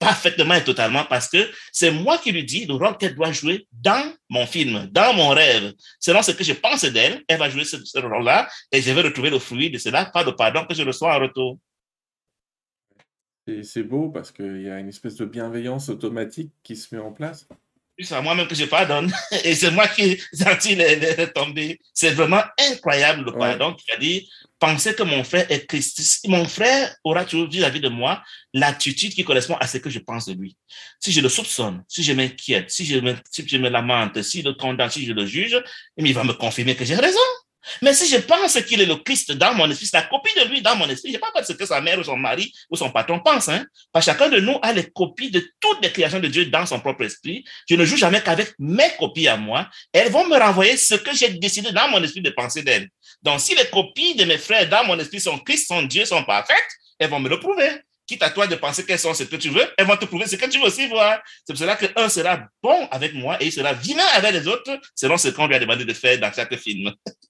parfaitement 0.00 0.54
et 0.54 0.64
totalement 0.64 1.04
parce 1.04 1.28
que 1.28 1.48
c'est 1.70 1.92
moi 1.92 2.18
qui 2.18 2.32
lui 2.32 2.42
dis 2.42 2.64
le 2.64 2.74
rôle 2.74 2.96
qu'elle 2.96 3.14
doit 3.14 3.32
jouer 3.32 3.68
dans 3.70 4.12
mon 4.30 4.46
film, 4.46 4.88
dans 4.90 5.12
mon 5.14 5.28
rêve. 5.28 5.74
Selon 6.00 6.22
ce 6.22 6.32
que 6.32 6.42
je 6.42 6.54
pense 6.54 6.84
d'elle, 6.86 7.22
elle 7.28 7.38
va 7.38 7.50
jouer 7.50 7.64
ce, 7.64 7.76
ce 7.84 7.98
rôle-là 7.98 8.48
et 8.72 8.80
je 8.80 8.90
vais 8.90 9.02
retrouver 9.02 9.30
le 9.30 9.38
fruit 9.38 9.70
de 9.70 9.78
cela 9.78 10.06
par 10.06 10.24
le 10.24 10.34
pardon 10.34 10.64
que 10.64 10.74
je 10.74 10.82
reçois 10.82 11.14
en 11.14 11.20
retour. 11.20 11.58
Et 13.46 13.62
c'est 13.62 13.82
beau 13.82 14.08
parce 14.08 14.32
qu'il 14.32 14.62
y 14.62 14.70
a 14.70 14.78
une 14.78 14.88
espèce 14.88 15.16
de 15.16 15.26
bienveillance 15.26 15.88
automatique 15.90 16.52
qui 16.62 16.76
se 16.76 16.94
met 16.94 17.00
en 17.00 17.12
place. 17.12 17.46
C'est 18.02 18.14
à 18.14 18.20
moi-même 18.22 18.46
que 18.48 18.54
je 18.54 18.64
pardonne. 18.64 19.12
Et 19.44 19.54
c'est 19.54 19.70
moi 19.70 19.86
qui 19.88 20.20
sentis 20.32 20.74
les, 20.74 20.96
les 20.96 21.12
retombées. 21.14 21.80
C'est 21.92 22.10
vraiment 22.10 22.42
incroyable 22.70 23.24
le 23.24 23.32
Ouais. 23.32 23.38
pardon 23.56 23.74
qui 23.74 23.90
a 23.92 23.96
dit 23.96 24.28
penser 24.58 24.94
que 24.94 25.02
mon 25.02 25.24
frère 25.24 25.50
est 25.50 25.66
Christ. 25.66 26.20
Mon 26.28 26.44
frère 26.46 26.94
aura 27.02 27.24
toujours 27.24 27.48
vis-à-vis 27.48 27.80
de 27.80 27.88
moi 27.88 28.22
l'attitude 28.52 29.14
qui 29.14 29.24
correspond 29.24 29.56
à 29.56 29.66
ce 29.66 29.78
que 29.78 29.88
je 29.90 29.98
pense 29.98 30.26
de 30.26 30.34
lui. 30.34 30.56
Si 31.00 31.12
je 31.12 31.20
le 31.20 31.28
soupçonne, 31.30 31.82
si 31.88 32.02
je 32.02 32.12
m'inquiète, 32.12 32.70
si 32.70 32.84
je 32.84 32.98
me, 33.00 33.14
si 33.30 33.46
je 33.48 33.56
me 33.56 33.68
lamente, 33.70 34.22
si 34.22 34.42
je 34.42 34.48
le 34.48 34.54
condamne, 34.54 34.90
si 34.90 35.06
je 35.06 35.12
le 35.12 35.24
juge, 35.24 35.58
il 35.96 36.12
va 36.14 36.24
me 36.24 36.34
confirmer 36.34 36.76
que 36.76 36.84
j'ai 36.84 36.94
raison. 36.96 37.18
Mais 37.82 37.94
si 37.94 38.08
je 38.08 38.18
pense 38.18 38.60
qu'il 38.62 38.80
est 38.80 38.86
le 38.86 38.96
Christ 38.96 39.32
dans 39.32 39.54
mon 39.54 39.70
esprit, 39.70 39.86
c'est 39.86 39.96
la 39.96 40.02
copie 40.04 40.32
de 40.38 40.48
lui 40.48 40.62
dans 40.62 40.76
mon 40.76 40.88
esprit, 40.88 41.12
je 41.12 41.18
ne 41.18 41.22
sais 41.22 41.32
pas 41.32 41.42
ce 41.42 41.52
que 41.52 41.66
sa 41.66 41.80
mère 41.80 41.98
ou 41.98 42.04
son 42.04 42.16
mari 42.16 42.52
ou 42.70 42.76
son 42.76 42.90
patron 42.90 43.20
pense. 43.20 43.48
Hein? 43.48 43.64
Parce 43.92 44.06
que 44.06 44.12
chacun 44.12 44.28
de 44.28 44.40
nous 44.40 44.58
a 44.62 44.72
les 44.72 44.90
copies 44.90 45.30
de 45.30 45.44
toutes 45.60 45.82
les 45.82 45.92
créations 45.92 46.20
de 46.20 46.28
Dieu 46.28 46.46
dans 46.46 46.66
son 46.66 46.80
propre 46.80 47.04
esprit. 47.04 47.44
Je 47.68 47.74
ne 47.74 47.84
joue 47.84 47.96
jamais 47.96 48.22
qu'avec 48.22 48.54
mes 48.58 48.90
copies 48.98 49.28
à 49.28 49.36
moi. 49.36 49.68
Elles 49.92 50.10
vont 50.10 50.26
me 50.26 50.36
renvoyer 50.36 50.76
ce 50.76 50.94
que 50.94 51.14
j'ai 51.14 51.30
décidé 51.30 51.72
dans 51.72 51.88
mon 51.88 52.02
esprit 52.02 52.22
de 52.22 52.30
penser 52.30 52.62
d'elles. 52.62 52.88
Donc, 53.22 53.40
si 53.40 53.54
les 53.54 53.66
copies 53.66 54.14
de 54.14 54.24
mes 54.24 54.38
frères 54.38 54.68
dans 54.68 54.84
mon 54.84 54.98
esprit 54.98 55.20
sont 55.20 55.38
Christ, 55.38 55.68
sont 55.68 55.82
Dieu, 55.82 56.04
sont 56.04 56.24
parfaites, 56.24 56.56
elles 56.98 57.10
vont 57.10 57.20
me 57.20 57.28
le 57.28 57.38
prouver. 57.38 57.68
Quitte 58.06 58.22
à 58.22 58.30
toi 58.30 58.46
de 58.46 58.56
penser 58.56 58.84
qu'elles 58.84 58.98
sont 58.98 59.14
ce 59.14 59.22
que 59.22 59.36
tu 59.36 59.50
veux, 59.50 59.64
elles 59.76 59.86
vont 59.86 59.96
te 59.96 60.04
prouver 60.04 60.26
ce 60.26 60.36
que 60.36 60.46
tu 60.46 60.58
veux 60.58 60.66
aussi 60.66 60.88
voir. 60.88 61.20
C'est 61.46 61.52
pour 61.52 61.58
cela 61.58 61.76
qu'un 61.76 62.08
sera 62.08 62.40
bon 62.62 62.88
avec 62.90 63.14
moi 63.14 63.40
et 63.40 63.46
il 63.46 63.52
sera 63.52 63.72
vilain 63.72 64.06
avec 64.14 64.32
les 64.32 64.48
autres, 64.48 64.80
selon 64.96 65.16
ce 65.16 65.28
qu'on 65.28 65.46
lui 65.46 65.54
a 65.54 65.60
demandé 65.60 65.84
de 65.84 65.92
faire 65.92 66.18
dans 66.18 66.32
chaque 66.32 66.56
film. 66.56 66.92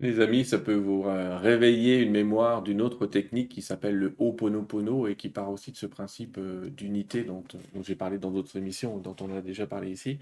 Les 0.00 0.20
amis, 0.20 0.44
ça 0.44 0.58
peut 0.58 0.74
vous 0.76 1.04
euh, 1.06 1.36
réveiller 1.38 1.98
une 1.98 2.12
mémoire 2.12 2.62
d'une 2.62 2.80
autre 2.82 3.06
technique 3.06 3.48
qui 3.48 3.62
s'appelle 3.62 3.96
le 3.96 4.14
Ho'oponopono 4.18 5.08
et 5.08 5.16
qui 5.16 5.28
part 5.28 5.50
aussi 5.50 5.72
de 5.72 5.76
ce 5.76 5.86
principe 5.86 6.38
euh, 6.38 6.70
d'unité 6.70 7.24
dont, 7.24 7.42
dont 7.74 7.82
j'ai 7.82 7.96
parlé 7.96 8.18
dans 8.18 8.30
d'autres 8.30 8.56
émissions, 8.56 8.96
dont 8.98 9.16
on 9.20 9.36
a 9.36 9.40
déjà 9.40 9.66
parlé 9.66 9.90
ici. 9.90 10.20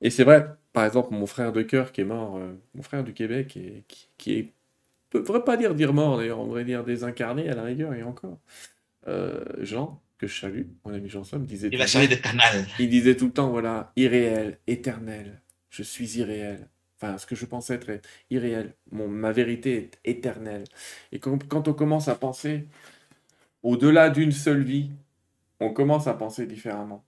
Et 0.00 0.10
c'est 0.10 0.22
vrai, 0.24 0.46
par 0.72 0.84
exemple, 0.84 1.12
mon 1.14 1.26
frère 1.26 1.52
de 1.52 1.62
cœur 1.62 1.90
qui 1.90 2.02
est 2.02 2.04
mort, 2.04 2.36
euh, 2.36 2.52
mon 2.74 2.82
frère 2.82 3.02
du 3.02 3.12
Québec, 3.12 3.56
et 3.56 3.84
qui, 3.88 4.08
qui 4.18 4.32
est, 4.34 4.52
ne 5.14 5.20
devrait 5.20 5.42
pas 5.44 5.56
dire 5.56 5.74
dire 5.74 5.92
mort 5.92 6.16
d'ailleurs, 6.18 6.38
on 6.38 6.46
devrait 6.46 6.64
dire 6.64 6.84
désincarné 6.84 7.48
à 7.48 7.54
la 7.56 7.64
rigueur 7.64 7.94
et 7.94 8.04
encore. 8.04 8.38
Euh, 9.08 9.42
Jean, 9.62 10.00
que 10.18 10.28
je 10.28 10.40
salue, 10.40 10.62
mon 10.84 10.94
ami 10.94 11.08
Jean 11.08 11.24
Somme, 11.24 11.44
disait 11.44 11.70
Il 11.72 11.78
tout- 12.16 12.22
canal. 12.22 12.66
il 12.78 12.88
disait 12.88 13.16
tout 13.16 13.26
le 13.26 13.32
temps, 13.32 13.50
voilà, 13.50 13.92
irréel, 13.96 14.58
éternel, 14.68 15.40
je 15.70 15.82
suis 15.82 16.18
irréel. 16.18 16.68
Enfin, 17.02 17.18
ce 17.18 17.26
que 17.26 17.34
je 17.34 17.46
pensais 17.46 17.74
être 17.74 18.00
irréel, 18.30 18.74
mon, 18.92 19.08
ma 19.08 19.32
vérité 19.32 19.76
est 19.76 19.98
éternelle. 20.04 20.62
Et 21.10 21.18
quand, 21.18 21.36
quand 21.48 21.66
on 21.66 21.72
commence 21.72 22.06
à 22.06 22.14
penser 22.14 22.68
au-delà 23.64 24.08
d'une 24.08 24.30
seule 24.30 24.62
vie, 24.62 24.90
on 25.58 25.72
commence 25.72 26.06
à 26.06 26.14
penser 26.14 26.46
différemment. 26.46 27.04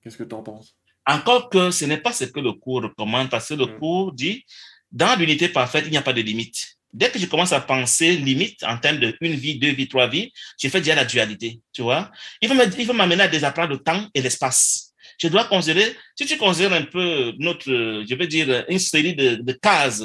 Qu'est-ce 0.00 0.16
que 0.16 0.24
tu 0.24 0.34
en 0.34 0.42
penses? 0.42 0.76
Encore 1.06 1.50
que 1.50 1.70
ce 1.70 1.84
n'est 1.84 1.98
pas 1.98 2.12
ce 2.12 2.24
que 2.24 2.40
le 2.40 2.52
cours 2.52 2.82
recommande, 2.82 3.28
parce 3.28 3.50
que 3.50 3.54
le 3.54 3.66
Mm. 3.66 3.78
cours 3.78 4.12
dit, 4.12 4.46
dans 4.90 5.18
l'unité 5.18 5.48
parfaite, 5.48 5.84
il 5.86 5.90
n'y 5.90 5.98
a 5.98 6.02
pas 6.02 6.14
de 6.14 6.22
limite. 6.22 6.78
Dès 6.90 7.10
que 7.10 7.18
je 7.18 7.26
commence 7.26 7.52
à 7.52 7.60
penser 7.60 8.16
limite 8.16 8.62
en 8.64 8.78
termes 8.78 8.98
de 8.98 9.14
une 9.20 9.34
vie, 9.34 9.58
deux 9.58 9.72
vies, 9.72 9.88
trois 9.88 10.08
vies, 10.08 10.32
j'ai 10.58 10.70
fait 10.70 10.80
déjà 10.80 10.94
la 10.94 11.04
dualité, 11.04 11.60
tu 11.72 11.82
vois. 11.82 12.10
Il 12.40 12.48
veut 12.48 12.92
m'amener 12.94 13.22
à 13.24 13.28
désapprendre 13.28 13.70
le 13.70 13.78
temps 13.78 14.08
et 14.14 14.22
l'espace. 14.22 14.91
Je 15.22 15.28
dois 15.28 15.44
considérer, 15.44 15.96
si 16.18 16.26
tu 16.26 16.36
considères 16.36 16.72
un 16.72 16.82
peu 16.82 17.32
notre, 17.38 17.70
je 17.70 18.14
veux 18.16 18.26
dire, 18.26 18.64
une 18.68 18.80
série 18.80 19.14
de, 19.14 19.52
cases 19.52 20.02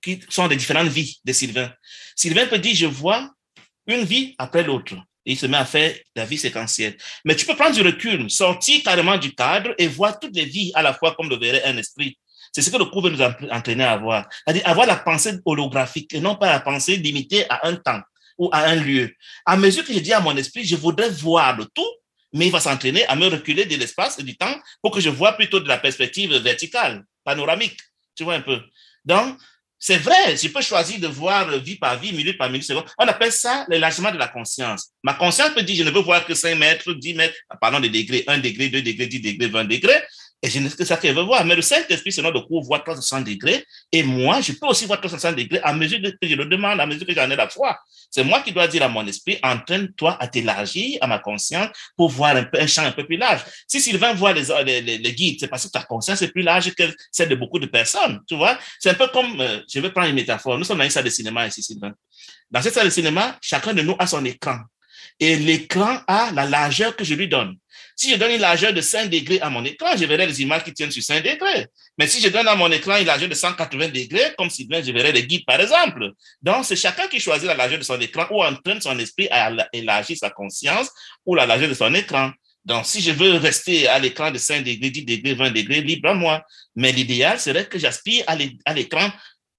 qui 0.00 0.18
sont 0.30 0.48
des 0.48 0.56
différentes 0.56 0.88
vies 0.88 1.20
de 1.22 1.32
Sylvain. 1.34 1.70
Sylvain 2.16 2.46
peut 2.46 2.58
dire, 2.58 2.74
je 2.74 2.86
vois 2.86 3.30
une 3.86 4.02
vie 4.02 4.34
après 4.38 4.62
l'autre. 4.62 4.94
Il 5.26 5.36
se 5.36 5.44
met 5.44 5.58
à 5.58 5.66
faire 5.66 5.94
la 6.16 6.24
vie 6.24 6.38
séquentielle. 6.38 6.96
Mais 7.26 7.36
tu 7.36 7.44
peux 7.44 7.54
prendre 7.54 7.74
du 7.74 7.82
recul, 7.82 8.30
sortir 8.30 8.82
carrément 8.82 9.18
du 9.18 9.34
cadre 9.34 9.74
et 9.76 9.86
voir 9.88 10.18
toutes 10.18 10.34
les 10.34 10.46
vies 10.46 10.72
à 10.74 10.80
la 10.80 10.94
fois 10.94 11.14
comme 11.14 11.28
le 11.28 11.36
verrait 11.36 11.64
un 11.64 11.76
esprit. 11.76 12.18
C'est 12.50 12.62
ce 12.62 12.70
que 12.70 12.78
le 12.78 12.86
cours 12.86 13.02
veut 13.02 13.10
nous 13.10 13.20
en- 13.20 13.34
entraîner 13.50 13.84
à 13.84 13.92
avoir. 13.92 14.26
C'est-à-dire 14.30 14.66
avoir 14.66 14.86
la 14.86 14.96
pensée 14.96 15.34
holographique 15.44 16.14
et 16.14 16.20
non 16.20 16.36
pas 16.36 16.50
la 16.50 16.60
pensée 16.60 16.96
limitée 16.96 17.44
à 17.50 17.68
un 17.68 17.76
temps 17.76 18.00
ou 18.38 18.48
à 18.52 18.60
un 18.60 18.76
lieu. 18.76 19.14
À 19.44 19.58
mesure 19.58 19.84
que 19.84 19.92
je 19.92 19.98
dis 19.98 20.14
à 20.14 20.20
mon 20.20 20.34
esprit, 20.38 20.64
je 20.64 20.76
voudrais 20.76 21.10
voir 21.10 21.58
le 21.58 21.66
tout, 21.66 21.86
mais 22.32 22.46
il 22.46 22.52
va 22.52 22.60
s'entraîner 22.60 23.06
à 23.06 23.16
me 23.16 23.26
reculer 23.26 23.64
de 23.64 23.76
l'espace 23.76 24.18
et 24.18 24.22
du 24.22 24.36
temps 24.36 24.54
pour 24.82 24.92
que 24.92 25.00
je 25.00 25.10
vois 25.10 25.32
plutôt 25.32 25.60
de 25.60 25.68
la 25.68 25.78
perspective 25.78 26.34
verticale, 26.36 27.04
panoramique. 27.24 27.78
Tu 28.14 28.24
vois 28.24 28.34
un 28.34 28.40
peu. 28.40 28.60
Donc, 29.04 29.38
c'est 29.82 29.96
vrai, 29.96 30.36
je 30.36 30.48
peux 30.48 30.60
choisir 30.60 31.00
de 31.00 31.06
voir 31.06 31.48
vie 31.58 31.76
par 31.76 31.98
vie, 31.98 32.12
minute 32.12 32.36
par 32.36 32.50
minute, 32.50 32.66
seconde. 32.66 32.84
On 32.98 33.06
appelle 33.06 33.32
ça 33.32 33.64
l'élargissement 33.68 34.12
de 34.12 34.18
la 34.18 34.28
conscience. 34.28 34.90
Ma 35.02 35.14
conscience 35.14 35.54
peut 35.54 35.62
dire, 35.62 35.76
je 35.76 35.88
ne 35.88 35.90
veux 35.90 36.02
voir 36.02 36.26
que 36.26 36.34
5 36.34 36.54
mètres, 36.56 36.92
10 36.92 37.14
mètres, 37.14 37.34
parlant 37.62 37.80
des 37.80 37.88
degrés, 37.88 38.22
1 38.26 38.38
degré, 38.38 38.68
2 38.68 38.82
degrés, 38.82 39.06
10 39.06 39.20
degrés, 39.20 39.48
20 39.48 39.64
degrés, 39.64 40.02
et 40.42 40.48
je 40.48 40.58
ne 40.58 40.68
sais 40.68 40.76
que 40.76 40.84
ça 40.84 40.96
qu'elle 40.96 41.14
veut 41.14 41.22
voir. 41.22 41.44
Mais 41.44 41.54
le 41.54 41.62
Saint-Esprit, 41.62 42.12
selon 42.12 42.30
le 42.30 42.40
cours, 42.40 42.62
voit 42.62 42.78
360 42.78 43.24
degrés, 43.24 43.64
et 43.92 44.02
moi, 44.02 44.40
je 44.40 44.52
peux 44.52 44.66
aussi 44.66 44.86
voir 44.86 44.98
360 44.98 45.36
degrés 45.36 45.60
à 45.62 45.72
mesure 45.74 46.00
que 46.00 46.28
je 46.28 46.34
le 46.34 46.46
demande, 46.46 46.80
à 46.80 46.86
mesure 46.86 47.06
que 47.06 47.14
j'en 47.14 47.30
ai 47.30 47.36
la 47.36 47.48
foi. 47.48 47.78
C'est 48.10 48.24
moi 48.24 48.40
qui 48.40 48.52
dois 48.52 48.66
dire 48.66 48.82
à 48.82 48.88
mon 48.88 49.06
esprit, 49.06 49.38
entraîne-toi 49.42 50.16
à 50.18 50.28
t'élargir 50.28 50.98
à 51.02 51.06
ma 51.06 51.18
conscience 51.18 51.68
pour 51.96 52.08
voir 52.10 52.34
un 52.36 52.66
champ 52.66 52.84
un 52.84 52.92
peu 52.92 53.04
plus 53.04 53.16
large. 53.18 53.42
Si 53.68 53.80
Sylvain 53.80 54.14
voit 54.14 54.32
les, 54.32 54.44
les, 54.64 54.80
les, 54.80 54.98
les 54.98 55.12
guides, 55.12 55.36
c'est 55.40 55.48
parce 55.48 55.66
que 55.66 55.72
ta 55.72 55.82
conscience 55.82 56.22
est 56.22 56.28
plus 56.32 56.42
large 56.42 56.74
que 56.74 56.84
celle 57.12 57.28
de 57.28 57.34
beaucoup 57.34 57.58
de 57.58 57.66
personnes, 57.66 58.20
tu 58.26 58.36
vois. 58.36 58.58
C'est 58.78 58.90
un 58.90 58.94
peu 58.94 59.08
comme, 59.08 59.40
euh, 59.40 59.60
je 59.72 59.78
vais 59.80 59.90
prendre 59.90 60.08
une 60.08 60.14
métaphore. 60.14 60.58
Nous 60.58 60.64
sommes 60.64 60.78
dans 60.78 60.84
une 60.84 60.90
salle 60.90 61.04
de 61.04 61.10
cinéma 61.10 61.46
ici, 61.46 61.62
Sylvain. 61.62 61.92
Dans 62.50 62.62
cette 62.62 62.74
salle 62.74 62.86
de 62.86 62.90
cinéma, 62.90 63.38
chacun 63.42 63.74
de 63.74 63.82
nous 63.82 63.94
a 63.98 64.06
son 64.06 64.24
écran. 64.24 64.58
Et 65.18 65.36
l'écran 65.36 66.00
a 66.06 66.32
la 66.32 66.46
largeur 66.46 66.96
que 66.96 67.04
je 67.04 67.14
lui 67.14 67.28
donne. 67.28 67.56
Si 68.00 68.10
je 68.10 68.16
donne 68.16 68.30
une 68.30 68.40
largeur 68.40 68.72
de 68.72 68.80
5 68.80 69.10
degrés 69.10 69.42
à 69.42 69.50
mon 69.50 69.62
écran, 69.62 69.88
je 69.94 70.06
verrai 70.06 70.26
les 70.26 70.40
images 70.40 70.64
qui 70.64 70.72
tiennent 70.72 70.90
sur 70.90 71.02
5 71.02 71.22
degrés. 71.22 71.66
Mais 71.98 72.06
si 72.06 72.18
je 72.18 72.28
donne 72.30 72.48
à 72.48 72.54
mon 72.54 72.72
écran 72.72 72.96
une 72.96 73.04
largeur 73.04 73.28
de 73.28 73.34
180 73.34 73.88
degrés, 73.88 74.32
comme 74.38 74.48
Sylvain, 74.48 74.82
je 74.82 74.90
verrai 74.90 75.12
les 75.12 75.26
guides, 75.26 75.44
par 75.44 75.60
exemple. 75.60 76.12
Donc, 76.40 76.64
c'est 76.64 76.76
chacun 76.76 77.08
qui 77.08 77.20
choisit 77.20 77.46
la 77.46 77.54
largeur 77.54 77.78
de 77.78 77.84
son 77.84 78.00
écran 78.00 78.24
ou 78.30 78.42
entraîne 78.42 78.80
son 78.80 78.98
esprit 78.98 79.28
à 79.30 79.52
élargir 79.74 80.16
sa 80.16 80.30
conscience 80.30 80.88
ou 81.26 81.34
la 81.34 81.44
largeur 81.44 81.68
de 81.68 81.74
son 81.74 81.92
écran. 81.92 82.30
Donc, 82.64 82.86
si 82.86 83.02
je 83.02 83.10
veux 83.10 83.36
rester 83.36 83.86
à 83.86 83.98
l'écran 83.98 84.30
de 84.30 84.38
5 84.38 84.64
degrés, 84.64 84.88
10 84.88 85.04
degrés, 85.04 85.34
20 85.34 85.50
degrés, 85.50 85.82
libre 85.82 86.08
à 86.08 86.14
moi. 86.14 86.42
Mais 86.74 86.92
l'idéal 86.92 87.38
serait 87.38 87.66
que 87.66 87.78
j'aspire 87.78 88.24
à 88.26 88.72
l'écran 88.72 89.10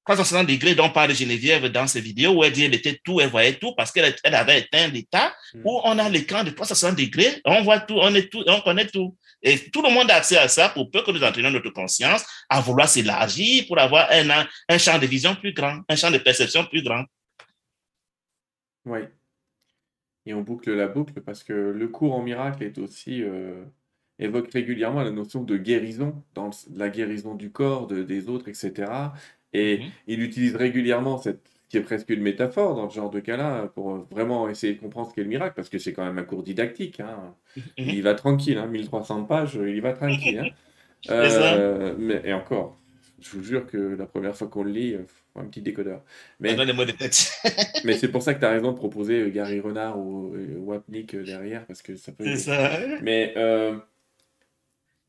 360 0.05 0.47
degrés 0.47 0.73
dont 0.75 0.89
parle 0.89 1.13
Geneviève 1.13 1.67
dans 1.67 1.85
ses 1.87 2.01
vidéos 2.01 2.31
où 2.33 2.43
elle 2.43 2.51
dit 2.51 2.63
elle 2.63 2.73
était 2.73 2.99
tout, 3.03 3.21
elle 3.21 3.29
voyait 3.29 3.53
tout 3.53 3.73
parce 3.75 3.91
qu'elle 3.91 4.15
elle 4.23 4.35
avait 4.35 4.57
atteint 4.63 4.87
l'état 4.87 5.33
Mm. 5.53 5.61
où 5.65 5.81
on 5.83 5.99
a 5.99 6.07
l'écran 6.09 6.43
de 6.45 6.49
360 6.51 6.95
degrés, 6.97 7.41
on 7.45 7.61
voit 7.63 7.79
tout, 7.81 7.97
on 8.01 8.13
est 8.15 8.31
tout, 8.31 8.41
on 8.47 8.61
connaît 8.61 8.87
tout. 8.87 9.15
Et 9.43 9.69
tout 9.69 9.81
le 9.81 9.89
monde 9.89 10.09
a 10.09 10.15
accès 10.15 10.37
à 10.37 10.47
ça 10.47 10.69
pour 10.69 10.89
peu 10.89 11.03
que 11.03 11.11
nous 11.11 11.23
entraînions 11.23 11.51
notre 11.51 11.69
conscience 11.71 12.23
à 12.49 12.61
vouloir 12.61 12.87
s'élargir 12.87 13.65
pour 13.67 13.77
avoir 13.79 14.07
un, 14.11 14.45
un 14.69 14.77
champ 14.77 14.97
de 14.97 15.05
vision 15.05 15.35
plus 15.35 15.53
grand, 15.53 15.81
un 15.89 15.95
champ 15.97 16.09
de 16.09 16.17
perception 16.19 16.63
plus 16.65 16.81
grand. 16.83 17.03
Oui. 18.85 18.99
Et 20.25 20.33
on 20.33 20.41
boucle 20.41 20.71
la 20.73 20.87
boucle 20.87 21.19
parce 21.21 21.43
que 21.43 21.53
le 21.53 21.87
cours 21.87 22.13
en 22.13 22.21
miracle 22.21 22.63
est 22.63 22.77
aussi 22.77 23.23
euh, 23.23 23.63
évoque 24.19 24.51
régulièrement 24.53 25.01
la 25.03 25.11
notion 25.11 25.43
de 25.43 25.57
guérison, 25.57 26.23
dans 26.33 26.51
la 26.73 26.89
guérison 26.89 27.35
du 27.35 27.51
corps, 27.51 27.87
de- 27.87 28.03
des 28.03 28.29
autres, 28.29 28.47
etc. 28.47 28.91
Et 29.53 29.79
Mhm. 29.79 29.89
il 30.07 30.21
utilise 30.23 30.55
régulièrement 30.55 31.17
cette 31.17 31.41
qui 31.69 31.77
est 31.77 31.81
presque 31.81 32.09
une 32.09 32.21
métaphore 32.21 32.75
dans 32.75 32.89
ce 32.89 32.95
genre 32.95 33.09
de 33.09 33.21
cas-là 33.21 33.67
pour 33.73 33.95
euh, 33.95 34.07
vraiment 34.11 34.49
essayer 34.49 34.73
de 34.73 34.79
comprendre 34.81 35.09
ce 35.09 35.15
qu'est 35.15 35.23
le 35.23 35.29
miracle 35.29 35.53
parce 35.55 35.69
que 35.69 35.77
c'est 35.79 35.93
quand 35.93 36.03
même 36.05 36.17
un 36.17 36.23
cours 36.23 36.43
didactique. 36.43 36.99
hein. 36.99 37.33
Mhm. 37.55 37.63
Il 37.77 37.93
y 37.95 38.01
va 38.01 38.13
tranquille, 38.13 38.57
hein, 38.57 38.67
1300 38.67 39.23
pages, 39.23 39.55
il 39.55 39.75
y 39.75 39.79
va 39.79 39.93
tranquille. 39.93 40.39
hein. 40.39 40.49
Euh, 41.09 41.95
mais, 41.97 42.21
et 42.25 42.33
encore, 42.33 42.79
je 43.19 43.29
vous 43.31 43.43
jure 43.43 43.65
que 43.65 43.77
la 43.77 44.05
première 44.05 44.35
fois 44.35 44.47
qu'on 44.47 44.63
le 44.63 44.71
lit, 44.71 44.93
euh, 44.93 45.03
faut 45.33 45.39
un 45.39 45.45
petit 45.45 45.61
décodeur. 45.61 46.03
Mais, 46.39 46.51
mais 47.83 47.93
c'est 47.93 48.09
pour 48.09 48.21
ça 48.21 48.33
que 48.35 48.39
tu 48.39 48.45
as 48.45 48.49
raison 48.51 48.71
de 48.71 48.77
proposer 48.77 49.31
Gary 49.31 49.59
Renard 49.59 49.97
ou 49.97 50.33
euh, 50.35 50.57
Wapnick 50.59 51.15
derrière, 51.15 51.65
parce 51.65 51.81
que 51.81 51.95
ça 51.95 52.11
peut 52.11 52.23
ça. 52.37 52.79
Mais 53.01 53.33
euh, 53.37 53.77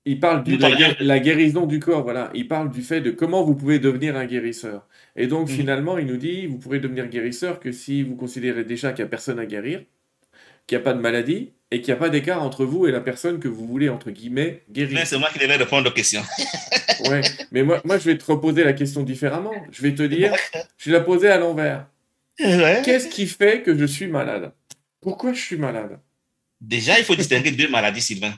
il 0.04 0.18
parle 0.20 0.42
de 0.44 0.56
la, 0.56 0.94
la 1.00 1.18
guérison 1.20 1.66
du 1.66 1.78
corps, 1.78 2.02
voilà. 2.02 2.30
Il 2.34 2.48
parle 2.48 2.70
du 2.70 2.82
fait 2.82 3.00
de 3.00 3.10
comment 3.10 3.44
vous 3.44 3.54
pouvez 3.54 3.78
devenir 3.78 4.16
un 4.16 4.26
guérisseur. 4.26 4.86
Et 5.16 5.26
donc 5.26 5.48
Mhm. 5.48 5.54
finalement, 5.56 5.98
il 5.98 6.06
nous 6.06 6.16
dit, 6.16 6.46
vous 6.46 6.58
pourrez 6.58 6.80
devenir 6.80 7.06
guérisseur 7.08 7.60
que 7.60 7.70
si 7.72 8.02
vous 8.02 8.16
considérez 8.16 8.64
déjà 8.64 8.92
qu'il 8.92 9.04
n'y 9.04 9.06
a 9.06 9.10
personne 9.10 9.38
à 9.38 9.46
guérir, 9.46 9.82
qu'il 10.66 10.76
n'y 10.78 10.82
a 10.82 10.84
pas 10.84 10.94
de 10.94 11.00
maladie, 11.00 11.52
et 11.70 11.80
qu'il 11.80 11.86
n'y 11.94 11.98
a 11.98 12.00
pas 12.00 12.10
d'écart 12.10 12.42
entre 12.42 12.64
vous 12.64 12.86
et 12.86 12.92
la 12.92 13.00
personne 13.00 13.38
que 13.40 13.48
vous 13.48 13.66
voulez, 13.66 13.88
entre 13.88 14.10
guillemets, 14.10 14.62
guérir. 14.70 14.94
Mais 14.98 15.04
c'est 15.06 15.18
moi 15.18 15.28
qui 15.32 15.38
devais 15.38 15.56
répondre 15.56 15.88
aux 15.88 15.92
questions. 15.94 16.22
Ouais, 17.08 17.22
mais 17.50 17.64
moi, 17.64 17.80
moi, 17.84 17.98
je 17.98 18.04
vais 18.04 18.16
te 18.16 18.24
reposer 18.24 18.62
la 18.62 18.74
question 18.74 19.02
différemment. 19.02 19.50
Je 19.72 19.82
vais 19.82 19.92
te 19.94 20.02
dire, 20.04 20.32
je 20.76 20.90
vais 20.90 20.98
la 20.98 21.02
poser 21.02 21.26
à 21.28 21.38
l'envers. 21.38 21.86
Ouais. 22.38 22.80
Qu'est-ce 22.84 23.08
qui 23.08 23.26
fait 23.26 23.62
que 23.62 23.76
je 23.76 23.84
suis 23.86 24.06
malade? 24.06 24.52
Pourquoi 25.00 25.32
je 25.32 25.40
suis 25.40 25.56
malade? 25.56 25.98
Déjà, 26.60 26.98
il 27.00 27.04
faut 27.04 27.16
distinguer 27.16 27.50
deux 27.50 27.68
maladies, 27.68 28.00
Sylvain. 28.02 28.34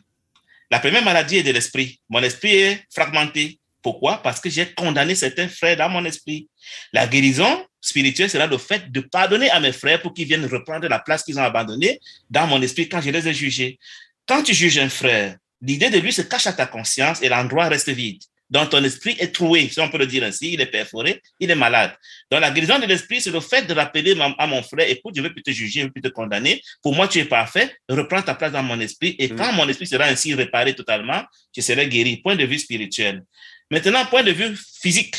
La 0.74 0.80
première 0.80 1.04
maladie 1.04 1.36
est 1.36 1.44
de 1.44 1.52
l'esprit. 1.52 2.00
Mon 2.08 2.20
esprit 2.20 2.56
est 2.56 2.82
fragmenté. 2.92 3.60
Pourquoi? 3.80 4.20
Parce 4.20 4.40
que 4.40 4.50
j'ai 4.50 4.66
condamné 4.74 5.14
certains 5.14 5.46
frères 5.46 5.76
dans 5.76 5.88
mon 5.88 6.04
esprit. 6.04 6.48
La 6.92 7.06
guérison 7.06 7.64
spirituelle 7.80 8.28
sera 8.28 8.48
le 8.48 8.58
fait 8.58 8.90
de 8.90 9.00
pardonner 9.00 9.48
à 9.50 9.60
mes 9.60 9.70
frères 9.70 10.02
pour 10.02 10.12
qu'ils 10.12 10.26
viennent 10.26 10.46
reprendre 10.46 10.88
la 10.88 10.98
place 10.98 11.22
qu'ils 11.22 11.38
ont 11.38 11.44
abandonnée 11.44 12.00
dans 12.28 12.48
mon 12.48 12.60
esprit 12.60 12.88
quand 12.88 13.00
je 13.00 13.10
les 13.10 13.28
ai 13.28 13.32
jugés. 13.32 13.78
Quand 14.26 14.42
tu 14.42 14.52
juges 14.52 14.78
un 14.78 14.88
frère, 14.88 15.36
l'idée 15.62 15.90
de 15.90 15.98
lui 16.00 16.12
se 16.12 16.22
cache 16.22 16.48
à 16.48 16.52
ta 16.52 16.66
conscience 16.66 17.22
et 17.22 17.28
l'endroit 17.28 17.68
reste 17.68 17.90
vide. 17.90 18.20
Donc, 18.50 18.70
ton 18.70 18.84
esprit 18.84 19.16
est 19.18 19.34
troué, 19.34 19.68
si 19.68 19.80
on 19.80 19.88
peut 19.88 19.98
le 19.98 20.06
dire 20.06 20.22
ainsi, 20.22 20.52
il 20.52 20.60
est 20.60 20.66
perforé, 20.66 21.20
il 21.40 21.50
est 21.50 21.54
malade. 21.54 21.96
Donc, 22.30 22.40
la 22.40 22.50
guérison 22.50 22.78
de 22.78 22.86
l'esprit, 22.86 23.20
c'est 23.20 23.30
le 23.30 23.40
fait 23.40 23.66
de 23.66 23.74
rappeler 23.74 24.14
à 24.38 24.46
mon 24.46 24.62
frère, 24.62 24.88
écoute, 24.88 25.14
je 25.16 25.22
ne 25.22 25.26
veux 25.26 25.32
plus 25.32 25.42
te 25.42 25.50
juger, 25.50 25.80
je 25.80 25.80
ne 25.80 25.84
veux 25.86 25.92
plus 25.92 26.02
te 26.02 26.08
condamner. 26.08 26.62
Pour 26.82 26.94
moi, 26.94 27.08
tu 27.08 27.18
es 27.18 27.24
parfait, 27.24 27.74
reprends 27.88 28.22
ta 28.22 28.34
place 28.34 28.52
dans 28.52 28.62
mon 28.62 28.78
esprit. 28.80 29.16
Et 29.18 29.28
quand 29.30 29.52
mon 29.54 29.68
esprit 29.68 29.86
sera 29.86 30.04
ainsi 30.04 30.34
réparé 30.34 30.74
totalement, 30.74 31.24
je 31.56 31.62
serai 31.62 31.88
guéri. 31.88 32.18
Point 32.18 32.36
de 32.36 32.44
vue 32.44 32.58
spirituel. 32.58 33.22
Maintenant, 33.70 34.04
point 34.06 34.22
de 34.22 34.32
vue 34.32 34.56
physique. 34.80 35.16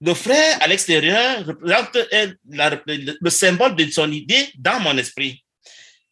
Le 0.00 0.12
frère 0.12 0.62
à 0.62 0.66
l'extérieur 0.66 1.46
représente 1.46 1.96
le 2.52 3.30
symbole 3.30 3.76
de 3.76 3.90
son 3.90 4.12
idée 4.12 4.48
dans 4.56 4.78
mon 4.80 4.96
esprit. 4.98 5.42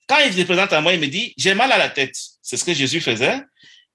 Quand 0.09 0.19
il 0.27 0.33
se 0.33 0.43
présente 0.43 0.73
à 0.73 0.81
moi, 0.81 0.95
il 0.95 1.01
me 1.01 1.07
dit, 1.07 1.35
j'ai 1.37 1.55
mal 1.55 1.71
à 1.71 1.79
la 1.79 1.91
tête. 1.91 2.17
C'est 2.41 2.57
ce 2.57 2.65
que 2.65 2.73
Jésus 2.73 3.01
faisait. 3.01 3.41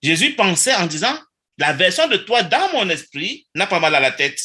Jésus 0.01 0.35
pensait 0.35 0.75
en 0.75 0.85
disant, 0.85 1.17
la 1.57 1.73
version 1.73 2.07
de 2.07 2.17
toi 2.17 2.43
dans 2.43 2.71
mon 2.73 2.89
esprit 2.89 3.47
n'a 3.55 3.67
pas 3.67 3.79
mal 3.79 3.95
à 3.95 3.99
la 3.99 4.11
tête. 4.11 4.39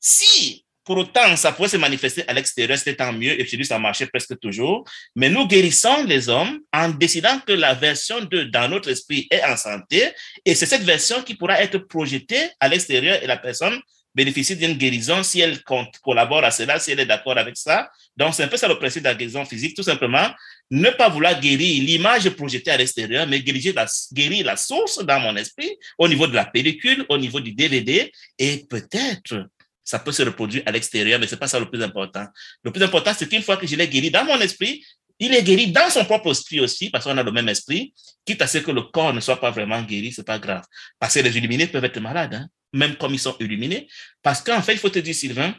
Si 0.00 0.64
pour 0.84 0.98
autant 0.98 1.34
ça 1.36 1.52
pouvait 1.52 1.68
se 1.68 1.78
manifester 1.78 2.28
à 2.28 2.34
l'extérieur, 2.34 2.76
c'était 2.76 2.96
tant 2.96 3.12
mieux, 3.12 3.40
et 3.40 3.46
chez 3.46 3.56
lui 3.56 3.64
ça 3.64 3.78
marchait 3.78 4.06
presque 4.06 4.38
toujours. 4.38 4.84
Mais 5.16 5.30
nous 5.30 5.46
guérissons 5.46 6.04
les 6.04 6.28
hommes 6.28 6.60
en 6.72 6.90
décidant 6.90 7.40
que 7.40 7.52
la 7.52 7.74
version 7.74 8.20
de 8.20 8.44
dans 8.44 8.68
notre 8.68 8.90
esprit 8.90 9.26
est 9.30 9.42
en 9.44 9.56
santé, 9.56 10.10
et 10.44 10.54
c'est 10.54 10.66
cette 10.66 10.82
version 10.82 11.22
qui 11.22 11.34
pourra 11.34 11.60
être 11.62 11.78
projetée 11.78 12.50
à 12.60 12.68
l'extérieur 12.68 13.22
et 13.22 13.26
la 13.26 13.38
personne 13.38 13.80
bénéficie 14.14 14.56
d'une 14.56 14.74
guérison 14.74 15.22
si 15.22 15.40
elle 15.40 15.60
collabore 16.02 16.44
à 16.44 16.50
cela, 16.50 16.78
si 16.78 16.92
elle 16.92 17.00
est 17.00 17.06
d'accord 17.06 17.36
avec 17.36 17.56
ça. 17.56 17.90
Donc, 18.16 18.34
c'est 18.34 18.44
un 18.44 18.48
peu 18.48 18.56
ça 18.56 18.68
le 18.68 18.78
principe 18.78 19.02
de 19.02 19.08
la 19.08 19.14
guérison 19.14 19.44
physique, 19.44 19.74
tout 19.74 19.82
simplement. 19.82 20.28
Ne 20.70 20.90
pas 20.90 21.08
vouloir 21.08 21.38
guérir 21.40 21.82
l'image 21.84 22.28
projetée 22.30 22.70
à 22.70 22.76
l'extérieur, 22.76 23.26
mais 23.26 23.40
guérir 23.40 23.74
la, 23.74 24.56
source 24.56 25.04
dans 25.04 25.20
mon 25.20 25.36
esprit, 25.36 25.76
au 25.98 26.08
niveau 26.08 26.26
de 26.26 26.34
la 26.34 26.46
pellicule, 26.46 27.04
au 27.08 27.18
niveau 27.18 27.40
du 27.40 27.52
DVD, 27.52 28.10
et 28.38 28.64
peut-être 28.68 29.46
ça 29.84 29.98
peut 29.98 30.12
se 30.12 30.22
reproduire 30.22 30.62
à 30.64 30.72
l'extérieur, 30.72 31.20
mais 31.20 31.26
c'est 31.26 31.36
pas 31.36 31.48
ça 31.48 31.60
le 31.60 31.68
plus 31.68 31.82
important. 31.82 32.26
Le 32.62 32.72
plus 32.72 32.82
important, 32.82 33.12
c'est 33.16 33.28
qu'une 33.28 33.42
fois 33.42 33.58
que 33.58 33.66
je 33.66 33.76
l'ai 33.76 33.86
guéri 33.86 34.10
dans 34.10 34.24
mon 34.24 34.40
esprit, 34.40 34.82
il 35.18 35.34
est 35.34 35.42
guéri 35.42 35.70
dans 35.70 35.90
son 35.90 36.04
propre 36.04 36.30
esprit 36.30 36.60
aussi, 36.60 36.90
parce 36.90 37.04
qu'on 37.04 37.16
a 37.18 37.22
le 37.22 37.30
même 37.30 37.48
esprit, 37.48 37.92
quitte 38.24 38.40
à 38.42 38.46
ce 38.46 38.58
que 38.58 38.70
le 38.70 38.82
corps 38.82 39.12
ne 39.12 39.20
soit 39.20 39.40
pas 39.40 39.50
vraiment 39.50 39.82
guéri, 39.82 40.12
c'est 40.12 40.26
pas 40.26 40.38
grave. 40.38 40.64
Parce 40.98 41.14
que 41.14 41.20
les 41.20 41.36
illuminés 41.36 41.66
peuvent 41.66 41.84
être 41.84 42.00
malades, 42.00 42.34
hein, 42.34 42.48
même 42.72 42.96
comme 42.96 43.12
ils 43.12 43.20
sont 43.20 43.36
illuminés, 43.38 43.86
parce 44.22 44.40
qu'en 44.40 44.62
fait, 44.62 44.72
il 44.72 44.78
faut 44.78 44.88
te 44.88 44.98
dire, 44.98 45.14
Sylvain, 45.14 45.54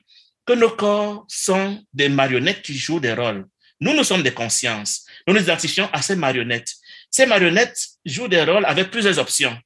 que 0.45 0.53
nos 0.53 0.71
corps 0.71 1.25
sont 1.27 1.81
des 1.93 2.09
marionnettes 2.09 2.61
qui 2.61 2.77
jouent 2.77 2.99
des 2.99 3.13
rôles. 3.13 3.45
Nous, 3.79 3.93
nous 3.93 4.03
sommes 4.03 4.23
des 4.23 4.33
consciences. 4.33 5.05
Nous 5.27 5.33
nous 5.33 5.41
identifions 5.41 5.89
à 5.91 6.01
ces 6.01 6.15
marionnettes. 6.15 6.73
Ces 7.11 7.25
marionnettes 7.25 7.77
jouent 8.05 8.27
des 8.27 8.43
rôles 8.43 8.65
avec 8.65 8.91
plusieurs 8.91 9.19
options. 9.19 9.57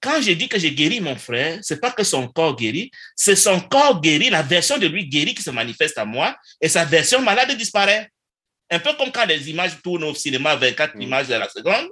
Quand 0.00 0.20
j'ai 0.20 0.34
dit 0.34 0.48
que 0.48 0.58
j'ai 0.58 0.72
guéri 0.72 1.00
mon 1.00 1.16
frère, 1.16 1.58
c'est 1.62 1.80
pas 1.80 1.90
que 1.90 2.04
son 2.04 2.28
corps 2.28 2.54
guérit, 2.54 2.90
c'est 3.14 3.36
son 3.36 3.60
corps 3.60 4.00
guéri, 4.00 4.28
la 4.28 4.42
version 4.42 4.76
de 4.78 4.86
lui 4.86 5.06
guéri 5.06 5.34
qui 5.34 5.42
se 5.42 5.50
manifeste 5.50 5.96
à 5.96 6.04
moi, 6.04 6.36
et 6.60 6.68
sa 6.68 6.84
version 6.84 7.20
malade 7.22 7.50
disparaît. 7.56 8.10
Un 8.70 8.78
peu 8.78 8.92
comme 8.94 9.10
quand 9.10 9.24
les 9.24 9.48
images 9.48 9.80
tournent 9.82 10.04
au 10.04 10.14
cinéma 10.14 10.56
24 10.56 10.96
mm. 10.96 11.02
images 11.02 11.30
à 11.30 11.38
la 11.38 11.48
seconde, 11.48 11.88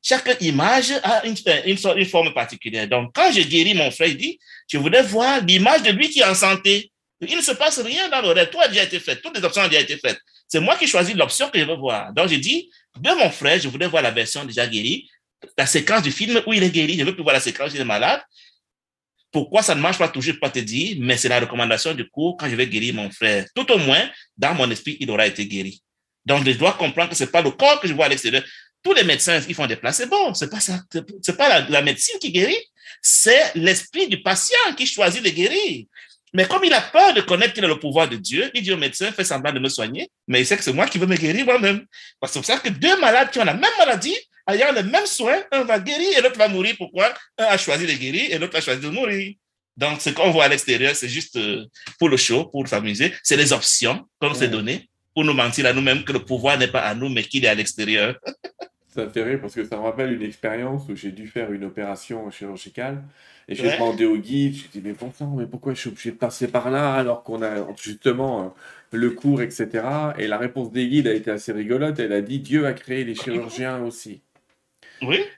chaque 0.00 0.36
image 0.40 0.92
a 1.02 1.24
une, 1.26 1.36
une, 1.66 2.06
forme 2.06 2.32
particulière. 2.32 2.88
Donc, 2.88 3.12
quand 3.14 3.30
j'ai 3.32 3.44
guéri 3.44 3.74
mon 3.74 3.90
frère, 3.90 4.08
il 4.08 4.16
dit, 4.16 4.38
je 4.68 4.78
voudrais 4.78 5.02
voir 5.02 5.40
l'image 5.40 5.82
de 5.82 5.90
lui 5.90 6.10
qui 6.10 6.20
est 6.20 6.24
en 6.24 6.34
santé. 6.34 6.90
Il 7.20 7.36
ne 7.36 7.42
se 7.42 7.52
passe 7.52 7.78
rien 7.80 8.08
dans 8.08 8.20
le 8.20 8.30
rêve. 8.30 8.50
Tout 8.50 8.60
a 8.60 8.66
déjà 8.66 8.82
été 8.82 8.98
fait. 8.98 9.16
Toutes 9.20 9.36
les 9.36 9.44
options 9.44 9.62
ont 9.62 9.68
déjà 9.68 9.80
été 9.80 9.96
faites. 9.96 10.18
C'est 10.52 10.60
moi 10.60 10.76
qui 10.76 10.86
choisis 10.86 11.14
l'option 11.14 11.48
que 11.48 11.58
je 11.58 11.64
veux 11.64 11.76
voir. 11.76 12.12
Donc, 12.12 12.28
j'ai 12.28 12.36
dit, 12.36 12.70
de 13.00 13.10
mon 13.14 13.30
frère, 13.30 13.58
je 13.58 13.68
voudrais 13.68 13.88
voir 13.88 14.02
la 14.02 14.10
version 14.10 14.44
déjà 14.44 14.66
guérie, 14.66 15.08
la 15.56 15.64
séquence 15.64 16.02
du 16.02 16.12
film 16.12 16.42
où 16.46 16.52
il 16.52 16.62
est 16.62 16.68
guéri. 16.68 16.98
Je 16.98 17.04
veux 17.04 17.14
plus 17.14 17.22
voir 17.22 17.32
la 17.32 17.40
séquence 17.40 17.72
où 17.72 17.74
il 17.74 17.80
est 17.80 17.86
malade. 17.86 18.20
Pourquoi 19.30 19.62
ça 19.62 19.74
ne 19.74 19.80
marche 19.80 19.96
pas 19.96 20.08
toujours, 20.08 20.34
je 20.44 20.50
te 20.50 20.58
dire, 20.58 20.98
mais 21.00 21.16
c'est 21.16 21.30
la 21.30 21.40
recommandation 21.40 21.94
du 21.94 22.06
cours 22.06 22.36
quand 22.36 22.50
je 22.50 22.54
vais 22.54 22.66
guérir 22.66 22.92
mon 22.92 23.10
frère. 23.10 23.46
Tout 23.54 23.72
au 23.72 23.78
moins, 23.78 24.06
dans 24.36 24.52
mon 24.52 24.70
esprit, 24.70 24.98
il 25.00 25.10
aura 25.10 25.26
été 25.26 25.46
guéri. 25.46 25.82
Donc, 26.26 26.44
je 26.44 26.52
dois 26.52 26.74
comprendre 26.74 27.08
que 27.08 27.16
c'est 27.16 27.32
pas 27.32 27.40
le 27.40 27.52
corps 27.52 27.80
que 27.80 27.88
je 27.88 27.94
vois 27.94 28.04
à 28.04 28.08
l'extérieur. 28.10 28.44
Tous 28.82 28.92
les 28.92 29.04
médecins, 29.04 29.40
ils 29.48 29.54
font 29.54 29.66
des 29.66 29.76
placebos. 29.76 30.34
C'est 30.34 30.50
pas 30.50 30.60
ça. 30.60 30.82
C'est 31.22 31.36
pas 31.38 31.66
la, 31.66 31.80
médecine 31.80 32.18
qui 32.20 32.30
guérit. 32.30 32.62
C'est 33.00 33.52
l'esprit 33.54 34.06
du 34.06 34.20
patient 34.22 34.74
qui 34.76 34.86
choisit 34.86 35.24
de 35.24 35.30
guérir. 35.30 35.86
Mais 36.34 36.46
comme 36.46 36.64
il 36.64 36.72
a 36.72 36.80
peur 36.80 37.12
de 37.12 37.20
connaître 37.20 37.52
qu'il 37.52 37.64
a 37.64 37.68
le 37.68 37.78
pouvoir 37.78 38.08
de 38.08 38.16
Dieu, 38.16 38.50
il 38.54 38.62
dit 38.62 38.72
au 38.72 38.78
médecin, 38.78 39.12
fais 39.12 39.24
semblant 39.24 39.52
de 39.52 39.58
me 39.58 39.68
soigner, 39.68 40.10
mais 40.26 40.40
il 40.40 40.46
sait 40.46 40.56
que 40.56 40.64
c'est 40.64 40.72
moi 40.72 40.86
qui 40.86 40.98
veux 40.98 41.06
me 41.06 41.16
guérir 41.16 41.44
moi-même. 41.44 41.84
Parce 42.20 42.32
que 42.32 42.34
c'est 42.42 42.54
pour 42.54 42.62
ça 42.62 42.70
que 42.70 42.74
deux 42.74 42.98
malades 43.00 43.30
qui 43.30 43.38
ont 43.38 43.44
la 43.44 43.54
même 43.54 43.70
maladie, 43.78 44.16
ayant 44.48 44.72
le 44.72 44.82
même 44.82 45.06
soin, 45.06 45.42
un 45.52 45.64
va 45.64 45.78
guérir 45.78 46.18
et 46.18 46.22
l'autre 46.22 46.38
va 46.38 46.48
mourir. 46.48 46.74
Pourquoi? 46.78 47.12
Un 47.36 47.44
a 47.44 47.58
choisi 47.58 47.86
de 47.86 47.92
guérir 47.92 48.30
et 48.30 48.38
l'autre 48.38 48.56
a 48.56 48.60
choisi 48.60 48.80
de 48.80 48.88
mourir. 48.88 49.34
Donc, 49.76 50.00
ce 50.00 50.10
qu'on 50.10 50.30
voit 50.30 50.44
à 50.44 50.48
l'extérieur, 50.48 50.94
c'est 50.94 51.08
juste 51.08 51.36
euh, 51.36 51.64
pour 51.98 52.08
le 52.08 52.16
show, 52.16 52.44
pour 52.46 52.66
s'amuser. 52.66 53.12
C'est 53.22 53.36
les 53.36 53.52
options 53.52 54.06
qu'on 54.20 54.34
s'est 54.34 54.48
données 54.48 54.88
pour 55.14 55.24
nous 55.24 55.34
mentir 55.34 55.66
à 55.66 55.72
nous-mêmes 55.72 56.04
que 56.04 56.12
le 56.12 56.20
pouvoir 56.24 56.58
n'est 56.58 56.68
pas 56.68 56.82
à 56.82 56.94
nous, 56.94 57.08
mais 57.08 57.22
qu'il 57.22 57.44
est 57.44 57.48
à 57.48 57.54
l'extérieur. 57.54 58.18
ça 58.88 59.04
me 59.04 59.10
fait 59.10 59.22
rire 59.22 59.40
parce 59.40 59.54
que 59.54 59.64
ça 59.64 59.76
me 59.76 59.82
rappelle 59.82 60.12
une 60.12 60.22
expérience 60.22 60.82
où 60.88 60.96
j'ai 60.96 61.12
dû 61.12 61.26
faire 61.26 61.52
une 61.52 61.64
opération 61.64 62.30
chirurgicale 62.30 63.02
et 63.52 63.54
j'ai 63.54 63.72
demandé 63.72 64.06
au 64.06 64.16
guide, 64.16 64.54
je 64.54 64.68
dit 64.68 64.82
mais 64.82 64.94
bon 64.94 65.12
mais 65.36 65.46
pourquoi 65.46 65.74
je 65.74 65.80
suis 65.80 65.90
obligé 65.90 66.10
de 66.10 66.16
passer 66.16 66.48
par 66.48 66.70
là 66.70 66.94
alors 66.94 67.22
qu'on 67.22 67.42
a 67.42 67.66
justement 67.76 68.42
euh, 68.42 68.48
le 68.92 69.10
cours, 69.10 69.42
etc. 69.42 69.68
Et 70.18 70.26
la 70.26 70.38
réponse 70.38 70.72
des 70.72 70.88
guides 70.88 71.06
a 71.06 71.12
été 71.12 71.30
assez 71.30 71.52
rigolote, 71.52 71.98
elle 71.98 72.12
a 72.12 72.22
dit 72.22 72.38
Dieu 72.38 72.66
a 72.66 72.72
créé 72.72 73.04
les 73.04 73.14
chirurgiens 73.14 73.82
aussi. 73.82 74.22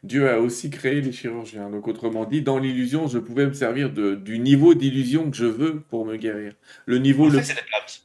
Dieu 0.03 0.29
a 0.29 0.41
aussi 0.41 0.71
créé 0.71 1.01
les 1.01 1.13
chirurgiens. 1.13 1.71
Donc, 1.71 1.89
autrement 1.89 2.25
dit, 2.25 2.43
dans 2.43 2.59
l'illusion, 2.59 3.09
je 3.09 3.19
pouvais 3.19 3.47
me 3.47 3.53
servir 3.53 3.91
de, 3.91 4.15
du 4.15 4.39
niveau 4.39 4.75
d'illusion 4.75 5.31
que 5.31 5.37
je 5.37 5.47
veux 5.47 5.81
pour 5.81 6.05
me 6.05 6.17
guérir. 6.17 6.53
Le 6.87 6.99
niveau, 6.99 7.31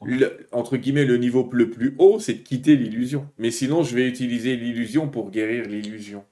le, 0.05 0.47
entre 0.51 0.77
guillemets, 0.77 1.05
le 1.05 1.17
niveau 1.17 1.49
le 1.51 1.69
plus 1.69 1.95
haut, 1.97 2.19
c'est 2.19 2.33
de 2.33 2.39
quitter 2.39 2.75
l'illusion. 2.75 3.27
Mais 3.37 3.51
sinon, 3.51 3.83
je 3.83 3.93
vais 3.95 4.07
utiliser 4.07 4.55
l'illusion 4.55 5.09
pour 5.09 5.31
guérir 5.31 5.65
l'illusion. 5.65 6.23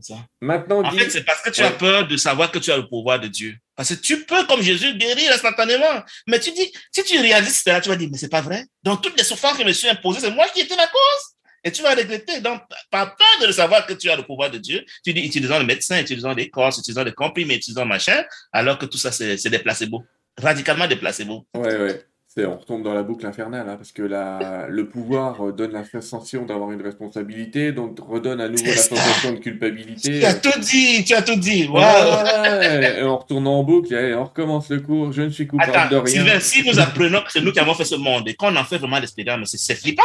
Ça. 0.00 0.14
Maintenant, 0.40 0.82
en 0.82 0.90
fait, 0.90 1.10
c'est 1.10 1.24
parce 1.24 1.42
que 1.42 1.50
tu 1.50 1.62
as 1.62 1.70
peur 1.70 2.06
de 2.06 2.16
savoir 2.16 2.50
que 2.50 2.58
tu 2.58 2.70
as 2.70 2.76
le 2.76 2.88
pouvoir 2.88 3.20
de 3.20 3.28
Dieu. 3.28 3.56
Parce 3.76 3.90
que 3.90 4.00
tu 4.00 4.24
peux, 4.24 4.46
comme 4.46 4.62
Jésus, 4.62 4.94
guérir 4.94 5.32
instantanément. 5.32 6.02
Mais 6.26 6.38
tu 6.40 6.52
dis, 6.52 6.72
si 6.92 7.04
tu 7.04 7.18
réalises 7.18 7.62
cela, 7.62 7.80
tu 7.80 7.88
vas 7.88 7.96
dire, 7.96 8.08
mais 8.10 8.18
c'est 8.18 8.28
pas 8.28 8.40
vrai. 8.40 8.64
Donc, 8.82 9.02
toutes 9.02 9.16
les 9.16 9.24
souffrances 9.24 9.54
que 9.54 9.62
je 9.62 9.68
me 9.68 9.72
suis 9.72 9.88
imposées, 9.88 10.20
c'est 10.20 10.30
moi 10.30 10.46
qui 10.54 10.60
étais 10.60 10.76
la 10.76 10.86
cause. 10.86 11.36
Et 11.62 11.70
tu 11.70 11.82
vas 11.82 11.94
regretter. 11.94 12.40
Donc, 12.40 12.62
pas 12.90 13.06
peur 13.06 13.46
de 13.46 13.52
savoir 13.52 13.86
que 13.86 13.92
tu 13.92 14.10
as 14.10 14.16
le 14.16 14.22
pouvoir 14.22 14.50
de 14.50 14.58
Dieu. 14.58 14.84
Tu 15.04 15.12
dis, 15.12 15.20
utilisons 15.20 15.58
le 15.58 15.66
médecin, 15.66 16.00
utilisons 16.00 16.34
des 16.34 16.48
corps, 16.48 16.70
utilisons 16.78 17.04
des 17.04 17.12
comprimés, 17.12 17.56
utilisons 17.56 17.84
machin, 17.84 18.24
alors 18.52 18.78
que 18.78 18.86
tout 18.86 18.98
ça, 18.98 19.12
c'est 19.12 19.48
des 19.48 19.58
placebos. 19.58 20.02
Radicalement 20.38 20.86
des 20.86 20.96
placebos. 20.96 21.46
Ouais, 21.54 21.76
ouais. 21.76 22.06
On 22.38 22.56
retombe 22.56 22.84
dans 22.84 22.94
la 22.94 23.02
boucle 23.02 23.26
infernale, 23.26 23.68
hein, 23.68 23.74
parce 23.76 23.90
que 23.90 24.02
la, 24.02 24.68
le 24.68 24.88
pouvoir 24.88 25.48
euh, 25.48 25.52
donne 25.52 25.72
la 25.72 25.84
sensation 25.84 26.46
d'avoir 26.46 26.70
une 26.70 26.80
responsabilité, 26.80 27.72
donc 27.72 27.98
redonne 27.98 28.40
à 28.40 28.48
nouveau 28.48 28.66
la 28.66 28.76
sensation 28.76 29.32
de 29.32 29.38
culpabilité. 29.38 30.20
Tu 30.20 30.24
as 30.24 30.34
tout 30.34 30.60
dit, 30.60 31.02
tu 31.04 31.12
as 31.12 31.22
tout 31.22 31.34
dit. 31.34 31.66
Wow. 31.66 31.80
et 31.80 33.02
on 33.02 33.18
retourne 33.18 33.48
en 33.48 33.64
boucle, 33.64 33.92
et 33.92 34.14
on 34.14 34.24
recommence 34.24 34.70
le 34.70 34.80
cours. 34.80 35.12
Je 35.12 35.22
ne 35.22 35.30
suis 35.30 35.48
coupable 35.48 35.90
de 35.90 35.96
rien. 35.96 36.38
si 36.38 36.62
nous 36.64 36.78
apprenons 36.78 37.20
que 37.22 37.32
c'est 37.32 37.40
nous 37.40 37.50
qui 37.50 37.58
avons 37.58 37.74
fait 37.74 37.84
ce 37.84 37.96
monde 37.96 38.28
et 38.28 38.34
qu'on 38.34 38.54
en 38.54 38.64
fait 38.64 38.78
vraiment 38.78 39.00
l'expérience, 39.00 39.56
c'est 39.56 39.74
flippant. 39.74 40.02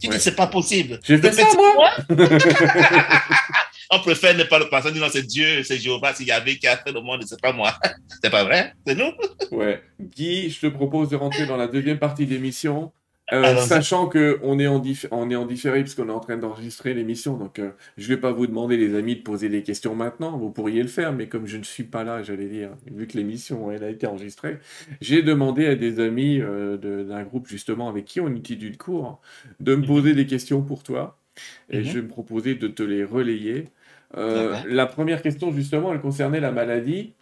Tu 0.00 0.08
dis, 0.08 0.20
c'est 0.20 0.36
pas 0.36 0.46
possible. 0.46 1.00
J'ai 1.02 1.18
fait 1.18 1.32
ça, 1.32 1.44
moi. 1.56 1.90
on 3.90 4.00
préfère 4.00 4.36
ne 4.36 4.44
pas 4.44 4.58
le 4.58 4.68
penser, 4.68 4.92
non, 4.92 5.06
c'est 5.10 5.26
Dieu, 5.26 5.62
c'est 5.62 5.78
Jéhovah, 5.78 6.12
c'est 6.14 6.24
Yahvé 6.24 6.58
qui 6.58 6.66
a 6.66 6.76
fait 6.76 6.92
le 6.92 7.00
monde, 7.00 7.22
c'est 7.26 7.40
pas 7.40 7.52
moi. 7.52 7.72
c'est 8.22 8.30
pas 8.30 8.44
vrai, 8.44 8.74
c'est 8.86 8.94
nous? 8.94 9.12
ouais. 9.56 9.82
Guy, 10.00 10.50
je 10.50 10.60
te 10.60 10.66
propose 10.66 11.10
de 11.10 11.16
rentrer 11.16 11.46
dans 11.46 11.56
la 11.56 11.68
deuxième 11.68 11.98
partie 11.98 12.26
d'émission. 12.26 12.92
Euh, 13.30 13.56
sachant 13.56 14.08
qu'on 14.08 14.58
est, 14.58 14.66
en 14.66 14.82
on 15.10 15.30
est 15.30 15.36
en 15.36 15.44
différé 15.44 15.82
puisqu'on 15.82 16.08
est 16.08 16.12
en 16.12 16.20
train 16.20 16.38
d'enregistrer 16.38 16.94
l'émission, 16.94 17.36
donc 17.36 17.58
euh, 17.58 17.72
je 17.98 18.04
ne 18.04 18.14
vais 18.14 18.16
pas 18.16 18.32
vous 18.32 18.46
demander 18.46 18.78
les 18.78 18.94
amis 18.94 19.16
de 19.16 19.20
poser 19.20 19.50
des 19.50 19.62
questions 19.62 19.94
maintenant, 19.94 20.38
vous 20.38 20.50
pourriez 20.50 20.80
le 20.80 20.88
faire, 20.88 21.12
mais 21.12 21.28
comme 21.28 21.46
je 21.46 21.58
ne 21.58 21.62
suis 21.62 21.84
pas 21.84 22.04
là, 22.04 22.22
j'allais 22.22 22.48
dire, 22.48 22.70
vu 22.90 23.06
que 23.06 23.18
l'émission 23.18 23.70
elle 23.70 23.84
a 23.84 23.90
été 23.90 24.06
enregistrée, 24.06 24.60
j'ai 25.02 25.22
demandé 25.22 25.66
à 25.66 25.74
des 25.74 26.00
amis 26.00 26.40
euh, 26.40 26.78
d'un 26.78 27.22
groupe 27.22 27.46
justement 27.48 27.90
avec 27.90 28.06
qui 28.06 28.18
on 28.18 28.34
étudie 28.34 28.70
le 28.70 28.78
cours 28.78 29.20
de 29.60 29.74
me 29.74 29.84
poser 29.84 30.14
des 30.14 30.26
questions 30.26 30.62
pour 30.62 30.82
toi, 30.82 31.18
et 31.68 31.80
mhm. 31.80 31.84
je 31.84 31.92
vais 31.92 32.02
me 32.02 32.08
proposer 32.08 32.54
de 32.54 32.68
te 32.68 32.82
les 32.82 33.04
relayer. 33.04 33.68
La 34.14 34.86
première 34.86 35.22
question 35.22 35.52
justement, 35.52 35.92
elle 35.92 36.00
concernait 36.00 36.40
la 36.40 36.52
maladie. 36.52 37.14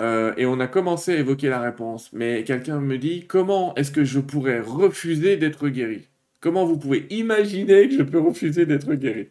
Euh, 0.00 0.34
et 0.36 0.46
on 0.46 0.58
a 0.58 0.66
commencé 0.66 1.12
à 1.12 1.18
évoquer 1.18 1.48
la 1.48 1.60
réponse, 1.60 2.10
mais 2.12 2.44
quelqu'un 2.44 2.80
me 2.80 2.98
dit 2.98 3.26
comment 3.26 3.74
est-ce 3.74 3.90
que 3.92 4.04
je 4.04 4.20
pourrais 4.20 4.60
refuser 4.60 5.36
d'être 5.36 5.68
guéri? 5.68 6.08
Comment 6.40 6.64
vous 6.64 6.78
pouvez 6.78 7.06
imaginer 7.10 7.88
que 7.88 7.98
je 7.98 8.02
peux 8.02 8.18
refuser 8.18 8.66
d'être 8.66 8.94
guéri? 8.94 9.28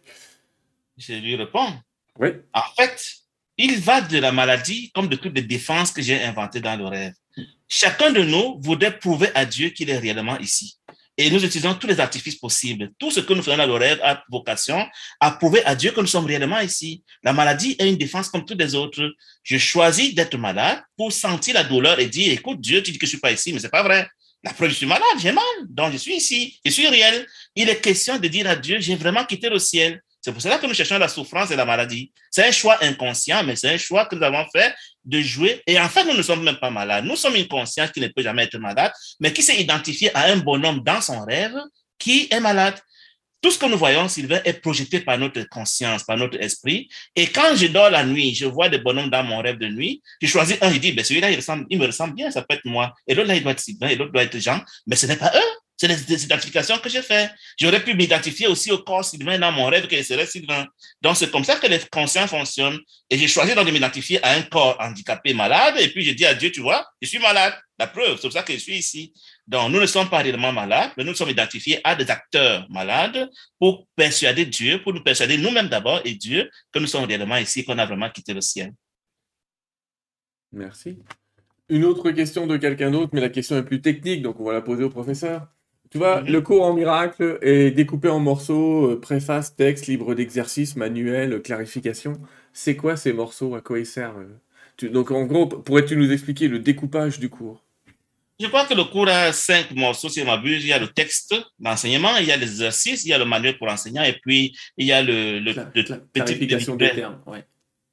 Je 0.98 1.14
lui 1.14 1.36
réponds. 1.36 1.74
Oui. 2.20 2.30
En 2.53 2.62
fait, 2.78 3.22
il 3.58 3.80
va 3.80 4.02
de 4.02 4.18
la 4.20 4.32
maladie 4.32 4.91
comme 4.94 5.08
de 5.08 5.16
toutes 5.16 5.36
les 5.36 5.41
défenses 5.41 5.91
que 5.91 6.02
j'ai 6.02 6.22
inventées 6.24 6.62
dans 6.62 6.78
le 6.78 6.86
rêve. 6.86 7.14
Chacun 7.68 8.12
de 8.12 8.22
nous 8.22 8.60
voudrait 8.62 8.98
prouver 8.98 9.30
à 9.34 9.45
Dieu 9.45 9.70
qu'il 9.70 9.90
est 9.90 9.98
réellement 9.98 10.38
ici. 10.40 10.78
Et 11.22 11.30
nous 11.30 11.45
utilisons 11.45 11.76
tous 11.76 11.85
les 11.85 11.99
artifices 11.99 12.38
possibles. 12.38 12.89
Tout 12.98 13.11
ce 13.11 13.19
que 13.19 13.31
nous 13.34 13.43
faisons 13.43 13.56
dans 13.56 13.68
le 13.68 13.76
rêve 13.76 13.99
a 14.02 14.23
vocation 14.27 14.84
à 15.19 15.30
prouver 15.30 15.64
à 15.65 15.76
Dieu 15.76 15.91
que 15.91 16.02
nous 16.02 16.07
sommes 16.07 16.26
réellement 16.26 16.60
ici. 16.61 17.03
La 17.22 17.31
maladie 17.31 17.76
est 17.77 17.88
une 17.88 17.95
défense 17.95 18.27
comme 18.27 18.43
toutes 18.43 18.57
les 18.57 18.73
autres. 18.73 19.07
Je 19.43 19.60
choisis 19.60 20.15
d'être 20.15 20.35
malade 20.35 20.81
pour 20.98 21.11
sentir 21.11 21.53
la 21.53 21.64
douleur 21.64 21.99
et 21.99 22.07
dire, 22.07 22.34
écoute, 22.34 22.60
Dieu, 22.60 22.81
tu 22.81 22.91
dis 22.91 22.98
que 22.98 23.06
je 23.06 23.11
suis 23.11 23.19
pas 23.19 23.31
ici, 23.31 23.53
mais 23.53 23.60
c'est 23.60 23.69
pas 23.69 23.84
vrai. 23.84 24.10
La 24.43 24.52
preuve, 24.52 24.72
je 24.72 24.77
suis 24.77 24.88
malade, 24.88 25.03
j'ai 25.22 25.31
mal, 25.31 25.43
donc 25.69 25.91
je 25.91 25.98
suis 25.98 26.15
ici, 26.15 26.60
je 26.65 26.72
suis 26.72 26.88
réel. 26.88 27.27
Il 27.56 27.69
est 27.69 27.80
question 27.80 28.18
de 28.18 28.27
dire 28.27 28.49
à 28.49 28.56
Dieu, 28.56 28.80
j'ai 28.80 28.95
vraiment 28.95 29.23
quitté 29.23 29.48
le 29.48 29.60
ciel. 29.60 30.02
C'est 30.22 30.31
pour 30.31 30.41
cela 30.41 30.60
que 30.60 30.68
nous 30.68 30.73
cherchons 30.73 30.99
la 30.99 31.07
souffrance 31.07 31.49
et 31.49 31.56
la 31.56 31.65
maladie. 31.65 32.11
C'est 32.30 32.48
un 32.48 32.52
choix 32.52 32.77
inconscient, 32.84 33.43
mais 33.43 33.56
c'est 33.56 33.73
un 33.73 33.77
choix 33.77 34.06
que 34.06 34.15
nous 34.15 34.23
avons 34.23 34.45
fait 34.53 34.73
de 35.03 35.19
jouer. 35.19 35.61
Et 35.65 35.80
en 35.80 35.89
fait, 35.89 36.03
nous 36.06 36.15
ne 36.15 36.22
sommes 36.22 36.43
même 36.43 36.57
pas 36.57 36.69
malades. 36.69 37.06
Nous 37.06 37.15
sommes 37.15 37.35
une 37.35 37.48
conscience 37.48 37.91
qui 37.91 37.99
ne 37.99 38.07
peut 38.07 38.22
jamais 38.22 38.43
être 38.43 38.57
malade, 38.60 38.91
mais 39.19 39.34
qui 39.34 39.41
s'est 39.41 39.60
identifiée 39.60 40.15
à 40.15 40.26
un 40.26 40.38
bonhomme 40.38 40.81
dans 40.81 41.02
son 41.02 41.26
rêve 41.26 41.56
qui 41.98 42.27
est 42.30 42.39
malade. 42.39 42.76
Tout 43.41 43.49
ce 43.49 43.57
que 43.57 43.65
nous 43.65 43.77
voyons, 43.77 44.07
Sylvain, 44.07 44.39
est 44.45 44.53
projeté 44.53 44.99
par 44.99 45.18
notre 45.18 45.41
conscience, 45.49 46.03
par 46.03 46.15
notre 46.15 46.39
esprit. 46.39 46.88
Et 47.15 47.26
quand 47.26 47.56
je 47.56 47.65
dors 47.65 47.89
la 47.89 48.06
nuit, 48.06 48.35
je 48.35 48.45
vois 48.45 48.69
des 48.69 48.77
bonhommes 48.77 49.10
dans 49.10 49.23
mon 49.23 49.41
rêve 49.41 49.57
de 49.57 49.68
nuit, 49.68 50.03
je 50.22 50.27
choisis 50.27 50.57
un, 50.61 50.72
je 50.72 50.77
dis, 50.77 50.91
ben, 50.91 51.03
celui-là, 51.03 51.31
il, 51.31 51.39
il 51.72 51.80
me 51.80 51.88
ressemble 51.88 52.14
bien, 52.14 52.30
ça 52.30 52.43
peut 52.43 52.53
être 52.53 52.65
moi. 52.65 52.93
Et 53.07 53.15
l'autre, 53.15 53.30
là, 53.30 53.35
il 53.35 53.41
doit 53.41 53.53
être 53.53 53.60
Sylvain, 53.60 53.88
et 53.88 53.95
l'autre 53.95 54.11
doit 54.11 54.22
être 54.22 54.38
Jean, 54.38 54.61
mais 54.85 54.95
ce 54.95 55.07
n'est 55.07 55.15
pas 55.15 55.31
eux. 55.34 55.61
C'est 55.82 55.88
des 56.06 56.24
identifications 56.24 56.78
que 56.78 56.90
j'ai 56.90 57.02
fait. 57.02 57.32
J'aurais 57.60 57.84
pu 57.84 57.95
m'identifier 57.95 58.45
aussi 58.45 58.72
au 58.72 58.78
corps 58.78 59.03
Sylvain 59.03 59.40
dans 59.40 59.52
mon 59.52 59.66
rêve 59.66 59.88
que 59.88 60.03
serait 60.03 60.28
Sylvain. 60.28 60.68
Donc, 61.02 61.18
c'est 61.18 61.32
comme 61.32 61.44
ça 61.44 61.56
que 61.56 61.66
les 61.66 61.80
consciences 61.91 62.30
fonctionnent. 62.30 62.78
Et 63.10 63.18
j'ai 63.18 63.28
choisi 63.28 63.56
de 63.56 63.72
m'identifier 63.72 64.24
à 64.24 64.34
un 64.34 64.44
corps 64.44 64.78
handicapé 64.80 65.34
malade. 65.34 65.78
Et 65.80 65.88
puis, 65.88 66.03
j'ai 66.03 66.14
dit 66.14 66.24
à 66.24 66.36
Dieu, 66.36 66.52
tu 66.52 66.62
vois, 66.62 66.86
je 67.02 67.08
suis 67.08 67.18
malade. 67.18 67.56
La 67.80 67.88
preuve, 67.88 68.18
c'est 68.18 68.28
pour 68.28 68.32
ça 68.32 68.44
que 68.44 68.53
je 68.53 68.60
suis 68.60 68.76
ici. 68.76 69.12
Donc, 69.48 69.72
nous 69.72 69.82
ne 69.82 69.88
sommes 69.88 70.08
pas 70.08 70.20
réellement 70.20 70.53
malades, 70.53 70.91
mais 70.98 71.03
nous 71.03 71.16
sommes 71.16 71.32
identifiés 71.32 71.82
à 71.84 71.95
des 71.95 72.12
acteurs 72.12 72.68
malades 72.70 73.28
pour 73.58 73.88
persuader 73.95 74.45
Dieu, 74.45 74.84
pour 74.84 74.94
nous 74.94 75.02
persuader 75.02 75.40
nous-mêmes 75.40 75.68
d'abord 75.68 75.99
et 76.06 76.14
Dieu 76.14 76.48
que 76.72 76.78
nous 76.78 76.86
sommes 76.86 77.06
réellement 77.06 77.38
ici, 77.38 77.66
qu'on 77.66 77.80
a 77.80 77.88
vraiment 77.88 78.12
quitté 78.12 78.36
le 78.36 78.41
ciel. 78.41 78.72
Merci. 80.52 80.99
Une 81.70 81.86
autre 81.86 82.12
question 82.12 82.45
de 82.45 82.58
quelqu'un 82.58 82.91
d'autre, 82.91 83.10
mais 83.14 83.22
la 83.22 83.30
question 83.30 83.58
est 83.58 83.64
plus 83.64 83.82
technique, 83.82 84.22
donc 84.22 84.40
on 84.40 84.44
va 84.44 84.53
la 84.53 84.62
poser 84.62 84.84
au 84.84 84.90
professeur. 84.91 85.48
Tu 85.92 85.98
vois, 85.98 86.22
mhm. 86.22 86.32
le 86.32 86.42
cours 86.42 86.64
en 86.64 86.74
miracle 86.74 87.38
est 87.42 87.72
découpé 87.72 88.08
en 88.08 88.20
morceaux, 88.20 88.92
euh, 88.92 89.00
préface, 89.00 89.56
texte, 89.56 89.88
libre 89.88 90.16
d'exercice, 90.16 90.78
manuel, 90.78 91.42
clarification. 91.42 92.14
C'est 92.54 92.78
quoi 92.78 92.96
ces 92.96 93.12
morceaux 93.12 93.56
À 93.56 93.62
quoi 93.62 93.78
ils 93.78 93.86
servent 93.86 94.26
Donc 94.84 95.12
en 95.12 95.26
gros, 95.26 95.48
pourrais-tu 95.48 95.98
nous 95.98 96.12
expliquer 96.12 96.48
le 96.48 96.60
découpage 96.60 97.20
du 97.20 97.30
cours 97.30 97.62
Je 98.40 98.48
crois 98.48 98.66
que 98.66 98.74
le 98.74 98.86
cours 98.86 99.10
a 99.10 99.34
cinq 99.34 99.72
morceaux, 99.72 100.08
si 100.08 100.22
je 100.22 100.26
m'abuse. 100.26 100.64
Il 100.64 100.70
y 100.70 100.74
a 100.74 100.80
le 100.80 100.88
texte 100.88 101.36
d'enseignement, 101.60 102.16
il 102.18 102.26
y 102.26 102.32
a 102.32 102.38
les 102.38 102.48
exercices, 102.48 103.04
il 103.04 103.10
y 103.10 103.14
a 103.14 103.18
le 103.18 103.26
manuel 103.26 103.58
pour 103.58 103.68
l'enseignant, 103.68 104.04
et 104.04 104.14
puis 104.14 104.58
il 104.78 104.86
y 104.86 104.94
a 104.94 105.04
le, 105.04 105.40
le, 105.40 105.54
clarification 106.14 106.78
des 106.78 106.92
termes. 106.92 107.20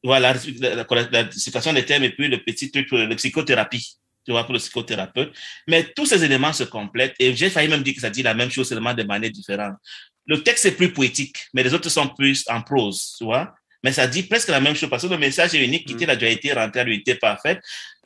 Voilà, 0.05 0.35
la, 0.61 0.75
la, 0.77 0.85
des 0.85 1.85
termes, 1.85 2.05
et 2.05 2.11
puis 2.11 2.29
le 2.29 2.39
petit 2.45 2.71
truc, 2.71 2.89
de 2.93 3.15
psychothérapie 3.17 3.99
tu 4.29 4.33
vois, 4.33 4.45
pour 4.45 4.53
le 4.53 4.59
psychothérapeute. 4.59 5.33
Mais 5.67 5.85
tous 5.97 6.05
ces 6.05 6.23
éléments 6.23 6.53
se 6.53 6.65
complètent 6.65 7.15
et 7.19 7.35
j'ai 7.35 7.49
failli 7.49 7.67
même 7.67 7.83
dire 7.83 7.95
que 7.95 8.03
ça 8.03 8.11
dit 8.11 8.23
la 8.23 8.35
même 8.35 8.51
chose 8.51 8.69
seulement 8.69 8.93
de 8.93 9.03
manière 9.03 9.31
différente. 9.31 9.77
Le 10.27 10.43
texte 10.43 10.67
est 10.67 10.73
plus 10.73 10.93
poétique, 10.93 11.47
mais 11.55 11.63
les 11.63 11.73
autres 11.73 11.89
sont 11.89 12.09
plus 12.09 12.45
en 12.51 12.61
prose, 12.61 13.15
tu 13.17 13.25
vois. 13.25 13.55
Mais 13.83 13.91
ça 13.91 14.07
dit 14.07 14.25
presque 14.25 14.49
la 14.49 14.61
même 14.61 14.77
chose 14.77 14.91
parce 14.91 15.05
que 15.05 15.09
le 15.09 15.17
message 15.17 15.55
est 15.55 15.65
unique, 15.65 15.87
quitter 15.87 16.05
mm. 16.05 16.09
la 16.09 16.17
dualité, 16.17 16.53
rentrer 16.53 16.81
à 16.81 16.85
l'unité 16.85 17.15
parfaite. 17.15 17.63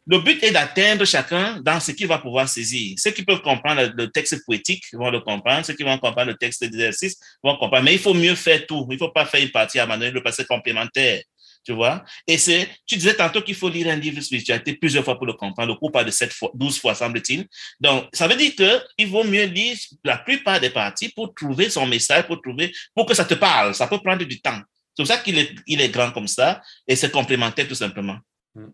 Le 0.06 0.20
but 0.20 0.40
est 0.44 0.52
d'atteindre 0.52 1.04
chacun 1.04 1.60
dans 1.60 1.80
ce 1.80 1.90
qu'il 1.90 2.06
va 2.06 2.18
pouvoir 2.18 2.48
saisir. 2.48 2.94
Ceux 2.98 3.10
qui 3.10 3.24
peuvent 3.24 3.42
comprendre 3.42 3.92
le 3.96 4.10
texte 4.12 4.44
poétique 4.44 4.84
vont 4.92 5.10
le 5.10 5.18
comprendre. 5.18 5.66
Ceux 5.66 5.74
qui 5.74 5.82
vont 5.82 5.98
comprendre 5.98 6.28
le 6.28 6.36
texte 6.36 6.62
d'exercice 6.62 7.18
vont 7.42 7.56
comprendre. 7.56 7.84
Mais 7.84 7.94
il 7.94 8.00
faut 8.00 8.14
mieux 8.14 8.36
faire 8.36 8.64
tout. 8.64 8.86
Il 8.90 8.94
ne 8.94 8.98
faut 8.98 9.10
pas 9.10 9.24
faire 9.24 9.42
une 9.42 9.50
partie 9.50 9.80
à 9.80 9.86
manuel, 9.86 10.12
le 10.14 10.22
passé 10.22 10.44
complémentaire 10.44 11.22
tu 11.64 11.72
vois. 11.72 12.04
Et 12.26 12.38
c'est, 12.38 12.68
tu 12.86 12.96
disais 12.96 13.14
tantôt 13.14 13.42
qu'il 13.42 13.54
faut 13.54 13.68
lire 13.68 13.88
un 13.88 13.96
livre 13.96 14.16
de 14.16 14.20
spiritualité 14.20 14.74
plusieurs 14.74 15.04
fois 15.04 15.16
pour 15.16 15.26
le 15.26 15.34
comprendre. 15.34 15.68
Le 15.68 15.78
cours 15.78 15.92
parle 15.92 16.06
de 16.06 16.10
7 16.10 16.32
fois, 16.32 16.50
12 16.54 16.80
fois, 16.80 16.94
semble-t-il. 16.94 17.46
Donc, 17.80 18.08
ça 18.12 18.26
veut 18.28 18.36
dire 18.36 18.54
que 18.56 18.80
il 18.98 19.08
vaut 19.08 19.24
mieux 19.24 19.44
lire 19.44 19.76
la 20.04 20.18
plupart 20.18 20.60
des 20.60 20.70
parties 20.70 21.08
pour 21.10 21.34
trouver 21.34 21.70
son 21.70 21.86
message, 21.86 22.26
pour 22.26 22.40
trouver, 22.40 22.72
pour 22.94 23.06
que 23.06 23.14
ça 23.14 23.24
te 23.24 23.34
parle. 23.34 23.74
Ça 23.74 23.86
peut 23.86 23.98
prendre 23.98 24.24
du 24.24 24.40
temps. 24.40 24.60
C'est 24.94 25.02
pour 25.02 25.06
ça 25.06 25.18
qu'il 25.18 25.38
est, 25.38 25.54
il 25.66 25.80
est 25.80 25.88
grand 25.88 26.10
comme 26.12 26.28
ça 26.28 26.60
et 26.86 26.96
c'est 26.96 27.10
complémentaire 27.10 27.66
tout 27.66 27.74
simplement. 27.74 28.18
Mm. 28.54 28.66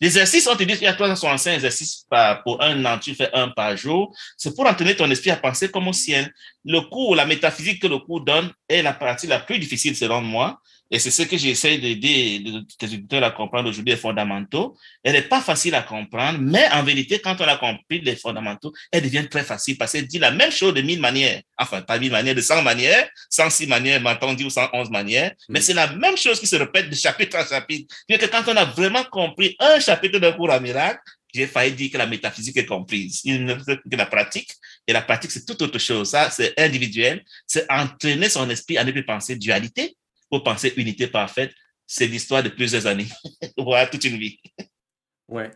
L'exercice, 0.00 0.46
on 0.48 0.56
te 0.56 0.64
dit 0.64 0.74
qu'il 0.74 0.82
y 0.82 0.86
a 0.86 0.94
365 0.94 1.52
exercices 1.52 2.04
par, 2.10 2.42
pour 2.42 2.60
un 2.62 2.84
an, 2.84 2.98
tu 2.98 3.14
fais 3.14 3.30
un 3.32 3.48
par 3.48 3.76
jour. 3.76 4.14
C'est 4.36 4.54
pour 4.54 4.66
entraîner 4.66 4.96
ton 4.96 5.10
esprit 5.10 5.30
à 5.30 5.36
penser 5.36 5.70
comme 5.70 5.86
au 5.88 5.92
ciel. 5.92 6.32
Le 6.64 6.80
cours, 6.80 7.14
la 7.14 7.26
métaphysique 7.26 7.80
que 7.80 7.86
le 7.86 7.98
cours 7.98 8.20
donne 8.20 8.52
est 8.68 8.82
la 8.82 8.92
partie 8.92 9.26
la 9.26 9.38
plus 9.38 9.58
difficile 9.58 9.94
selon 9.94 10.20
moi. 10.20 10.60
Et 10.90 10.98
c'est 10.98 11.10
ce 11.10 11.22
que 11.22 11.36
j'essaie 11.36 11.78
d'aider 11.78 12.42
les 12.80 12.94
éditeurs 12.94 13.24
à 13.24 13.30
comprendre 13.30 13.68
aujourd'hui, 13.68 13.94
les 13.94 13.98
fondamentaux. 13.98 14.76
Elle 15.02 15.14
n'est 15.14 15.22
pas 15.22 15.40
facile 15.40 15.74
à 15.74 15.82
comprendre, 15.82 16.38
mais 16.40 16.68
en 16.72 16.82
vérité, 16.82 17.20
quand 17.20 17.40
on 17.40 17.44
a 17.44 17.56
compris 17.56 18.00
les 18.00 18.16
fondamentaux, 18.16 18.72
elle 18.92 19.02
devient 19.02 19.26
très 19.28 19.44
facile 19.44 19.78
parce 19.78 19.92
qu'elle 19.92 20.06
dit 20.06 20.18
la 20.18 20.30
même 20.30 20.52
chose 20.52 20.74
de 20.74 20.82
mille 20.82 21.00
manières. 21.00 21.40
Enfin, 21.58 21.82
pas 21.82 21.98
mille 21.98 22.12
manières, 22.12 22.34
de 22.34 22.40
cent 22.40 22.62
manières, 22.62 23.08
106 23.30 23.66
manières, 23.66 24.00
maintenant 24.00 24.34
dit, 24.34 24.44
ou 24.44 24.50
111 24.50 24.90
manières. 24.90 25.32
Mais 25.48 25.60
mm. 25.60 25.62
c'est 25.62 25.74
la 25.74 25.92
même 25.94 26.16
chose 26.16 26.38
qui 26.38 26.46
se 26.46 26.56
répète 26.56 26.90
de 26.90 26.94
chapitre 26.94 27.38
en 27.38 27.44
chapitre. 27.44 27.94
Bien 28.08 28.18
que 28.18 28.26
quand 28.26 28.42
on 28.46 28.56
a 28.56 28.64
vraiment 28.64 29.04
compris 29.04 29.56
un 29.58 29.80
chapitre 29.80 30.18
d'un 30.18 30.32
cours 30.32 30.50
à 30.50 30.60
miracle, 30.60 31.00
j'ai 31.34 31.48
failli 31.48 31.72
dire 31.72 31.90
que 31.90 31.98
la 31.98 32.06
métaphysique 32.06 32.56
est 32.56 32.66
comprise. 32.66 33.22
Il 33.24 33.44
ne 33.44 33.56
fait 33.58 33.78
que 33.78 33.96
la 33.96 34.06
pratique. 34.06 34.52
Et 34.86 34.92
la 34.92 35.02
pratique, 35.02 35.32
c'est 35.32 35.44
tout 35.44 35.60
autre 35.62 35.78
chose. 35.78 36.10
Ça, 36.10 36.30
c'est 36.30 36.58
individuel. 36.58 37.24
C'est 37.46 37.66
entraîner 37.70 38.28
son 38.28 38.48
esprit 38.50 38.78
à 38.78 38.84
ne 38.84 38.92
plus 38.92 39.04
penser 39.04 39.34
dualité, 39.34 39.96
pour 40.34 40.42
penser 40.42 40.74
unité 40.76 41.06
parfaite, 41.06 41.54
c'est 41.86 42.08
l'histoire 42.08 42.42
de 42.42 42.48
plusieurs 42.48 42.88
années, 42.88 43.06
voire 43.56 43.88
toute 43.88 44.02
une 44.02 44.18
vie. 44.18 44.36
Ouais. 45.28 45.48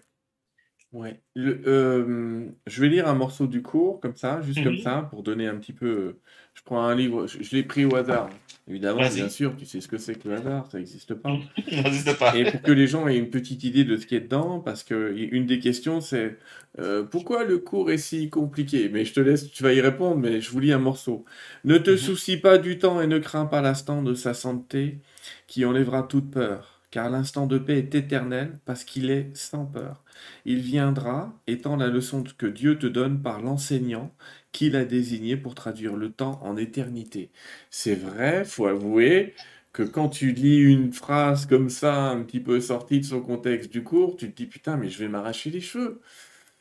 Ouais. 0.93 1.21
Euh, 1.37 2.47
je 2.67 2.81
vais 2.81 2.89
lire 2.89 3.09
un 3.09 3.15
morceau 3.15 3.47
du 3.47 3.61
cours, 3.61 4.01
comme 4.01 4.17
ça, 4.17 4.41
juste 4.41 4.63
comme 4.63 4.77
mhm. 4.77 4.83
ça, 4.83 5.07
pour 5.11 5.23
donner 5.23 5.47
un 5.47 5.57
petit 5.57 5.75
peu. 5.75 6.17
Je 6.55 6.63
prends 6.65 6.83
un 6.83 6.95
livre, 6.95 7.27
je, 7.27 7.55
l'ai 7.55 7.63
pris 7.63 7.85
au 7.85 7.95
hasard. 7.95 8.31
Évidemment, 8.67 9.07
bien 9.09 9.29
sûr, 9.29 9.55
tu 9.57 9.65
sais 9.65 9.81
ce 9.81 9.89
que 9.89 9.99
c'est 9.99 10.15
que 10.15 10.29
le 10.29 10.37
hasard, 10.37 10.67
ça 10.71 10.79
n'existe 10.79 11.15
pas. 11.15 11.31
n'existe 11.71 12.19
pas. 12.19 12.35
Et 12.37 12.51
pour 12.51 12.63
que 12.63 12.73
les 12.73 12.87
gens 12.87 13.07
aient 13.07 13.19
une 13.19 13.31
petite 13.31 13.65
idée 13.65 13.85
de 13.85 13.97
ce 13.97 14.07
qui 14.07 14.17
est 14.17 14.21
dedans, 14.21 14.61
parce 14.61 14.83
que 14.83 15.15
une 15.15 15.47
des 15.47 15.61
questions, 15.61 16.01
c'est 16.01 16.39
euh, 16.79 17.05
pourquoi 17.05 17.45
le 17.45 17.59
cours 17.59 17.91
est 17.91 17.99
si 17.99 18.31
compliqué? 18.31 18.89
Mais 18.89 19.05
je 19.05 19.13
te 19.13 19.21
laisse, 19.21 19.51
tu 19.51 19.63
vas 19.63 19.75
y 19.75 19.81
répondre, 19.81 20.17
mais 20.17 20.41
je 20.41 20.51
vous 20.51 20.61
lis 20.61 20.73
un 20.73 20.79
morceau. 20.79 21.27
Ne 21.65 21.77
te 21.77 21.91
mhm. 21.91 21.99
soucie 21.99 22.39
pas 22.39 22.57
du 22.57 22.79
temps 22.79 23.01
et 23.01 23.07
ne 23.07 23.19
crains 23.19 23.47
pas 23.47 23.61
l'instant 23.61 24.03
de 24.03 24.15
sa 24.15 24.33
santé 24.33 24.99
qui 25.47 25.67
enlèvera 25.67 26.03
toute 26.03 26.31
peur 26.31 26.78
car 26.91 27.11
l'instant 27.11 27.47
de 27.47 27.59
paix 27.59 27.79
est 27.79 27.95
éternel 27.95 28.59
parce 28.65 28.85
qu'il 28.85 29.11
est 29.11 29.31
sans 29.37 29.67
peur. 29.67 30.05
Il 30.45 30.61
viendra, 30.61 31.33
étant 31.47 31.77
la 31.77 31.89
leçon 31.89 32.25
que 32.37 32.47
Dieu 32.47 32.79
te 32.79 32.87
donne 32.87 33.23
par 33.23 33.41
l'enseignant 33.41 34.15
qu'il 34.53 34.77
a 34.77 34.85
désigné 34.85 35.37
pour 35.37 35.55
traduire 35.55 35.97
le 35.97 36.11
temps 36.11 36.41
en 36.43 36.57
éternité. 36.57 37.31
C'est 37.71 37.95
vrai, 37.95 38.45
faut 38.45 38.67
avouer 38.67 39.35
que 39.73 39.83
quand 39.83 40.09
tu 40.09 40.33
lis 40.33 40.61
une 40.61 40.93
phrase 40.93 41.47
comme 41.47 41.69
ça, 41.69 42.09
un 42.09 42.23
petit 42.23 42.41
peu 42.41 42.61
sortie 42.61 43.01
de 43.01 43.05
son 43.05 43.21
contexte 43.21 43.71
du 43.71 43.83
cours, 43.85 44.17
tu 44.17 44.31
te 44.31 44.37
dis 44.37 44.47
putain, 44.47 44.77
mais 44.77 44.89
je 44.89 44.99
vais 44.99 45.09
m'arracher 45.09 45.51
les 45.51 45.61
cheveux. 45.61 46.01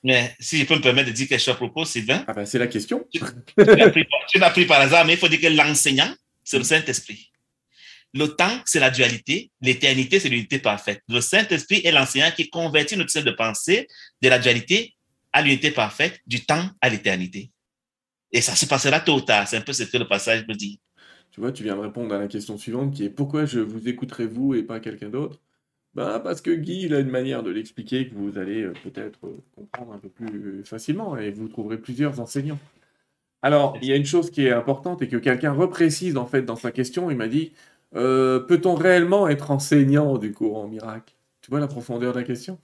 Mais 0.03 0.35
si 0.39 0.57
je 0.57 0.65
peux 0.65 0.75
me 0.75 0.81
permettre 0.81 1.09
de 1.09 1.13
dire 1.13 1.27
quelque 1.27 1.39
chose 1.39 1.53
à 1.53 1.57
propos, 1.57 1.83
Sylvain? 1.83 2.23
Ah 2.27 2.33
ben, 2.33 2.45
c'est 2.45 2.59
la 2.59 2.67
question. 2.67 3.07
Tu, 3.11 3.19
tu 4.29 4.39
l'as 4.39 4.49
pris 4.51 4.65
par 4.65 4.79
hasard, 4.81 5.05
mais 5.05 5.13
il 5.13 5.19
faut 5.19 5.27
dire 5.27 5.41
que 5.41 5.47
l'enseignant, 5.47 6.13
c'est 6.43 6.57
le 6.57 6.63
Saint-Esprit. 6.63 7.31
Le 8.17 8.25
temps, 8.29 8.61
c'est 8.65 8.79
la 8.79 8.89
dualité. 8.89 9.51
L'éternité, 9.61 10.19
c'est 10.19 10.29
l'unité 10.29 10.57
parfaite. 10.57 11.03
Le 11.07 11.21
Saint-Esprit 11.21 11.81
est 11.83 11.91
l'enseignant 11.91 12.31
qui 12.35 12.49
convertit 12.49 12.97
notre 12.97 13.11
système 13.11 13.31
de 13.31 13.35
pensée 13.35 13.87
de 14.23 14.29
la 14.29 14.39
dualité 14.39 14.95
à 15.31 15.43
l'unité 15.43 15.69
parfaite, 15.69 16.19
du 16.25 16.43
temps 16.43 16.67
à 16.81 16.89
l'éternité. 16.89 17.51
Et 18.31 18.41
ça 18.41 18.55
se 18.55 18.65
passera 18.65 18.99
tôt 19.01 19.17
ou 19.17 19.21
tard. 19.21 19.47
C'est 19.47 19.57
un 19.57 19.61
peu 19.61 19.71
ce 19.71 19.83
que 19.83 19.97
le 19.97 20.07
passage 20.07 20.47
me 20.47 20.55
dit. 20.55 20.79
Tu 21.29 21.41
vois, 21.41 21.51
tu 21.51 21.61
viens 21.61 21.75
de 21.75 21.81
répondre 21.81 22.15
à 22.15 22.17
la 22.17 22.27
question 22.27 22.57
suivante 22.57 22.95
qui 22.95 23.05
est 23.05 23.11
pourquoi 23.11 23.45
je 23.45 23.59
vous 23.59 23.87
écouterai 23.87 24.25
vous 24.25 24.55
et 24.55 24.63
pas 24.63 24.79
quelqu'un 24.79 25.09
d'autre? 25.09 25.39
Ben, 25.93 26.19
Parce 26.19 26.41
que 26.41 26.49
Guy, 26.49 26.85
il 26.85 26.95
a 26.95 26.99
une 26.99 27.11
manière 27.11 27.43
de 27.43 27.51
l'expliquer 27.51 28.07
que 28.07 28.15
vous 28.15 28.39
allez 28.39 28.63
euh, 28.63 28.73
peut-être 28.83 29.27
euh, 29.27 29.43
comprendre 29.55 29.93
un 29.93 29.99
peu 29.99 30.09
plus 30.09 30.63
facilement 30.63 31.17
et 31.17 31.29
vous 31.29 31.47
trouverez 31.47 31.77
plusieurs 31.77 32.19
enseignants. 32.19 32.59
Alors, 33.43 33.77
il 33.81 33.87
y 33.87 33.93
a 33.93 33.95
une 33.95 34.05
chose 34.05 34.31
qui 34.31 34.47
est 34.47 34.51
importante 34.51 35.03
et 35.03 35.07
que 35.07 35.17
quelqu'un 35.17 35.51
reprécise 35.51 36.17
en 36.17 36.25
fait 36.25 36.41
dans 36.41 36.55
sa 36.55 36.71
question. 36.71 37.11
Il 37.11 37.17
m'a 37.17 37.27
dit 37.27 37.53
euh, 37.95 38.39
peut-on 38.39 38.75
réellement 38.75 39.27
être 39.27 39.51
enseignant 39.51 40.17
du 40.17 40.33
cours 40.33 40.57
en 40.57 40.67
miracle? 40.67 41.13
Tu 41.41 41.49
vois 41.49 41.59
la 41.59 41.67
profondeur 41.67 42.13
de 42.13 42.19
la 42.19 42.25
question? 42.25 42.59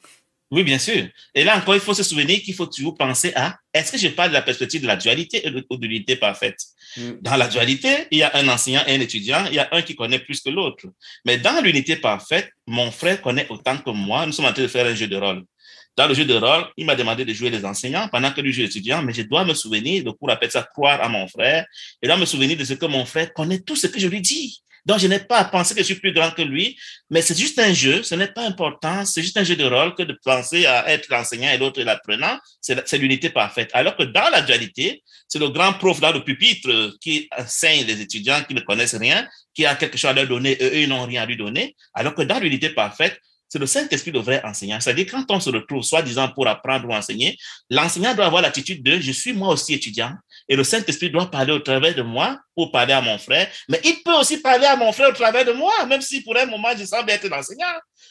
Oui, 0.52 0.64
bien 0.64 0.78
sûr. 0.78 1.08
Et 1.34 1.44
là 1.44 1.58
encore, 1.58 1.74
il 1.74 1.82
faut 1.82 1.96
se 1.96 2.04
souvenir 2.04 2.40
qu'il 2.42 2.54
faut 2.54 2.68
toujours 2.68 2.96
penser 2.96 3.32
à 3.36 3.58
est-ce 3.74 3.92
que 3.92 3.98
je 3.98 4.10
parle 4.10 4.30
de 4.30 4.36
la 4.36 4.44
perspective 4.44 4.84
de 4.84 4.88
la 4.88 4.96
dualité 4.96 5.44
ou 5.70 5.78
de 5.78 5.88
l'unité 5.88 6.16
parfaite? 6.16 6.60
Mm. 6.96 7.12
Dans 7.22 7.38
la 7.38 7.48
dualité, 7.48 7.90
il 8.12 8.20
y 8.20 8.24
a 8.24 8.36
un 8.36 8.48
enseignant 8.48 8.84
et 8.86 8.94
un 8.94 9.00
étudiant, 9.00 9.46
il 9.48 9.56
y 9.56 9.60
a 9.60 9.68
un 9.72 9.82
qui 9.82 9.96
connaît 9.96 10.20
plus 10.20 10.42
que 10.42 10.52
l'autre. 10.52 10.86
Mais 11.26 11.40
dans 11.40 11.60
l'unité 11.64 11.96
parfaite, 11.96 12.52
mon 12.68 12.92
frère 12.92 13.20
connaît 13.22 13.48
autant 13.50 13.78
que 13.78 13.90
moi. 13.90 14.28
Nous 14.28 14.32
sommes 14.32 14.46
en 14.46 14.54
train 14.54 14.62
de 14.62 14.68
faire 14.68 14.86
un 14.86 14.94
jeu 14.94 15.08
de 15.08 15.16
rôle. 15.16 15.44
Dans 15.96 16.08
le 16.08 16.14
jeu 16.14 16.26
de 16.26 16.34
rôle, 16.34 16.66
il 16.78 16.86
m'a 16.86 16.96
demandé 16.96 17.24
de 17.24 17.34
jouer 17.34 17.50
les 17.50 17.66
enseignants 17.66 18.08
pendant 18.10 18.32
que 18.32 18.42
lui 18.42 18.52
joue 18.52 18.62
l'étudiant, 18.62 19.02
mais 19.02 19.14
je 19.14 19.24
dois 19.24 19.46
me 19.46 19.54
souvenir, 19.54 20.04
le 20.04 20.12
cours 20.12 20.30
appelle 20.32 20.52
ça 20.52 20.64
croire 20.64 21.02
à 21.02 21.10
mon 21.10 21.28
frère, 21.28 21.66
et 22.02 22.08
dois 22.08 22.18
me 22.18 22.26
souvenir 22.26 22.58
de 22.58 22.64
ce 22.64 22.74
que 22.74 22.86
mon 22.86 23.06
frère 23.06 23.32
connaît 23.34 23.60
tout 23.60 23.76
ce 23.76 23.88
que 23.88 24.00
je 24.00 24.08
lui 24.08 24.22
dis. 24.22 24.64
Donc, 24.86 25.00
je 25.00 25.08
n'ai 25.08 25.20
pas 25.20 25.38
à 25.38 25.46
penser 25.46 25.74
que 25.74 25.80
je 25.80 25.86
suis 25.86 25.96
plus 25.96 26.12
grand 26.12 26.32
que 26.32 26.42
lui, 26.42 26.78
mais 27.10 27.22
c'est 27.22 27.38
juste 27.38 27.58
un 27.60 27.74
jeu, 27.74 28.04
ce 28.04 28.16
n'est 28.16 28.28
pas 28.28 28.46
important, 28.46 29.06
c'est 29.06 29.22
juste 29.22 29.38
un 29.38 29.44
jeu 29.44 29.56
de 29.56 29.64
rôle 29.64 29.96
que 29.96 30.04
de 30.04 30.18
penser 30.24 30.66
à 30.66 30.90
être 30.90 31.08
l'enseignant 31.10 31.52
et 31.52 31.58
l'autre 31.58 31.82
l'apprenant, 31.82 32.38
c'est 32.62 32.98
l'unité 32.98 33.30
parfaite. 33.30 33.70
Alors 33.74 33.96
que 33.96 34.04
dans 34.04 34.30
la 34.30 34.42
dualité, 34.42 35.04
c'est 35.28 35.40
le 35.40 35.50
grand 35.50 35.74
prof 35.74 36.00
dans 36.00 36.12
le 36.12 36.24
pupitre 36.24 36.98
qui 37.02 37.30
enseigne 37.38 37.86
les 37.86 38.02
étudiants 38.02 38.44
qui 38.48 38.54
ne 38.54 38.62
connaissent 38.62 38.96
rien, 38.96 39.28
qui 39.54 39.66
a 39.66 39.76
quelque 39.76 39.98
chose 39.98 40.10
à 40.10 40.14
leur 40.14 40.28
donner, 40.28 40.58
eux, 40.62 40.76
ils 40.76 40.90
n'ont 40.90 41.06
rien 41.06 41.24
à 41.24 41.26
lui 41.26 41.38
donner, 41.38 41.76
alors 41.94 42.14
que 42.14 42.24
dans 42.24 42.40
l'unité 42.40 42.70
parfaite, 42.70 43.18
c'est 43.54 43.60
le 43.60 43.68
Saint-Esprit 43.68 44.10
le 44.10 44.20
vrai 44.20 44.42
enseignant. 44.44 44.80
C'est-à-dire, 44.80 45.06
quand 45.12 45.26
on 45.30 45.40
se 45.40 45.52
retrouve, 45.52 45.84
soi-disant, 45.84 46.28
pour 46.30 46.48
apprendre 46.48 46.90
ou 46.90 46.92
enseigner, 46.92 47.38
l'enseignant 47.70 48.16
doit 48.16 48.26
avoir 48.26 48.42
l'attitude 48.42 48.82
de 48.82 49.00
je 49.00 49.12
suis 49.12 49.32
moi 49.32 49.50
aussi 49.50 49.76
étudiant 49.76 50.12
et 50.48 50.56
le 50.56 50.64
Saint-Esprit 50.64 51.10
doit 51.10 51.30
parler 51.30 51.54
au 51.54 51.60
travers 51.60 51.96
de 51.96 52.02
moi 52.02 52.40
pour 52.56 52.72
parler 52.72 52.94
à 52.94 53.02
mon 53.02 53.18
frère, 53.18 53.50
mais 53.68 53.80
il 53.84 54.04
peut 54.04 54.14
aussi 54.14 54.38
parler 54.38 54.66
à 54.66 54.76
mon 54.76 54.92
frère 54.92 55.10
au 55.10 55.14
travers 55.14 55.46
de 55.46 55.52
moi, 55.52 55.86
même 55.88 56.02
si 56.02 56.22
pour 56.22 56.38
un 56.38 56.46
moment 56.46 56.70
je 56.78 56.86
semble 56.86 57.10
être 57.10 57.28
l'enseignant. 57.28 57.66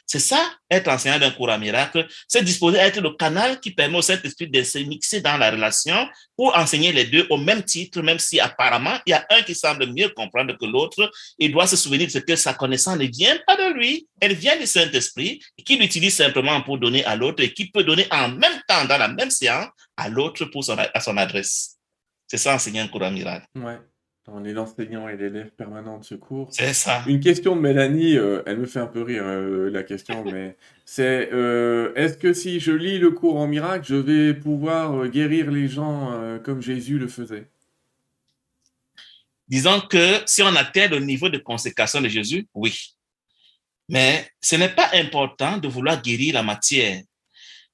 C'est 0.06 0.18
ça, 0.18 0.50
être 0.70 0.88
enseignant 0.88 1.18
d'un 1.18 1.30
cours 1.30 1.50
à 1.50 1.58
miracle, 1.58 2.06
c'est 2.26 2.42
disposer 2.42 2.80
à 2.80 2.86
être 2.86 3.00
le 3.00 3.10
canal 3.10 3.60
qui 3.60 3.70
permet 3.70 3.98
au 3.98 4.02
Saint-Esprit 4.02 4.48
de 4.48 4.62
se 4.62 4.78
mixer 4.78 5.20
dans 5.20 5.36
la 5.36 5.50
relation 5.50 6.08
pour 6.36 6.56
enseigner 6.56 6.92
les 6.92 7.04
deux 7.04 7.26
au 7.30 7.36
même 7.36 7.62
titre, 7.62 8.02
même 8.02 8.18
si 8.18 8.40
apparemment 8.40 8.98
il 9.06 9.10
y 9.10 9.12
a 9.12 9.24
un 9.30 9.42
qui 9.42 9.54
semble 9.54 9.86
mieux 9.86 10.08
comprendre 10.08 10.56
que 10.58 10.66
l'autre. 10.66 11.10
Il 11.38 11.52
doit 11.52 11.66
se 11.66 11.76
souvenir 11.76 12.08
de 12.12 12.18
que 12.18 12.36
sa 12.36 12.54
connaissance 12.54 12.98
ne 12.98 13.06
vient 13.06 13.38
pas 13.46 13.56
de 13.56 13.74
lui, 13.74 14.08
elle 14.20 14.34
vient 14.34 14.58
du 14.58 14.66
Saint-Esprit, 14.66 15.40
qui 15.64 15.76
l'utilise 15.76 16.16
simplement 16.16 16.60
pour 16.62 16.78
donner 16.78 17.04
à 17.04 17.16
l'autre 17.16 17.42
et 17.42 17.52
qui 17.52 17.70
peut 17.70 17.84
donner 17.84 18.06
en 18.10 18.28
même 18.28 18.60
temps, 18.68 18.84
dans 18.84 18.98
la 18.98 19.08
même 19.08 19.30
séance, 19.30 19.68
à 19.96 20.08
l'autre 20.08 20.44
pour 20.46 20.64
son, 20.64 20.76
à 20.78 21.00
son 21.00 21.16
adresse. 21.16 21.76
C'est 22.32 22.38
ça, 22.38 22.54
enseigner 22.54 22.80
un 22.80 22.88
cours 22.88 23.02
à 23.02 23.10
miracle. 23.10 23.46
Ouais. 23.54 23.78
On 24.26 24.42
est 24.42 24.54
l'enseignant 24.54 25.06
et 25.06 25.18
l'élève 25.18 25.50
permanent 25.50 25.98
de 25.98 26.04
ce 26.04 26.14
cours. 26.14 26.48
C'est 26.50 26.72
ça. 26.72 27.04
Une 27.06 27.20
question 27.20 27.54
de 27.54 27.60
Mélanie, 27.60 28.16
euh, 28.16 28.42
elle 28.46 28.56
me 28.56 28.64
fait 28.64 28.78
un 28.78 28.86
peu 28.86 29.02
rire 29.02 29.24
euh, 29.26 29.68
la 29.68 29.82
question, 29.82 30.24
mais 30.32 30.56
c'est 30.86 31.28
euh, 31.34 31.92
est-ce 31.94 32.16
que 32.16 32.32
si 32.32 32.58
je 32.58 32.72
lis 32.72 32.98
le 32.98 33.10
cours 33.10 33.36
en 33.36 33.46
miracle, 33.46 33.84
je 33.86 33.96
vais 33.96 34.32
pouvoir 34.32 35.08
guérir 35.08 35.50
les 35.50 35.68
gens 35.68 36.38
comme 36.42 36.62
Jésus 36.62 36.98
le 36.98 37.06
faisait? 37.06 37.50
Disons 39.46 39.82
que 39.82 40.22
si 40.24 40.42
on 40.42 40.56
atteint 40.56 40.88
le 40.88 41.00
niveau 41.00 41.28
de 41.28 41.36
consécration 41.36 42.00
de 42.00 42.08
Jésus, 42.08 42.48
oui. 42.54 42.94
Mais 43.90 44.26
ce 44.40 44.56
n'est 44.56 44.74
pas 44.74 44.88
important 44.94 45.58
de 45.58 45.68
vouloir 45.68 46.00
guérir 46.00 46.32
la 46.32 46.42
matière. 46.42 47.02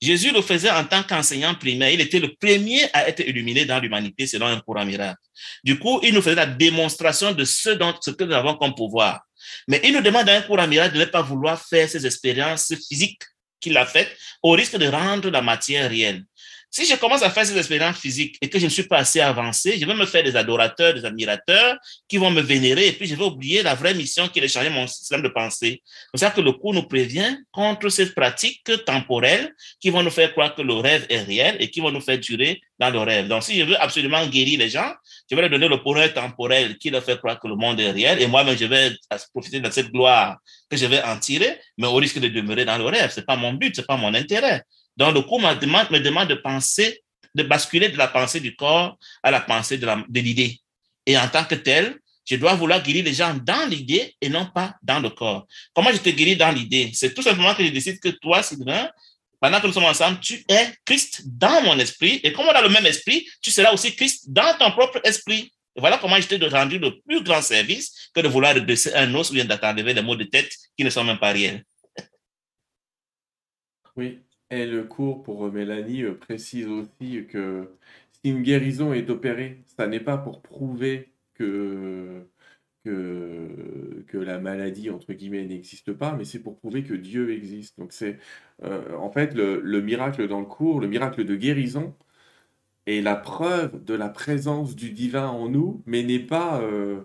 Jésus 0.00 0.32
le 0.32 0.42
faisait 0.42 0.70
en 0.70 0.84
tant 0.84 1.02
qu'enseignant 1.02 1.54
primaire. 1.54 1.90
Il 1.90 2.00
était 2.00 2.20
le 2.20 2.34
premier 2.34 2.88
à 2.92 3.08
être 3.08 3.20
illuminé 3.20 3.64
dans 3.64 3.80
l'humanité 3.80 4.26
selon 4.26 4.46
un 4.46 4.60
courant 4.60 4.84
miracle. 4.84 5.20
Du 5.64 5.78
coup, 5.78 6.00
il 6.02 6.14
nous 6.14 6.22
faisait 6.22 6.36
la 6.36 6.46
démonstration 6.46 7.32
de 7.32 7.44
ce, 7.44 7.70
que 7.70 8.24
nous 8.24 8.34
avons 8.34 8.54
comme 8.54 8.74
pouvoir. 8.74 9.22
Mais 9.66 9.80
il 9.84 9.92
nous 9.92 10.00
demande 10.00 10.28
à 10.28 10.36
un 10.36 10.42
courant 10.42 10.66
miracle 10.66 10.94
de 10.94 11.00
ne 11.00 11.04
pas 11.04 11.22
vouloir 11.22 11.60
faire 11.60 11.88
ces 11.88 12.06
expériences 12.06 12.72
physiques 12.88 13.22
qu'il 13.60 13.76
a 13.76 13.86
faites 13.86 14.16
au 14.42 14.52
risque 14.52 14.76
de 14.76 14.86
rendre 14.86 15.30
la 15.30 15.42
matière 15.42 15.90
réelle. 15.90 16.24
Si 16.70 16.84
je 16.84 16.96
commence 16.96 17.22
à 17.22 17.30
faire 17.30 17.46
ces 17.46 17.56
expériences 17.56 17.98
physiques 17.98 18.36
et 18.42 18.48
que 18.48 18.58
je 18.58 18.64
ne 18.64 18.70
suis 18.70 18.82
pas 18.82 18.98
assez 18.98 19.20
avancé, 19.20 19.78
je 19.78 19.86
vais 19.86 19.94
me 19.94 20.04
faire 20.04 20.22
des 20.22 20.36
adorateurs, 20.36 20.92
des 20.92 21.04
admirateurs 21.04 21.78
qui 22.06 22.18
vont 22.18 22.30
me 22.30 22.42
vénérer 22.42 22.88
et 22.88 22.92
puis 22.92 23.06
je 23.06 23.14
vais 23.14 23.24
oublier 23.24 23.62
la 23.62 23.74
vraie 23.74 23.94
mission 23.94 24.28
qui 24.28 24.38
est 24.38 24.42
de 24.42 24.48
changer 24.48 24.68
mon 24.68 24.86
système 24.86 25.22
de 25.22 25.28
pensée. 25.28 25.82
C'est 26.14 26.20
ça 26.20 26.30
que 26.30 26.42
le 26.42 26.52
cours 26.52 26.74
nous 26.74 26.82
prévient 26.82 27.38
contre 27.50 27.88
ces 27.88 28.12
pratiques 28.12 28.70
temporelles 28.84 29.54
qui 29.80 29.88
vont 29.88 30.02
nous 30.02 30.10
faire 30.10 30.30
croire 30.32 30.54
que 30.54 30.60
le 30.60 30.74
rêve 30.74 31.06
est 31.08 31.22
réel 31.22 31.56
et 31.58 31.70
qui 31.70 31.80
vont 31.80 31.90
nous 31.90 32.02
faire 32.02 32.18
durer 32.18 32.60
dans 32.78 32.90
le 32.90 32.98
rêve. 33.00 33.28
Donc, 33.28 33.42
si 33.42 33.58
je 33.58 33.64
veux 33.64 33.80
absolument 33.80 34.26
guérir 34.26 34.58
les 34.58 34.68
gens, 34.68 34.92
je 35.30 35.34
vais 35.34 35.42
leur 35.42 35.50
donner 35.50 35.68
le 35.68 35.78
bonheur 35.78 36.12
temporel 36.12 36.76
qui 36.76 36.90
leur 36.90 37.02
fait 37.02 37.16
croire 37.16 37.40
que 37.40 37.48
le 37.48 37.56
monde 37.56 37.80
est 37.80 37.90
réel 37.90 38.20
et 38.20 38.26
moi-même, 38.26 38.56
je 38.56 38.66
vais 38.66 38.92
profiter 39.32 39.60
de 39.60 39.70
cette 39.70 39.90
gloire 39.90 40.36
que 40.70 40.76
je 40.76 40.86
vais 40.86 41.02
en 41.02 41.18
tirer, 41.18 41.58
mais 41.78 41.86
au 41.86 41.94
risque 41.94 42.18
de 42.18 42.28
demeurer 42.28 42.64
dans 42.64 42.76
le 42.78 42.84
rêve. 42.84 43.10
C'est 43.12 43.26
pas 43.26 43.36
mon 43.36 43.54
but, 43.54 43.74
c'est 43.74 43.86
pas 43.86 43.96
mon 43.96 44.12
intérêt. 44.14 44.62
Donc, 44.98 45.14
le 45.14 45.22
cours 45.22 45.40
me 45.40 45.54
demande, 45.54 45.90
me 45.90 46.00
demande 46.00 46.28
de 46.28 46.34
penser, 46.34 47.02
de 47.34 47.44
basculer 47.44 47.88
de 47.88 47.96
la 47.96 48.08
pensée 48.08 48.40
du 48.40 48.56
corps 48.56 48.98
à 49.22 49.30
la 49.30 49.40
pensée 49.40 49.78
de 49.78 50.20
l'idée. 50.20 50.58
Et 51.06 51.16
en 51.16 51.28
tant 51.28 51.44
que 51.44 51.54
tel, 51.54 51.96
je 52.28 52.36
dois 52.36 52.54
vouloir 52.54 52.82
guérir 52.82 53.04
les 53.04 53.14
gens 53.14 53.32
dans 53.34 53.66
l'idée 53.68 54.14
et 54.20 54.28
non 54.28 54.46
pas 54.46 54.74
dans 54.82 54.98
le 54.98 55.08
corps. 55.08 55.46
Comment 55.72 55.92
je 55.92 55.98
te 55.98 56.10
guéris 56.10 56.36
dans 56.36 56.50
l'idée? 56.50 56.90
C'est 56.92 57.14
tout 57.14 57.22
simplement 57.22 57.54
que 57.54 57.64
je 57.64 57.70
décide 57.70 58.00
que 58.00 58.08
toi, 58.08 58.42
Sylvain, 58.42 58.90
pendant 59.40 59.60
que 59.60 59.68
nous 59.68 59.72
sommes 59.72 59.84
ensemble, 59.84 60.18
tu 60.18 60.44
es 60.48 60.74
Christ 60.84 61.22
dans 61.24 61.62
mon 61.62 61.78
esprit. 61.78 62.20
Et 62.24 62.32
comme 62.32 62.46
on 62.46 62.50
a 62.50 62.60
le 62.60 62.68
même 62.68 62.84
esprit, 62.84 63.26
tu 63.40 63.52
seras 63.52 63.72
aussi 63.72 63.94
Christ 63.94 64.24
dans 64.26 64.58
ton 64.58 64.72
propre 64.72 65.00
esprit. 65.04 65.52
Et 65.76 65.80
voilà 65.80 65.96
comment 65.98 66.20
je 66.20 66.26
t'ai 66.26 66.44
rendu 66.48 66.80
le 66.80 67.00
plus 67.02 67.22
grand 67.22 67.40
service 67.40 68.10
que 68.12 68.20
de 68.20 68.26
vouloir 68.26 68.52
redresser 68.52 68.92
un 68.94 69.14
os 69.14 69.30
ou 69.30 69.36
d'enlever 69.36 69.94
des 69.94 70.02
mots 70.02 70.16
de 70.16 70.24
tête 70.24 70.52
qui 70.76 70.82
ne 70.82 70.90
sont 70.90 71.04
même 71.04 71.20
pas 71.20 71.30
réels. 71.30 71.64
Oui, 73.94 74.18
et 74.50 74.66
le 74.66 74.84
cours 74.84 75.22
pour 75.22 75.50
Mélanie 75.52 76.02
euh, 76.04 76.14
précise 76.14 76.66
aussi 76.68 77.26
que 77.26 77.70
si 78.12 78.30
une 78.30 78.42
guérison 78.42 78.92
est 78.92 79.10
opérée, 79.10 79.62
ça 79.66 79.86
n'est 79.86 80.00
pas 80.00 80.18
pour 80.18 80.42
prouver 80.42 81.12
que, 81.34 82.26
que, 82.84 84.18
la 84.18 84.38
maladie, 84.38 84.90
entre 84.90 85.12
guillemets, 85.12 85.44
n'existe 85.46 85.92
pas, 85.92 86.14
mais 86.16 86.24
c'est 86.24 86.40
pour 86.40 86.58
prouver 86.58 86.82
que 86.84 86.94
Dieu 86.94 87.32
existe. 87.32 87.78
Donc 87.78 87.92
c'est 87.92 88.18
euh, 88.64 88.96
en 88.96 89.10
fait 89.10 89.34
le, 89.34 89.60
le, 89.60 89.80
miracle 89.82 90.28
dans 90.28 90.40
le 90.40 90.46
cours, 90.46 90.80
le 90.80 90.88
miracle 90.88 91.24
de 91.24 91.36
guérison, 91.36 91.94
est 92.86 93.02
la 93.02 93.16
preuve 93.16 93.84
de 93.84 93.94
la 93.94 94.08
présence 94.08 94.74
du 94.76 94.90
divin 94.92 95.28
en 95.28 95.48
nous, 95.48 95.82
mais 95.86 96.02
n'est 96.02 96.18
pas... 96.18 96.60
Euh, 96.62 97.02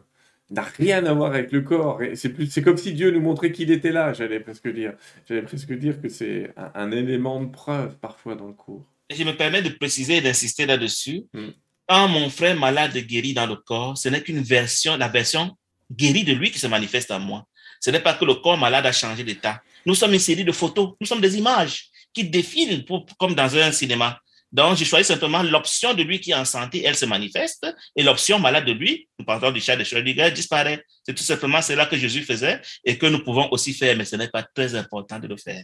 n'a 0.53 0.61
rien 0.61 1.05
à 1.05 1.13
voir 1.13 1.33
avec 1.33 1.51
le 1.51 1.61
corps. 1.61 1.99
C'est 2.15 2.29
plus, 2.29 2.49
c'est 2.49 2.61
comme 2.61 2.77
si 2.77 2.93
Dieu 2.93 3.11
nous 3.11 3.21
montrait 3.21 3.51
qu'il 3.51 3.71
était 3.71 3.91
là. 3.91 4.13
J'allais 4.13 4.39
presque 4.39 4.71
dire. 4.71 4.93
J'allais 5.27 5.41
presque 5.41 5.73
dire 5.73 6.01
que 6.01 6.09
c'est 6.09 6.53
un, 6.75 6.91
élément 6.91 7.41
de 7.41 7.49
preuve 7.49 7.97
parfois 7.97 8.35
dans 8.35 8.47
le 8.47 8.53
cours. 8.53 8.85
Je 9.09 9.23
me 9.23 9.35
permets 9.35 9.61
de 9.61 9.69
préciser 9.69 10.17
et 10.17 10.21
d'insister 10.21 10.65
là-dessus. 10.65 11.23
Hmm. 11.33 11.49
Quand 11.87 12.07
mon 12.07 12.29
frère 12.29 12.57
malade 12.57 12.95
guérit 12.97 13.33
dans 13.33 13.45
le 13.45 13.55
corps, 13.55 13.97
ce 13.97 14.09
n'est 14.09 14.21
qu'une 14.21 14.41
version, 14.41 14.95
la 14.95 15.09
version 15.09 15.57
guérie 15.91 16.23
de 16.23 16.33
lui 16.33 16.51
qui 16.51 16.59
se 16.59 16.67
manifeste 16.67 17.11
en 17.11 17.19
moi. 17.19 17.45
Ce 17.79 17.91
n'est 17.91 17.99
pas 17.99 18.13
que 18.13 18.23
le 18.23 18.35
corps 18.35 18.57
malade 18.57 18.85
a 18.85 18.91
changé 18.91 19.23
d'état. 19.23 19.61
Nous 19.85 19.95
sommes 19.95 20.13
une 20.13 20.19
série 20.19 20.45
de 20.45 20.51
photos, 20.51 20.93
nous 21.01 21.07
sommes 21.07 21.19
des 21.19 21.37
images 21.37 21.89
qui 22.13 22.23
défilent 22.23 22.85
comme 23.19 23.35
dans 23.35 23.57
un 23.57 23.71
cinéma. 23.71 24.21
Donc, 24.53 24.77
j'ai 24.77 24.85
choisi 24.85 25.07
simplement 25.07 25.41
l'option 25.41 25.95
de 25.95 26.03
lui 26.03 26.19
qui 26.19 26.29
est 26.29 26.35
en 26.35 26.45
santé, 26.45 26.83
elle 26.85 26.95
se 26.95 27.05
manifeste, 27.05 27.65
et 27.95 28.03
l'option 28.03 28.37
malade 28.37 28.65
de 28.65 28.71
lui, 28.71 29.09
nous 29.17 29.25
parlons 29.25 29.51
du 29.51 29.59
chat 29.59 29.75
de 29.75 29.83
Schrödinger, 29.83 30.31
disparaît. 30.31 30.85
C'est 31.03 31.15
tout 31.15 31.23
simplement 31.23 31.59
cela 31.63 31.87
que 31.87 31.97
Jésus 31.97 32.21
faisait 32.21 32.61
et 32.85 32.99
que 32.99 33.07
nous 33.07 33.23
pouvons 33.23 33.49
aussi 33.51 33.73
faire, 33.73 33.97
mais 33.97 34.05
ce 34.05 34.15
n'est 34.15 34.29
pas 34.29 34.43
très 34.43 34.75
important 34.75 35.17
de 35.17 35.27
le 35.27 35.37
faire. 35.37 35.63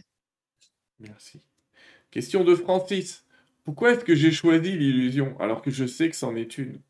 Merci. 0.98 1.40
Question 2.10 2.42
de 2.42 2.56
Francis. 2.56 3.24
Pourquoi 3.64 3.92
est-ce 3.92 4.04
que 4.04 4.16
j'ai 4.16 4.32
choisi 4.32 4.72
l'illusion 4.72 5.38
alors 5.38 5.62
que 5.62 5.70
je 5.70 5.86
sais 5.86 6.10
que 6.10 6.16
c'en 6.16 6.34
est 6.34 6.58
une? 6.58 6.80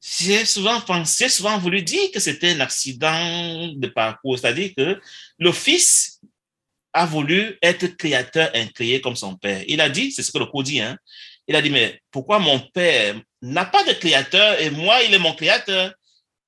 J'ai 0.00 0.44
souvent 0.44 0.80
pensé, 0.80 1.28
souvent 1.28 1.56
voulu 1.58 1.80
dire 1.80 2.10
que 2.12 2.18
c'était 2.18 2.50
un 2.50 2.60
accident 2.60 3.68
de 3.72 3.86
parcours, 3.86 4.36
c'est-à-dire 4.36 4.72
que 4.76 5.00
le 5.38 5.52
fils 5.52 6.20
a 6.92 7.06
voulu 7.06 7.58
être 7.62 7.86
créateur 7.86 8.50
incréé 8.54 9.00
comme 9.00 9.16
son 9.16 9.36
père. 9.36 9.64
Il 9.66 9.80
a 9.80 9.88
dit, 9.88 10.12
c'est 10.12 10.22
ce 10.22 10.30
que 10.30 10.38
le 10.38 10.46
code 10.46 10.66
dit, 10.66 10.80
hein, 10.80 10.96
il 11.46 11.56
a 11.56 11.62
dit, 11.62 11.70
mais 11.70 12.00
pourquoi 12.10 12.38
mon 12.38 12.58
père 12.58 13.20
n'a 13.40 13.64
pas 13.64 13.82
de 13.84 13.92
créateur 13.92 14.60
et 14.60 14.70
moi, 14.70 15.02
il 15.02 15.12
est 15.14 15.18
mon 15.18 15.34
créateur? 15.34 15.92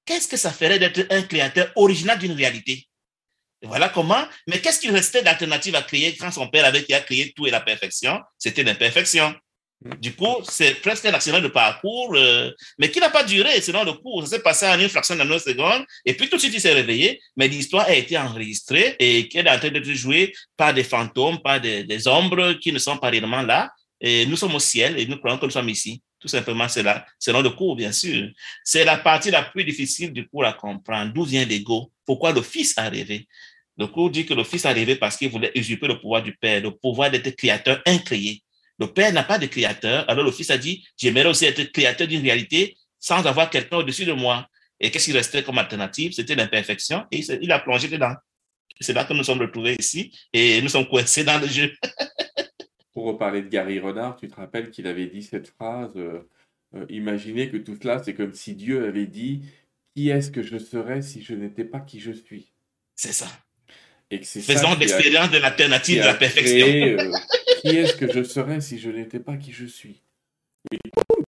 Qu'est-ce 0.05 0.29
que 0.29 0.37
ça 0.37 0.53
ferait 0.53 0.79
d'être 0.79 1.07
un 1.11 1.23
créateur 1.23 1.73
original 1.77 2.19
d'une 2.19 2.33
réalité? 2.33 2.87
Voilà 3.63 3.89
comment. 3.89 4.23
Mais 4.47 4.61
qu'est-ce 4.61 4.81
qu'il 4.81 4.93
restait 4.93 5.23
d'alternative 5.23 5.75
à 5.75 5.83
créer 5.83 6.15
quand 6.17 6.31
son 6.31 6.49
père 6.49 6.67
avait 6.67 6.85
qui 6.85 6.93
créé 7.05 7.33
tout 7.35 7.47
et 7.47 7.51
la 7.51 7.61
perfection? 7.61 8.21
C'était 8.39 8.63
l'imperfection. 8.63 9.35
Du 10.01 10.15
coup, 10.15 10.37
c'est 10.45 10.81
presque 10.81 11.05
un 11.05 11.13
accident 11.13 11.41
de 11.41 11.49
parcours, 11.49 12.15
euh, 12.15 12.51
mais 12.79 12.91
qui 12.91 13.01
n'a 13.01 13.11
pas 13.11 13.23
duré 13.23 13.61
selon 13.61 13.85
le 13.85 13.93
cours. 13.93 14.23
Ça 14.23 14.37
s'est 14.37 14.43
passé 14.43 14.67
en 14.67 14.81
une 14.81 14.89
fraction 14.89 15.15
de 15.15 15.39
seconde, 15.39 15.85
et 16.07 16.15
puis 16.15 16.29
tout 16.31 16.37
de 16.37 16.41
suite, 16.41 16.55
il 16.55 16.61
s'est 16.61 16.73
réveillé, 16.73 17.21
mais 17.37 17.49
l'histoire 17.49 17.87
a 17.87 17.95
été 17.95 18.17
enregistrée 18.17 18.97
et 18.99 19.29
qui 19.29 19.39
est 19.39 19.51
en 19.51 19.59
train 19.59 19.71
d'être 19.71 19.85
jouée 19.85 20.33
par 20.57 20.73
des 20.73 20.85
fantômes, 20.85 21.39
par 21.43 21.61
des, 21.61 21.85
des, 21.85 22.09
ombres 22.09 22.55
qui 22.55 22.73
ne 22.73 22.79
sont 22.79 22.97
pas 22.97 23.11
réellement 23.11 23.43
là. 23.43 23.71
Et 24.01 24.25
nous 24.27 24.37
sommes 24.37 24.55
au 24.55 24.59
ciel 24.59 24.99
et 24.99 25.07
nous 25.07 25.19
croyons 25.19 25.39
que 25.39 25.45
nous 25.45 25.51
sommes 25.51 25.69
ici. 25.69 26.03
Tout 26.19 26.29
simplement, 26.29 26.69
c'est 26.69 26.83
là, 26.83 27.05
selon 27.19 27.43
le 27.43 27.51
cours, 27.51 27.77
bien 27.77 27.93
sûr. 27.93 28.31
C'est 28.65 28.85
la 28.85 28.97
partie 28.97 29.31
la 29.31 29.43
plus 29.43 29.65
difficile 29.65 30.13
du 30.13 30.27
cours 30.27 30.47
à 30.47 30.55
comprendre. 30.55 31.13
D'où 31.13 31.25
vient 31.25 31.45
l'ego? 31.45 31.93
Pourquoi 32.07 32.33
le 32.33 32.41
Fils 32.41 32.73
a 32.79 32.89
rêvé? 32.89 33.29
Le 33.77 33.87
cours 33.89 34.09
dit 34.09 34.25
que 34.25 34.35
le 34.35 34.45
Fils 34.45 34.65
est 34.65 34.69
arrivé 34.69 34.97
parce 34.97 35.17
qu'il 35.17 35.29
voulait 35.29 35.53
usurper 35.55 35.89
le 35.89 35.99
pouvoir 36.01 36.23
du 36.23 36.35
Père, 36.37 36.63
le 36.63 36.71
pouvoir 36.71 37.11
d'être 37.11 37.29
créateur 37.37 37.83
incréé. 37.85 38.44
Le 38.79 38.87
Père 38.89 39.13
n'a 39.13 39.23
pas 39.23 39.39
de 39.39 39.47
créateur, 39.47 40.09
alors 40.09 40.25
le 40.25 40.33
Fils 40.33 40.51
a 40.51 40.59
dit, 40.59 40.85
j'aimerais 40.97 41.27
aussi 41.27 41.45
être 41.45 41.63
créateur 41.73 42.09
d'une 42.09 42.23
réalité 42.23 42.77
sans 42.99 43.25
avoir 43.27 43.51
quelqu'un 43.51 43.77
au-dessus 43.79 44.05
de 44.05 44.13
moi. 44.13 44.49
Et 44.81 44.91
qu'est-ce 44.91 45.05
qui 45.07 45.13
restait 45.13 45.43
comme 45.43 45.59
alternative? 45.59 46.13
C'était 46.13 46.35
l'imperfection 46.35 47.05
et 47.11 47.21
il 47.21 47.53
a 47.53 47.61
plongé 47.61 47.89
dedans. 47.89 48.15
C'est 48.81 48.93
là 48.93 49.05
que 49.05 49.13
nous 49.13 49.23
sommes 49.23 49.41
retrouvés 49.41 49.77
ici 49.79 50.13
et 50.33 50.61
nous 50.61 50.69
sommes 50.69 50.89
coincés 50.89 51.23
dans 51.23 51.39
le 51.39 51.47
jeu. 51.47 51.73
Pour 52.93 53.07
reparler 53.07 53.43
de 53.43 53.49
Gary 53.49 53.79
Renard, 53.79 54.17
tu 54.17 54.29
te 54.29 54.37
rappelles 54.37 54.71
qu'il 54.71 54.87
avait 54.87 55.07
dit 55.07 55.23
cette 55.23 55.49
phrase 55.49 55.93
euh, 55.97 56.29
euh, 56.77 56.87
Imaginez 56.89 57.51
que 57.51 57.57
tout 57.57 57.77
cela, 57.81 58.03
c'est 58.03 58.15
comme 58.15 58.35
si 58.35 58.55
Dieu 58.55 58.87
avait 58.87 59.07
dit 59.07 59.43
Qui 59.95 60.11
est-ce 60.11 60.31
que 60.31 60.43
je 60.43 60.59
serais 60.59 61.03
si 61.03 61.23
je 61.23 61.35
n'étais 61.35 61.65
pas 61.65 61.81
qui 61.81 62.01
je 62.01 62.13
suis? 62.13 62.53
C'est 62.95 63.13
ça. 63.13 63.29
Et 64.11 64.21
que 64.21 64.27
Faisons 64.27 64.77
l'expérience 64.79 65.31
de 65.31 65.39
l'alternative 65.39 66.03
de 66.03 66.07
la 66.07 66.15
perfection. 66.15 66.67
créé, 66.67 67.01
euh, 67.01 67.13
qui 67.65 67.77
est-ce 67.77 67.95
que 67.95 68.13
je 68.13 68.23
serais 68.23 68.61
si 68.61 68.79
je 68.79 68.91
n'étais 68.91 69.21
pas 69.21 69.37
qui 69.37 69.53
je 69.53 69.67
suis? 69.67 70.03
Et 70.73 70.79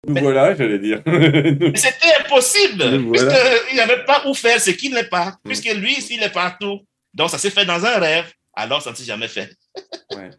nous 0.08 0.16
voilà, 0.22 0.54
j'allais 0.56 0.80
dire. 0.80 1.02
Mais 1.06 1.76
c'était 1.76 2.14
impossible, 2.20 2.84
voilà. 2.84 3.32
puisqu'il 3.32 3.78
n'avait 3.78 4.04
pas 4.06 4.28
où 4.28 4.34
faire 4.34 4.60
ce 4.60 4.72
qu'il 4.72 4.94
n'est 4.94 5.08
pas, 5.08 5.38
puisque 5.44 5.72
lui, 5.74 5.96
il 6.12 6.22
est 6.22 6.34
partout. 6.34 6.82
Donc, 7.14 7.30
ça 7.30 7.38
s'est 7.38 7.50
fait 7.50 7.66
dans 7.66 7.86
un 7.86 8.00
rêve, 8.00 8.32
alors 8.54 8.82
ça 8.82 8.92
ne 8.92 8.96
s'est 8.96 9.06
jamais 9.06 9.28
fait. 9.28 9.50
Ouais, 10.16 10.30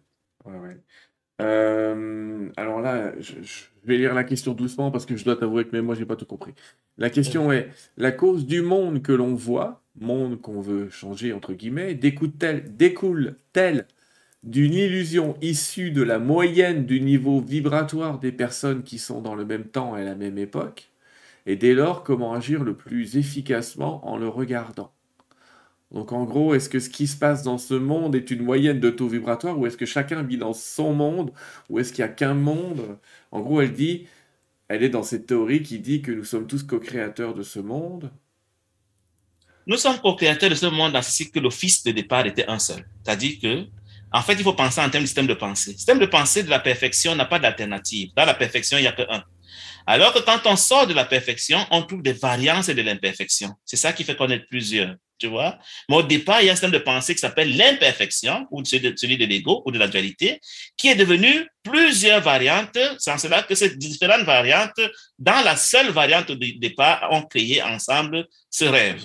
ouais, 0.44 0.58
ouais. 0.58 0.76
Euh, 1.42 2.48
alors 2.56 2.80
là, 2.80 3.12
je, 3.18 3.34
je 3.42 3.64
vais 3.84 3.96
lire 3.96 4.14
la 4.14 4.22
question 4.22 4.52
doucement 4.52 4.92
parce 4.92 5.04
que 5.04 5.16
je 5.16 5.24
dois 5.24 5.36
t'avouer 5.36 5.64
que 5.64 5.72
même 5.72 5.86
moi, 5.86 5.94
j'ai 5.94 6.06
pas 6.06 6.14
tout 6.14 6.26
compris. 6.26 6.54
La 6.96 7.10
question 7.10 7.50
est, 7.50 7.68
la 7.96 8.12
cause 8.12 8.46
du 8.46 8.62
monde 8.62 9.02
que 9.02 9.10
l'on 9.12 9.34
voit, 9.34 9.82
monde 9.98 10.40
qu'on 10.40 10.60
veut 10.60 10.88
changer 10.90 11.32
entre 11.32 11.52
guillemets, 11.52 11.94
découle-t-elle 11.94 12.76
découle-t-elle 12.76 13.86
d'une 14.44 14.74
illusion 14.74 15.36
issue 15.40 15.90
de 15.90 16.02
la 16.02 16.18
moyenne 16.18 16.86
du 16.86 17.00
niveau 17.00 17.40
vibratoire 17.40 18.18
des 18.18 18.32
personnes 18.32 18.82
qui 18.82 18.98
sont 18.98 19.20
dans 19.20 19.34
le 19.34 19.44
même 19.44 19.64
temps 19.64 19.96
et 19.96 20.02
à 20.02 20.04
la 20.04 20.14
même 20.14 20.38
époque? 20.38 20.90
Et 21.46 21.56
dès 21.56 21.74
lors, 21.74 22.04
comment 22.04 22.34
agir 22.34 22.62
le 22.62 22.76
plus 22.76 23.16
efficacement 23.16 24.06
en 24.06 24.16
le 24.16 24.28
regardant? 24.28 24.92
Donc 25.90 26.12
en 26.12 26.24
gros, 26.24 26.54
est-ce 26.54 26.68
que 26.68 26.80
ce 26.80 26.90
qui 26.90 27.06
se 27.06 27.16
passe 27.16 27.42
dans 27.42 27.58
ce 27.58 27.74
monde 27.74 28.16
est 28.16 28.30
une 28.30 28.42
moyenne 28.42 28.80
de 28.80 28.90
taux 28.90 29.08
vibratoire 29.08 29.58
ou 29.58 29.66
est-ce 29.66 29.76
que 29.76 29.86
chacun 29.86 30.22
vit 30.22 30.38
dans 30.38 30.52
son 30.52 30.92
monde 30.92 31.32
ou 31.70 31.78
est-ce 31.78 31.92
qu'il 31.92 32.04
n'y 32.04 32.10
a 32.10 32.12
qu'un 32.12 32.34
monde? 32.34 32.98
En 33.30 33.40
gros, 33.40 33.60
elle 33.60 33.72
dit, 33.72 34.06
elle 34.68 34.82
est 34.82 34.88
dans 34.88 35.02
cette 35.02 35.26
théorie 35.26 35.62
qui 35.62 35.78
dit 35.78 36.02
que 36.02 36.12
nous 36.12 36.24
sommes 36.24 36.46
tous 36.46 36.62
co-créateurs 36.64 37.34
de 37.34 37.42
ce 37.42 37.60
monde. 37.60 38.10
Nous 39.66 39.76
sommes 39.76 39.98
co-créateurs 40.00 40.50
de 40.50 40.54
ce 40.54 40.66
monde 40.66 40.96
ainsi 40.96 41.30
que 41.30 41.38
le 41.38 41.50
fils 41.50 41.84
de 41.84 41.92
départ 41.92 42.26
était 42.26 42.46
un 42.48 42.58
seul. 42.58 42.84
C'est-à-dire 43.02 43.38
que, 43.40 43.64
en 44.14 44.22
fait, 44.22 44.34
il 44.34 44.44
faut 44.44 44.52
penser 44.52 44.80
en 44.80 44.88
termes 44.88 45.02
de 45.02 45.08
système 45.08 45.26
de 45.26 45.34
pensée. 45.34 45.72
Le 45.72 45.76
système 45.76 45.98
de 45.98 46.06
pensée 46.06 46.44
de 46.44 46.50
la 46.50 46.60
perfection 46.60 47.16
n'a 47.16 47.24
pas 47.24 47.40
d'alternative. 47.40 48.10
Dans 48.16 48.24
la 48.24 48.34
perfection, 48.34 48.78
il 48.78 48.82
n'y 48.82 48.86
a 48.86 48.92
que 48.92 49.02
un. 49.10 49.24
Alors 49.88 50.14
que 50.14 50.20
quand 50.20 50.40
on 50.46 50.54
sort 50.54 50.86
de 50.86 50.94
la 50.94 51.04
perfection, 51.04 51.58
on 51.72 51.82
trouve 51.82 52.00
des 52.00 52.12
variances 52.12 52.68
de 52.68 52.80
l'imperfection. 52.80 53.50
C'est 53.64 53.76
ça 53.76 53.92
qui 53.92 54.04
fait 54.04 54.14
connaître 54.14 54.46
plusieurs, 54.48 54.94
tu 55.18 55.26
vois? 55.26 55.58
Mais 55.88 55.96
au 55.96 56.02
départ, 56.04 56.40
il 56.40 56.46
y 56.46 56.48
a 56.48 56.52
un 56.52 56.54
système 56.54 56.70
de 56.70 56.78
pensée 56.78 57.12
qui 57.14 57.20
s'appelle 57.20 57.56
l'imperfection, 57.56 58.46
ou 58.52 58.64
celui 58.64 59.18
de, 59.18 59.24
l'ego, 59.24 59.64
ou 59.66 59.72
de 59.72 59.80
la 59.80 59.88
dualité, 59.88 60.40
qui 60.76 60.88
est 60.88 60.94
devenu 60.94 61.48
plusieurs 61.64 62.20
variantes. 62.20 62.78
En 63.08 63.18
cela 63.18 63.42
que 63.42 63.56
ces 63.56 63.76
différentes 63.76 64.22
variantes, 64.24 64.80
dans 65.18 65.42
la 65.44 65.56
seule 65.56 65.90
variante 65.90 66.30
du 66.30 66.54
départ, 66.54 67.08
ont 67.10 67.22
créé 67.22 67.60
ensemble 67.64 68.28
ce 68.48 68.64
rêve. 68.64 69.02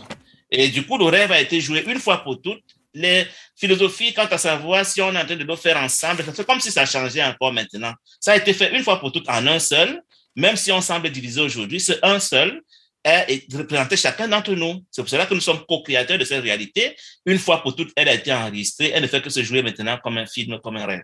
Et 0.51 0.69
du 0.69 0.85
coup, 0.85 0.99
le 0.99 1.05
rêve 1.05 1.31
a 1.31 1.41
été 1.41 1.59
joué 1.59 1.83
une 1.87 1.99
fois 1.99 2.23
pour 2.23 2.39
toutes. 2.39 2.63
Les 2.93 3.27
philosophies, 3.55 4.13
quant 4.13 4.25
à 4.25 4.37
savoir 4.37 4.85
si 4.85 5.01
on 5.01 5.13
est 5.13 5.21
en 5.21 5.25
train 5.25 5.35
de 5.35 5.43
le 5.43 5.55
faire 5.55 5.77
ensemble, 5.77 6.23
c'est 6.33 6.45
comme 6.45 6.59
si 6.59 6.71
ça 6.71 6.85
changeait 6.85 7.23
encore 7.23 7.53
maintenant. 7.53 7.93
Ça 8.19 8.31
a 8.31 8.37
été 8.37 8.53
fait 8.53 8.75
une 8.75 8.83
fois 8.83 8.99
pour 8.99 9.11
toutes 9.11 9.29
en 9.29 9.45
un 9.45 9.59
seul, 9.59 10.01
même 10.35 10.55
si 10.55 10.71
on 10.71 10.81
semble 10.81 11.09
divisé 11.11 11.41
aujourd'hui, 11.41 11.79
ce 11.79 11.93
un 12.01 12.19
seul 12.19 12.61
est, 13.03 13.53
représenté 13.53 13.95
chacun 13.95 14.27
d'entre 14.27 14.53
nous. 14.53 14.83
C'est 14.91 15.01
pour 15.01 15.09
cela 15.09 15.25
que 15.25 15.33
nous 15.33 15.41
sommes 15.41 15.65
co-créateurs 15.67 16.17
de 16.17 16.25
cette 16.25 16.43
réalité. 16.43 16.95
Une 17.25 17.37
fois 17.37 17.61
pour 17.61 17.75
toutes, 17.75 17.91
elle 17.95 18.09
a 18.09 18.13
été 18.13 18.33
enregistrée. 18.33 18.91
Elle 18.93 19.03
ne 19.03 19.07
fait 19.07 19.21
que 19.21 19.29
se 19.29 19.43
jouer 19.43 19.61
maintenant 19.61 19.97
comme 20.01 20.17
un 20.17 20.25
film, 20.25 20.59
comme 20.61 20.77
un 20.77 20.85
rêve. 20.85 21.01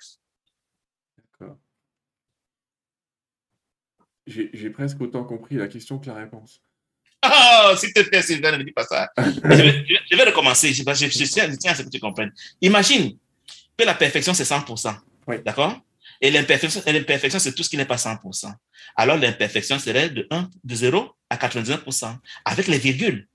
D'accord. 1.17 1.57
J'ai 4.27 4.69
presque 4.71 4.99
autant 5.01 5.23
compris 5.23 5.55
la 5.55 5.67
question 5.67 5.99
que 5.99 6.07
la 6.07 6.15
réponse. 6.15 6.61
Oh, 7.27 7.75
s'il 7.77 7.93
te 7.93 8.01
plaît, 8.01 8.21
Sylvain, 8.21 8.51
ne 8.51 8.57
me 8.57 8.63
dis 8.63 8.71
pas 8.71 8.85
ça. 8.85 9.09
je, 9.17 9.23
vais, 9.55 9.85
je- 9.87 9.95
je 10.11 10.15
vais 10.15 10.23
recommencer. 10.23 10.73
Je, 10.73 10.83
je- 10.83 11.07
je 11.07 11.25
tiens, 11.25 11.71
à 11.71 11.75
ce 11.75 11.83
que 11.83 11.89
tu 11.89 11.99
comprennes. 11.99 12.31
Imagine 12.61 13.17
que 13.77 13.83
la 13.85 13.93
perfection, 13.93 14.33
c'est 14.33 14.43
100%. 14.43 14.95
Oui. 15.27 15.37
D'accord? 15.45 15.79
Et 16.21 16.31
l'imperfection, 16.31 17.39
c'est 17.39 17.53
tout 17.55 17.63
ce 17.63 17.69
qui 17.69 17.77
n'est 17.77 17.85
pas 17.85 17.97
100%. 17.97 18.53
Alors, 18.95 19.17
l'imperfection 19.17 19.79
serait 19.79 20.09
de 20.09 20.27
1, 20.31 20.49
de 20.63 20.75
0 20.75 21.11
à 21.29 21.35
99%, 21.37 22.17
avec 22.45 22.67
les 22.67 22.77
virgules. 22.77 23.27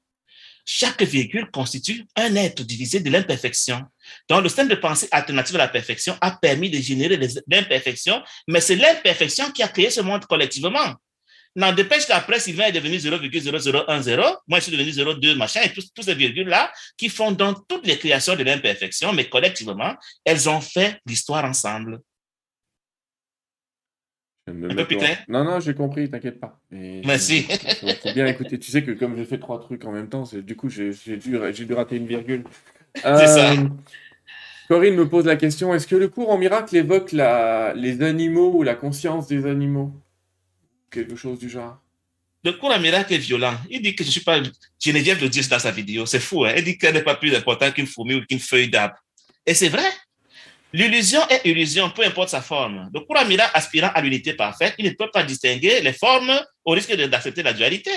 Chaque 0.65 1.03
virgule 1.03 1.51
constitue 1.51 2.07
un 2.17 2.35
être 2.37 2.63
divisé 2.63 3.01
de 3.01 3.11
l'imperfection. 3.11 3.83
Donc, 4.29 4.43
le 4.43 4.49
système 4.49 4.69
de 4.69 4.75
pensée 4.77 5.09
alternative 5.11 5.57
à 5.57 5.59
la 5.59 5.69
perfection 5.69 6.17
a 6.21 6.31
permis 6.33 6.71
de 6.71 6.79
générer 6.79 7.19
l'imperfection, 7.49 8.23
mais 8.47 8.61
c'est 8.61 8.77
l'imperfection 8.77 9.51
qui 9.51 9.63
a 9.63 9.69
créé 9.69 9.91
ce 9.91 10.01
monde 10.01 10.25
collectivement. 10.27 10.95
N'en 11.57 11.73
dépêche 11.73 12.07
qu'après, 12.07 12.39
Sylvain 12.39 12.67
est 12.67 12.73
devenu 12.73 12.97
0,0010, 12.97 14.37
moi 14.47 14.59
je 14.59 14.63
suis 14.63 14.73
devenu 14.73 14.91
0,2, 14.91 15.37
machin, 15.37 15.61
et 15.65 15.73
tous, 15.73 15.93
tous 15.93 16.03
ces 16.03 16.15
virgules-là 16.15 16.71
qui 16.97 17.09
font 17.09 17.33
donc 17.33 17.67
toutes 17.69 17.87
les 17.87 17.99
créations 17.99 18.37
de 18.37 18.45
l'imperfection, 18.45 19.13
mais 19.13 19.29
collectivement, 19.29 19.97
elles 20.25 20.49
ont 20.49 20.61
fait 20.61 21.01
l'histoire 21.07 21.45
ensemble. 21.45 22.01
Un 24.47 24.75
peu 24.75 24.87
plus 24.87 24.97
clair? 24.97 25.19
Non, 25.29 25.45
non, 25.45 25.61
j'ai 25.61 25.75
compris, 25.75 26.11
t'inquiète 26.11 26.41
pas. 26.41 26.59
Merci. 26.71 27.43
faut, 27.43 27.89
faut 27.89 28.13
bien 28.13 28.27
écouter. 28.27 28.59
Tu 28.59 28.71
sais 28.71 28.83
que 28.83 28.93
comme 28.93 29.17
j'ai 29.17 29.25
fait 29.25 29.39
trois 29.39 29.61
trucs 29.61 29.85
en 29.85 29.93
même 29.93 30.09
temps, 30.09 30.25
du 30.33 30.57
coup, 30.57 30.69
j'ai 30.69 30.93
dû, 31.17 31.39
dû 31.53 31.75
rater 31.75 31.97
une 31.97 32.07
virgule. 32.07 32.45
C'est 32.95 33.27
ça. 33.27 33.53
Euh, 33.53 33.69
Corinne 34.69 34.95
me 34.95 35.09
pose 35.09 35.27
la 35.27 35.37
question, 35.37 35.75
est-ce 35.75 35.87
que 35.87 35.97
le 35.97 36.09
cours 36.09 36.31
en 36.31 36.39
miracle 36.39 36.77
évoque 36.77 37.11
la, 37.11 37.73
les 37.75 38.03
animaux 38.03 38.53
ou 38.55 38.63
la 38.63 38.75
conscience 38.75 39.27
des 39.27 39.47
animaux? 39.47 39.93
Quelque 40.91 41.17
chose 41.17 41.39
du 41.39 41.49
genre. 41.49 41.79
Le 42.43 42.53
cours 42.53 42.77
miracle 42.79 43.13
est 43.13 43.19
violent. 43.19 43.57
Il 43.69 43.83
dit 43.83 43.95
que 43.95 44.03
je 44.03 44.11
suis 44.11 44.23
pas. 44.23 44.41
Geneviève 44.83 45.21
le 45.21 45.29
dit 45.29 45.47
dans 45.49 45.59
sa 45.59 45.71
vidéo, 45.71 46.07
c'est 46.07 46.21
fou. 46.21 46.45
Hein? 46.45 46.55
Il 46.57 46.65
dit 46.65 46.79
qu'elle 46.79 46.95
n'est 46.95 47.03
pas 47.03 47.15
plus 47.15 47.35
importante 47.35 47.75
qu'une 47.75 47.87
fourmi 47.87 48.15
ou 48.15 48.25
qu'une 48.25 48.39
feuille 48.41 48.69
d'arbre. 48.69 48.97
Et 49.45 49.55
c'est 49.55 49.69
vrai. 49.69 49.89
L'illusion 50.73 51.21
est 51.29 51.43
illusion, 51.45 51.91
peu 51.91 52.05
importe 52.05 52.31
sa 52.31 52.41
forme. 52.41 52.89
Le 52.95 53.01
cours 53.01 53.19
en 53.19 53.25
miracle 53.25 53.51
aspirant 53.55 53.91
à 53.93 54.01
l'unité 54.01 54.35
parfaite, 54.35 54.75
il 54.79 54.85
ne 54.87 54.91
peut 54.91 55.11
pas 55.13 55.23
distinguer 55.25 55.81
les 55.81 55.93
formes 55.93 56.33
au 56.65 56.73
risque 56.73 56.95
d'accepter 56.95 57.43
la 57.43 57.53
dualité. 57.53 57.91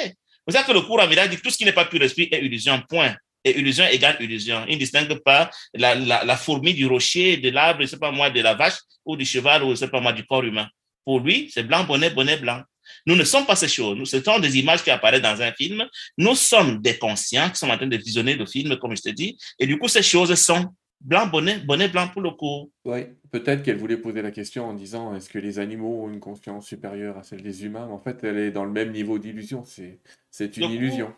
C'est 0.47 0.57
ça 0.57 0.63
que 0.63 0.71
le 0.71 0.81
cours 0.81 0.99
en 0.99 1.07
miracle 1.07 1.29
dit 1.29 1.37
que 1.37 1.41
tout 1.41 1.51
ce 1.51 1.57
qui 1.57 1.65
n'est 1.65 1.71
pas 1.71 1.85
pur 1.85 2.01
esprit 2.01 2.27
est 2.31 2.43
illusion, 2.43 2.81
point. 2.89 3.15
Et 3.45 3.59
illusion 3.59 3.85
égale 3.85 4.17
illusion. 4.19 4.65
Il 4.67 4.75
ne 4.75 4.79
distingue 4.79 5.13
pas 5.19 5.49
la, 5.73 5.95
la, 5.95 6.23
la 6.23 6.37
fourmi 6.37 6.73
du 6.73 6.85
rocher, 6.85 7.37
de 7.37 7.49
l'arbre, 7.49 7.79
je 7.79 7.83
ne 7.83 7.87
sais 7.87 7.99
pas 7.99 8.11
moi, 8.11 8.29
de 8.29 8.41
la 8.41 8.55
vache 8.55 8.77
ou 9.05 9.15
du 9.15 9.25
cheval 9.25 9.63
ou 9.63 9.67
je 9.67 9.71
ne 9.71 9.75
sais 9.75 9.89
pas 9.89 9.99
moi, 9.99 10.11
du 10.11 10.25
corps 10.25 10.43
humain. 10.43 10.67
Pour 11.05 11.19
lui, 11.19 11.51
c'est 11.53 11.63
blanc, 11.63 11.83
bonnet, 11.83 12.09
bonnet, 12.09 12.37
blanc. 12.37 12.61
Nous 13.05 13.15
ne 13.15 13.23
sommes 13.23 13.45
pas 13.45 13.55
ces 13.55 13.67
choses. 13.67 13.97
Nous, 13.97 14.05
ce 14.05 14.21
sont 14.21 14.39
des 14.39 14.57
images 14.57 14.83
qui 14.83 14.91
apparaissent 14.91 15.21
dans 15.21 15.41
un 15.41 15.51
film. 15.51 15.83
Nous 16.17 16.35
sommes 16.35 16.81
des 16.81 16.97
conscients 16.97 17.49
qui 17.49 17.57
sont 17.57 17.69
en 17.69 17.77
train 17.77 17.87
de 17.87 17.97
visionner 17.97 18.35
le 18.35 18.45
film, 18.45 18.77
comme 18.77 18.95
je 18.95 19.01
te 19.01 19.09
dis. 19.09 19.37
Et 19.59 19.67
du 19.67 19.77
coup, 19.77 19.87
ces 19.87 20.03
choses 20.03 20.33
sont 20.35 20.73
blanc, 21.01 21.27
bonnet, 21.27 21.59
bonnet, 21.59 21.89
blanc 21.89 22.07
pour 22.07 22.21
le 22.21 22.31
coup. 22.31 22.71
Oui, 22.85 23.01
peut-être 23.29 23.61
qu'elle 23.61 23.77
voulait 23.77 23.97
poser 23.97 24.21
la 24.21 24.31
question 24.31 24.69
en 24.69 24.73
disant 24.73 25.13
est-ce 25.15 25.29
que 25.29 25.39
les 25.39 25.59
animaux 25.59 26.05
ont 26.05 26.09
une 26.09 26.21
conscience 26.21 26.67
supérieure 26.67 27.17
à 27.17 27.23
celle 27.23 27.41
des 27.41 27.65
humains? 27.65 27.87
Mais 27.87 27.93
en 27.93 27.99
fait, 27.99 28.23
elle 28.23 28.37
est 28.37 28.51
dans 28.51 28.63
le 28.63 28.71
même 28.71 28.91
niveau 28.91 29.19
d'illusion. 29.19 29.63
C'est, 29.65 29.99
c'est 30.31 30.55
une 30.57 30.71
illusion. 30.71 31.13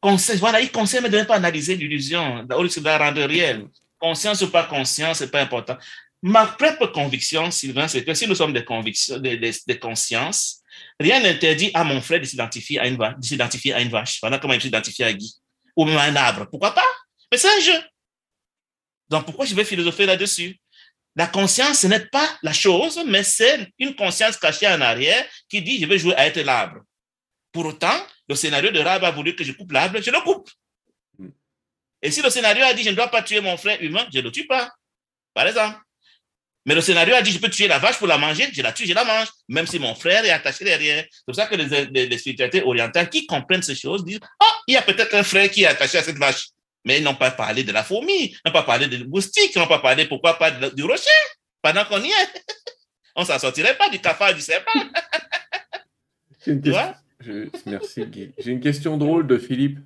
Conseil, 0.00 0.38
voilà, 0.38 0.60
il 0.60 0.72
conseille, 0.72 1.00
mais 1.02 1.10
de 1.10 1.18
ne 1.18 1.24
pas 1.24 1.36
analyser 1.36 1.76
l'illusion, 1.76 2.46
au 2.50 2.58
risque 2.58 2.80
de 2.80 2.84
la 2.86 2.98
rendre 2.98 3.22
réelle. 3.22 3.66
Conscience 3.98 4.40
ou 4.42 4.50
pas 4.50 4.64
conscience, 4.64 5.18
c'est 5.18 5.30
pas 5.30 5.42
important. 5.42 5.76
Ma 6.22 6.46
propre 6.46 6.86
conviction, 6.86 7.50
Sylvain, 7.50 7.86
c'est 7.86 8.04
que 8.04 8.14
si 8.14 8.26
nous 8.26 8.34
sommes 8.34 8.52
des 8.52 8.64
convictions, 8.64 9.18
des, 9.18 9.36
des, 9.36 9.52
des 9.66 9.78
consciences, 9.78 10.59
rien 10.98 11.20
n'interdit 11.20 11.70
à 11.74 11.84
mon 11.84 12.00
frère 12.00 12.20
de 12.20 12.24
s'identifier 12.24 12.78
à 12.78 12.86
une 12.86 12.96
vache, 12.96 13.16
de 13.16 13.24
s'identifier 13.24 13.72
à 13.72 13.80
une 13.80 13.88
vache, 13.88 14.20
pendant 14.20 14.38
comment 14.38 14.54
il 14.54 14.62
s'identifie 14.62 15.02
à 15.02 15.12
Guy, 15.12 15.34
ou 15.76 15.84
même 15.84 15.96
à 15.96 16.02
un 16.02 16.16
arbre. 16.16 16.46
Pourquoi 16.50 16.74
pas? 16.74 16.86
Mais 17.30 17.38
c'est 17.38 17.48
un 17.48 17.60
jeu. 17.60 17.80
Donc, 19.08 19.24
pourquoi 19.24 19.44
je 19.44 19.54
vais 19.54 19.64
philosopher 19.64 20.06
là-dessus? 20.06 20.58
La 21.16 21.26
conscience, 21.26 21.80
ce 21.80 21.86
n'est 21.88 22.06
pas 22.06 22.28
la 22.42 22.52
chose, 22.52 23.00
mais 23.06 23.24
c'est 23.24 23.68
une 23.78 23.94
conscience 23.94 24.36
cachée 24.36 24.68
en 24.68 24.80
arrière 24.80 25.26
qui 25.48 25.60
dit, 25.60 25.80
je 25.80 25.86
vais 25.86 25.98
jouer 25.98 26.14
à 26.14 26.26
être 26.26 26.40
l'arbre. 26.40 26.80
Pour 27.52 27.66
autant, 27.66 28.06
le 28.28 28.36
scénario 28.36 28.70
de 28.70 28.78
Rab 28.78 29.02
a 29.02 29.10
voulu 29.10 29.34
que 29.34 29.42
je 29.42 29.52
coupe 29.52 29.72
l'arbre, 29.72 30.00
je 30.00 30.10
le 30.10 30.20
coupe. 30.20 30.48
Mm. 31.18 31.28
Et 32.02 32.10
si 32.12 32.22
le 32.22 32.30
scénario 32.30 32.64
a 32.64 32.72
dit, 32.74 32.84
je 32.84 32.90
ne 32.90 32.94
dois 32.94 33.08
pas 33.08 33.22
tuer 33.22 33.40
mon 33.40 33.56
frère 33.56 33.82
humain, 33.82 34.06
je 34.12 34.18
ne 34.18 34.24
le 34.24 34.30
tue 34.30 34.46
pas. 34.46 34.72
Par 35.34 35.46
exemple. 35.46 35.78
Mais 36.70 36.76
le 36.76 36.82
scénario 36.82 37.16
a 37.16 37.20
dit, 37.20 37.32
je 37.32 37.40
peux 37.40 37.50
tuer 37.50 37.66
la 37.66 37.80
vache 37.80 37.98
pour 37.98 38.06
la 38.06 38.16
manger, 38.16 38.48
je 38.52 38.62
la 38.62 38.70
tue, 38.70 38.86
je 38.86 38.94
la 38.94 39.02
mange, 39.02 39.26
même 39.48 39.66
si 39.66 39.80
mon 39.80 39.92
frère 39.96 40.24
est 40.24 40.30
attaché 40.30 40.64
derrière. 40.64 41.04
C'est 41.10 41.24
pour 41.26 41.34
ça 41.34 41.48
que 41.48 41.56
les, 41.56 41.86
les, 41.86 42.06
les 42.06 42.16
spiritualités 42.16 42.62
orientales 42.62 43.10
qui 43.10 43.26
comprennent 43.26 43.60
ces 43.60 43.74
choses 43.74 44.04
disent, 44.04 44.20
oh, 44.40 44.46
il 44.68 44.74
y 44.74 44.76
a 44.76 44.82
peut-être 44.82 45.12
un 45.16 45.24
frère 45.24 45.50
qui 45.50 45.64
est 45.64 45.66
attaché 45.66 45.98
à 45.98 46.04
cette 46.04 46.18
vache. 46.18 46.50
Mais 46.84 46.98
ils 46.98 47.02
n'ont 47.02 47.16
pas 47.16 47.32
parlé 47.32 47.64
de 47.64 47.72
la 47.72 47.82
fourmi, 47.82 48.12
ils 48.26 48.40
n'ont 48.46 48.52
pas 48.52 48.62
parlé 48.62 48.86
de 48.86 49.04
moustique, 49.04 49.50
ils 49.52 49.58
n'ont 49.58 49.66
pas 49.66 49.80
parlé, 49.80 50.04
pourquoi 50.04 50.38
pas 50.38 50.52
du 50.52 50.84
rocher, 50.84 51.10
pendant 51.60 51.84
qu'on 51.86 52.04
y 52.04 52.06
est. 52.06 52.44
On 53.16 53.22
ne 53.22 53.26
s'en 53.26 53.40
sortirait 53.40 53.76
pas 53.76 53.88
du 53.88 53.98
cafard 53.98 54.32
du 54.32 54.40
serpent. 54.40 54.70
Merci, 57.66 58.06
Guy. 58.06 58.30
J'ai 58.38 58.52
une 58.52 58.60
question 58.60 58.96
drôle 58.96 59.26
de 59.26 59.38
Philippe. 59.38 59.80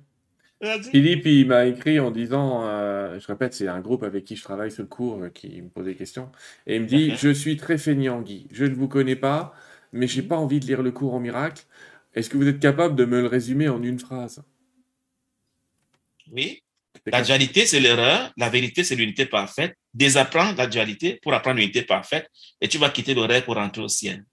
Philippe, 0.61 1.25
il 1.25 1.47
m'a 1.47 1.65
écrit 1.65 1.99
en 1.99 2.11
disant, 2.11 2.65
euh, 2.65 3.19
je 3.19 3.27
répète, 3.27 3.53
c'est 3.53 3.67
un 3.67 3.81
groupe 3.81 4.03
avec 4.03 4.23
qui 4.23 4.35
je 4.35 4.43
travaille 4.43 4.71
ce 4.71 4.81
cours 4.81 5.21
euh, 5.21 5.29
qui 5.29 5.61
me 5.61 5.69
pose 5.69 5.85
des 5.85 5.95
questions, 5.95 6.31
et 6.65 6.77
il 6.77 6.83
me 6.83 6.87
dit, 6.87 7.13
je 7.17 7.29
suis 7.29 7.57
très 7.57 7.77
feignant, 7.77 8.21
Guy. 8.21 8.47
Je 8.51 8.65
ne 8.65 8.73
vous 8.73 8.87
connais 8.87 9.17
pas, 9.17 9.53
mais 9.91 10.07
j'ai 10.07 10.23
pas 10.23 10.37
envie 10.37 10.59
de 10.59 10.65
lire 10.65 10.81
le 10.81 10.91
cours 10.91 11.13
en 11.13 11.19
miracle. 11.19 11.65
Est-ce 12.13 12.29
que 12.29 12.37
vous 12.37 12.47
êtes 12.47 12.59
capable 12.59 12.95
de 12.95 13.05
me 13.05 13.21
le 13.21 13.27
résumer 13.27 13.67
en 13.67 13.83
une 13.83 13.99
phrase? 13.99 14.41
Oui. 16.31 16.63
La 17.07 17.21
dualité, 17.21 17.65
c'est 17.65 17.79
l'erreur. 17.79 18.31
La 18.37 18.49
vérité, 18.49 18.83
c'est 18.83 18.95
l'unité 18.95 19.25
parfaite. 19.25 19.75
Désapprends 19.93 20.53
la 20.53 20.65
dualité 20.65 21.19
pour 21.21 21.33
apprendre 21.33 21.59
l'unité 21.59 21.83
parfaite 21.83 22.29
et 22.61 22.67
tu 22.67 22.77
vas 22.77 22.89
quitter 22.89 23.13
le 23.13 23.21
rêve 23.21 23.43
pour 23.43 23.55
rentrer 23.55 23.81
au 23.81 23.87
ciel. 23.87 24.25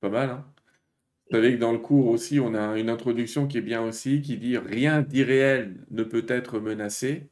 Pas 0.00 0.08
mal, 0.08 0.30
hein? 0.30 0.54
Vous 1.30 1.36
savez 1.36 1.54
que 1.54 1.60
dans 1.60 1.72
le 1.72 1.78
cours 1.78 2.08
aussi, 2.08 2.40
on 2.40 2.54
a 2.54 2.78
une 2.78 2.88
introduction 2.88 3.46
qui 3.46 3.58
est 3.58 3.62
bien 3.62 3.82
aussi, 3.82 4.22
qui 4.22 4.38
dit 4.38 4.56
rien 4.56 5.02
d'irréel 5.02 5.74
ne 5.90 6.02
peut 6.02 6.24
être 6.28 6.58
menacé. 6.58 7.28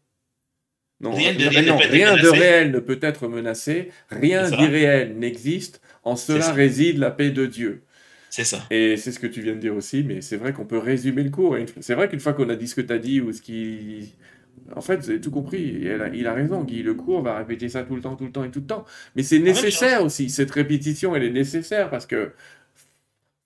Non, 1.01 1.13
rien 1.13 1.35
de, 1.35 1.47
réel, 1.47 1.71
rien 1.91 2.17
de 2.17 2.29
réel 2.29 2.71
ne 2.71 2.79
peut 2.79 2.99
être 3.03 3.29
menacé, 3.29 3.91
rien 4.11 4.49
d'irréel 4.49 5.19
n'existe, 5.19 5.83
en 6.05 6.17
cela 6.17 6.53
réside 6.53 6.99
la 6.99 7.11
paix 7.11 7.31
de 7.31 7.45
Dieu. 7.45 7.83
C'est 8.31 8.45
ça. 8.45 8.63
Et 8.71 8.97
c'est 8.97 9.13
ce 9.13 9.19
que 9.19 9.27
tu 9.27 9.41
viens 9.41 9.55
de 9.55 9.61
dire 9.61 9.75
aussi, 9.75 10.05
mais 10.05 10.21
c'est 10.21 10.37
vrai 10.37 10.53
qu'on 10.53 10.67
peut 10.67 10.79
résumer 10.79 11.23
le 11.23 11.31
cours. 11.31 11.57
C'est 11.81 11.95
vrai 11.95 12.09
qu'une 12.09 12.21
fois 12.21 12.35
qu'on 12.35 12.49
a 12.51 12.57
dit 12.57 12.69
ce 12.69 12.75
que 12.75 12.81
tu 12.83 12.93
as 12.93 12.99
dit 12.99 13.21
ou 13.21 13.33
ce 13.33 13.41
qui. 13.41 14.15
En 14.75 14.81
fait, 14.81 14.97
vous 14.97 15.11
avez 15.11 15.21
tout 15.21 15.31
compris. 15.31 15.81
Il 16.15 16.27
a, 16.27 16.35
raison, 16.35 16.63
Guy. 16.63 16.83
Le 16.83 16.95
cours 16.95 17.23
va 17.23 17.39
répéter 17.39 17.69
ça 17.69 17.83
tout 17.83 17.95
le 17.95 18.01
temps, 18.03 18.17
tout 18.17 18.25
le 18.25 18.33
temps 18.33 18.45
et 18.45 18.51
tout 18.51 18.61
le 18.61 18.67
temps. 18.67 18.85
Mais 19.15 19.23
c'est 19.23 19.39
nécessaire 19.39 20.03
aussi. 20.03 20.29
Cette 20.29 20.51
répétition, 20.51 21.15
elle 21.15 21.23
est 21.23 21.31
nécessaire 21.31 21.89
parce 21.89 22.05
que 22.05 22.33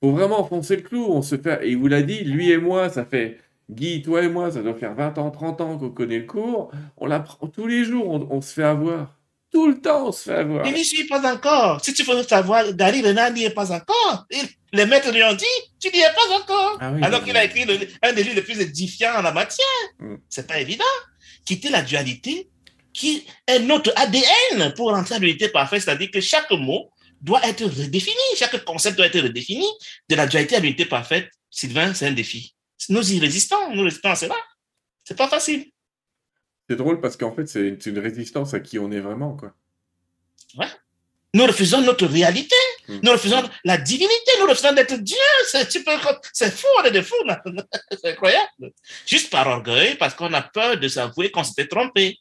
faut 0.02 0.12
vraiment 0.12 0.44
foncer 0.44 0.77
le 0.77 0.82
clou. 0.82 1.06
On 1.09 1.22
se 1.22 1.36
fait. 1.36 1.60
Et 1.64 1.70
il 1.70 1.78
vous 1.78 1.89
l'a 1.89 2.02
dit, 2.02 2.24
lui 2.24 2.51
et 2.51 2.59
moi, 2.59 2.89
ça 2.89 3.05
fait. 3.05 3.39
Guy, 3.70 4.02
toi 4.02 4.22
et 4.22 4.28
moi, 4.28 4.51
ça 4.51 4.62
doit 4.62 4.74
faire 4.74 4.94
20 4.94 5.18
ans, 5.18 5.31
30 5.31 5.60
ans 5.60 5.78
qu'on 5.78 5.90
connaît 5.90 6.18
le 6.18 6.27
cours. 6.27 6.72
On 6.97 7.06
l'apprend 7.06 7.47
tous 7.47 7.66
les 7.66 7.85
jours, 7.85 8.27
on 8.31 8.40
se 8.40 8.52
fait 8.52 8.64
avoir. 8.64 9.14
Tout 9.52 9.68
le 9.68 9.81
temps, 9.81 10.09
on 10.09 10.12
se 10.12 10.24
fait 10.24 10.36
avoir. 10.36 10.66
Il 10.66 10.74
n'y 10.74 10.85
suis 10.85 11.06
pas 11.06 11.32
encore. 11.32 11.85
Si 11.85 11.93
tu 11.93 12.02
veux 12.05 12.22
savoir, 12.22 12.72
Gary 12.72 13.02
Renard 13.02 13.32
n'y 13.32 13.44
est 13.44 13.51
pas 13.51 13.72
encore. 13.72 14.27
les 14.72 14.86
maîtres 14.86 15.12
lui 15.12 15.22
ont 15.22 15.35
dit, 15.35 15.44
tu 15.81 15.89
n'y 15.93 16.01
es 16.01 16.02
pas 16.02 16.36
encore. 16.36 16.78
Ah 16.81 16.93
Alors 17.02 17.22
qu'il 17.22 17.36
a 17.36 17.44
écrit 17.44 17.62
un 18.02 18.12
des 18.12 18.22
livres 18.22 18.36
les 18.36 18.43
plus 18.43 18.60
édifiants 18.60 19.18
en 19.18 19.22
la 19.22 19.32
matière. 19.32 19.66
Mm. 19.98 20.16
C'est 20.28 20.47
pas 20.47 20.60
évident. 20.60 20.85
Quitter 21.44 21.68
la 21.68 21.82
dualité, 21.82 22.48
qui 22.93 23.27
est 23.47 23.60
notre 23.60 23.93
ADN 23.97 24.72
pour 24.74 24.90
rentrer 24.90 25.16
à 25.16 25.18
l'unité 25.18 25.48
parfaite, 25.48 25.82
c'est-à-dire 25.82 26.10
que 26.12 26.20
chaque 26.20 26.51
mot 26.52 26.90
doit 27.21 27.47
être 27.47 27.65
redéfini, 27.65 28.17
chaque 28.37 28.65
concept 28.65 28.97
doit 28.97 29.07
être 29.07 29.21
redéfini. 29.21 29.67
De 30.09 30.17
la 30.17 30.27
dualité 30.27 30.57
à 30.57 30.61
l'unité 30.61 30.87
parfaite, 30.87 31.31
Sylvain, 31.51 31.95
c'est 31.95 32.07
un 32.07 32.13
défi. 32.13 32.55
Nous 32.89 33.13
y 33.13 33.21
résistons, 33.21 33.75
nous 33.75 33.83
résistons 33.83 34.11
à 34.11 34.17
cela. 34.17 34.35
C'est 35.05 35.17
pas 35.17 35.29
facile. 35.29 35.71
C'est 36.69 36.77
drôle 36.77 37.01
parce 37.01 37.17
qu'en 37.17 37.35
fait, 37.35 37.47
c'est 37.47 37.87
une 37.87 37.99
résistance 37.99 38.55
à 38.55 38.61
qui 38.61 38.79
on 38.79 38.91
est 38.93 39.01
vraiment, 39.01 39.37
quoi. 39.37 39.53
Ouais. 40.57 40.69
Nous 41.33 41.47
refusons 41.47 41.81
notre 41.81 42.07
réalité. 42.07 42.57
Hmm. 42.89 42.99
Nous 43.03 43.13
refusons 43.13 43.43
la 43.65 43.77
divinité. 43.77 44.31
Nous 44.41 44.47
refusons 44.47 44.73
d'être 44.73 44.97
Dieu. 44.97 45.17
C'est 45.47 46.53
fou, 46.53 46.67
on 46.81 46.85
est 46.85 46.91
des 46.91 47.03
fous. 47.03 47.15
c'est 47.91 48.11
incroyable. 48.11 48.73
Juste 49.07 49.31
par 49.31 49.47
orgueil, 49.47 49.97
parce 49.97 50.15
qu'on 50.15 50.33
a 50.33 50.43
peur 50.43 50.79
de 50.79 50.89
s'avouer 50.89 51.31
qu'on 51.31 51.45
s'était 51.45 51.69
trompé. 51.69 52.19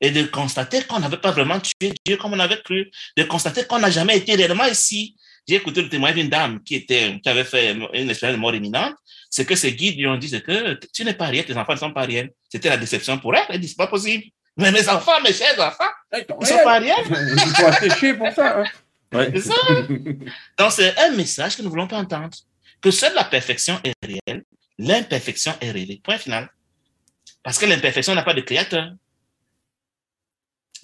Et 0.00 0.10
de 0.10 0.22
constater 0.24 0.82
qu'on 0.82 1.00
n'avait 1.00 1.16
pas 1.16 1.32
vraiment 1.32 1.58
tué 1.58 1.92
Dieu 2.04 2.16
comme 2.16 2.32
on 2.32 2.38
avait 2.38 2.60
cru. 2.62 2.90
De 3.16 3.24
constater 3.24 3.64
qu'on 3.64 3.78
n'a 3.78 3.90
jamais 3.90 4.16
été 4.16 4.34
réellement 4.34 4.66
ici. 4.66 5.16
J'ai 5.48 5.56
écouté 5.56 5.82
le 5.82 5.88
témoignage 5.88 6.20
d'une 6.20 6.28
dame 6.28 6.62
qui, 6.62 6.74
était, 6.76 7.18
qui 7.22 7.28
avait 7.28 7.44
fait 7.44 7.72
une 7.72 8.10
expérience 8.10 8.36
de 8.36 8.40
mort 8.40 8.54
imminente 8.54 8.94
c'est 9.30 9.44
que 9.44 9.54
ses 9.54 9.74
guides 9.74 9.98
lui 9.98 10.06
ont 10.06 10.16
dit 10.16 10.30
que 10.42 10.78
tu 10.92 11.04
n'es 11.04 11.14
pas 11.14 11.26
rien, 11.26 11.42
tes 11.42 11.56
enfants 11.56 11.74
ne 11.74 11.78
sont 11.78 11.92
pas 11.92 12.02
rien. 12.02 12.26
C'était 12.48 12.68
la 12.68 12.76
déception 12.76 13.18
pour 13.18 13.34
elle. 13.34 13.44
Elle 13.48 13.60
dit, 13.60 13.68
c'est 13.68 13.76
pas 13.76 13.86
possible. 13.86 14.24
Mais 14.56 14.72
mes 14.72 14.88
enfants, 14.88 15.20
mes 15.22 15.32
chers 15.32 15.58
enfants, 15.60 15.84
ils 16.12 16.24
ne 16.40 16.46
sont 16.46 16.64
pas 16.64 16.78
rien. 16.78 16.96
Il 17.06 17.54
faut 17.54 17.66
assécher 17.66 18.14
pour 18.14 18.30
ça. 18.32 18.60
Hein. 18.60 18.64
C'est 19.12 19.40
ça. 19.40 19.54
Donc, 20.58 20.72
c'est 20.72 20.98
un 20.98 21.10
message 21.10 21.56
que 21.56 21.62
nous 21.62 21.68
ne 21.68 21.70
voulons 21.70 21.86
pas 21.86 21.98
entendre. 21.98 22.30
Que 22.80 22.90
seule 22.90 23.14
la 23.14 23.24
perfection 23.24 23.78
est 23.84 23.94
réelle, 24.02 24.44
l'imperfection 24.78 25.54
est 25.60 25.70
rêvée. 25.70 26.00
Point 26.02 26.18
final. 26.18 26.48
Parce 27.42 27.58
que 27.58 27.66
l'imperfection 27.66 28.14
n'a 28.14 28.22
pas 28.22 28.34
de 28.34 28.40
créateur. 28.40 28.92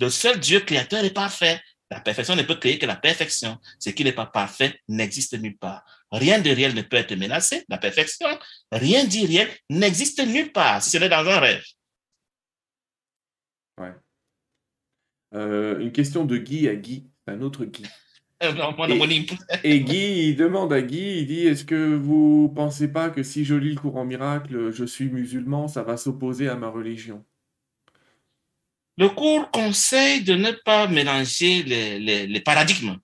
Le 0.00 0.08
seul 0.08 0.40
Dieu 0.40 0.60
créateur 0.60 1.04
est 1.04 1.14
parfait. 1.14 1.60
La 1.90 2.00
perfection 2.00 2.34
ne 2.34 2.42
peut 2.42 2.56
créer 2.56 2.78
que 2.78 2.86
la 2.86 2.96
perfection. 2.96 3.58
Ce 3.78 3.90
qui 3.90 4.04
n'est 4.04 4.12
pas 4.12 4.26
parfait 4.26 4.80
n'existe 4.88 5.38
nulle 5.38 5.56
part. 5.58 5.84
Rien 6.10 6.40
de 6.40 6.50
réel 6.50 6.74
ne 6.74 6.82
peut 6.82 6.96
être 6.96 7.14
menacé, 7.14 7.64
la 7.68 7.78
perfection. 7.78 8.26
Rien 8.72 9.04
d'irréel 9.04 9.48
n'existe 9.70 10.24
nulle 10.26 10.52
part, 10.52 10.82
si 10.82 10.90
ce 10.90 10.98
n'est 10.98 11.08
dans 11.08 11.26
un 11.26 11.40
rêve. 11.40 11.62
Ouais. 13.78 13.92
Euh, 15.34 15.78
une 15.80 15.92
question 15.92 16.24
de 16.24 16.36
Guy 16.36 16.68
à 16.68 16.74
Guy, 16.74 17.06
un 17.26 17.40
autre 17.42 17.64
Guy. 17.64 17.84
Euh, 18.42 18.52
et, 18.88 19.26
et, 19.64 19.80
Guy, 19.80 20.28
il 20.28 20.36
demande 20.36 20.72
à 20.72 20.82
Guy, 20.82 21.18
il 21.20 21.26
dit, 21.26 21.46
est-ce 21.46 21.64
que 21.64 21.94
vous 21.94 22.52
pensez 22.54 22.88
pas 22.88 23.10
que 23.10 23.22
si 23.22 23.44
je 23.44 23.54
lis 23.54 23.74
le 23.74 23.80
courant 23.80 24.04
miracle, 24.04 24.70
je 24.70 24.84
suis 24.84 25.08
musulman, 25.08 25.68
ça 25.68 25.82
va 25.82 25.96
s'opposer 25.96 26.48
à 26.48 26.56
ma 26.56 26.68
religion? 26.68 27.24
Le 28.96 29.08
cours 29.08 29.50
conseille 29.50 30.22
de 30.22 30.34
ne 30.34 30.52
pas 30.52 30.86
mélanger 30.86 31.62
les 31.64 32.40
paradigmes. 32.40 32.96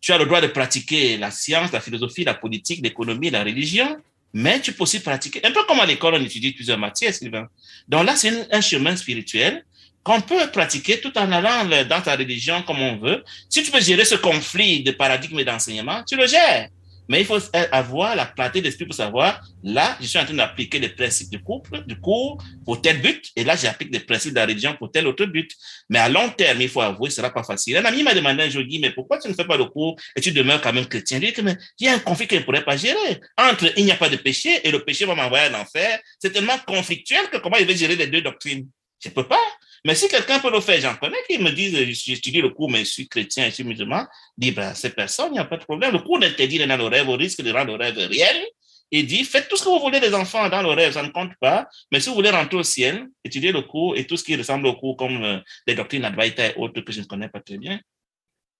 Tu 0.00 0.12
as 0.12 0.18
le 0.18 0.26
droit 0.26 0.40
de 0.40 0.46
pratiquer 0.46 1.16
la 1.18 1.30
science, 1.30 1.72
la 1.72 1.80
philosophie, 1.80 2.24
la 2.24 2.34
politique, 2.34 2.80
l'économie, 2.82 3.30
la 3.30 3.42
religion, 3.42 3.96
mais 4.32 4.60
tu 4.60 4.72
peux 4.72 4.82
aussi 4.82 5.00
pratiquer, 5.00 5.40
un 5.44 5.50
peu 5.50 5.64
comme 5.64 5.80
à 5.80 5.86
l'école, 5.86 6.14
on 6.14 6.22
étudie 6.22 6.52
plusieurs 6.52 6.78
matières, 6.78 7.12
Sylvain. 7.14 7.48
Donc 7.88 8.04
là, 8.04 8.14
c'est 8.16 8.52
un 8.52 8.60
chemin 8.60 8.94
spirituel 8.94 9.64
qu'on 10.02 10.20
peut 10.20 10.50
pratiquer 10.52 11.00
tout 11.00 11.16
en 11.18 11.32
allant 11.32 11.64
dans 11.84 12.00
ta 12.00 12.14
religion 12.14 12.62
comme 12.62 12.80
on 12.80 12.96
veut. 12.98 13.24
Si 13.48 13.62
tu 13.62 13.70
peux 13.70 13.80
gérer 13.80 14.04
ce 14.04 14.14
conflit 14.14 14.82
de 14.82 14.92
paradigme 14.92 15.42
d'enseignement, 15.42 16.04
tu 16.04 16.16
le 16.16 16.26
gères. 16.26 16.68
Mais 17.08 17.20
il 17.20 17.26
faut 17.26 17.38
avoir 17.72 18.16
la 18.16 18.26
clarté 18.26 18.60
d'esprit 18.60 18.86
pour 18.86 18.94
savoir, 18.94 19.40
là, 19.62 19.96
je 20.00 20.06
suis 20.06 20.18
en 20.18 20.24
train 20.24 20.34
d'appliquer 20.34 20.78
les 20.78 20.88
principes 20.88 21.30
du 21.30 21.42
couple, 21.42 21.84
du 21.86 22.00
cours, 22.00 22.42
pour 22.64 22.80
tel 22.80 23.00
but, 23.00 23.30
et 23.36 23.44
là, 23.44 23.56
j'applique 23.56 23.92
les 23.92 24.00
principes 24.00 24.32
de 24.32 24.36
la 24.36 24.46
religion 24.46 24.74
pour 24.76 24.90
tel 24.90 25.06
autre 25.06 25.24
but. 25.26 25.50
Mais 25.88 25.98
à 25.98 26.08
long 26.08 26.28
terme, 26.30 26.60
il 26.60 26.68
faut 26.68 26.80
avouer, 26.80 27.10
ce 27.10 27.16
sera 27.16 27.32
pas 27.32 27.42
facile. 27.42 27.76
Un 27.76 27.84
ami 27.84 28.02
m'a 28.02 28.14
demandé 28.14 28.42
un 28.42 28.48
jour, 28.48 28.62
mais 28.80 28.90
pourquoi 28.90 29.18
tu 29.18 29.28
ne 29.28 29.34
fais 29.34 29.44
pas 29.44 29.56
le 29.56 29.66
cours 29.66 29.96
et 30.16 30.20
tu 30.20 30.32
demeures 30.32 30.60
quand 30.60 30.72
même 30.72 30.86
chrétien? 30.86 31.18
Il 31.18 31.26
dit 31.26 31.32
que, 31.32 31.40
mais 31.42 31.56
il 31.78 31.86
y 31.86 31.88
a 31.88 31.94
un 31.94 31.98
conflit 31.98 32.26
qu'il 32.26 32.38
ne 32.38 32.44
pourrait 32.44 32.64
pas 32.64 32.76
gérer. 32.76 33.20
Entre 33.38 33.72
il 33.76 33.84
n'y 33.84 33.92
a 33.92 33.96
pas 33.96 34.08
de 34.08 34.16
péché 34.16 34.60
et 34.64 34.70
le 34.70 34.84
péché 34.84 35.04
va 35.04 35.14
m'envoyer 35.14 35.48
en 35.54 35.60
enfer. 35.60 36.00
C'est 36.18 36.30
tellement 36.30 36.58
conflictuel 36.66 37.28
que 37.30 37.38
comment 37.38 37.56
il 37.56 37.66
va 37.66 37.74
gérer 37.74 37.96
les 37.96 38.06
deux 38.06 38.22
doctrines? 38.22 38.68
Je 39.04 39.10
peux 39.10 39.26
pas. 39.26 39.38
Mais 39.84 39.94
si 39.94 40.08
quelqu'un 40.08 40.38
peut 40.38 40.50
le 40.50 40.60
faire, 40.60 40.80
j'en 40.80 40.96
connais 40.96 41.16
qui 41.28 41.38
me 41.38 41.50
disent, 41.50 41.76
j'étudie 41.76 42.40
le 42.40 42.50
cours, 42.50 42.70
mais 42.70 42.80
je 42.80 42.90
suis 42.90 43.08
chrétien, 43.08 43.46
je 43.46 43.54
suis 43.54 43.64
musulman, 43.64 44.06
dit, 44.36 44.52
ben, 44.52 44.74
ces 44.74 44.90
personnes, 44.90 45.28
il 45.30 45.34
n'y 45.34 45.38
a 45.38 45.44
pas 45.44 45.56
de 45.56 45.64
problème. 45.64 45.92
Le 45.92 45.98
cours 45.98 46.18
d'interdire 46.18 46.66
dans 46.66 46.76
le 46.76 46.86
rêve, 46.86 47.08
au 47.08 47.16
risque 47.16 47.42
de 47.42 47.50
rendre 47.52 47.76
le 47.76 47.84
rêve 47.84 47.96
réel. 47.96 48.46
Il 48.90 49.06
dit, 49.06 49.24
faites 49.24 49.48
tout 49.48 49.56
ce 49.56 49.64
que 49.64 49.68
vous 49.68 49.80
voulez 49.80 49.98
les 49.98 50.14
enfants 50.14 50.48
dans 50.48 50.62
le 50.62 50.68
rêve, 50.68 50.92
ça 50.92 51.02
ne 51.02 51.08
compte 51.08 51.32
pas. 51.40 51.68
Mais 51.90 51.98
si 51.98 52.08
vous 52.08 52.14
voulez 52.14 52.30
rentrer 52.30 52.56
au 52.56 52.62
ciel, 52.62 53.08
étudiez 53.24 53.50
le 53.50 53.62
cours 53.62 53.96
et 53.96 54.06
tout 54.06 54.16
ce 54.16 54.22
qui 54.22 54.36
ressemble 54.36 54.66
au 54.66 54.74
cours, 54.74 54.96
comme 54.96 55.22
euh, 55.24 55.38
les 55.66 55.74
doctrines 55.74 56.04
Advaita 56.04 56.48
et 56.48 56.54
autres 56.56 56.80
que 56.80 56.92
je 56.92 57.00
ne 57.00 57.06
connais 57.06 57.28
pas 57.28 57.40
très 57.40 57.58
bien. 57.58 57.80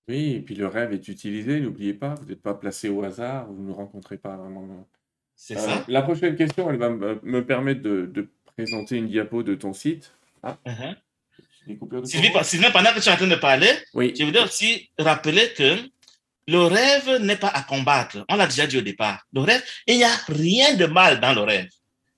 Oui, 0.08 0.34
et 0.34 0.40
puis 0.40 0.54
le 0.54 0.66
rêve 0.66 0.92
est 0.92 1.08
utilisé, 1.08 1.60
n'oubliez 1.60 1.94
pas, 1.94 2.14
vous 2.14 2.26
n'êtes 2.26 2.42
pas 2.42 2.54
placé 2.54 2.88
au 2.88 3.02
hasard, 3.02 3.46
vous 3.52 3.62
ne 3.68 3.72
rencontrez 3.72 4.18
pas 4.18 4.36
vraiment. 4.36 4.86
C'est 5.34 5.58
ça. 5.58 5.78
Euh, 5.78 5.80
la 5.88 6.02
prochaine 6.02 6.36
question, 6.36 6.70
elle 6.70 6.78
va 6.78 6.90
me 6.90 7.40
permettre 7.44 7.82
de, 7.82 8.28
présenter 8.56 8.96
une 8.96 9.08
diapo 9.08 9.42
de 9.42 9.54
ton 9.54 9.74
site. 9.74 10.14
Ah. 10.42 10.58
Uh-huh. 11.68 12.44
Sylvain, 12.44 12.70
pendant 12.70 12.92
que 12.92 13.00
tu 13.00 13.08
es 13.08 13.12
en 13.12 13.16
train 13.16 13.26
de 13.26 13.34
parler, 13.36 13.70
je 13.94 14.24
voudrais 14.24 14.44
aussi 14.44 14.88
rappeler 14.98 15.52
que 15.56 15.76
le 16.48 16.62
rêve 16.62 17.20
n'est 17.22 17.36
pas 17.36 17.48
à 17.48 17.62
combattre. 17.62 18.24
On 18.28 18.36
l'a 18.36 18.46
déjà 18.46 18.66
dit 18.66 18.78
au 18.78 18.82
départ. 18.82 19.24
Le 19.32 19.40
rêve, 19.40 19.62
il 19.86 19.96
n'y 19.96 20.04
a 20.04 20.16
rien 20.28 20.74
de 20.74 20.86
mal 20.86 21.18
dans 21.20 21.34
le 21.34 21.42
rêve. 21.42 21.68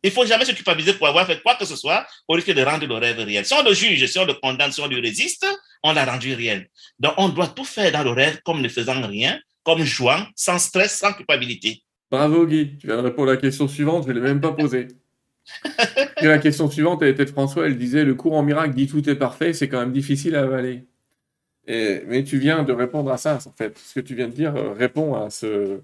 Il 0.02 0.08
ne 0.08 0.12
faut 0.12 0.26
jamais 0.26 0.44
se 0.44 0.52
culpabiliser 0.52 0.94
pour 0.94 1.08
avoir 1.08 1.26
fait 1.26 1.42
quoi 1.42 1.56
que 1.56 1.64
ce 1.64 1.74
soit 1.74 2.06
au 2.28 2.34
risque 2.34 2.52
de 2.52 2.62
rendre 2.62 2.86
le 2.86 2.94
rêve 2.94 3.18
réel. 3.18 3.44
Si 3.44 3.54
on 3.54 3.62
le 3.62 3.74
juge, 3.74 4.06
si 4.06 4.18
on 4.18 4.24
le 4.24 4.34
condamne, 4.34 4.70
si 4.70 4.80
on 4.80 4.86
lui 4.86 5.00
résiste, 5.00 5.46
on 5.82 5.92
l'a 5.92 6.04
rendu 6.04 6.34
réel. 6.34 6.68
Donc, 6.98 7.14
on 7.16 7.28
doit 7.30 7.48
tout 7.48 7.64
faire 7.64 7.90
dans 7.90 8.04
le 8.04 8.10
rêve 8.10 8.40
comme 8.44 8.60
ne 8.60 8.68
faisant 8.68 9.04
rien, 9.06 9.40
comme 9.64 9.82
jouant, 9.82 10.24
sans 10.36 10.58
stress, 10.58 10.98
sans 10.98 11.12
culpabilité. 11.14 11.82
Bravo 12.10 12.46
Guy, 12.46 12.76
tu 12.78 12.86
viens 12.86 12.96
de 12.98 13.02
répondre 13.02 13.30
à 13.30 13.34
la 13.34 13.40
question 13.40 13.66
suivante, 13.66 14.04
je 14.06 14.12
ne 14.12 14.14
l'ai 14.14 14.20
même 14.20 14.40
pas 14.40 14.52
posée. 14.52 14.88
Et 16.22 16.26
la 16.26 16.38
question 16.38 16.70
suivante, 16.70 17.02
elle 17.02 17.08
était 17.08 17.24
de 17.24 17.30
François, 17.30 17.66
elle 17.66 17.78
disait 17.78 18.04
Le 18.04 18.14
cours 18.14 18.34
en 18.34 18.42
miracle 18.42 18.74
dit 18.74 18.86
tout 18.86 19.08
est 19.08 19.14
parfait, 19.14 19.52
c'est 19.52 19.68
quand 19.68 19.80
même 19.80 19.92
difficile 19.92 20.36
à 20.36 20.42
avaler. 20.42 20.84
Et, 21.66 22.02
mais 22.06 22.24
tu 22.24 22.38
viens 22.38 22.62
de 22.62 22.72
répondre 22.72 23.10
à 23.10 23.18
ça, 23.18 23.38
en 23.44 23.52
fait. 23.52 23.78
Ce 23.78 23.94
que 23.94 24.00
tu 24.00 24.14
viens 24.14 24.28
de 24.28 24.32
dire 24.32 24.56
euh, 24.56 24.72
répond 24.72 25.14
à 25.14 25.30
ce, 25.30 25.80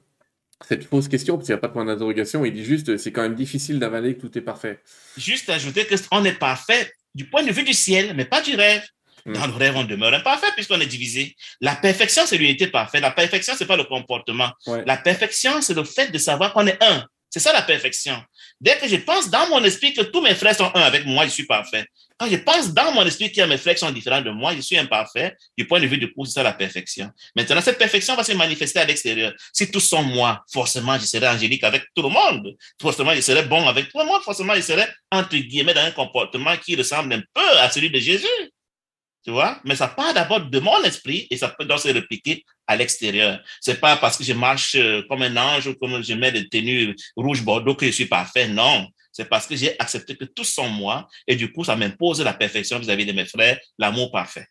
cette 0.66 0.84
fausse 0.84 1.08
question, 1.08 1.36
parce 1.36 1.46
qu'il 1.46 1.54
n'y 1.54 1.58
a 1.58 1.60
pas 1.60 1.68
de 1.68 1.72
point 1.72 1.84
d'interrogation, 1.84 2.44
il 2.44 2.52
dit 2.52 2.64
juste 2.64 2.96
c'est 2.96 3.12
quand 3.12 3.22
même 3.22 3.34
difficile 3.34 3.78
d'avaler 3.78 4.14
que 4.16 4.20
tout 4.20 4.38
est 4.38 4.42
parfait. 4.42 4.80
Juste 5.16 5.50
ajouter 5.50 5.86
qu'on 5.86 6.24
est 6.24 6.38
parfait 6.38 6.92
du 7.14 7.26
point 7.26 7.42
de 7.42 7.52
vue 7.52 7.64
du 7.64 7.74
ciel, 7.74 8.14
mais 8.16 8.24
pas 8.24 8.40
du 8.40 8.54
rêve. 8.54 8.82
Hmm. 9.26 9.32
Dans 9.32 9.46
le 9.46 9.52
rêve, 9.54 9.76
on 9.76 9.84
demeure 9.84 10.12
imparfait 10.12 10.48
puisqu'on 10.54 10.80
est 10.80 10.86
divisé. 10.86 11.34
La 11.60 11.74
perfection, 11.74 12.24
c'est 12.26 12.36
l'unité 12.36 12.66
parfaite. 12.66 13.00
La 13.00 13.10
perfection, 13.10 13.54
c'est 13.56 13.66
pas 13.66 13.76
le 13.76 13.84
comportement. 13.84 14.50
La 14.86 14.96
perfection, 14.96 15.62
c'est 15.62 15.74
le 15.74 15.84
fait 15.84 16.10
de 16.10 16.18
savoir 16.18 16.52
qu'on 16.52 16.66
est 16.66 16.82
un. 16.82 17.06
C'est 17.30 17.40
ça 17.40 17.52
la 17.52 17.62
perfection. 17.62 18.14
Dès 18.64 18.78
que 18.78 18.88
je 18.88 18.96
pense 18.96 19.28
dans 19.28 19.46
mon 19.50 19.62
esprit 19.62 19.92
que 19.92 20.00
tous 20.00 20.22
mes 20.22 20.34
frères 20.34 20.56
sont 20.56 20.70
un 20.74 20.80
avec 20.80 21.04
moi, 21.04 21.26
je 21.26 21.30
suis 21.30 21.44
parfait. 21.44 21.84
Quand 22.16 22.30
je 22.30 22.36
pense 22.36 22.72
dans 22.72 22.92
mon 22.92 23.04
esprit 23.04 23.30
que 23.30 23.42
mes 23.42 23.58
frères 23.58 23.76
sont 23.76 23.90
différents 23.90 24.22
de 24.22 24.30
moi, 24.30 24.54
je 24.56 24.62
suis 24.62 24.78
imparfait. 24.78 25.36
Du 25.54 25.66
point 25.66 25.80
de 25.80 25.86
vue 25.86 25.98
du 25.98 26.10
coup, 26.10 26.24
c'est 26.24 26.32
ça 26.32 26.42
la 26.42 26.54
perfection. 26.54 27.10
Maintenant, 27.36 27.60
cette 27.60 27.76
perfection 27.76 28.16
va 28.16 28.24
se 28.24 28.32
manifester 28.32 28.78
à 28.78 28.86
l'extérieur. 28.86 29.34
Si 29.52 29.70
tous 29.70 29.80
sont 29.80 30.02
moi, 30.02 30.42
forcément, 30.50 30.98
je 30.98 31.04
serai 31.04 31.28
angélique 31.28 31.62
avec 31.62 31.82
tout 31.94 32.00
le 32.00 32.08
monde. 32.08 32.56
Forcément, 32.80 33.14
je 33.14 33.20
serai 33.20 33.42
bon 33.42 33.68
avec 33.68 33.90
tout 33.92 33.98
le 33.98 34.06
monde. 34.06 34.22
Forcément, 34.22 34.54
je 34.54 34.62
serai, 34.62 34.86
entre 35.12 35.36
guillemets, 35.36 35.74
dans 35.74 35.84
un 35.84 35.90
comportement 35.90 36.56
qui 36.56 36.74
ressemble 36.74 37.12
un 37.12 37.22
peu 37.34 37.58
à 37.58 37.68
celui 37.68 37.90
de 37.90 37.98
Jésus. 37.98 38.26
Tu 39.26 39.30
vois? 39.30 39.60
Mais 39.64 39.76
ça 39.76 39.88
part 39.88 40.14
d'abord 40.14 40.40
de 40.40 40.58
mon 40.58 40.82
esprit 40.84 41.26
et 41.30 41.36
ça 41.36 41.48
peut 41.48 41.66
donc 41.66 41.80
se 41.80 41.88
répliquer 41.88 42.42
à 42.66 42.76
l'extérieur. 42.76 43.42
C'est 43.60 43.80
pas 43.80 43.96
parce 43.96 44.16
que 44.16 44.24
je 44.24 44.32
marche 44.32 44.74
euh, 44.74 45.02
comme 45.08 45.22
un 45.22 45.36
ange 45.36 45.66
ou 45.66 45.74
comme 45.74 46.02
je 46.02 46.14
mets 46.14 46.32
des 46.32 46.48
tenues 46.48 46.94
rouge 47.16 47.42
bordeaux 47.42 47.74
que 47.74 47.86
je 47.86 47.92
suis 47.92 48.06
parfait. 48.06 48.48
Non. 48.48 48.88
C'est 49.12 49.28
parce 49.28 49.46
que 49.46 49.54
j'ai 49.54 49.78
accepté 49.78 50.16
que 50.16 50.24
tous 50.24 50.44
sont 50.44 50.68
moi 50.68 51.08
et 51.26 51.36
du 51.36 51.52
coup, 51.52 51.64
ça 51.64 51.76
m'impose 51.76 52.20
la 52.22 52.34
perfection 52.34 52.78
vis-à-vis 52.78 53.06
de 53.06 53.12
mes 53.12 53.26
frères, 53.26 53.58
l'amour 53.78 54.10
parfait. 54.10 54.46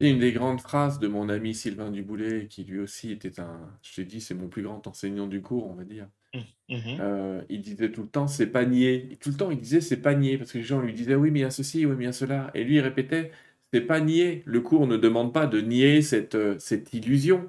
Une 0.00 0.20
des 0.20 0.32
grandes 0.32 0.60
phrases 0.60 1.00
de 1.00 1.08
mon 1.08 1.28
ami 1.28 1.54
Sylvain 1.54 1.90
Duboulet, 1.90 2.46
qui 2.46 2.62
lui 2.62 2.78
aussi 2.78 3.10
était 3.10 3.40
un, 3.40 3.68
je 3.82 3.96
t'ai 3.96 4.04
dit, 4.04 4.20
c'est 4.20 4.34
mon 4.34 4.48
plus 4.48 4.62
grand 4.62 4.86
enseignant 4.86 5.26
du 5.26 5.42
cours, 5.42 5.68
on 5.68 5.74
va 5.74 5.82
dire. 5.82 6.06
Mmh, 6.34 6.38
mmh. 6.68 6.98
Euh, 7.00 7.42
il 7.48 7.62
disait 7.62 7.90
tout 7.90 8.02
le 8.02 8.08
temps, 8.08 8.28
c'est 8.28 8.46
pas 8.46 8.64
nier. 8.64 9.18
tout 9.20 9.30
le 9.30 9.36
temps, 9.36 9.50
il 9.50 9.58
disait, 9.58 9.80
c'est 9.80 10.00
pas 10.00 10.14
nier, 10.14 10.38
parce 10.38 10.52
que 10.52 10.58
les 10.58 10.64
gens 10.64 10.80
lui 10.80 10.92
disaient, 10.92 11.16
oui, 11.16 11.32
mais 11.32 11.40
il 11.40 11.42
y 11.42 11.46
a 11.46 11.50
ceci, 11.50 11.84
oui, 11.84 11.94
mais 11.96 12.04
il 12.04 12.06
y 12.06 12.10
a 12.10 12.12
cela. 12.12 12.52
Et 12.54 12.62
lui, 12.62 12.76
il 12.76 12.80
répétait, 12.80 13.32
c'est 13.72 13.82
pas 13.82 14.00
nier. 14.00 14.42
Le 14.46 14.60
cours 14.60 14.86
ne 14.86 14.96
demande 14.96 15.32
pas 15.32 15.46
de 15.46 15.60
nier 15.60 16.02
cette, 16.02 16.34
euh, 16.34 16.56
cette 16.58 16.92
illusion. 16.94 17.48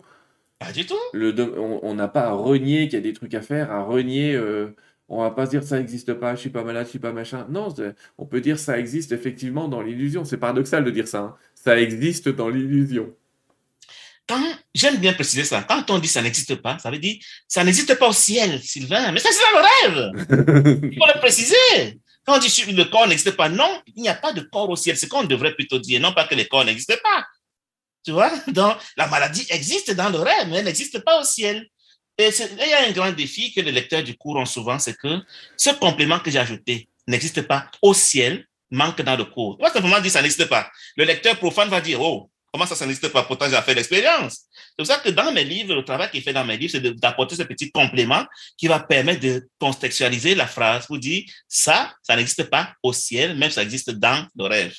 Pas 0.60 0.72
du 0.72 0.86
tout. 0.86 0.96
Le 1.14 1.34
on 1.58 1.94
n'a 1.94 2.08
pas 2.08 2.28
à 2.28 2.32
renier 2.32 2.88
qu'il 2.88 2.94
y 2.94 2.98
a 2.98 3.02
des 3.02 3.14
trucs 3.14 3.34
à 3.34 3.42
faire, 3.42 3.72
à 3.72 3.84
renier. 3.84 4.36
Euh, 4.36 4.76
on 5.08 5.22
va 5.22 5.32
pas 5.32 5.46
se 5.46 5.52
dire 5.52 5.64
ça 5.64 5.80
n'existe 5.80 6.14
pas, 6.14 6.36
je 6.36 6.42
suis 6.42 6.50
pas 6.50 6.64
malade, 6.64 6.86
je 6.86 6.92
suis 6.92 7.00
pas 7.00 7.14
machin. 7.14 7.48
Non, 7.50 7.74
on 8.18 8.26
peut 8.26 8.42
dire 8.42 8.60
ça 8.60 8.78
existe 8.78 9.12
effectivement 9.12 9.68
dans 9.68 9.82
l'illusion. 9.82 10.26
C'est 10.26 10.38
paradoxal 10.38 10.84
de 10.84 10.92
dire 10.92 11.08
ça. 11.08 11.20
Hein. 11.20 11.36
Ça 11.56 11.80
existe 11.80 12.30
dans 12.30 12.50
l'illusion 12.50 13.14
j'aime 14.74 14.98
bien 14.98 15.14
préciser 15.14 15.44
ça, 15.44 15.64
quand 15.68 15.90
on 15.90 16.00
dit 16.00 16.08
ça 16.08 16.22
n'existe 16.22 16.56
pas, 16.56 16.78
ça 16.80 16.92
veut 16.92 17.00
dire 17.00 17.18
ça 17.48 17.64
n'existe 17.64 17.98
pas 17.98 18.10
au 18.10 18.14
ciel, 18.14 18.60
Sylvain, 18.62 19.12
mais 19.12 19.20
ça 19.20 19.30
c'est 19.32 19.42
dans 19.42 19.60
le 19.60 19.66
rêve. 19.66 20.80
Il 20.92 20.98
faut 20.98 21.08
le 21.14 21.20
préciser. 21.20 22.00
On 22.32 22.38
dit 22.38 22.64
le 22.72 22.84
corps 22.84 23.08
n'existe 23.08 23.32
pas, 23.32 23.50
non, 23.50 23.82
il 23.96 24.04
n'y 24.04 24.10
a 24.10 24.14
pas 24.14 24.34
de 24.34 24.42
corps 24.42 24.70
au 24.70 24.76
ciel. 24.76 24.96
C'est 24.98 25.08
qu'on 25.08 25.24
devrait 25.24 25.56
plutôt 25.56 25.80
dire, 25.80 26.00
non 26.00 26.14
pas 26.14 26.26
que 26.26 26.36
le 26.36 26.44
corps 26.44 26.64
n'existe 26.64 26.96
pas. 27.02 27.26
Tu 28.06 28.12
vois, 28.12 28.32
donc 28.48 28.78
la 28.96 29.08
maladie 29.08 29.46
existe 29.50 29.92
dans 29.92 30.10
le 30.10 30.20
rêve, 30.20 30.48
mais 30.48 30.58
elle 30.58 30.66
n'existe 30.66 31.00
pas 31.04 31.20
au 31.20 31.24
ciel. 31.24 31.68
Et 32.18 32.30
il 32.30 32.70
y 32.70 32.74
a 32.74 32.88
un 32.88 32.92
grand 32.92 33.12
défi 33.12 33.54
que 33.54 33.62
les 33.62 33.72
lecteurs 33.72 34.04
du 34.04 34.16
cours 34.16 34.36
ont 34.36 34.46
souvent, 34.46 34.78
c'est 34.78 34.96
que 34.96 35.20
ce 35.58 35.70
complément 35.72 36.20
que 36.20 36.30
j'ai 36.30 36.40
ajouté 36.40 36.90
n'existe 37.08 37.42
pas 37.44 37.72
au 37.82 37.94
ciel, 37.94 38.46
manque 38.70 39.02
dans 39.02 39.16
le 39.16 39.26
cours. 39.26 39.58
On 39.60 39.64
va 39.64 39.72
simplement 39.72 40.00
dire 40.00 40.12
ça 40.12 40.22
n'existe 40.22 40.46
pas. 40.46 40.70
Le 40.98 41.06
lecteur 41.06 41.38
profane 41.38 41.70
va 41.70 41.82
dire, 41.82 42.02
oh, 42.02 42.30
Comment 42.52 42.66
ça, 42.66 42.76
ça 42.76 42.86
n'existe 42.86 43.10
pas? 43.10 43.24
Pourtant, 43.24 43.46
j'ai 43.50 43.62
fait 43.62 43.76
l'expérience. 43.76 44.46
C'est 44.52 44.76
pour 44.78 44.88
ça 44.88 44.98
que 44.98 45.10
dans 45.10 45.32
mes 45.32 45.44
livres, 45.44 45.76
le 45.76 45.84
travail 45.84 46.10
qui 46.10 46.18
est 46.18 46.22
fait 46.22 46.34
dans 46.34 46.46
mes 46.46 46.58
livres, 46.58 46.72
c'est 46.72 46.82
d'apporter 46.82 47.36
ce 47.36 47.44
petit 47.44 47.72
complément 47.72 48.26
qui 48.58 48.68
va 48.68 48.80
permettre 48.80 49.22
de 49.22 49.48
contextualiser 49.60 50.34
la 50.36 50.48
phrase 50.48 50.88
pour 50.88 50.98
dire 50.98 51.24
ça, 51.48 51.94
ça 52.02 52.16
n'existe 52.16 52.50
pas 52.50 52.74
au 52.82 52.92
ciel, 52.92 53.38
même 53.38 53.52
ça 53.52 53.62
existe 53.62 53.92
dans 53.92 54.26
le 54.36 54.46
rêve. 54.46 54.74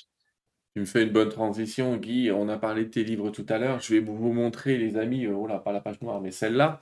Tu 0.74 0.80
me 0.80 0.84
fais 0.84 1.02
une 1.02 1.10
bonne 1.10 1.30
transition, 1.30 1.96
Guy. 1.96 2.30
On 2.30 2.48
a 2.48 2.56
parlé 2.56 2.84
de 2.84 2.90
tes 2.90 3.02
livres 3.02 3.30
tout 3.30 3.44
à 3.48 3.58
l'heure. 3.58 3.80
Je 3.80 3.94
vais 3.94 4.00
vous 4.00 4.32
montrer, 4.32 4.78
les 4.78 4.96
amis, 4.96 5.26
euh, 5.26 5.32
oh 5.34 5.48
là, 5.48 5.58
pas 5.58 5.72
la 5.72 5.80
page 5.80 6.00
noire, 6.00 6.20
mais 6.20 6.30
celle-là. 6.30 6.80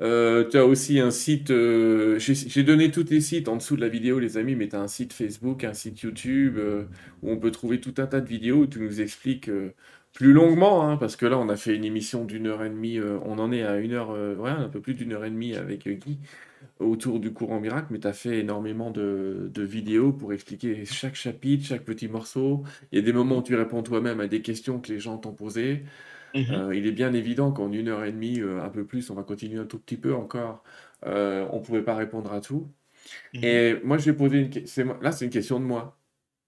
Euh, 0.00 0.46
tu 0.50 0.58
as 0.58 0.66
aussi 0.66 1.00
un 1.00 1.10
site. 1.10 1.50
Euh, 1.50 2.18
j'ai 2.18 2.62
donné 2.62 2.90
tous 2.90 3.04
tes 3.04 3.22
sites 3.22 3.48
en 3.48 3.56
dessous 3.56 3.76
de 3.76 3.80
la 3.80 3.88
vidéo, 3.88 4.18
les 4.18 4.36
amis, 4.36 4.54
mais 4.54 4.68
tu 4.68 4.76
as 4.76 4.80
un 4.80 4.88
site 4.88 5.14
Facebook, 5.14 5.64
un 5.64 5.72
site 5.72 6.02
YouTube, 6.02 6.58
où 7.22 7.30
on 7.30 7.38
peut 7.38 7.50
trouver 7.50 7.80
tout 7.80 7.94
un 7.96 8.06
tas 8.06 8.20
de 8.20 8.28
vidéos 8.28 8.58
où 8.58 8.66
tu 8.66 8.80
nous 8.80 9.00
expliques 9.00 9.48
plus 10.12 10.32
longuement, 10.32 10.86
hein, 10.86 10.96
parce 10.96 11.16
que 11.16 11.26
là, 11.26 11.38
on 11.38 11.48
a 11.48 11.56
fait 11.56 11.74
une 11.74 11.84
émission 11.84 12.24
d'une 12.24 12.46
heure 12.46 12.62
et 12.62 12.68
demie, 12.68 12.98
euh, 12.98 13.18
on 13.24 13.38
en 13.38 13.50
est 13.50 13.62
à 13.62 13.78
une 13.78 13.92
heure, 13.92 14.10
euh, 14.10 14.36
ouais, 14.36 14.50
un 14.50 14.68
peu 14.68 14.80
plus 14.80 14.94
d'une 14.94 15.12
heure 15.12 15.24
et 15.24 15.30
demie 15.30 15.54
avec 15.54 15.86
euh, 15.86 15.94
Guy 15.94 16.18
autour 16.78 17.18
du 17.18 17.32
courant 17.32 17.60
miracle, 17.60 17.88
mais 17.90 17.98
tu 17.98 18.06
as 18.06 18.12
fait 18.12 18.38
énormément 18.38 18.90
de, 18.90 19.50
vidéos 19.56 20.12
pour 20.12 20.32
expliquer 20.32 20.84
chaque 20.84 21.14
chapitre, 21.14 21.66
chaque 21.66 21.84
petit 21.84 22.08
morceau. 22.08 22.62
Il 22.90 22.98
y 22.98 23.02
a 23.02 23.04
des 23.04 23.12
moments 23.12 23.38
où 23.38 23.42
tu 23.42 23.54
réponds 23.54 23.82
toi-même 23.82 24.20
à 24.20 24.28
des 24.28 24.42
questions 24.42 24.80
que 24.80 24.92
les 24.92 25.00
gens 25.00 25.18
t'ont 25.18 25.32
posées. 25.32 25.84
Mhm. 26.34 26.72
il 26.72 26.86
est 26.86 26.92
bien 26.92 27.12
évident 27.12 27.52
qu'en 27.52 27.70
une 27.70 27.88
heure 27.88 28.04
et 28.04 28.12
demie, 28.12 28.40
un 28.40 28.70
peu 28.70 28.86
plus, 28.86 29.10
on 29.10 29.14
va 29.14 29.22
continuer 29.22 29.60
un 29.60 29.66
tout 29.66 29.78
petit 29.78 29.98
peu 29.98 30.14
encore, 30.14 30.62
on 31.04 31.08
ne 31.08 31.64
pouvait 31.64 31.82
pas 31.82 31.94
répondre 31.94 32.32
à 32.32 32.40
tout. 32.40 32.68
Mhm. 33.34 33.44
Et 33.44 33.76
moi, 33.84 33.98
je 33.98 34.06
vais 34.06 34.16
poser 34.16 34.38
une 34.38 34.50
question. 34.50 34.96
Là, 35.00 35.12
c'est 35.12 35.24
une 35.24 35.30
question 35.30 35.60
de 35.60 35.64
moi. 35.64 35.98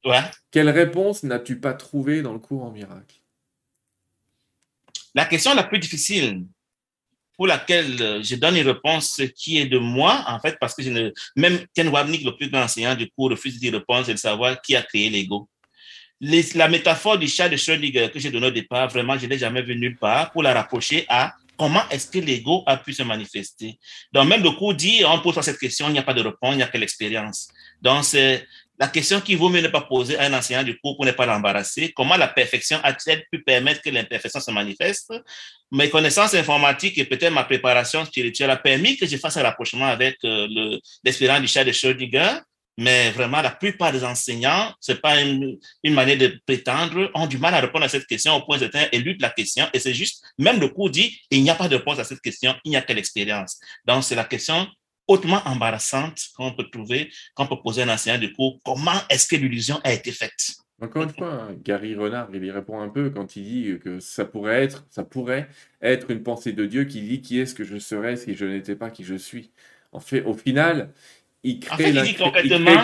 Ouais. 0.04 0.20
Quelle 0.50 0.70
réponse 0.70 1.22
n'as-tu 1.22 1.60
pas 1.60 1.74
trouvée 1.74 2.22
dans 2.22 2.32
le 2.32 2.38
cours 2.38 2.64
en 2.64 2.70
miracle? 2.70 3.23
La 5.14 5.24
question 5.26 5.54
la 5.54 5.64
plus 5.64 5.78
difficile 5.78 6.44
pour 7.36 7.46
laquelle 7.46 8.00
euh, 8.00 8.22
je 8.22 8.36
donne 8.36 8.56
une 8.56 8.66
réponse 8.66 9.20
qui 9.36 9.58
est 9.58 9.66
de 9.66 9.78
moi, 9.78 10.24
en 10.28 10.38
fait, 10.38 10.56
parce 10.60 10.74
que 10.74 11.12
même 11.36 11.66
Ken 11.74 11.88
Wapnick, 11.88 12.24
le 12.24 12.36
plus 12.36 12.48
grand 12.48 12.62
enseignant 12.62 12.94
du 12.94 13.10
cours, 13.10 13.30
refuse 13.30 13.58
d'y 13.58 13.70
répondre, 13.70 14.06
c'est 14.06 14.14
de 14.14 14.18
savoir 14.18 14.60
qui 14.62 14.76
a 14.76 14.82
créé 14.82 15.10
l'ego. 15.10 15.48
La 16.20 16.68
métaphore 16.68 17.18
du 17.18 17.26
chat 17.26 17.48
de 17.48 17.56
Schrödinger 17.56 18.10
que 18.10 18.18
j'ai 18.18 18.30
donnée 18.30 18.46
au 18.46 18.52
départ, 18.52 18.88
vraiment, 18.88 19.18
je 19.18 19.26
ne 19.26 19.30
l'ai 19.30 19.38
jamais 19.38 19.62
vu 19.62 19.76
nulle 19.76 19.98
part 19.98 20.30
pour 20.30 20.42
la 20.42 20.54
rapprocher 20.54 21.04
à 21.08 21.34
comment 21.56 21.82
est-ce 21.90 22.10
que 22.10 22.18
l'ego 22.18 22.62
a 22.66 22.76
pu 22.76 22.92
se 22.92 23.02
manifester. 23.02 23.78
Donc, 24.12 24.28
même 24.28 24.42
le 24.42 24.50
cours 24.52 24.74
dit, 24.74 25.02
on 25.04 25.20
pose 25.20 25.34
pas 25.34 25.42
cette 25.42 25.58
question, 25.58 25.88
il 25.88 25.92
n'y 25.92 25.98
a 25.98 26.02
pas 26.02 26.14
de 26.14 26.22
réponse, 26.22 26.52
il 26.52 26.56
n'y 26.56 26.62
a 26.62 26.68
que 26.68 26.78
l'expérience. 26.78 27.48
Donc, 27.82 28.04
la 28.78 28.88
question 28.88 29.20
qu'il 29.20 29.38
vaut 29.38 29.48
mieux 29.48 29.60
ne 29.60 29.68
pas 29.68 29.82
poser 29.82 30.18
à 30.18 30.24
un 30.24 30.32
enseignant 30.32 30.62
du 30.62 30.78
cours 30.78 30.96
pour 30.96 31.04
ne 31.04 31.12
pas 31.12 31.26
l'embarrasser, 31.26 31.92
comment 31.94 32.16
la 32.16 32.28
perfection 32.28 32.78
a-t-elle 32.82 33.24
pu 33.30 33.42
permettre 33.42 33.82
que 33.82 33.90
l'imperfection 33.90 34.40
se 34.40 34.50
manifeste? 34.50 35.12
Mes 35.70 35.88
connaissances 35.88 36.34
informatiques 36.34 36.98
et 36.98 37.04
peut-être 37.04 37.32
ma 37.32 37.44
préparation 37.44 38.04
spirituelle 38.04 38.50
a 38.50 38.56
permis 38.56 38.96
que 38.96 39.06
je 39.06 39.16
fasse 39.16 39.36
un 39.36 39.42
rapprochement 39.42 39.86
avec 39.86 40.16
euh, 40.24 40.78
l'expérience 41.04 41.40
du 41.40 41.48
chat 41.48 41.64
de 41.64 41.72
Schrödinger, 41.72 42.40
mais 42.76 43.12
vraiment, 43.12 43.40
la 43.40 43.52
plupart 43.52 43.92
des 43.92 44.02
enseignants, 44.02 44.72
c'est 44.80 45.00
pas 45.00 45.20
une, 45.20 45.58
manière 45.84 46.18
de 46.18 46.40
prétendre, 46.44 47.10
ont 47.14 47.26
du 47.26 47.38
mal 47.38 47.54
à 47.54 47.60
répondre 47.60 47.84
à 47.84 47.88
cette 47.88 48.06
question 48.06 48.34
au 48.34 48.42
point 48.42 48.58
élude 48.90 49.20
la 49.20 49.30
question. 49.30 49.66
Et 49.72 49.78
c'est 49.78 49.94
juste, 49.94 50.24
même 50.38 50.58
le 50.58 50.68
cours 50.68 50.90
dit, 50.90 51.16
il 51.30 51.42
n'y 51.42 51.50
a 51.50 51.54
pas 51.54 51.68
de 51.68 51.76
réponse 51.76 52.00
à 52.00 52.04
cette 52.04 52.20
question, 52.20 52.54
il 52.64 52.70
n'y 52.70 52.76
a 52.76 52.82
que 52.82 52.92
l'expérience. 52.92 53.60
Donc, 53.84 54.02
c'est 54.02 54.16
la 54.16 54.24
question 54.24 54.66
hautement 55.06 55.40
embarrassante 55.46 56.20
qu'on 56.36 56.52
peut 56.52 56.64
trouver, 56.70 57.10
qu'on 57.34 57.46
peut 57.46 57.60
poser 57.62 57.82
à 57.82 57.86
un 57.86 57.94
enseignant 57.94 58.18
du 58.18 58.32
cours. 58.32 58.60
Comment 58.64 59.00
est-ce 59.10 59.26
que 59.26 59.36
l'illusion 59.36 59.80
a 59.84 59.92
été 59.92 60.12
faite? 60.12 60.56
Encore 60.80 61.04
une 61.04 61.10
fois, 61.10 61.50
Gary 61.62 61.94
Renard, 61.94 62.28
il 62.34 62.44
y 62.44 62.50
répond 62.50 62.80
un 62.80 62.88
peu 62.88 63.10
quand 63.10 63.36
il 63.36 63.44
dit 63.44 63.78
que 63.78 64.00
ça 64.00 64.24
pourrait 64.24 64.64
être, 64.64 64.84
ça 64.90 65.04
pourrait 65.04 65.48
être 65.80 66.10
une 66.10 66.22
pensée 66.22 66.52
de 66.52 66.66
Dieu 66.66 66.84
qui 66.84 67.00
dit 67.00 67.20
qui 67.20 67.38
est-ce 67.38 67.54
que 67.54 67.64
je 67.64 67.78
serais 67.78 68.16
si 68.16 68.34
je 68.34 68.44
n'étais 68.44 68.74
pas 68.74 68.90
qui 68.90 69.04
je 69.04 69.14
suis. 69.14 69.50
En 69.92 70.00
fait, 70.00 70.22
au 70.22 70.34
final, 70.34 70.92
il 71.44 71.60
crée, 71.60 71.92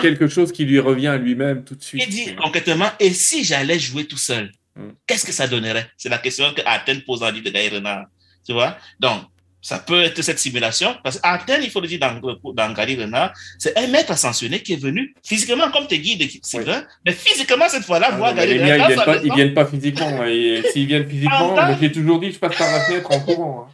quelque 0.01 0.27
chose 0.27 0.51
qui 0.51 0.63
lui 0.63 0.79
revient 0.79 1.07
à 1.07 1.17
lui-même 1.17 1.65
tout 1.65 1.75
de 1.75 1.83
suite. 1.83 2.03
Il 2.07 2.09
dit 2.09 2.35
concrètement, 2.35 2.89
et 2.99 3.11
si 3.11 3.43
j'allais 3.43 3.77
jouer 3.77 4.05
tout 4.05 4.17
seul, 4.17 4.51
hmm. 4.75 4.91
qu'est-ce 5.05 5.25
que 5.25 5.33
ça 5.33 5.47
donnerait? 5.47 5.87
C'est 5.97 6.09
la 6.09 6.19
question 6.19 6.53
que 6.53 6.61
Athènes 6.65 7.01
pose 7.01 7.21
en 7.23 7.31
dit 7.31 7.41
de 7.41 7.49
Gary 7.49 7.69
Renard. 7.69 8.05
Tu 8.45 8.53
vois? 8.53 8.77
Donc, 8.99 9.23
ça 9.61 9.79
peut 9.79 10.01
être 10.03 10.21
cette 10.21 10.39
simulation, 10.39 10.95
parce 11.03 11.19
qu'Athènes, 11.19 11.61
il 11.63 11.69
faut 11.69 11.81
le 11.81 11.87
dire 11.87 11.99
dans, 11.99 12.19
dans 12.53 12.73
Gary 12.73 12.95
Renard, 12.95 13.33
c'est 13.59 13.77
un 13.77 13.87
maître 13.87 14.11
ascensionné 14.11 14.61
qui 14.61 14.73
est 14.73 14.81
venu 14.81 15.13
physiquement 15.23 15.69
comme 15.71 15.87
tes 15.87 15.99
guides, 15.99 16.27
Sylvain, 16.41 16.83
mais 17.05 17.11
physiquement 17.11 17.69
cette 17.69 17.83
fois-là, 17.83 18.09
ah, 18.11 18.15
voir 18.15 18.33
Gary 18.33 18.59
Renard. 18.59 18.89
Ils 18.89 18.95
viennent, 18.95 19.05
pas, 19.05 19.35
viennent 19.35 19.53
pas 19.53 19.65
physiquement. 19.65 20.23
S'ils 20.71 20.87
viennent 20.87 21.07
physiquement, 21.07 21.55
j'ai 21.79 21.91
toujours 21.91 22.19
dit, 22.19 22.31
je 22.31 22.39
passe 22.39 22.57
par 22.57 22.71
la 22.71 22.81
fenêtre 22.81 23.11
en 23.11 23.19
courant. 23.19 23.67
Hein. 23.67 23.73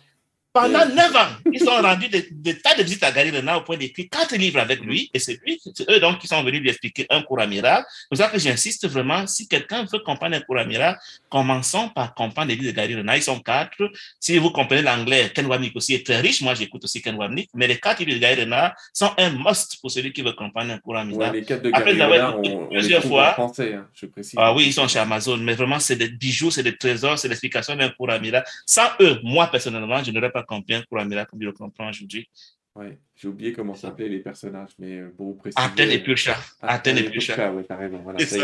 Pendant 0.61 0.85
neuf 0.87 1.15
ans, 1.15 1.29
ils 1.53 1.59
sont 1.59 1.81
rendus 1.81 2.09
des, 2.09 2.57
tas 2.59 2.75
de 2.75 2.83
visites 2.83 3.03
à 3.03 3.11
Gary 3.11 3.29
Renard 3.29 3.59
au 3.59 3.61
point 3.61 3.77
d'écrire 3.77 4.07
quatre 4.09 4.35
livres 4.35 4.59
avec 4.59 4.81
lui. 4.81 5.09
Et 5.13 5.19
c'est 5.19 5.39
lui, 5.45 5.61
c'est 5.75 5.89
eux 5.89 5.99
donc 5.99 6.19
qui 6.19 6.27
sont 6.27 6.41
venus 6.43 6.61
lui 6.61 6.69
expliquer 6.69 7.05
un 7.09 7.21
cours 7.21 7.39
à 7.39 7.45
miracle. 7.45 7.85
C'est 7.89 8.07
pour 8.09 8.17
ça 8.17 8.27
que 8.27 8.39
j'insiste 8.39 8.87
vraiment, 8.87 9.27
si 9.27 9.47
quelqu'un 9.47 9.85
veut 9.91 9.99
comprendre 9.99 10.35
un 10.35 10.39
cours 10.39 10.57
à 10.57 10.65
miracle, 10.65 10.99
commençons 11.29 11.89
par 11.89 12.13
comprendre 12.13 12.47
les 12.49 12.55
livres 12.55 12.71
de 12.71 12.75
Gary 12.75 12.95
Renard. 12.95 13.17
Ils 13.17 13.23
sont 13.23 13.39
quatre. 13.39 13.91
Si 14.19 14.37
vous 14.37 14.49
comprenez 14.49 14.81
l'anglais, 14.81 15.31
Ken 15.33 15.45
Wamnick 15.45 15.75
aussi 15.75 15.93
est 15.93 16.05
très 16.05 16.19
riche. 16.19 16.41
Moi, 16.41 16.55
j'écoute 16.55 16.83
aussi 16.83 17.01
Ken 17.01 17.15
Wamnick. 17.15 17.49
Mais 17.53 17.67
les 17.67 17.77
quatre 17.77 17.99
livres 17.99 18.13
de 18.13 18.19
Gary 18.19 18.41
Renard 18.41 18.73
sont 18.93 19.11
un 19.17 19.29
must 19.29 19.77
pour 19.79 19.91
celui 19.91 20.11
qui 20.11 20.21
veut 20.21 20.33
comprendre 20.33 20.71
un 20.71 20.79
cours 20.79 20.97
à 20.97 21.05
miracle. 21.05 21.35
les 21.35 21.43
quatre 21.43 21.61
de 21.61 21.69
Gary 21.69 22.01
Renard, 22.01 22.39
on, 22.39 22.67
plusieurs 22.67 23.03
fois. 23.03 23.33
Français, 23.33 23.73
hein, 23.75 23.87
je 23.93 24.05
précise. 24.07 24.35
Ah 24.37 24.53
oui, 24.53 24.65
ils 24.67 24.73
sont 24.73 24.87
chez 24.87 24.99
Amazon. 24.99 25.37
Mais 25.37 25.53
vraiment, 25.53 25.79
c'est 25.79 25.95
des 25.95 26.09
bijoux, 26.09 26.51
c'est 26.51 26.63
des 26.63 26.75
trésors, 26.75 27.19
c'est 27.19 27.27
l'explication 27.27 27.75
d'un 27.75 27.89
cours 27.89 28.09
à 28.09 28.19
miracle. 28.19 28.49
Sans 28.65 28.87
eux, 28.99 29.19
moi, 29.23 29.47
personnellement, 29.47 30.03
je 30.03 30.11
n'aurais 30.11 30.31
pas 30.31 30.43
un 30.55 30.81
cours 30.83 30.99
à 30.99 31.05
miracle, 31.05 31.31
comme 31.31 31.41
je 31.41 31.47
le 31.47 31.53
comprends 31.53 31.89
aujourd'hui. 31.89 32.29
Ouais, 32.75 32.99
j'ai 33.15 33.27
oublié 33.27 33.53
comment 33.53 33.73
s'appelaient 33.73 34.07
les 34.07 34.19
personnages, 34.19 34.69
mais 34.77 35.01
pour 35.17 35.27
vous 35.27 35.33
préciser. 35.33 35.65
Athènes 35.65 35.89
et 35.89 35.99
Purcha. 35.99 36.35
Athènes 36.61 36.99
et 36.99 37.09
Purcha. 37.09 37.51
Oui, 37.51 37.63
t'as 37.67 37.75
raison. 37.75 37.99
Voilà, 38.03 38.19
ça, 38.19 38.37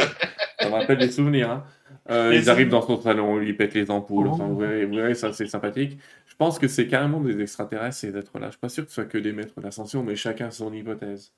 ça, 0.59 0.69
me 0.69 0.73
rappelle 0.73 0.97
des 0.97 1.11
souvenirs. 1.11 1.51
Hein. 1.51 1.63
Euh, 2.09 2.33
ils 2.33 2.49
arrivent 2.49 2.69
dans 2.69 2.81
son 2.81 2.99
salon, 2.99 3.39
ils 3.41 3.55
pètent 3.55 3.75
les 3.75 3.91
ampoules. 3.91 4.27
Enfin, 4.27 4.47
vous, 4.47 4.57
verrez, 4.57 4.85
vous, 4.85 4.95
verrez, 4.95 5.13
ça, 5.13 5.31
c'est 5.33 5.45
sympathique. 5.45 5.99
Je 6.25 6.35
pense 6.35 6.57
que 6.57 6.67
c'est 6.67 6.87
carrément 6.87 7.21
des 7.21 7.39
extraterrestres, 7.39 7.95
ces 7.95 8.17
êtres-là. 8.17 8.47
Je 8.47 8.51
suis 8.53 8.59
pas 8.59 8.69
sûr 8.69 8.83
que 8.83 8.89
ce 8.89 8.95
soit 8.95 9.05
que 9.05 9.19
des 9.19 9.33
maîtres 9.33 9.61
d'ascension, 9.61 10.03
mais 10.03 10.15
chacun 10.15 10.49
son 10.49 10.73
hypothèse. 10.73 11.31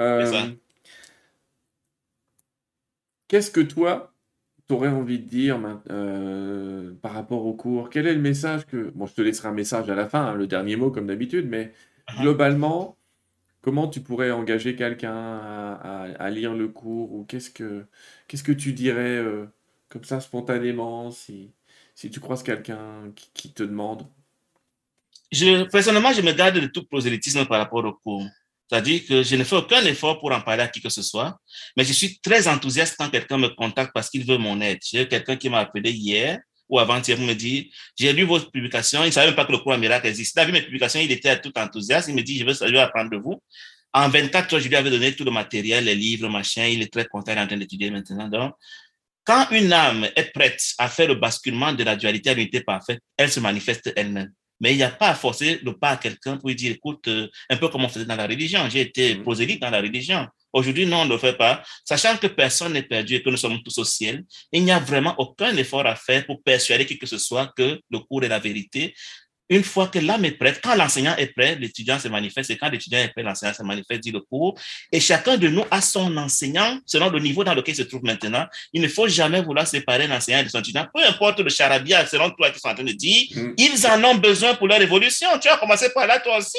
Euh, 0.00 0.50
Qu'est-ce 3.28 3.50
que 3.50 3.60
toi, 3.60 4.11
aurais 4.72 4.88
envie 4.88 5.18
de 5.18 5.28
dire 5.28 5.58
euh, 5.90 6.92
par 7.02 7.12
rapport 7.12 7.46
au 7.46 7.54
cours 7.54 7.90
Quel 7.90 8.06
est 8.06 8.14
le 8.14 8.20
message 8.20 8.66
que. 8.66 8.90
Bon, 8.94 9.06
je 9.06 9.14
te 9.14 9.22
laisserai 9.22 9.48
un 9.48 9.52
message 9.52 9.88
à 9.90 9.94
la 9.94 10.08
fin, 10.08 10.26
hein, 10.26 10.34
le 10.34 10.46
dernier 10.46 10.76
mot 10.76 10.90
comme 10.90 11.06
d'habitude, 11.06 11.46
mais 11.48 11.72
globalement, 12.18 12.96
comment 13.62 13.88
tu 13.88 14.00
pourrais 14.00 14.30
engager 14.30 14.76
quelqu'un 14.76 15.14
à, 15.14 16.06
à, 16.18 16.30
lire 16.30 16.54
le 16.54 16.68
cours 16.68 17.12
ou 17.12 17.24
qu'est-ce 17.24 17.50
que 17.50 17.86
qu'est-ce 18.28 18.42
que 18.42 18.52
tu 18.52 18.72
dirais 18.72 19.16
euh, 19.18 19.46
comme 19.88 20.04
ça 20.04 20.20
spontanément 20.20 21.10
si, 21.10 21.52
si 21.94 22.10
tu 22.10 22.20
croises 22.20 22.42
quelqu'un 22.42 23.12
qui, 23.14 23.30
qui, 23.34 23.52
te 23.52 23.62
demande? 23.62 24.06
Je, 25.30 25.64
Personnellement, 25.70 26.12
je 26.12 26.22
me 26.22 26.32
garde 26.32 26.58
de 26.58 26.66
tout 26.66 26.84
prosélytisme 26.84 27.46
par 27.46 27.58
rapport 27.58 27.84
au 27.84 27.92
cours. 27.92 28.24
C'est-à-dire 28.72 29.02
que 29.06 29.22
je 29.22 29.36
ne 29.36 29.44
fais 29.44 29.56
aucun 29.56 29.84
effort 29.84 30.18
pour 30.18 30.32
en 30.32 30.40
parler 30.40 30.62
à 30.62 30.68
qui 30.68 30.80
que 30.80 30.88
ce 30.88 31.02
soit, 31.02 31.36
mais 31.76 31.84
je 31.84 31.92
suis 31.92 32.18
très 32.20 32.48
enthousiaste 32.48 32.96
quand 32.98 33.10
quelqu'un 33.10 33.36
me 33.36 33.48
contacte 33.48 33.90
parce 33.92 34.08
qu'il 34.08 34.24
veut 34.24 34.38
mon 34.38 34.58
aide. 34.62 34.78
J'ai 34.82 35.06
quelqu'un 35.06 35.36
qui 35.36 35.50
m'a 35.50 35.58
appelé 35.58 35.92
hier 35.92 36.38
ou 36.70 36.78
avant-hier 36.78 37.18
pour 37.18 37.26
me 37.26 37.34
dire, 37.34 37.64
j'ai 37.98 38.14
lu 38.14 38.22
votre 38.22 38.50
publication, 38.50 39.02
il 39.02 39.08
ne 39.08 39.10
savait 39.10 39.26
même 39.26 39.36
pas 39.36 39.44
que 39.44 39.52
le 39.52 39.58
cours 39.58 39.76
miracle 39.76 40.06
existe. 40.06 40.34
Il 40.36 40.40
a 40.40 40.44
vu 40.46 40.52
mes 40.52 40.62
publications, 40.62 41.00
il 41.00 41.12
était 41.12 41.38
tout 41.38 41.52
enthousiaste, 41.58 42.08
il 42.08 42.14
me 42.14 42.22
dit, 42.22 42.38
je 42.38 42.46
veux, 42.46 42.54
je 42.54 42.72
veux 42.72 42.80
apprendre 42.80 43.10
de 43.10 43.18
vous. 43.18 43.42
En 43.92 44.08
24 44.08 44.54
heures, 44.54 44.60
je 44.60 44.68
lui 44.68 44.76
avais 44.76 44.88
donné 44.88 45.14
tout 45.14 45.24
le 45.24 45.30
matériel, 45.30 45.84
les 45.84 45.94
livres, 45.94 46.30
machin, 46.30 46.64
il 46.64 46.80
est 46.80 46.90
très 46.90 47.04
content, 47.04 47.32
il 47.32 47.38
est 47.38 47.42
en 47.42 47.46
train 47.46 47.58
d'étudier 47.58 47.90
maintenant. 47.90 48.26
Donc, 48.28 48.54
quand 49.24 49.48
une 49.50 49.70
âme 49.74 50.08
est 50.16 50.32
prête 50.32 50.62
à 50.78 50.88
faire 50.88 51.08
le 51.08 51.16
basculement 51.16 51.74
de 51.74 51.84
la 51.84 51.94
dualité 51.94 52.30
à 52.30 52.34
l'unité 52.34 52.62
parfaite, 52.62 53.00
elle 53.18 53.30
se 53.30 53.38
manifeste 53.38 53.92
elle-même. 53.94 54.32
Mais 54.62 54.72
il 54.72 54.76
n'y 54.76 54.84
a 54.84 54.90
pas 54.90 55.08
à 55.08 55.14
forcer 55.14 55.58
le 55.62 55.76
pas 55.76 55.90
à 55.90 55.96
quelqu'un 55.96 56.36
pour 56.36 56.48
lui 56.48 56.54
dire, 56.54 56.72
écoute, 56.72 57.08
euh, 57.08 57.28
un 57.50 57.56
peu 57.56 57.68
comme 57.68 57.84
on 57.84 57.88
faisait 57.88 58.06
dans 58.06 58.16
la 58.16 58.28
religion. 58.28 58.60
J'ai 58.70 58.82
été 58.82 59.16
mm. 59.16 59.22
prosélyte 59.22 59.60
dans 59.60 59.70
la 59.70 59.80
religion. 59.80 60.26
Aujourd'hui, 60.52 60.86
non, 60.86 60.98
on 60.98 61.04
ne 61.06 61.10
le 61.10 61.18
fait 61.18 61.32
pas. 61.32 61.62
Sachant 61.84 62.16
que 62.16 62.28
personne 62.28 62.74
n'est 62.74 62.82
perdu 62.82 63.16
et 63.16 63.22
que 63.22 63.30
nous 63.30 63.36
sommes 63.36 63.60
tous 63.62 63.78
au 63.78 63.84
ciel, 63.84 64.22
il 64.52 64.62
n'y 64.62 64.70
a 64.70 64.78
vraiment 64.78 65.14
aucun 65.18 65.56
effort 65.56 65.86
à 65.86 65.96
faire 65.96 66.24
pour 66.26 66.42
persuader 66.42 66.86
qui 66.86 66.98
que 66.98 67.06
ce 67.06 67.18
soit 67.18 67.52
que 67.56 67.80
le 67.90 67.98
cours 67.98 68.22
est 68.22 68.28
la 68.28 68.38
vérité. 68.38 68.94
Une 69.52 69.64
fois 69.64 69.88
que 69.88 69.98
l'âme 69.98 70.24
est 70.24 70.30
prête, 70.30 70.62
quand 70.64 70.74
l'enseignant 70.74 71.14
est 71.16 71.26
prêt, 71.26 71.56
l'étudiant 71.56 71.98
se 71.98 72.08
manifeste, 72.08 72.48
et 72.48 72.56
quand 72.56 72.70
l'étudiant 72.70 73.00
est 73.00 73.08
prêt, 73.08 73.22
l'enseignant 73.22 73.52
se 73.52 73.62
manifeste, 73.62 74.00
dit 74.00 74.10
le 74.10 74.20
cours. 74.20 74.58
Et 74.90 74.98
chacun 74.98 75.36
de 75.36 75.46
nous 75.46 75.62
a 75.70 75.82
son 75.82 76.16
enseignant 76.16 76.78
selon 76.86 77.10
le 77.10 77.18
niveau 77.18 77.44
dans 77.44 77.52
lequel 77.52 77.74
il 77.74 77.76
se 77.76 77.82
trouve 77.82 78.02
maintenant. 78.02 78.46
Il 78.72 78.80
ne 78.80 78.88
faut 78.88 79.08
jamais 79.08 79.42
vouloir 79.42 79.66
séparer 79.66 80.06
l'enseignant 80.06 80.42
de 80.42 80.48
son 80.48 80.60
étudiant, 80.60 80.86
peu 80.94 81.04
importe 81.04 81.40
le 81.40 81.50
charabia, 81.50 82.06
selon 82.06 82.30
toi 82.30 82.50
qui 82.50 82.60
sont 82.60 82.68
en 82.68 82.74
train 82.74 82.82
de 82.82 82.92
dire, 82.92 83.26
mm. 83.34 83.52
ils 83.58 83.86
en 83.86 84.02
ont 84.04 84.14
besoin 84.14 84.54
pour 84.54 84.68
leur 84.68 84.80
évolution. 84.80 85.28
Tu 85.38 85.48
as 85.48 85.58
commencé 85.58 85.90
par 85.92 86.06
là, 86.06 86.18
toi 86.18 86.38
aussi. 86.38 86.56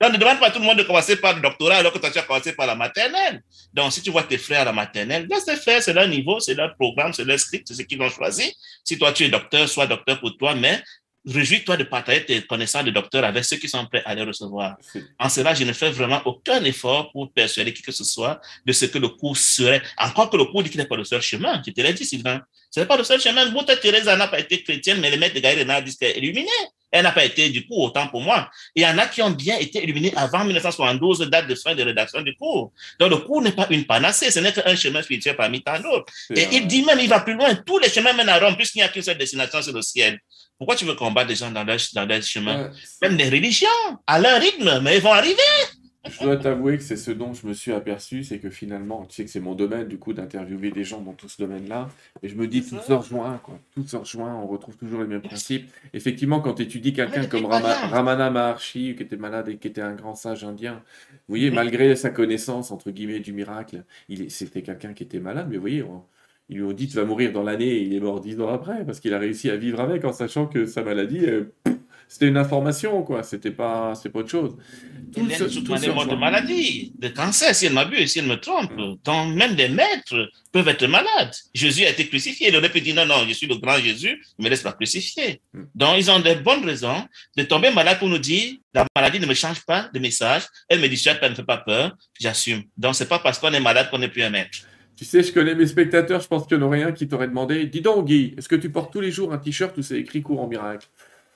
Donc, 0.00 0.14
ne 0.14 0.16
demande 0.16 0.40
pas 0.40 0.46
à 0.46 0.50
tout 0.50 0.60
le 0.60 0.64
monde 0.64 0.78
de 0.78 0.82
commencer 0.82 1.16
par 1.16 1.34
le 1.34 1.42
doctorat 1.42 1.76
alors 1.76 1.92
que 1.92 1.98
toi, 1.98 2.10
tu 2.10 2.18
as 2.18 2.22
commencé 2.22 2.54
par 2.54 2.66
la 2.66 2.74
maternelle. 2.74 3.42
Donc, 3.74 3.92
si 3.92 4.00
tu 4.00 4.10
vois 4.10 4.22
tes 4.22 4.38
frères 4.38 4.62
à 4.62 4.64
la 4.64 4.72
maternelle, 4.72 5.26
laisse-les 5.30 5.56
faire, 5.56 5.82
c'est 5.82 5.92
leur 5.92 6.08
niveau, 6.08 6.40
c'est 6.40 6.54
leur 6.54 6.74
programme, 6.74 7.12
c'est 7.12 7.24
leur 7.24 7.38
script, 7.38 7.68
c'est 7.68 7.74
ce 7.74 7.82
qu'ils 7.82 8.00
ont 8.00 8.08
choisi. 8.08 8.50
Si 8.82 8.98
toi, 8.98 9.12
tu 9.12 9.24
es 9.24 9.28
docteur, 9.28 9.68
sois 9.68 9.86
docteur 9.86 10.18
pour 10.18 10.34
toi, 10.38 10.54
mais 10.54 10.82
réjouis-toi 11.26 11.76
de 11.76 11.84
partager 11.84 12.24
tes 12.24 12.42
connaissances 12.42 12.84
de 12.84 12.90
docteur 12.90 13.24
avec 13.24 13.44
ceux 13.44 13.56
qui 13.56 13.68
sont 13.68 13.84
prêts 13.86 14.02
à 14.04 14.14
les 14.14 14.22
recevoir. 14.22 14.76
En 15.18 15.28
cela, 15.28 15.54
je 15.54 15.64
ne 15.64 15.72
fais 15.72 15.90
vraiment 15.90 16.22
aucun 16.24 16.62
effort 16.64 17.12
pour 17.12 17.32
persuader 17.32 17.72
qui 17.72 17.82
que 17.82 17.92
ce 17.92 18.04
soit 18.04 18.40
de 18.64 18.72
ce 18.72 18.86
que 18.86 18.98
le 18.98 19.08
cours 19.08 19.36
serait. 19.36 19.82
Encore 19.98 20.30
que 20.30 20.36
le 20.36 20.44
cours 20.46 20.62
dit 20.62 20.70
qu'il 20.70 20.80
n'est 20.80 20.86
pas 20.86 20.96
le 20.96 21.04
seul 21.04 21.20
chemin. 21.20 21.62
Je 21.66 21.72
te 21.72 21.80
l'ai 21.80 21.92
dit, 21.92 22.04
Sylvain. 22.04 22.40
Ce 22.70 22.80
n'est 22.80 22.86
pas 22.86 22.96
le 22.96 23.04
seul 23.04 23.20
chemin. 23.20 23.50
Mouta 23.50 23.76
Teresa 23.76 24.16
n'a 24.16 24.28
pas 24.28 24.40
été 24.40 24.62
chrétienne, 24.62 25.00
mais 25.00 25.10
les 25.10 25.16
maîtres 25.16 25.34
de 25.34 25.40
Gaïa 25.40 25.60
Renard 25.60 25.82
disent 25.82 25.96
qu'elle 25.96 26.10
est 26.10 26.18
illuminée. 26.18 26.48
Elle 26.92 27.04
n'a 27.04 27.12
pas 27.12 27.24
été, 27.24 27.50
du 27.50 27.66
coup, 27.66 27.76
autant 27.76 28.08
pour 28.08 28.20
moi. 28.20 28.50
il 28.74 28.82
y 28.82 28.86
en 28.86 28.98
a 28.98 29.06
qui 29.06 29.22
ont 29.22 29.30
bien 29.30 29.56
été 29.58 29.82
illuminés 29.82 30.12
avant 30.16 30.44
1972, 30.44 31.20
date 31.30 31.46
de 31.46 31.54
fin 31.54 31.74
de 31.74 31.82
rédaction 31.84 32.20
du 32.20 32.34
cours. 32.34 32.72
Donc, 32.98 33.10
le 33.10 33.16
cours 33.18 33.42
n'est 33.42 33.52
pas 33.52 33.66
une 33.70 33.84
panacée, 33.84 34.30
ce 34.30 34.40
n'est 34.40 34.52
qu'un 34.52 34.74
chemin 34.74 35.00
spirituel 35.02 35.36
parmi 35.36 35.62
tant 35.62 35.78
d'autres. 35.78 36.12
Et 36.34 36.48
il 36.52 36.66
dit 36.66 36.82
même, 36.82 36.98
il 36.98 37.08
va 37.08 37.20
plus 37.20 37.34
loin. 37.34 37.54
Tous 37.54 37.78
les 37.78 37.88
chemins 37.88 38.12
mènent 38.12 38.28
à 38.28 38.38
Rome, 38.38 38.56
puisqu'il 38.56 38.78
n'y 38.78 38.84
a 38.84 38.88
qu'une 38.88 39.02
seule 39.02 39.18
destination, 39.18 39.62
c'est 39.62 39.72
le 39.72 39.82
ciel. 39.82 40.18
Pourquoi 40.60 40.76
tu 40.76 40.84
veux 40.84 40.94
combattre 40.94 41.30
les 41.30 41.36
gens 41.36 41.50
dans 41.50 41.64
leur, 41.64 41.78
dans 41.94 42.20
chemin? 42.22 42.70
Même 43.00 43.16
les 43.16 43.30
religions, 43.30 43.66
à 44.06 44.20
leur 44.20 44.38
rythme, 44.38 44.80
mais 44.82 44.98
ils 44.98 45.02
vont 45.02 45.10
arriver. 45.10 45.40
Je 46.06 46.22
dois 46.22 46.36
t'avouer 46.36 46.76
que 46.76 46.82
c'est 46.82 46.98
ce 46.98 47.12
dont 47.12 47.32
je 47.32 47.46
me 47.46 47.54
suis 47.54 47.72
aperçu, 47.72 48.24
c'est 48.24 48.38
que 48.38 48.50
finalement, 48.50 49.06
tu 49.06 49.14
sais 49.14 49.24
que 49.24 49.30
c'est 49.30 49.40
mon 49.40 49.54
domaine, 49.54 49.88
du 49.88 49.98
coup, 49.98 50.12
d'interviewer 50.12 50.70
des 50.70 50.84
gens 50.84 51.00
dans 51.00 51.14
tout 51.14 51.30
ce 51.30 51.40
domaine-là, 51.40 51.88
et 52.22 52.28
je 52.28 52.34
me 52.34 52.46
dis, 52.46 52.62
tout 52.62 52.78
se 52.78 52.92
rejoint, 52.92 53.40
quoi. 53.42 53.58
Tout 53.74 53.86
se 53.86 53.96
rejoint, 53.96 54.34
on 54.34 54.46
retrouve 54.46 54.76
toujours 54.76 55.00
les 55.00 55.06
mêmes 55.06 55.22
principes. 55.22 55.70
Effectivement, 55.94 56.40
quand 56.40 56.52
tu 56.52 56.62
étudies 56.64 56.92
quelqu'un 56.92 57.24
comme 57.24 57.46
Ramana 57.46 58.28
Maharshi, 58.28 58.96
qui 58.96 59.02
était 59.02 59.16
malade 59.16 59.48
et 59.48 59.56
qui 59.56 59.68
était 59.68 59.80
un 59.80 59.94
grand 59.94 60.14
sage 60.14 60.44
indien, 60.44 60.82
vous 61.10 61.36
voyez, 61.36 61.50
malgré 61.50 61.96
sa 61.96 62.10
connaissance, 62.10 62.70
entre 62.70 62.90
guillemets, 62.90 63.20
du 63.20 63.32
miracle, 63.32 63.82
c'était 64.28 64.60
quelqu'un 64.60 64.92
qui 64.92 65.04
était 65.04 65.20
malade, 65.20 65.46
mais 65.48 65.56
vous 65.56 65.62
voyez, 65.62 65.82
ils 66.50 66.56
lui 66.56 66.64
ont 66.64 66.72
dit, 66.72 66.88
tu 66.88 66.96
vas 66.96 67.04
mourir 67.04 67.32
dans 67.32 67.42
l'année, 67.42 67.68
et 67.68 67.82
il 67.82 67.94
est 67.94 68.00
mort 68.00 68.20
dix 68.20 68.40
ans 68.40 68.48
après, 68.48 68.84
parce 68.84 69.00
qu'il 69.00 69.14
a 69.14 69.18
réussi 69.18 69.48
à 69.50 69.56
vivre 69.56 69.80
avec, 69.80 70.04
en 70.04 70.12
sachant 70.12 70.46
que 70.46 70.66
sa 70.66 70.82
maladie... 70.82 71.24
Euh, 71.24 71.52
c'était 72.10 72.26
une 72.26 72.38
information, 72.38 73.04
quoi. 73.04 73.22
C'était 73.22 73.52
pas, 73.52 73.94
c'est 73.94 74.08
pas 74.08 74.18
autre 74.18 74.30
chose. 74.30 74.56
Tout 75.14 75.20
il 75.24 75.30
y 75.30 75.88
a 75.88 75.92
mort 75.92 76.08
de 76.08 76.16
maladie, 76.16 76.92
de 76.98 77.06
cancer, 77.06 77.54
si 77.54 77.66
elle 77.66 77.72
m'abuse, 77.72 78.10
si 78.10 78.18
elle 78.18 78.26
me 78.26 78.34
trompe. 78.34 78.72
Tant 79.04 79.26
même 79.26 79.54
des 79.54 79.68
maîtres 79.68 80.28
peuvent 80.50 80.66
être 80.66 80.84
malades. 80.88 81.32
Jésus 81.54 81.84
a 81.84 81.90
été 81.90 82.08
crucifié. 82.08 82.48
Il 82.48 82.56
aurait 82.56 82.68
pu 82.68 82.80
dire 82.80 82.96
non, 82.96 83.06
non, 83.06 83.24
je 83.28 83.32
suis 83.32 83.46
le 83.46 83.54
grand 83.58 83.78
Jésus, 83.78 84.20
ne 84.40 84.44
me 84.44 84.50
laisse 84.50 84.62
pas 84.62 84.72
crucifier. 84.72 85.40
Hmm. 85.54 85.66
Donc, 85.72 85.98
ils 85.98 86.10
ont 86.10 86.18
des 86.18 86.34
bonnes 86.34 86.64
raisons 86.64 87.06
de 87.36 87.44
tomber 87.44 87.70
malade 87.70 88.00
pour 88.00 88.08
nous 88.08 88.18
dire 88.18 88.56
la 88.74 88.84
maladie 88.96 89.20
ne 89.20 89.26
me 89.26 89.34
change 89.34 89.64
pas 89.64 89.88
de 89.94 90.00
message. 90.00 90.42
Elle 90.68 90.80
me 90.80 90.88
dit, 90.88 90.96
ça 90.96 91.14
ne 91.14 91.34
fait 91.34 91.44
pas 91.44 91.58
peur. 91.58 91.96
J'assume. 92.20 92.64
Donc, 92.76 92.96
c'est 92.96 93.08
pas 93.08 93.20
parce 93.20 93.38
qu'on 93.38 93.52
est 93.52 93.60
malade 93.60 93.88
qu'on 93.88 93.98
n'est 93.98 94.08
plus 94.08 94.24
un 94.24 94.30
maître. 94.30 94.58
Tu 95.00 95.06
sais, 95.06 95.22
je 95.22 95.32
connais 95.32 95.54
mes 95.54 95.66
spectateurs, 95.66 96.20
je 96.20 96.28
pense 96.28 96.46
qu'il 96.46 96.58
y 96.58 96.60
en 96.60 96.62
aurait 96.62 96.82
un 96.82 96.92
qui 96.92 97.08
t'aurait 97.08 97.26
demandé 97.26 97.64
Dis 97.64 97.80
donc, 97.80 98.04
Guy, 98.04 98.34
est-ce 98.36 98.50
que 98.50 98.54
tu 98.54 98.68
portes 98.68 98.92
tous 98.92 99.00
les 99.00 99.10
jours 99.10 99.32
un 99.32 99.38
t-shirt 99.38 99.74
où 99.78 99.82
c'est 99.82 99.98
écrit 99.98 100.20
courant 100.20 100.46
miracle? 100.46 100.88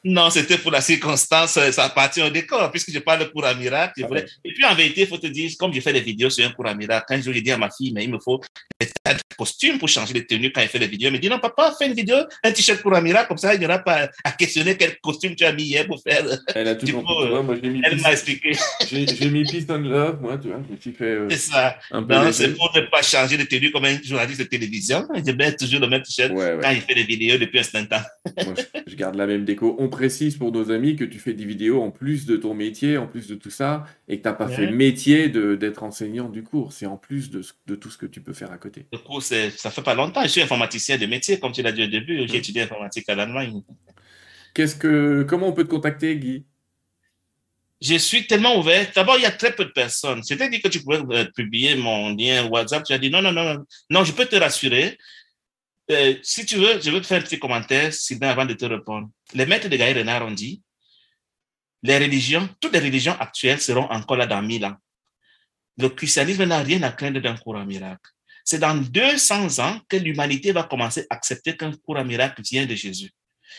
Non, 0.05 0.29
c'était 0.29 0.59
pour 0.59 0.71
la 0.71 0.83
circonstance, 0.83 1.57
euh, 1.57 1.73
ça 1.73 1.85
appartient 1.85 2.23
au 2.23 2.29
décor, 2.29 2.71
puisque 2.71 2.93
je 2.93 2.99
parle 2.99 3.31
pour 3.31 3.47
un 3.47 3.55
miracle. 3.55 4.05
Ah 4.05 4.19
Et 4.45 4.53
puis, 4.53 4.63
en 4.67 4.75
vérité, 4.75 5.03
il 5.03 5.07
faut 5.07 5.17
te 5.17 5.27
dire, 5.29 5.51
comme 5.59 5.73
je 5.73 5.81
fais 5.81 5.95
des 5.95 6.03
vidéos 6.03 6.29
sur 6.29 6.47
un 6.47 6.51
cours 6.51 6.67
à 6.67 6.75
miracle, 6.75 7.07
quand 7.09 7.23
je 7.23 7.31
lui 7.31 7.41
dis 7.41 7.51
à 7.51 7.57
ma 7.57 7.71
fille, 7.71 7.91
mais 7.95 8.05
il 8.05 8.11
me 8.11 8.19
faut 8.19 8.39
des 8.79 8.87
tas 9.03 9.15
de 9.15 9.21
costumes 9.39 9.79
pour 9.79 9.89
changer 9.89 10.13
de 10.13 10.21
tenue 10.21 10.53
quand 10.53 10.61
il 10.61 10.69
fait 10.69 10.79
des 10.79 10.89
vidéos, 10.89 11.09
elle 11.09 11.15
me 11.15 11.19
dit, 11.19 11.31
non, 11.31 11.39
papa, 11.39 11.75
fais 11.79 11.87
une 11.87 11.95
vidéo, 11.95 12.17
un 12.43 12.53
t-shirt 12.53 12.83
pour 12.83 12.95
un 12.95 13.01
miracle, 13.01 13.29
comme 13.29 13.39
ça, 13.39 13.55
il 13.55 13.61
n'y 13.61 13.65
aura 13.65 13.79
pas 13.79 14.11
à 14.25 14.33
questionner 14.33 14.77
quel 14.77 14.99
costume 15.01 15.35
tu 15.37 15.45
as 15.45 15.53
mis 15.53 15.63
hier 15.63 15.87
pour 15.87 16.03
faire. 16.03 16.23
Elle 16.55 16.69
a 16.69 16.75
toujours 16.75 17.03
coup, 17.03 17.23
euh, 17.23 17.43
moi, 17.43 17.57
mis 17.57 17.81
Elle 17.83 17.99
m'a 18.03 18.13
expliqué. 18.13 18.53
J'ai 18.87 19.31
mis 19.31 19.45
Peace 19.45 19.65
and 19.71 19.79
Love, 19.79 20.21
moi, 20.21 20.37
tu 20.37 20.49
vois, 20.49 20.61
fait. 20.79 21.05
Euh, 21.05 21.29
c'est 21.31 21.39
ça. 21.39 21.79
Non, 21.91 22.31
c'est 22.31 22.55
pour 22.55 22.71
ne 22.77 22.83
pas 22.83 23.01
changer 23.01 23.39
de 23.39 23.45
tenue 23.45 23.71
comme 23.71 23.87
un 23.87 23.97
journaliste 24.03 24.41
de 24.41 24.45
télévision. 24.45 25.09
Je 25.15 25.33
mets 25.33 25.57
toujours 25.57 25.81
le 25.81 25.89
même 25.89 26.03
t-shirt 26.03 26.31
quand 26.31 26.71
il 26.71 26.83
fait 26.83 26.95
des 26.95 27.05
vidéos 27.05 27.39
depuis 27.39 27.61
un 27.61 27.63
certain 27.63 27.87
temps. 27.87 28.05
moi, 28.45 28.55
je, 28.57 28.81
je 28.87 28.97
garde 28.97 29.15
la 29.15 29.27
même 29.27 29.47
déco. 29.47 29.77
On 29.79 29.89
précise 29.95 30.37
pour 30.37 30.53
nos 30.53 30.71
amis 30.71 30.97
que 30.97 31.05
tu 31.05 31.19
fais 31.19 31.33
des 31.33 31.45
vidéos 31.45 31.83
en 31.83 31.91
plus 31.91 32.27
de 32.27 32.37
ton 32.37 32.53
métier, 32.55 32.99
en 32.99 33.07
plus 33.07 33.29
de 33.29 33.35
tout 33.35 33.51
ça, 33.51 33.85
et 34.09 34.19
que 34.19 34.23
tu 34.23 34.29
n'as 34.29 34.35
pas 34.35 34.49
fait 34.49 34.67
le 34.67 34.77
métier 34.77 35.29
d'être 35.29 35.83
enseignant 35.83 36.29
du 36.29 36.43
cours. 36.43 36.73
C'est 36.73 36.87
en 36.87 36.97
plus 36.97 37.31
de, 37.31 37.43
de, 37.67 37.75
tout 37.75 37.91
ce 37.91 37.99
que 37.99 38.07
tu 38.07 38.21
peux 38.21 38.33
faire 38.33 38.51
à 38.51 38.59
côté. 38.59 38.87
Le 38.93 38.99
cours, 38.99 39.23
ça 39.23 39.71
fait 39.71 39.83
pas 39.83 39.95
longtemps. 39.95 40.23
Je 40.23 40.29
suis 40.29 40.43
informaticien 40.43 40.99
de 40.99 41.07
métier, 41.07 41.39
comme 41.39 41.53
tu 41.53 41.63
l'as 41.63 41.73
dit 41.73 41.85
au 41.85 41.87
début. 41.87 42.27
J'ai 42.29 42.39
étudié 42.39 42.63
informatique 42.63 43.09
à 43.09 43.15
l'Allemagne. 43.15 43.63
Qu'est-ce 44.55 44.77
que, 44.77 45.25
comment 45.29 45.49
on 45.49 45.53
peut 45.53 45.65
te 45.65 45.71
contacter, 45.71 46.17
Guy? 46.17 46.45
Je 47.81 47.97
suis 47.97 48.27
tellement 48.27 48.59
ouvert. 48.59 48.87
D'abord, 48.95 49.17
il 49.19 49.23
y 49.23 49.27
a 49.27 49.31
très 49.31 49.55
peu 49.55 49.65
de 49.65 49.71
personnes. 49.71 50.23
C'était 50.23 50.49
dit 50.49 50.61
que 50.61 50.69
tu 50.69 50.81
pouvais 50.83 51.03
euh, 51.11 51.25
publier 51.37 51.75
mon 51.75 52.15
lien 52.15 52.47
WhatsApp. 52.49 52.85
Tu 52.85 52.93
as 52.93 52.99
dit 52.99 53.11
non, 53.11 53.21
non, 53.21 53.33
non, 53.33 53.65
non, 53.91 54.05
je 54.05 54.13
peux 54.13 54.25
te 54.25 54.37
rassurer. 54.37 54.97
Euh, 55.91 56.17
si 56.23 56.47
tu 56.47 56.57
veux, 56.57 56.81
je 56.81 56.91
veux 56.91 57.01
te 57.01 57.07
faire 57.07 57.19
un 57.19 57.23
petit 57.23 57.39
commentaire, 57.39 57.93
Sylvain, 57.93 58.31
avant 58.31 58.47
de 58.47 58.55
te 58.55 58.65
répondre. 58.65 59.09
Les 59.35 59.45
maîtres 59.45 59.69
de 59.69 59.77
Gaïa 59.77 59.99
Renard 59.99 60.27
ont 60.27 60.31
dit 60.31 60.63
les 61.83 61.99
religions, 61.99 62.49
toutes 62.61 62.73
les 62.73 62.79
religions 62.79 63.15
actuelles 63.21 63.61
seront 63.61 63.85
encore 63.91 64.17
là 64.17 64.27
dans 64.27 64.41
mille 64.41 64.65
ans. 64.65 64.77
Le 65.77 65.91
christianisme 65.91 66.45
n'a 66.45 66.61
rien 66.61 66.83
à 66.83 66.91
craindre 66.91 67.21
d'un 67.21 67.37
cours 67.37 67.57
à 67.57 67.65
miracle. 67.67 68.11
C'est 68.43 68.59
dans 68.59 68.75
200 68.75 69.59
ans 69.59 69.81
que 69.89 69.97
l'humanité 69.99 70.53
va 70.53 70.63
commencer 70.63 71.07
à 71.11 71.15
accepter 71.15 71.57
qu'un 71.57 71.73
cours 71.73 71.99
à 71.99 72.05
miracle 72.05 72.41
vient 72.43 72.65
de 72.65 72.75
Jésus. 72.75 73.11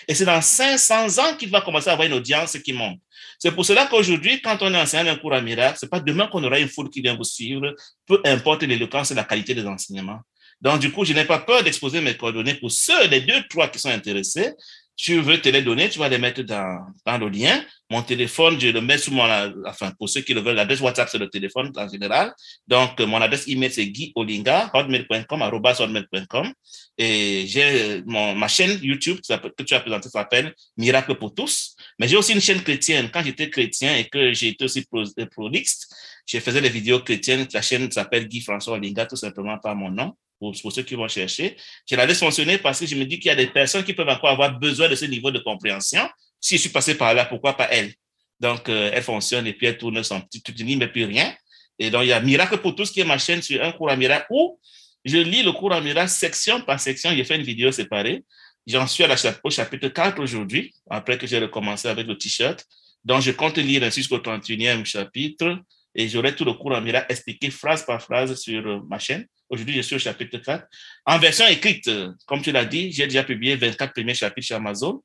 Et 0.08 0.16
c'est 0.16 0.26
dans 0.26 0.42
500 0.42 1.20
ans 1.20 1.38
qu'il 1.38 1.50
va 1.50 1.62
commencer 1.62 1.90
à 1.90 1.94
avoir 1.94 2.08
une 2.08 2.14
audience 2.14 2.58
qui 2.58 2.74
monte. 2.74 3.00
C'est 3.38 3.52
pour 3.52 3.66
cela 3.66 3.86
qu'aujourd'hui, 3.86 4.42
quand 4.42 4.58
on 4.62 4.74
enseigne 4.74 5.08
un 5.08 5.18
cours 5.18 5.34
à 5.34 5.42
miracle, 5.42 5.78
c'est 5.80 5.90
pas 5.90 6.00
demain 6.00 6.28
qu'on 6.28 6.44
aura 6.44 6.60
une 6.60 6.68
foule 6.68 6.90
qui 6.90 7.02
vient 7.02 7.16
vous 7.16 7.24
suivre, 7.24 7.76
peu 8.08 8.22
importe 8.26 8.64
l'éloquence 8.64 9.12
et 9.12 9.16
la 9.16 9.24
qualité 9.24 9.54
des 9.54 9.66
enseignements. 9.66 10.22
Donc, 10.62 10.80
du 10.80 10.92
coup, 10.92 11.06
je 11.06 11.14
n'ai 11.14 11.26
pas 11.26 11.40
peur 11.40 11.64
d'exposer 11.64 12.02
mes 12.02 12.16
coordonnées 12.16 12.56
pour 12.56 12.72
ceux, 12.72 13.08
les 13.08 13.22
deux, 13.22 13.44
trois 13.50 13.68
qui 13.68 13.80
sont 13.80 13.90
intéressés. 13.90 14.54
Tu 14.98 15.20
veux 15.20 15.42
te 15.42 15.50
les 15.50 15.62
donner, 15.62 15.90
tu 15.90 16.00
vas 16.00 16.08
les 16.08 16.18
mettre 16.18 16.42
dans, 16.44 16.88
dans 17.06 17.18
le 17.18 17.28
lien. 17.28 17.62
Mon 17.90 18.02
téléphone, 18.02 18.60
je 18.60 18.70
le 18.70 18.80
mets 18.80 18.98
sur 18.98 19.12
mon, 19.12 19.26
enfin, 19.66 19.92
pour 20.00 20.08
ceux 20.08 20.22
qui 20.22 20.34
le 20.34 20.40
veulent, 20.40 20.56
l'adresse 20.56 20.80
WhatsApp, 20.80 21.10
c'est 21.12 21.18
le 21.18 21.30
téléphone 21.30 21.70
en 21.76 21.90
général. 21.90 22.34
Donc, 22.66 23.00
mon 23.02 23.22
adresse 23.22 23.46
email, 23.50 23.70
c'est 23.70 23.88
guyolinga, 23.88 24.72
hotmail.com, 24.74 25.42
hotmail.com. 25.42 26.54
Et 26.98 27.46
j'ai 27.46 28.04
mon, 28.06 28.36
ma 28.36 28.48
chaîne 28.48 28.80
YouTube 28.82 29.18
que 29.18 29.64
tu 29.64 29.74
as 29.74 29.80
présentée 29.82 30.08
s'appelle 30.08 30.56
Miracle 30.78 31.16
pour 31.16 31.34
tous. 31.36 31.76
Mais 32.00 32.08
j'ai 32.08 32.16
aussi 32.16 32.32
une 32.32 32.42
chaîne 32.42 32.64
chrétienne. 32.64 33.10
Quand 33.14 33.22
j'étais 33.22 33.50
chrétien 33.50 33.98
et 33.98 34.06
que 34.06 34.32
j'ai 34.32 34.48
été 34.50 34.64
aussi 34.64 34.88
prolixe, 35.30 35.90
je 36.26 36.40
faisais 36.40 36.62
des 36.62 36.70
vidéos 36.70 37.00
chrétiennes. 37.00 37.48
La 37.54 37.62
chaîne 37.62 37.92
s'appelle 37.92 38.28
Guy 38.28 38.42
François 38.42 38.76
Olinga, 38.76 39.06
tout 39.06 39.16
simplement 39.16 39.58
par 39.58 39.76
mon 39.76 39.92
nom 39.92 40.16
pour, 40.40 40.72
ceux 40.72 40.84
qui 40.84 40.96
vont 40.96 41.08
chercher. 41.08 41.56
Je 41.90 41.96
la 41.96 42.06
laisse 42.06 42.20
fonctionner 42.20 42.58
parce 42.58 42.80
que 42.80 42.86
je 42.86 42.96
me 42.96 43.06
dis 43.06 43.20
qu'il 43.20 43.30
y 43.30 43.32
a 43.32 43.36
des 43.36 43.48
personnes 43.48 43.84
qui 43.84 43.94
peuvent 43.94 44.10
encore 44.10 44.30
avoir 44.30 44.58
besoin 44.58 44.90
de 44.90 44.96
ce 44.96 45.06
niveau 45.06 45.32
de 45.32 45.40
compréhension. 45.40 46.08
Si 46.40 46.58
je 46.58 46.62
suis 46.62 46.70
passé 46.70 46.96
par 46.96 47.14
là, 47.14 47.26
pourquoi 47.26 47.56
pas 47.56 47.68
elle? 47.72 47.94
Donc, 48.40 48.68
euh, 48.70 48.92
elle 48.94 49.04
fonctionne 49.04 49.48
et 49.48 49.54
puis 49.54 49.68
elle 49.68 49.78
tourne 49.78 50.04
son 50.04 50.20
petit 50.22 50.42
tuning, 50.42 50.78
mais 50.78 50.88
plus 50.88 51.06
rien. 51.06 51.34
Et 51.80 51.90
donc, 51.90 52.04
il 52.04 52.10
y 52.10 52.14
a 52.14 52.20
Miracle 52.20 52.58
pour 52.58 52.76
tous 52.76 52.92
qui 52.92 53.00
est 53.00 53.06
ma 53.06 53.18
chaîne 53.18 53.42
sur 53.42 53.64
un 53.64 53.72
cours 53.72 53.90
à 53.90 53.96
miracle 53.96 54.28
où 54.30 54.60
je 55.04 55.18
lis 55.18 55.44
le 55.44 55.52
cours 55.52 55.74
à 55.74 55.82
miracle 55.82 56.10
section 56.10 56.62
par 56.62 56.80
section. 56.80 57.12
J'ai 57.12 57.24
fait 57.24 57.36
une 57.36 57.44
vidéo 57.44 57.72
séparée. 57.72 58.24
J'en 58.68 58.88
suis 58.88 59.04
à 59.04 59.08
la, 59.08 59.16
au 59.44 59.50
chapitre 59.52 59.90
4 59.90 60.20
aujourd'hui, 60.20 60.74
après 60.90 61.18
que 61.18 61.28
j'ai 61.28 61.38
recommencé 61.38 61.88
avec 61.88 62.08
le 62.08 62.18
t-shirt. 62.18 62.66
Donc, 63.04 63.22
je 63.22 63.32
compte 63.32 63.58
lire 63.58 63.90
jusqu'au 63.92 64.18
31e 64.18 64.84
chapitre 64.84 65.60
et 65.96 66.10
j'aurai 66.10 66.36
tout 66.36 66.46
le 66.46 66.54
cours 66.54 66.74
en 66.74 66.86
expliqué 66.86 67.50
phrase 67.50 67.86
par 67.86 68.02
phrase 68.02 68.36
sur 68.36 68.66
euh, 68.68 68.82
ma 68.88 69.00
chaîne. 69.00 69.26
Aujourd'hui, 69.50 69.76
je 69.76 69.82
suis 69.82 69.96
au 69.96 70.00
chapitre 70.00 70.38
4. 70.38 70.66
En 71.06 71.18
version 71.18 71.48
écrite, 71.48 71.90
comme 72.26 72.42
tu 72.42 72.52
l'as 72.52 72.66
dit, 72.66 72.92
j'ai 72.92 73.06
déjà 73.06 73.24
publié 73.24 73.56
24 73.56 73.94
premiers 73.94 74.14
chapitres 74.14 74.48
chez 74.48 74.56
Amazon 74.56 75.02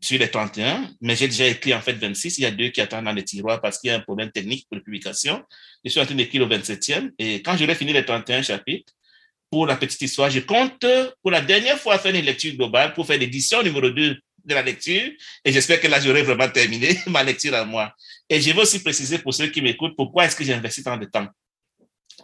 sur 0.00 0.18
les 0.18 0.28
31, 0.28 0.90
mais 1.00 1.14
j'ai 1.14 1.28
déjà 1.28 1.46
écrit 1.46 1.72
en 1.72 1.80
fait 1.80 1.92
26. 1.92 2.38
Il 2.38 2.42
y 2.42 2.46
a 2.46 2.50
deux 2.50 2.68
qui 2.70 2.80
attendent 2.80 3.04
dans 3.04 3.12
les 3.12 3.24
tiroirs 3.24 3.60
parce 3.60 3.78
qu'il 3.78 3.88
y 3.88 3.90
a 3.92 3.96
un 3.96 4.00
problème 4.00 4.32
technique 4.32 4.66
pour 4.68 4.76
la 4.76 4.82
publication. 4.82 5.42
Je 5.84 5.90
suis 5.90 6.00
en 6.00 6.06
train 6.06 6.16
d'écrire 6.16 6.46
le 6.46 6.56
27e 6.56 7.12
et 7.18 7.40
quand 7.42 7.56
j'aurai 7.56 7.76
fini 7.76 7.92
les 7.92 8.04
31 8.04 8.42
chapitres, 8.42 8.92
pour 9.48 9.66
la 9.66 9.76
petite 9.76 10.00
histoire, 10.00 10.30
je 10.30 10.40
compte 10.40 10.84
pour 11.20 11.30
la 11.30 11.42
dernière 11.42 11.78
fois 11.78 11.98
faire 11.98 12.14
une 12.14 12.24
lecture 12.24 12.54
globale 12.54 12.94
pour 12.94 13.06
faire 13.06 13.18
l'édition 13.18 13.62
numéro 13.62 13.90
2 13.90 14.16
de 14.44 14.54
la 14.54 14.62
lecture 14.62 15.10
et 15.44 15.52
j'espère 15.52 15.80
que 15.80 15.88
là, 15.88 16.00
j'aurai 16.00 16.22
vraiment 16.22 16.48
terminé 16.48 16.98
ma 17.06 17.22
lecture 17.22 17.54
à 17.54 17.64
moi. 17.64 17.94
Et 18.28 18.40
je 18.40 18.52
veux 18.52 18.62
aussi 18.62 18.82
préciser 18.82 19.18
pour 19.18 19.34
ceux 19.34 19.48
qui 19.48 19.62
m'écoutent 19.62 19.96
pourquoi 19.96 20.24
est-ce 20.24 20.36
que 20.36 20.44
j'ai 20.44 20.54
investi 20.54 20.82
tant 20.82 20.96
de 20.96 21.06
temps 21.06 21.28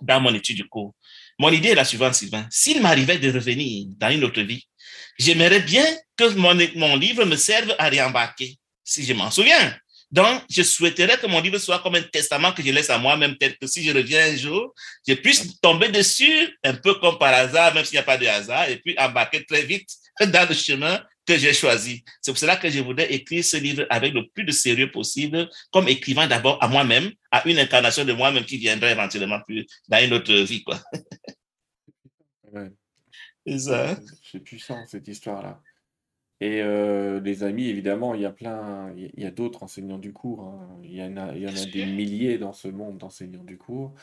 dans 0.01 0.21
mon 0.21 0.35
étude 0.35 0.57
du 0.57 0.69
cours? 0.69 0.95
Mon 1.39 1.51
idée 1.51 1.69
est 1.71 1.75
la 1.75 1.85
suivante, 1.85 2.15
Sylvain. 2.15 2.47
S'il 2.51 2.83
m'arrivait 2.83 3.19
de 3.19 3.31
revenir 3.31 3.87
dans 3.97 4.11
une 4.11 4.25
autre 4.25 4.41
vie, 4.41 4.67
j'aimerais 5.19 5.61
bien 5.61 5.85
que 6.17 6.29
mon, 6.35 6.57
mon 6.77 6.97
livre 6.97 7.25
me 7.25 7.37
serve 7.37 7.75
à 7.79 7.89
réembarquer, 7.89 8.57
si 8.85 9.05
je 9.05 9.13
m'en 9.13 9.31
souviens. 9.31 9.77
Donc, 10.11 10.43
je 10.49 10.63
souhaiterais 10.63 11.19
que 11.19 11.27
mon 11.27 11.41
livre 11.41 11.59
soit 11.59 11.81
comme 11.81 11.97
un 11.97 12.03
testament 12.03 12.53
que 12.53 12.63
je 12.63 12.71
laisse 12.71 12.89
à 12.89 12.97
moi-même, 12.97 13.37
peut-être 13.37 13.59
que 13.59 13.67
si 13.67 13.83
je 13.85 13.93
reviens 13.93 14.25
un 14.33 14.37
jour, 14.37 14.75
je 15.07 15.15
puisse 15.15 15.61
tomber 15.61 15.89
dessus, 15.89 16.57
un 16.65 16.75
peu 16.75 16.95
comme 16.95 17.19
par 17.19 17.35
hasard, 17.35 17.75
même 17.75 17.85
s'il 17.85 17.97
n'y 17.97 18.01
a 18.01 18.05
pas 18.05 18.17
de 18.17 18.27
hasard, 18.27 18.71
et 18.71 18.79
puis 18.79 18.95
embarquer 18.99 19.45
très 19.45 19.63
vite 19.63 19.89
dans 20.21 20.49
le 20.49 20.55
chemin 20.55 21.03
que 21.29 21.37
j'ai 21.37 21.53
choisi. 21.53 22.03
C'est 22.23 22.31
pour 22.31 22.39
cela 22.39 22.57
que 22.57 22.71
je 22.71 22.81
voudrais 22.81 23.13
écrire 23.13 23.45
ce 23.45 23.59
livre 23.59 23.85
avec 23.91 24.15
le 24.15 24.27
plus 24.29 24.45
de 24.45 24.51
sérieux 24.51 24.91
possible, 24.91 25.49
comme 25.71 25.87
écrivant 25.87 26.27
d'abord 26.27 26.63
à 26.63 26.69
moi-même, 26.69 27.11
à 27.31 27.47
une 27.47 27.59
incarnation 27.59 28.07
de 28.07 28.15
moi-même 28.15 28.47
qui 28.47 28.57
viendrait 28.57 28.93
éventuellement 28.93 29.41
plus 29.47 29.67
dans 29.89 30.03
une 30.03 30.15
autre 30.15 30.33
vie. 30.33 30.65
Quoi. 30.65 30.81
C'est 33.47 34.41
puissant 34.41 34.87
cette 34.87 35.07
histoire-là. 35.07 35.61
Et 36.41 36.63
euh, 36.63 37.21
les 37.21 37.43
amis, 37.43 37.67
évidemment, 37.67 38.15
il 38.15 38.23
y 38.23 38.25
a 38.25 38.31
plein, 38.31 38.95
il 38.97 39.11
y 39.17 39.27
a 39.27 39.31
d'autres 39.31 39.65
enseignants 39.65 39.99
du 39.99 40.13
cours. 40.13 40.45
Hein. 40.45 40.79
Il 40.85 40.95
y 40.95 41.03
en 41.03 41.17
a, 41.17 41.35
il 41.35 41.43
y 41.43 41.47
en 41.47 41.55
a 41.55 41.67
des 41.67 41.85
milliers 41.85 42.39
dans 42.39 42.53
ce 42.53 42.69
monde 42.69 42.97
d'enseignants 42.97 43.45
du 43.45 43.59
cours. 43.59 43.95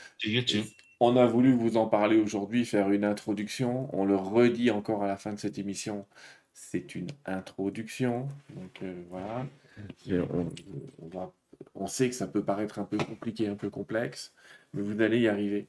On 0.99 1.15
a 1.18 1.26
voulu 1.26 1.53
vous 1.53 1.77
en 1.77 1.88
parler 1.88 2.18
aujourd'hui, 2.18 2.65
faire 2.65 2.91
une 2.91 3.06
introduction. 3.06 3.89
On 3.93 4.06
le 4.06 4.15
redit 4.15 4.69
encore 4.69 5.03
à 5.03 5.07
la 5.07 5.18
fin 5.18 5.34
de 5.34 5.39
cette 5.39 5.57
émission 5.57 6.06
c'est 6.56 6.95
une 6.95 7.07
introduction. 7.26 8.27
Donc 8.56 8.80
euh, 8.82 8.94
voilà. 9.11 9.45
On, 11.76 11.86
sait 11.88 12.10
que 12.10 12.15
ça 12.15 12.27
peut 12.27 12.44
paraître 12.44 12.80
un 12.80 12.86
peu 12.86 12.98
compliqué, 12.98 13.48
un 13.48 13.56
peu 13.56 13.69
complexe, 13.69 14.34
mais 14.73 14.82
vous 14.82 15.02
allez 15.02 15.19
y 15.19 15.27
arriver. 15.27 15.68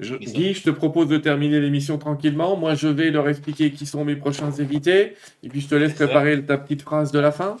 Je, 0.00 0.16
Guy, 0.16 0.52
je 0.52 0.62
te 0.62 0.70
propose 0.70 1.08
de 1.08 1.16
terminer 1.16 1.60
l'émission 1.60 1.96
tranquillement. 1.96 2.56
Moi, 2.56 2.74
je 2.74 2.88
vais 2.88 3.10
leur 3.10 3.28
expliquer 3.28 3.70
qui 3.70 3.86
sont 3.86 4.04
mes 4.04 4.16
prochains 4.16 4.60
invités, 4.60 5.16
et 5.42 5.48
puis 5.48 5.62
je 5.62 5.68
te 5.68 5.74
laisse 5.74 5.94
préparer 5.94 6.44
ta 6.44 6.58
petite 6.58 6.82
phrase 6.82 7.10
de 7.10 7.18
la 7.18 7.32
fin. 7.32 7.56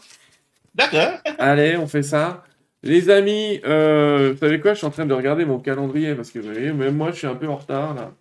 D'accord. 0.74 1.20
Allez, 1.38 1.76
on 1.78 1.86
fait 1.86 2.02
ça. 2.02 2.44
Les 2.82 3.10
amis, 3.10 3.60
euh, 3.64 4.32
vous 4.32 4.38
savez 4.38 4.60
quoi? 4.60 4.74
Je 4.74 4.78
suis 4.78 4.86
en 4.86 4.90
train 4.90 5.06
de 5.06 5.14
regarder 5.14 5.44
mon 5.44 5.58
calendrier 5.58 6.14
parce 6.14 6.30
que 6.30 6.38
vous 6.38 6.52
voyez, 6.52 6.72
même 6.72 6.96
moi, 6.96 7.12
je 7.12 7.16
suis 7.16 7.26
un 7.26 7.36
peu 7.36 7.48
en 7.48 7.56
retard 7.56 7.94
là. 7.94 8.12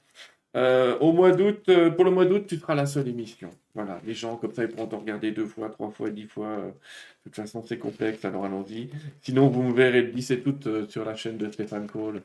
Euh, 0.58 0.98
au 1.00 1.14
mois 1.14 1.32
d'août, 1.32 1.64
euh, 1.70 1.90
pour 1.90 2.04
le 2.04 2.12
mois 2.12 2.26
d'août, 2.26 2.44
tu 2.46 2.58
feras 2.58 2.76
la 2.76 2.86
seule 2.86 3.08
émission. 3.08 3.50
Voilà, 3.74 4.02
les 4.06 4.14
gens 4.14 4.36
comme 4.36 4.52
ça, 4.54 4.64
ils 4.64 4.70
pourront 4.70 4.88
te 4.88 4.96
regarder 4.96 5.32
deux 5.32 5.46
fois, 5.46 5.70
trois 5.70 5.92
fois, 5.92 6.10
dix 6.10 6.26
fois. 6.26 6.48
Euh, 6.48 6.66
de 6.68 6.72
toute 7.24 7.36
façon, 7.36 7.64
c'est 7.66 7.78
complexe, 7.78 8.26
alors 8.26 8.44
allons-y. 8.44 8.90
Sinon, 9.22 9.48
vous 9.48 9.64
me 9.64 9.74
verrez 9.74 10.02
le 10.02 10.12
17 10.12 10.46
août 10.48 10.68
sur 10.90 11.06
la 11.06 11.16
chaîne 11.16 11.38
de 11.38 11.50
Stéphane 11.50 11.88
Cole. 11.88 12.22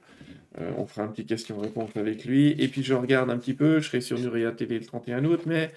on 0.79 0.87
fera 0.87 1.03
un 1.03 1.09
petit 1.09 1.27
question-réponse 1.27 1.91
avec 1.97 2.25
lui. 2.25 2.57
Et 2.59 2.67
puis, 2.67 2.83
je 2.83 2.95
regarde 2.95 3.31
un 3.31 3.39
petit 3.39 3.55
peu, 3.55 3.79
je 3.79 3.89
serai 3.89 4.01
sur 4.01 4.19
Nuria 4.19 4.51
TV 4.53 4.79
le 4.79 4.87
31 4.87 5.25
août, 5.25 5.43
mais 5.47 5.71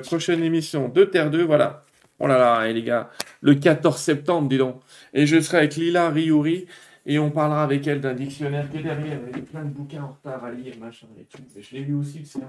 prochaine 0.00 0.42
émission 0.42 0.88
de 0.88 1.04
Terre 1.04 1.30
2, 1.30 1.42
voilà. 1.44 1.84
Oh 2.20 2.26
là 2.26 2.38
là, 2.38 2.72
les 2.72 2.82
gars, 2.82 3.10
le 3.40 3.54
14 3.54 3.96
septembre, 3.96 4.48
dis 4.48 4.58
donc. 4.58 4.80
Et 5.14 5.26
je 5.26 5.40
serai 5.40 5.58
avec 5.58 5.76
Lila 5.76 6.10
Riouri 6.10 6.66
et 7.06 7.18
on 7.18 7.30
parlera 7.30 7.64
avec 7.64 7.86
elle 7.86 8.00
d'un 8.00 8.14
dictionnaire 8.14 8.70
qui 8.70 8.78
est 8.78 8.82
derrière, 8.82 9.18
avec 9.18 9.44
plein 9.44 9.64
de 9.64 9.70
bouquins 9.70 10.02
en 10.02 10.12
retard 10.12 10.44
à 10.44 10.50
lire, 10.50 10.74
machin 10.80 11.06
et 11.20 11.24
tout. 11.24 11.42
je 11.58 11.76
l'ai 11.76 11.82
lu 11.82 11.94
aussi, 11.94 12.20
le 12.20 12.40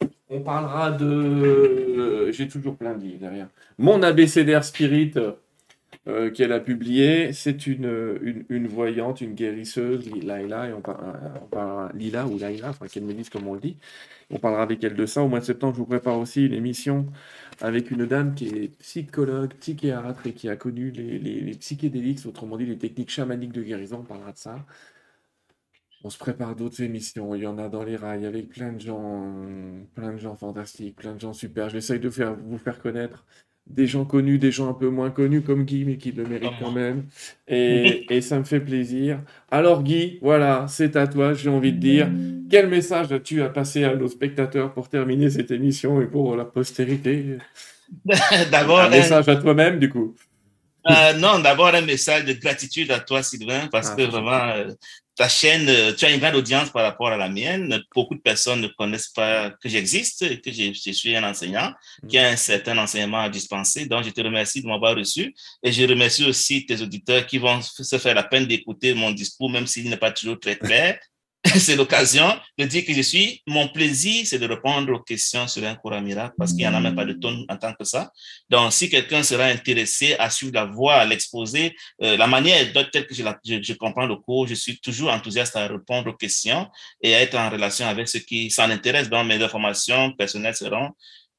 mais 0.00 0.08
On 0.28 0.40
parlera 0.40 0.90
de. 0.90 1.06
Euh, 1.06 2.32
j'ai 2.32 2.48
toujours 2.48 2.76
plein 2.76 2.94
de 2.94 3.02
livres 3.02 3.20
derrière. 3.20 3.48
Mon 3.78 4.02
abécédaire 4.02 4.64
spirit 4.64 5.12
euh, 6.08 6.32
qu'elle 6.32 6.52
a 6.52 6.58
publié, 6.58 7.32
c'est 7.32 7.68
une, 7.68 8.44
une, 8.48 8.66
voyante, 8.66 9.20
une 9.20 9.34
guérisseuse, 9.34 10.10
Laila, 10.10 10.68
et 10.68 10.72
on, 10.72 10.80
parlera, 10.80 11.90
Lila 11.94 12.26
ou 12.26 12.38
Laila, 12.38 12.70
enfin 12.70 12.88
qu'elle 12.88 13.04
me 13.04 13.12
dise 13.12 13.28
comment 13.28 13.52
on 13.52 13.54
le 13.54 13.60
dit. 13.60 13.76
On 14.30 14.38
parlera 14.38 14.62
avec 14.62 14.82
elle 14.82 14.96
de 14.96 15.06
ça. 15.06 15.22
Au 15.22 15.28
mois 15.28 15.38
de 15.38 15.44
septembre, 15.44 15.74
je 15.74 15.78
vous 15.78 15.86
prépare 15.86 16.18
aussi 16.18 16.46
une 16.46 16.54
émission 16.54 17.06
avec 17.62 17.92
une 17.92 18.06
dame 18.06 18.34
qui 18.34 18.48
est 18.48 18.68
psychologue, 18.80 19.54
psychiatre 19.54 20.26
et 20.26 20.34
qui 20.34 20.48
a 20.48 20.56
connu 20.56 20.90
les, 20.90 21.54
psychédéliques, 21.54 22.26
autrement 22.26 22.56
dit 22.56 22.66
les 22.66 22.76
techniques 22.76 23.10
chamaniques 23.10 23.52
de 23.52 23.62
guérison. 23.62 24.00
On 24.00 24.04
parlera 24.04 24.32
de 24.32 24.38
ça. 24.38 24.66
On 26.04 26.10
se 26.10 26.18
prépare 26.18 26.56
d'autres 26.56 26.82
émissions. 26.82 27.34
Il 27.36 27.42
y 27.42 27.46
en 27.46 27.58
a 27.58 27.68
dans 27.68 27.84
les 27.84 27.96
rails 27.96 28.26
avec 28.26 28.48
plein 28.48 28.72
de 28.72 28.80
gens, 28.80 29.46
plein 29.94 30.12
de 30.12 30.18
gens 30.18 30.34
fantastiques, 30.34 30.96
plein 30.96 31.14
de 31.14 31.20
gens 31.20 31.32
super. 31.32 31.68
J'essaye 31.68 32.00
de 32.00 32.08
vous 32.08 32.58
faire 32.58 32.80
connaître 32.80 33.24
des 33.74 33.86
gens 33.86 34.04
connus, 34.04 34.38
des 34.38 34.50
gens 34.50 34.68
un 34.68 34.74
peu 34.74 34.88
moins 34.88 35.10
connus 35.10 35.42
comme 35.42 35.64
Guy, 35.64 35.84
mais 35.84 35.96
qui 35.96 36.12
le 36.12 36.24
méritent 36.24 36.58
quand 36.60 36.70
même. 36.70 37.04
Et, 37.48 38.06
et, 38.14 38.20
ça 38.20 38.38
me 38.38 38.44
fait 38.44 38.60
plaisir. 38.60 39.20
Alors 39.50 39.82
Guy, 39.82 40.18
voilà, 40.22 40.66
c'est 40.68 40.96
à 40.96 41.06
toi, 41.06 41.34
j'ai 41.34 41.50
envie 41.50 41.72
de 41.72 41.78
dire. 41.78 42.08
Quel 42.50 42.68
message 42.68 43.12
as-tu 43.12 43.42
à 43.42 43.48
passer 43.48 43.84
à 43.84 43.94
nos 43.96 44.08
spectateurs 44.08 44.72
pour 44.72 44.88
terminer 44.88 45.30
cette 45.30 45.50
émission 45.50 46.00
et 46.00 46.06
pour 46.06 46.36
la 46.36 46.44
postérité? 46.44 47.38
D'abord, 48.50 48.80
un 48.80 48.90
message 48.90 49.28
à 49.28 49.36
toi-même, 49.36 49.78
du 49.78 49.88
coup. 49.88 50.14
Euh, 50.90 51.12
non, 51.14 51.38
d'abord 51.38 51.68
un 51.68 51.80
message 51.80 52.24
de 52.24 52.32
gratitude 52.32 52.90
à 52.90 52.98
toi, 52.98 53.22
Sylvain, 53.22 53.68
parce 53.70 53.90
ah, 53.90 53.96
que 53.96 54.02
vraiment, 54.02 54.48
euh, 54.48 54.70
ta 55.14 55.28
chaîne, 55.28 55.68
euh, 55.68 55.92
tu 55.92 56.04
as 56.04 56.10
une 56.10 56.20
grande 56.20 56.36
audience 56.36 56.70
par 56.70 56.82
rapport 56.82 57.08
à 57.08 57.16
la 57.16 57.28
mienne. 57.28 57.82
Beaucoup 57.94 58.14
de 58.14 58.20
personnes 58.20 58.60
ne 58.60 58.68
connaissent 58.68 59.08
pas 59.08 59.50
que 59.50 59.68
j'existe, 59.68 60.40
que 60.40 60.50
je, 60.50 60.92
suis 60.92 61.14
un 61.14 61.24
enseignant, 61.24 61.72
mm. 62.02 62.06
qui 62.08 62.18
a 62.18 62.28
un 62.28 62.36
certain 62.36 62.78
enseignement 62.78 63.20
à 63.20 63.28
dispenser. 63.28 63.86
Donc, 63.86 64.04
je 64.04 64.10
te 64.10 64.20
remercie 64.20 64.62
de 64.62 64.66
m'avoir 64.66 64.96
reçu. 64.96 65.34
Et 65.62 65.70
je 65.70 65.86
remercie 65.86 66.24
aussi 66.24 66.64
tes 66.64 66.80
auditeurs 66.80 67.26
qui 67.26 67.38
vont 67.38 67.60
se 67.60 67.98
faire 67.98 68.14
la 68.14 68.22
peine 68.22 68.46
d'écouter 68.46 68.94
mon 68.94 69.10
discours, 69.10 69.50
même 69.50 69.66
s'il 69.66 69.88
n'est 69.90 69.96
pas 69.96 70.12
toujours 70.12 70.40
très 70.40 70.56
clair. 70.56 70.98
c'est 71.58 71.74
l'occasion 71.74 72.38
de 72.56 72.64
dire 72.66 72.84
que 72.84 72.92
je 72.92 73.00
suis, 73.00 73.42
mon 73.48 73.66
plaisir, 73.66 74.24
c'est 74.24 74.38
de 74.38 74.46
répondre 74.46 74.92
aux 74.92 75.00
questions 75.00 75.48
sur 75.48 75.64
un 75.64 75.74
cours 75.74 75.92
à 75.92 76.00
parce 76.38 76.52
qu'il 76.52 76.60
n'y 76.60 76.68
en 76.68 76.74
a 76.74 76.80
même 76.80 76.94
pas 76.94 77.04
de 77.04 77.14
tonne 77.14 77.44
en 77.48 77.56
tant 77.56 77.72
que 77.72 77.84
ça. 77.84 78.12
Donc, 78.48 78.72
si 78.72 78.88
quelqu'un 78.88 79.24
sera 79.24 79.46
intéressé 79.46 80.14
à 80.20 80.30
suivre 80.30 80.52
la 80.54 80.66
voie, 80.66 80.94
à 80.94 81.04
l'exposer, 81.04 81.74
euh, 82.02 82.16
la 82.16 82.28
manière 82.28 82.72
telle 82.92 83.08
que 83.08 83.14
je, 83.14 83.24
je, 83.44 83.60
je, 83.60 83.72
comprends 83.72 84.06
le 84.06 84.16
cours, 84.16 84.46
je 84.46 84.54
suis 84.54 84.78
toujours 84.78 85.10
enthousiaste 85.10 85.56
à 85.56 85.66
répondre 85.66 86.10
aux 86.10 86.16
questions 86.16 86.68
et 87.02 87.14
à 87.14 87.20
être 87.20 87.36
en 87.36 87.50
relation 87.50 87.86
avec 87.86 88.08
ceux 88.08 88.20
qui 88.20 88.48
s'en 88.48 88.70
intéressent. 88.70 89.10
Donc, 89.10 89.26
mes 89.26 89.42
informations 89.42 90.12
personnelles 90.12 90.54
seront 90.54 90.90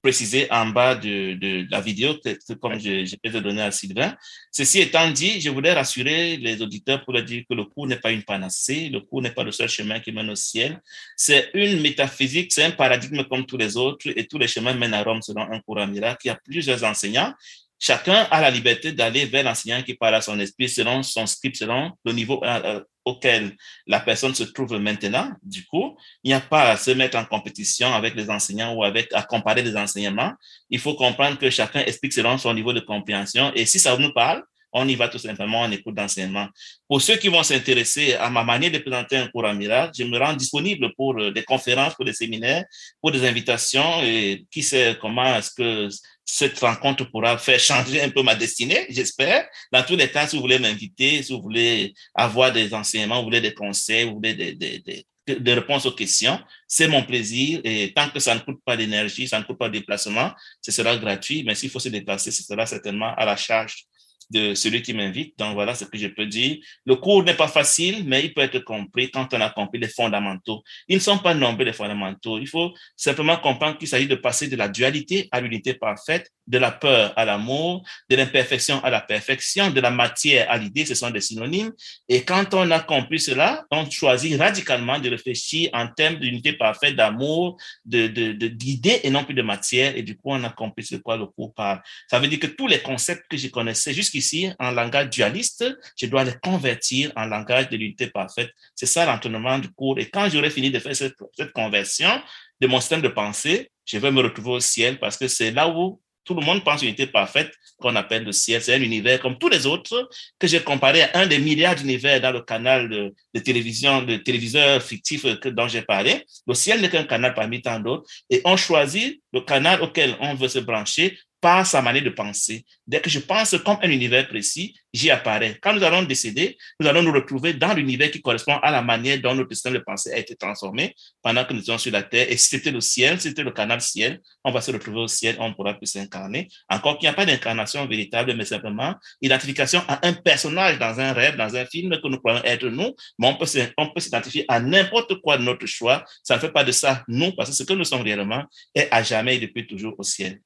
précisé 0.04 0.52
en 0.52 0.66
bas 0.68 0.96
de, 0.96 1.34
de, 1.36 1.66
la 1.72 1.80
vidéo, 1.80 2.16
comme 2.62 2.78
je, 2.78 3.06
je, 3.06 3.16
vais 3.24 3.42
donner 3.42 3.62
à 3.62 3.72
Sylvain. 3.72 4.14
Ceci 4.52 4.82
étant 4.82 5.10
dit, 5.10 5.40
je 5.40 5.50
voudrais 5.50 5.74
rassurer 5.74 6.36
les 6.36 6.62
auditeurs 6.62 7.04
pour 7.06 7.14
leur 7.14 7.24
dire 7.24 7.44
que 7.50 7.56
le 7.56 7.64
cours 7.64 7.88
n'est 7.88 8.00
pas 8.00 8.12
une 8.12 8.24
panacée, 8.24 8.90
le 8.90 9.00
cours 9.00 9.22
n'est 9.22 9.32
pas 9.32 9.44
le 9.44 9.54
seul 9.54 9.70
chemin 9.70 10.02
qui 10.02 10.12
mène 10.12 10.30
au 10.30 10.36
ciel. 10.36 10.82
C'est 11.16 11.50
une 11.54 11.80
métaphysique, 11.80 12.52
c'est 12.52 12.66
un 12.66 12.72
paradigme 12.72 13.24
comme 13.24 13.46
tous 13.46 13.58
les 13.58 13.78
autres 13.78 14.10
et 14.14 14.28
tous 14.28 14.38
les 14.38 14.48
chemins 14.48 14.74
mènent 14.74 14.94
à 14.94 15.04
Rome 15.04 15.22
selon 15.22 15.50
un 15.50 15.62
courant 15.62 15.88
miracle. 15.88 16.20
Il 16.26 16.28
y 16.28 16.32
a 16.32 16.40
plusieurs 16.44 16.84
enseignants 16.84 17.34
chacun 17.80 18.28
a 18.32 18.40
la 18.40 18.50
liberté 18.50 18.94
d'aller 18.94 19.26
vers 19.26 19.44
l'enseignant 19.44 19.82
qui 19.84 19.94
parle 19.94 20.16
à 20.16 20.22
son 20.22 20.40
esprit 20.40 20.70
selon 20.70 21.04
son 21.04 21.26
script, 21.26 21.58
selon 21.58 21.92
le 22.06 22.14
niveau 22.14 22.42
euh, 22.44 22.62
euh, 22.64 22.84
auquel 23.06 23.56
la 23.88 24.00
personne 24.00 24.34
se 24.34 24.44
trouve 24.44 24.78
maintenant. 24.78 25.32
Du 25.44 25.66
coup, 25.66 25.98
il 26.24 26.30
n'y 26.30 26.34
a 26.34 26.40
pas 26.40 26.72
à 26.72 26.78
se 26.78 26.92
mettre 26.92 27.18
en 27.18 27.26
compétition 27.26 27.94
avec 27.94 28.16
les 28.16 28.30
enseignants 28.30 28.74
ou 28.74 28.84
avec 28.84 29.14
à 29.14 29.24
comparer 29.24 29.62
les 29.62 29.76
enseignements. 29.76 30.34
Il 30.70 30.80
faut 30.80 30.96
comprendre 30.96 31.38
que 31.38 31.50
chacun 31.50 31.82
explique 31.82 32.14
selon 32.14 32.38
son 32.38 32.54
niveau 32.54 32.74
de 32.74 32.80
compréhension. 32.80 33.52
Et 33.56 33.66
si 33.66 33.80
ça 33.80 33.98
nous 33.98 34.14
parle, 34.14 34.44
on 34.74 34.88
y 34.88 34.96
va 34.96 35.08
tout 35.08 35.20
simplement 35.20 35.62
en 35.62 35.72
écoute 35.72 35.94
d'enseignement. 35.94 36.48
Pour 36.88 37.02
ceux 37.02 37.18
qui 37.18 37.28
vont 37.28 37.44
s'intéresser 37.44 38.16
à 38.16 38.30
ma 38.30 38.44
manière 38.44 38.72
de 38.72 38.80
présenter 38.80 39.18
un 39.18 39.28
cours 39.28 39.46
en 39.46 39.54
miracle, 39.54 39.94
je 39.98 40.04
me 40.04 40.18
rends 40.18 40.34
disponible 40.34 40.92
pour 40.96 41.20
euh, 41.20 41.32
des 41.32 41.44
conférences, 41.44 41.94
pour 41.94 42.06
des 42.06 42.14
séminaires, 42.14 42.66
pour 43.00 43.12
des 43.12 43.26
invitations. 43.26 44.02
Et 44.02 44.46
qui 44.50 44.64
sait 44.64 44.98
comment 45.00 45.36
est-ce 45.36 45.52
que 45.52 45.90
cette 46.26 46.60
rencontre 46.60 47.06
pourra 47.12 47.38
faire 47.38 47.60
changer 47.60 48.02
un 48.02 48.10
peu 48.10 48.24
ma 48.24 48.36
destinée, 48.36 48.86
j'espère. 48.90 49.48
Dans 49.72 49.84
tous 49.84 49.96
les 49.96 50.10
cas, 50.10 50.28
si 50.28 50.36
vous 50.36 50.42
voulez 50.42 50.60
m'inviter, 50.60 51.22
si 51.22 51.34
vous 51.34 51.42
voulez 51.42 51.94
avoir 52.16 52.52
des 52.52 52.74
enseignements, 52.74 53.18
vous 53.18 53.26
voulez 53.26 53.42
des 53.42 53.54
conseils, 53.54 54.10
voulez 54.10 54.34
des, 54.34 54.54
des, 54.54 54.80
des, 54.80 55.06
des 55.28 55.54
réponses 55.54 55.86
aux 55.86 55.92
questions, 55.92 56.40
c'est 56.68 56.88
mon 56.88 57.04
plaisir. 57.04 57.62
Et 57.64 57.94
tant 57.94 58.10
que 58.10 58.20
ça 58.20 58.36
ne 58.36 58.40
coûte 58.40 58.60
pas 58.66 58.78
d'énergie, 58.78 59.28
ça 59.28 59.40
ne 59.40 59.44
coûte 59.44 59.58
pas 59.58 59.68
de 59.68 59.74
déplacement, 59.74 60.32
ce 60.62 60.72
sera 60.72 60.96
gratuit. 60.98 61.44
Mais 61.46 61.56
s'il 61.56 61.70
faut 61.70 61.80
se 61.80 61.90
déplacer, 61.90 62.32
ce 62.32 62.44
sera 62.44 62.66
certainement 62.66 63.14
à 63.16 63.26
la 63.26 63.36
charge 63.36 63.86
de 64.30 64.54
celui 64.54 64.82
qui 64.82 64.94
m'invite. 64.94 65.38
Donc 65.38 65.54
voilà 65.54 65.76
ce 65.76 65.86
que 65.86 65.98
je 65.98 66.08
peux 66.08 66.26
dire. 66.26 66.58
Le 66.86 66.96
cours 66.96 67.24
n'est 67.24 67.36
pas 67.36 67.48
facile, 67.48 68.04
mais 68.06 68.24
il 68.26 68.34
peut 68.34 68.42
être 68.42 68.60
compris 68.60 69.10
quand 69.12 69.34
on 69.34 69.42
a 69.42 69.50
compris 69.50 69.80
les 69.80 69.88
fondamentaux. 69.88 70.64
Ils 70.88 70.96
ne 70.96 71.02
sont 71.02 71.18
pas 71.18 71.34
nombreux 71.34 71.66
les 71.66 71.74
fondamentaux. 71.74 72.40
Il 72.40 72.48
faut 72.48 72.74
simplement 72.96 73.38
comprendre 73.38 73.78
qu'il 73.78 73.88
s'agit 73.88 74.08
de 74.08 74.16
passer 74.16 74.48
de 74.48 74.56
la 74.56 74.68
dualité 74.68 75.28
à 75.32 75.42
l'unité 75.42 75.74
parfaite, 75.74 76.32
de 76.48 76.58
la 76.58 76.72
peur 76.72 77.14
à 77.16 77.26
l'amour, 77.26 77.84
de 78.10 78.16
l'imperfection 78.16 78.84
à 78.84 78.90
la 78.90 79.02
perfection, 79.02 79.72
de 79.72 79.80
la 79.80 79.92
matière 79.92 80.50
à 80.50 80.58
l'idée. 80.58 80.86
Ce 80.86 80.96
sont 80.96 81.10
des 81.10 81.22
synonymes. 81.22 81.72
Et 82.10 82.24
quand 82.24 82.54
on 82.54 82.70
a 82.72 82.80
compris 82.80 83.20
cela, 83.20 83.64
on 83.72 83.90
choisit 83.90 84.40
radicalement 84.40 85.00
de 85.00 85.10
réfléchir 85.10 85.70
en 85.74 85.88
termes 85.88 86.16
d'unité 86.16 86.54
parfaite, 86.54 86.96
d'amour, 86.96 87.58
de, 87.86 88.08
d'idées 88.48 89.02
et 89.04 89.10
non 89.10 89.24
plus 89.24 89.34
de 89.34 89.42
matière. 89.42 89.96
Et 89.96 90.04
du 90.04 90.16
coup, 90.16 90.32
on 90.32 90.44
a 90.44 90.50
compris 90.50 90.84
ce 90.84 90.96
quoi 90.96 91.18
le 91.18 91.26
cours 91.28 91.54
parle. 91.54 91.82
Ça 92.10 92.20
veut 92.20 92.28
dire 92.28 92.40
que 92.40 92.48
tous 92.48 92.68
les 92.68 92.80
concepts 92.80 93.26
que 93.30 93.38
je 93.38 93.48
connaissais 93.48 93.94
jusqu'ici 94.14 94.46
ici 94.46 94.54
en 94.60 94.72
langage 94.72 95.10
dualiste, 95.10 95.66
je 95.98 96.06
dois 96.06 96.24
les 96.24 96.34
convertir 96.42 97.12
en 97.16 97.26
langage 97.26 97.70
de 97.70 97.78
l'unité 97.78 98.08
parfaite. 98.08 98.52
C'est 98.76 98.86
ça 98.86 99.06
l'entraînement 99.06 99.60
du 99.60 99.70
cours. 99.72 100.00
Et 100.00 100.10
quand 100.10 100.30
j'aurai 100.30 100.50
fini 100.50 100.72
de 100.72 100.80
faire 100.80 100.96
cette, 100.96 101.16
conversion 101.54 102.22
de 102.60 102.68
mon 102.68 102.80
système 102.80 103.02
de 103.02 103.10
pensée, 103.10 103.70
je 103.86 103.98
vais 103.98 104.12
me 104.12 104.22
retrouver 104.22 104.52
au 104.52 104.60
ciel 104.60 105.00
parce 105.00 105.18
que 105.18 105.28
c'est 105.28 105.52
là 105.52 105.68
où 105.68 106.00
tout 106.26 106.36
le 106.36 106.42
monde 106.42 106.64
pense 106.64 106.82
unité 106.82 107.06
parfaite 107.06 107.54
qu'on 107.78 107.98
appelle 107.98 108.24
le 108.24 108.32
ciel. 108.32 108.62
C'est 108.62 108.74
un 108.74 108.82
univers 108.82 109.20
comme 109.20 109.38
tous 109.38 109.50
les 109.50 109.66
autres 109.66 110.10
que 110.40 110.48
j'ai 110.48 110.62
comparé 110.62 111.02
à 111.02 111.10
un 111.16 111.28
des 111.28 111.38
milliards 111.38 111.76
d'univers 111.76 112.22
dans 112.22 112.32
le 112.32 112.42
canal 112.42 112.88
de, 112.88 113.40
télévision, 113.42 114.04
de 114.04 114.16
téléviseur 114.16 114.82
fictif 114.82 115.26
dont 115.26 115.68
j'ai 115.68 115.82
parlé. 115.82 116.24
Le 116.48 116.54
ciel 116.54 116.80
n'est 116.80 116.90
qu'un 116.90 117.04
canal 117.04 117.34
parmi 117.34 117.62
tant 117.62 117.78
d'autres 117.78 118.10
et 118.30 118.42
on 118.46 118.56
choisit 118.56 119.22
le 119.34 119.42
canal 119.42 119.82
auquel 119.82 120.16
on 120.22 120.34
veut 120.34 120.48
se 120.48 120.60
brancher 120.60 121.18
par 121.44 121.68
sa 121.68 121.82
manière 121.82 122.04
de 122.04 122.10
penser. 122.10 122.64
Dès 122.88 123.02
que 123.02 123.10
je 123.10 123.20
pense 123.20 123.54
comme 123.66 123.78
un 123.82 123.90
univers 123.90 124.26
précis, 124.30 124.74
j'y 124.94 125.12
apparais. 125.12 125.58
Quand 125.62 125.74
nous 125.74 125.84
allons 125.84 126.04
décéder, 126.04 126.58
nous 126.80 126.88
allons 126.88 127.04
nous 127.04 127.12
retrouver 127.12 127.54
dans 127.54 127.74
l'univers 127.74 128.10
qui 128.10 128.22
correspond 128.22 128.56
à 128.64 128.72
la 128.72 128.82
manière 128.82 129.20
dont 129.20 129.36
notre 129.36 129.54
système 129.54 129.74
de 129.74 129.80
pensée 129.80 130.14
a 130.14 130.18
été 130.20 130.38
transformé 130.38 130.96
pendant 131.22 131.44
que 131.44 131.54
nous 131.54 131.60
étions 131.60 131.78
sur 131.78 131.92
la 131.92 132.02
Terre. 132.02 132.28
Et 132.32 132.38
si 132.38 132.48
c'était 132.48 132.72
le 132.72 132.80
ciel, 132.80 133.20
si 133.20 133.28
c'était 133.28 133.44
le 133.44 133.52
canal 133.52 133.82
ciel, 133.82 134.22
on 134.46 134.54
va 134.54 134.62
se 134.62 134.72
retrouver 134.72 135.02
au 135.02 135.08
ciel, 135.10 135.36
on 135.38 135.54
pourra 135.54 135.74
plus 135.74 135.88
s'incarner. 135.88 136.48
Encore 136.70 136.98
qu'il 136.98 137.10
n'y 137.10 137.14
a 137.14 137.14
pas 137.14 137.26
d'incarnation 137.26 137.86
véritable, 137.88 138.34
mais 138.38 138.46
simplement 138.46 138.96
identification 139.22 139.82
à 139.90 140.08
un 140.08 140.14
personnage 140.14 140.80
dans 140.80 140.98
un 140.98 141.12
rêve, 141.12 141.36
dans 141.36 141.54
un 141.58 141.66
film 141.66 141.90
que 142.02 142.08
nous 142.08 142.20
croyons 142.20 142.42
être 142.46 142.68
nous, 142.70 142.96
mais 143.20 143.28
on 143.28 143.36
peut, 143.36 143.46
on 143.78 143.90
peut 143.90 144.00
s'identifier 144.00 144.46
à 144.48 144.62
n'importe 144.62 145.20
quoi 145.20 145.38
de 145.38 145.44
notre 145.44 145.66
choix. 145.66 146.06
Ça 146.24 146.36
ne 146.36 146.40
fait 146.40 146.54
pas 146.54 146.64
de 146.64 146.72
ça 146.72 147.04
nous, 147.10 147.34
parce 147.36 147.50
que 147.50 147.56
ce 147.58 147.64
que 147.64 147.74
nous 147.74 147.84
sommes 147.84 148.04
réellement 148.04 148.46
est 148.74 148.88
à 148.92 149.04
jamais 149.04 149.36
et 149.36 149.40
depuis 149.40 149.68
toujours 149.68 149.96
au 149.98 150.04
ciel. 150.04 150.40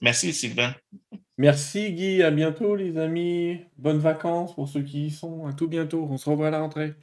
Merci 0.00 0.32
Sylvain. 0.32 0.74
Merci 1.36 1.92
Guy, 1.92 2.22
à 2.22 2.30
bientôt 2.30 2.74
les 2.76 2.98
amis. 2.98 3.60
Bonnes 3.78 3.98
vacances 3.98 4.54
pour 4.54 4.68
ceux 4.68 4.82
qui 4.82 5.06
y 5.06 5.10
sont. 5.10 5.46
À 5.46 5.52
tout 5.52 5.68
bientôt. 5.68 6.06
On 6.10 6.16
se 6.16 6.28
revoit 6.28 6.48
à 6.48 6.50
la 6.50 6.60
rentrée. 6.60 6.94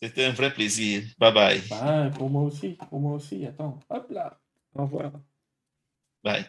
C'était 0.00 0.24
un 0.24 0.32
vrai 0.32 0.52
plaisir. 0.52 1.02
Bye 1.18 1.34
bye. 1.34 1.60
Bye, 1.68 2.10
pour 2.12 2.30
moi 2.30 2.42
aussi. 2.42 2.78
Pour 2.88 3.00
moi 3.00 3.14
aussi. 3.14 3.44
Attends. 3.46 3.78
Hop 3.90 4.10
là. 4.10 4.40
Au 4.74 4.82
revoir. 4.82 5.12
Bye. 6.22 6.46